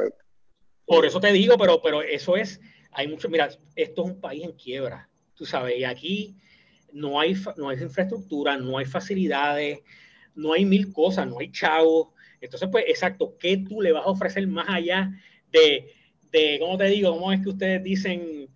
[0.87, 2.61] por eso te digo, pero, pero eso es,
[2.93, 6.37] hay mucho, mira, esto es un país en quiebra, tú sabes, y aquí
[6.93, 9.81] no hay, no hay infraestructura, no hay facilidades,
[10.35, 12.09] no hay mil cosas, no hay chavos.
[12.41, 15.11] Entonces, pues, exacto, ¿qué tú le vas a ofrecer más allá
[15.53, 15.93] de,
[16.31, 17.13] de ¿cómo te digo?
[17.13, 18.49] ¿Cómo es que ustedes dicen?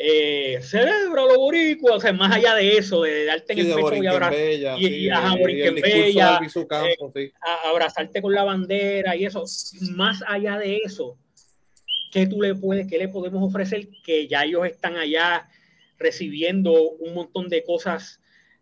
[0.00, 3.74] Eh, celebra lo boricua, o sea, más allá de eso, de darte en Sí, el
[3.76, 6.66] pecho y, abra- Bella, y- sí, y, ajá, y Borinquen el discurso de Bella, Albizu
[6.68, 7.32] Campos, sí.
[7.40, 9.44] a- abrazarte con la bandera y eso.
[9.96, 11.18] Más allá de eso,
[12.12, 13.88] ¿qué tú le puedes, qué le podemos ofrecer?
[14.04, 15.48] Que ya ellos están allá
[15.98, 18.20] recibiendo un montón de cosas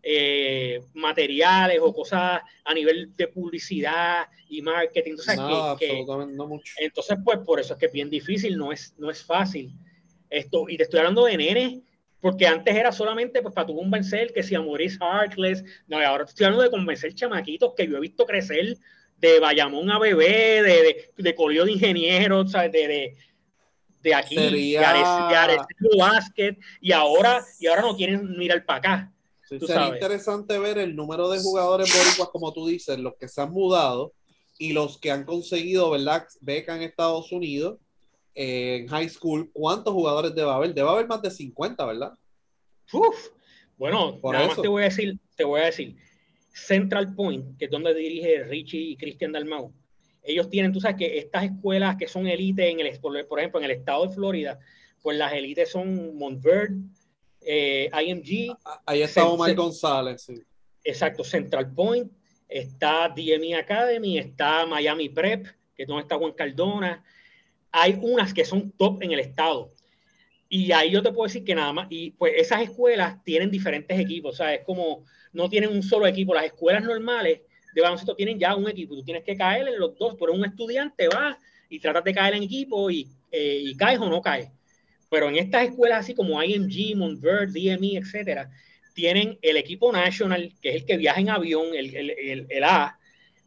[0.09, 5.11] eh, materiales o cosas a nivel de publicidad y marketing.
[5.11, 6.73] Entonces, Nada, que- que- absolutamente no mucho.
[6.79, 9.73] entonces, pues por eso es que es bien difícil, no es, no es fácil.
[10.31, 11.81] Esto, y te estoy hablando de nenes,
[12.21, 16.05] porque antes era solamente pues para tú convencer que si a Maurice Harkless, no, y
[16.05, 18.77] ahora te estoy hablando de convencer chamaquitos que yo he visto crecer
[19.19, 23.17] de Bayamón a bebé, de, de, de de ingenieros, de, de,
[24.03, 29.13] de aquí, Sería- de Basket, y ahora, y ahora no quieren mirar para acá.
[29.49, 29.95] Sí, sería sabes.
[29.95, 34.13] interesante ver el número de jugadores boricuas, como tú dices, los que se han mudado
[34.59, 36.27] y los que han conseguido, ¿verdad?
[36.41, 37.79] Beca en Estados Unidos,
[38.37, 39.51] en high school.
[39.53, 40.75] ¿Cuántos jugadores debe haber?
[40.75, 42.13] Debe haber más de 50, ¿verdad?
[42.93, 43.31] Uf.
[43.79, 44.55] Bueno, Por nada eso.
[44.55, 45.97] más te voy a decir, te voy a decir,
[46.53, 49.73] Central Point, que es donde dirige Richie y Cristian Dalmau,
[50.23, 53.65] ellos tienen, tú sabes que estas escuelas que son élite en el, por ejemplo, en
[53.65, 54.59] el estado de Florida,
[55.03, 56.77] pues las élites son Montverde,
[57.41, 58.57] eh, IMG,
[58.87, 60.43] Ahí está Omar González, sí.
[60.83, 62.11] exacto, Central Point,
[62.49, 67.05] está DME Academy, está Miami Prep, que es donde está Juan Cardona.
[67.79, 69.71] Hay unas que son top en el estado.
[70.49, 74.01] Y ahí yo te puedo decir que nada más, y pues esas escuelas tienen diferentes
[74.01, 76.33] equipos, o sea, es como, no tienen un solo equipo.
[76.33, 77.43] Las escuelas normales
[77.75, 80.39] de baloncesto tienen ya un equipo, tú tienes que caer en los dos, tú eres
[80.39, 81.37] un estudiante, vas
[81.69, 84.49] y tratas de caer en equipo y, eh, caes o no caes.
[85.11, 88.49] Pero en estas escuelas así como IMG, Montverde, DME, etcétera,
[88.95, 92.65] tienen el equipo national, que es el que viaja en avión, el, el, el, el
[92.65, 92.96] A,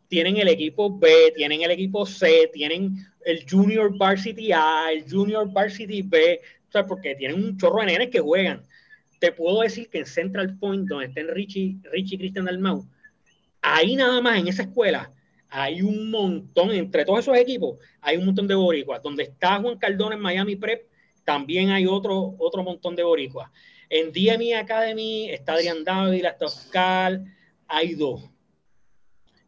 [0.09, 5.49] tienen el equipo B, tienen el equipo C, tienen el Junior Varsity A, el Junior
[5.49, 6.41] Varsity B,
[6.73, 8.63] o porque tienen un chorro de nenes que juegan.
[9.19, 12.85] Te puedo decir que en Central Point, donde estén Richie, Richie y Cristian Dalmau,
[13.61, 15.11] ahí nada más en esa escuela
[15.49, 19.01] hay un montón, entre todos esos equipos, hay un montón de boricuas.
[19.01, 20.87] Donde está Juan Cardona en Miami Prep,
[21.23, 23.49] también hay otro, otro montón de boricuas.
[23.89, 27.21] En DME Academy está Adrián Dávila, está Oscar,
[27.67, 28.29] hay dos.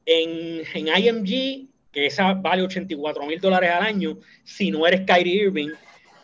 [0.06, 5.44] En, en IMG, que esa vale 84 mil dólares al año, si no eres Kyrie
[5.44, 5.70] Irving,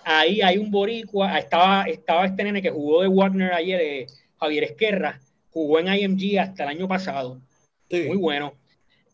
[0.03, 4.07] ahí hay un boricua, estaba, estaba este nene que jugó de Wagner ayer, eh,
[4.39, 5.19] Javier Esquerra,
[5.51, 7.41] jugó en IMG hasta el año pasado,
[7.89, 8.03] Sí.
[8.07, 8.53] muy bueno.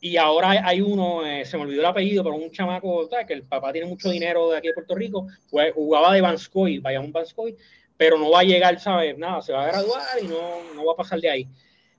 [0.01, 3.25] Y ahora hay- uno, eh, se me olvidó el apellido, pero un chamaco, ¿sabes?
[3.25, 6.79] que el papá tiene mucho dinero de aquí de Puerto Rico, pues, jugaba de Vanscoy,
[6.79, 7.55] vaya un Vanscoy,
[7.95, 9.17] pero no va a llegar, ¿sabes?
[9.17, 11.47] Nada, se va a graduar y no, no va a pasar de ahí.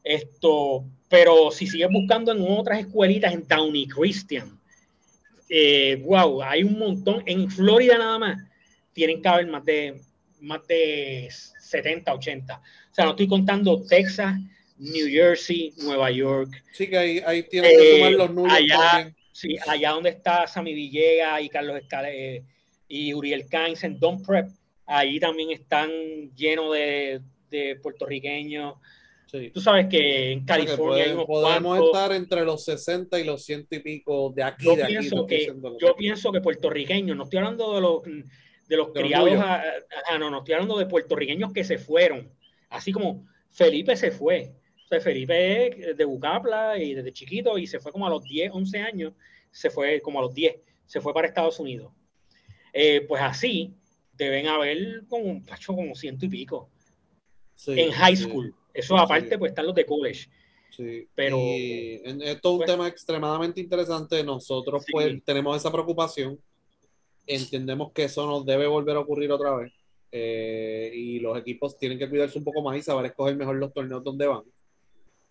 [0.02, 0.84] Esto,
[1.14, 4.58] pero si sigues buscando en otras escuelitas, en Downey Christian,
[5.48, 7.22] eh, wow, hay un montón.
[7.24, 8.42] En Florida nada más
[8.92, 10.00] tienen que haber más de,
[10.40, 12.56] más de 70, 80.
[12.56, 12.60] O
[12.92, 14.40] sea, no estoy contando Texas,
[14.76, 16.50] New Jersey, Nueva York.
[16.72, 19.14] Sí, que ahí, ahí tienen que Eh, sumar los números allá-.
[19.30, 22.42] Sí, allá donde está Sammy Villegas y Carlos Escale, eh,
[22.88, 24.48] y Uriel Cainz en Don Prep,
[24.84, 25.90] ahí también están
[26.34, 27.20] llenos de,
[27.50, 28.74] de puertorriqueños.
[29.36, 29.50] Sí.
[29.50, 31.86] Tú sabes que en que California hay unos podemos cuantos.
[31.88, 34.92] estar entre los 60 y los ciento y pico de aquí, yo de aquí.
[34.92, 38.24] pienso que yo pienso que puertorriqueños, no estoy hablando de los de los
[38.68, 39.62] De los criados, a-
[40.08, 42.30] a- no, no estoy hablando de puertorriqueños que se fueron,
[42.70, 44.52] así como Felipe se fue.
[44.84, 48.50] O sea, Felipe de Bucapla y desde chiquito y se fue como a los 10,
[48.52, 49.14] 11 años,
[49.50, 50.56] se fue como a los 10,
[50.86, 51.92] se fue para Estados Unidos.
[52.72, 53.74] Eh, pues así
[54.12, 56.70] deben haber como, pacho, como ciento y pico
[57.56, 58.54] Sí, en high sí, school.
[58.74, 60.28] Eso aparte, pues están los de college.
[60.70, 61.06] sí.
[61.14, 64.22] Pero- Y esto es un pues- tema extremadamente interesante.
[64.24, 64.92] Nosotros Sí.
[64.92, 66.38] pues tenemos esa preocupación.
[67.26, 69.72] Entendemos que eso nos debe volver a ocurrir otra vez.
[70.12, 73.72] Eh, y los equipos tienen que cuidarse un poco más y saber escoger mejor los
[73.72, 74.42] torneos donde van.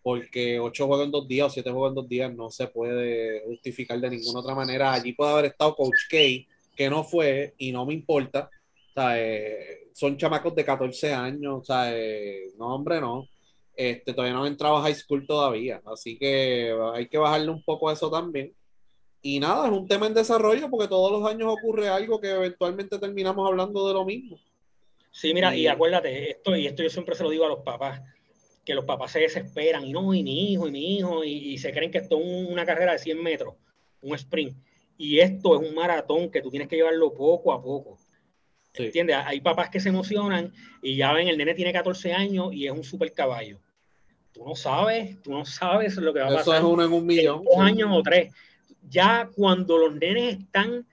[0.02, 3.42] Porque ocho juegos en dos días o siete juegos en dos días no se puede
[3.46, 4.92] justificar de ninguna otra manera.
[4.94, 6.18] Allí puede haber estado Coach K,
[6.76, 8.50] que no fue y no me importa.
[8.90, 11.62] O sea, eh, son chamacos de 14 años.
[11.62, 13.28] O sea, eh, no, hombre, no.
[13.76, 15.82] Este, todavía no han entrado a high school todavía.
[15.86, 18.54] Así que hay que bajarle un poco a eso también.
[19.22, 23.00] Y nada, es un tema en desarrollo porque todos los años ocurre algo que eventualmente
[23.00, 24.38] terminamos hablando de lo mismo.
[25.12, 28.02] Sí, mira, y acuérdate, esto, y esto yo siempre se lo digo a los papás,
[28.66, 31.58] que los papás se desesperan, y no, y mi hijo, y mi hijo, y, y
[31.58, 33.56] se creen que esto es un- una carrera de 100 metros,
[34.02, 34.58] un sprint.
[34.98, 38.00] Y esto es un maratón que tú tienes que llevarlo poco a poco.
[38.74, 38.86] Sí.
[38.86, 39.18] ¿Entiendes?
[39.26, 42.72] Hay papás que se emocionan y ya ven, el nene tiene 14 años y es
[42.72, 43.60] un super caballo.
[44.34, 46.92] Tú no sabes, tú no sabes lo que va a Eso pasar es uno en
[46.92, 47.44] un millón.
[47.44, 48.34] dos años o tres.
[48.90, 50.86] Ya cuando los nenes están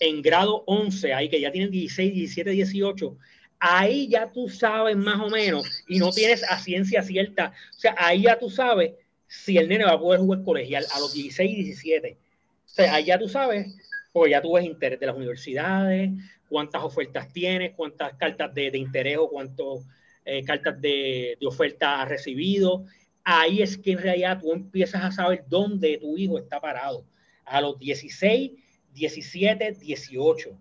[0.00, 3.16] en grado 11, ahí que ya tienen 16, 17, 18,
[3.60, 7.52] ahí ya tú sabes más o menos y no tienes a ciencia cierta.
[7.76, 8.92] O sea, ahí ya tú sabes
[9.28, 12.16] si el nene va a poder jugar colegial a los 16 y 17.
[12.64, 13.76] O sea, ahí ya tú sabes,
[14.12, 16.10] porque ya tú ves interés de las universidades,
[16.52, 19.88] cuántas ofertas tienes, cuántas cartas de, de interés o cuántas
[20.24, 22.84] eh, cartas de, de oferta has recibido.
[23.24, 27.06] Ahí es que en realidad tú empiezas a saber dónde tu hijo está parado.
[27.44, 28.52] A los 16,
[28.92, 30.58] 17, 18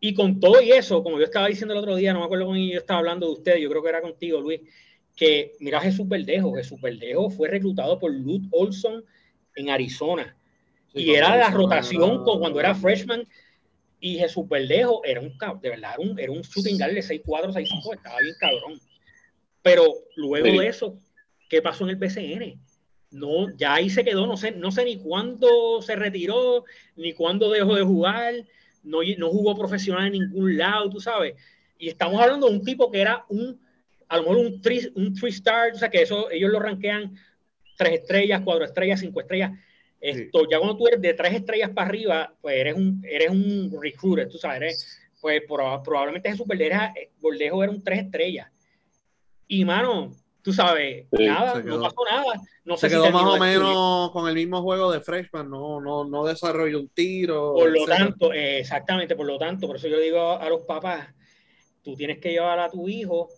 [0.00, 2.46] y con todo y eso, como yo estaba diciendo el otro día, no me acuerdo
[2.46, 4.62] con quién yo estaba hablando de usted, yo creo que era contigo, Luis,
[5.14, 9.04] que mira Jesús Verdejo, Jesús Verdejo fue reclutado por Lute Olson
[9.56, 10.34] en Arizona.
[10.94, 13.28] y era la rotación con, cuando era freshman.
[14.00, 17.52] Y Jesús Verdejo era un, de verdad, era un, era un shooting guard de 6'4,
[17.52, 18.80] 6'5, estaba bien cabrón.
[19.62, 20.96] Pero luego de eso,
[21.48, 22.58] ¿qué pasó en el BCN?
[23.10, 26.64] No, ya ahí se quedó, no sé, no sé ni cuándo se retiró,
[26.96, 28.34] ni cuándo dejó de jugar
[28.82, 31.34] no, no jugó profesional en ningún lado, tú sabes.
[31.78, 33.60] Y estamos hablando de un tipo que era un,
[34.08, 37.14] a lo mejor un three, un three star, o sea, que eso ellos lo ranquean
[37.76, 39.52] tres estrellas, cuatro estrellas, cinco estrellas.
[40.00, 43.78] Esto, ya cuando tú eres de tres estrellas para arriba, pues eres un, eres un
[43.80, 46.46] recruiter, tú sabes, pues probablemente Jesús
[47.20, 48.50] Bordejo era un tres estrellas.
[49.46, 50.12] Y mano,
[50.42, 52.40] tú sabes, nada, no pasó nada.
[52.64, 56.24] No se quedó más o menos con el mismo juego de freshman, no, no, no
[56.24, 57.54] desarrolló un tiro.
[57.54, 61.08] Por lo tanto, exactamente, por lo tanto, por eso yo digo a los papás,
[61.82, 63.28] tú tienes que llevar a tu hijo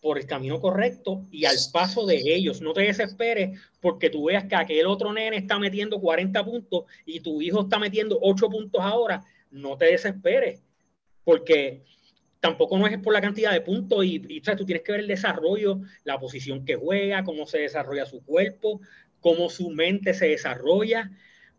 [0.00, 2.60] por el camino correcto y al paso de ellos.
[2.60, 7.20] No te desesperes porque tú veas que aquel otro nene está metiendo 40 puntos y
[7.20, 9.22] tu hijo está metiendo 8 puntos ahora.
[9.50, 10.62] No te desesperes
[11.24, 11.84] porque
[12.40, 15.06] tampoco no es por la cantidad de puntos y, y tú tienes que ver el
[15.06, 18.80] desarrollo, la posición que juega, cómo se desarrolla su cuerpo,
[19.20, 21.10] cómo su mente se desarrolla,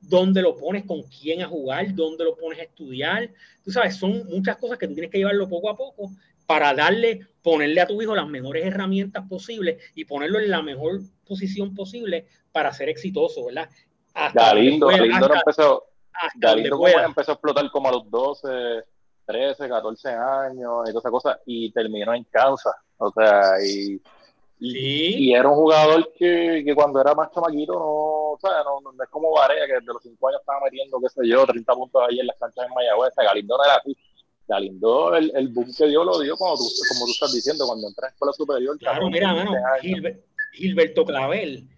[0.01, 3.29] dónde lo pones, con quién a jugar, dónde lo pones a estudiar.
[3.63, 6.11] Tú sabes, son muchas cosas que tú tienes que llevarlo poco a poco
[6.51, 10.99] para darle, ponerle a tu hijo las mejores herramientas posibles y ponerlo en la mejor
[11.25, 13.69] posición posible para ser exitoso, ¿verdad?
[14.13, 15.85] Hasta Galindo, Galindo, empezó,
[16.35, 18.83] Galindo empezó a explotar como a los 12
[19.25, 22.75] 13, 14 años y todas esas cosas, y terminó en Kansas.
[22.97, 24.01] O sea, y,
[24.59, 27.85] y, era un jugador que, que, cuando era más chamaquito no,
[28.31, 31.07] o sea, no, no, es como Varea, que desde los 5 años estaba metiendo, qué
[31.07, 33.13] sé yo, 30 puntos ahí en las canchas en Mayagüez.
[33.15, 33.95] Galindo no era así.
[34.51, 37.87] Galindo, el, el boom que dio lo dio como tú, como tú estás diciendo, cuando
[37.87, 38.77] entré en escuela superior.
[38.77, 39.53] Claro, mira, mano,
[40.51, 41.69] Gilberto Clavel,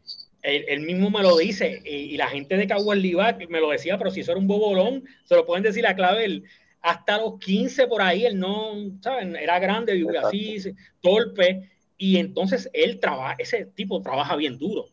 [0.42, 4.22] él, mismo me lo dice, y, la gente de Caguas me lo decía, pero si
[4.22, 6.44] eso era un bobolón, se lo pueden decir a Clavel
[6.82, 9.36] hasta los 15 por ahí, él no, ¿saben?
[9.36, 10.58] Era grande, vivía así,
[11.00, 14.88] torpe, y entonces él trabaja, ese tipo trabaja bien duro,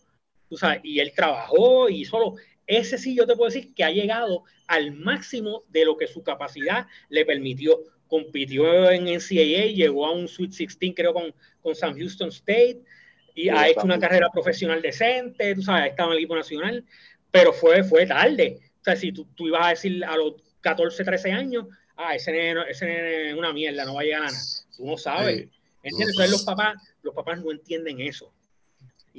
[0.50, 2.34] tú sabes, y él trabajó y solo,
[2.70, 6.22] ese sí yo te puedo decir que ha llegado al máximo de lo que su
[6.22, 7.80] capacidad le permitió.
[8.06, 12.80] Compitió en NCAA, llegó a un Sweet 16, creo, con, con San Houston State,
[13.34, 16.84] y ha hecho una carrera profesional decente, tú sabes, ha estado en el equipo nacional,
[17.30, 18.58] pero fue, fue tarde.
[18.80, 21.66] O sea, si tú, tú ibas a decir a los 14, 13 años,
[21.96, 24.38] ah, ese nene, ese es una mierda, no va a llegar a nada.
[24.76, 25.48] Tú no sabes.
[25.82, 28.32] Entonces los papás, los papás no entienden eso.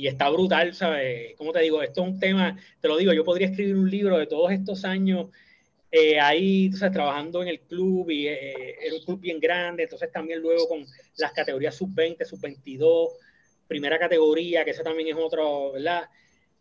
[0.01, 1.35] Y está brutal, ¿sabes?
[1.37, 4.17] Como te digo, esto es un tema, te lo digo, yo podría escribir un libro
[4.17, 5.27] de todos estos años
[5.91, 10.11] eh, ahí, sabes, trabajando en el club y eh, era un club bien grande, entonces
[10.11, 10.83] también luego con
[11.17, 13.09] las categorías sub-20, sub-22,
[13.67, 16.09] primera categoría, que esa también es otro, ¿verdad?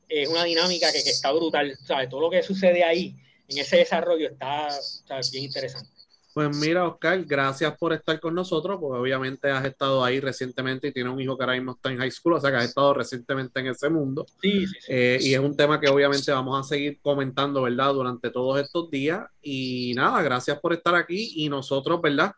[0.06, 2.10] Es una dinámica que, que, está brutal, ¿sabes?
[2.10, 3.16] Todo lo que sucede ahí,
[3.48, 5.99] en ese desarrollo, está, está bien interesante.
[6.40, 10.92] Pues mira, Oscar, gracias por estar con nosotros, porque obviamente has estado ahí recientemente y
[10.92, 12.94] tienes un hijo que ahora mismo está en high school, o sea que has estado
[12.94, 14.24] recientemente en ese mundo.
[14.40, 14.86] Sí, sí, sí.
[14.88, 17.92] Eh, y es un tema que obviamente vamos a seguir comentando, ¿verdad?
[17.92, 19.20] Durante todos estos días.
[19.42, 22.32] Y nada, gracias por estar aquí y nosotros, ¿verdad?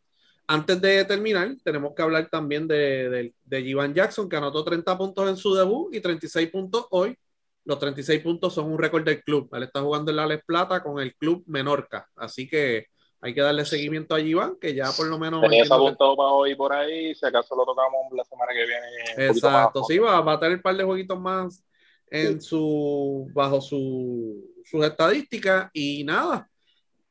[0.48, 5.31] Antes de terminar, tenemos que hablar también de, de, de Jackson, que anotó 30 puntos
[5.31, 7.16] en su debut y 36 puntos hoy.
[7.64, 9.48] Los 36 puntos son un récord del club.
[9.52, 12.08] Él está jugando en la Les Plata con el club Menorca.
[12.16, 12.89] Así que
[13.25, 15.41] hay que darle seguimiento a Iván, que ya por lo menos.
[15.41, 19.28] Tenía apuntado para hoy por ahí, si acaso lo tocamos la semana que viene.
[19.28, 21.65] Exacto, sí, va, va, a tener un par de jueguitos más
[22.10, 26.51] en su, bajo su, sus estadísticas y nada.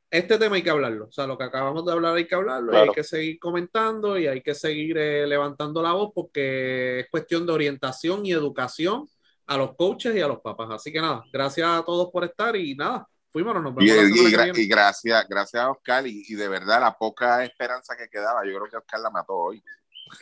[0.09, 2.73] Este tema hay que hablarlo, o sea, lo que acabamos de hablar hay que hablarlo,
[2.73, 7.09] y hay que seguir comentando y hay que seguir eh, levantando la voz porque es
[7.09, 9.07] cuestión de orientación y educación
[9.47, 10.67] a los coaches y a los papás.
[10.71, 13.83] Así que nada, gracias a todos por estar y nada, fuimos, nos vemos.
[13.83, 18.51] Y, y, gracias, gracias a Oscar y, de verdad la poca esperanza que quedaba, yo
[18.57, 19.63] creo que Oscar la mató hoy.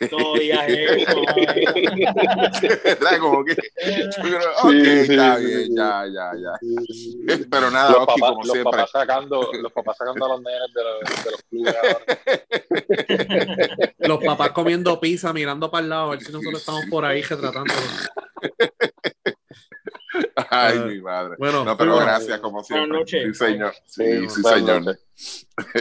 [0.00, 0.16] está
[4.62, 5.16] sí, bien, sí.
[5.76, 6.52] ya, ya, ya.
[7.50, 8.70] Pero nada, Los Oski, papás, como los siempre.
[8.70, 12.04] papás sacando, los papás sacando a los nenes de los, de los clubes ahora.
[13.98, 17.22] Los papás comiendo pizza, mirando para el lado, a ver si nosotros estamos por ahí
[17.22, 17.74] retratando.
[20.50, 21.36] Ay, Eh, mi madre.
[21.38, 22.98] Bueno, No, pero gracias, como siempre.
[22.98, 23.22] noches.
[23.38, 23.74] Sí, señor.
[23.86, 24.98] Sí, Sí, sí, buenas señor.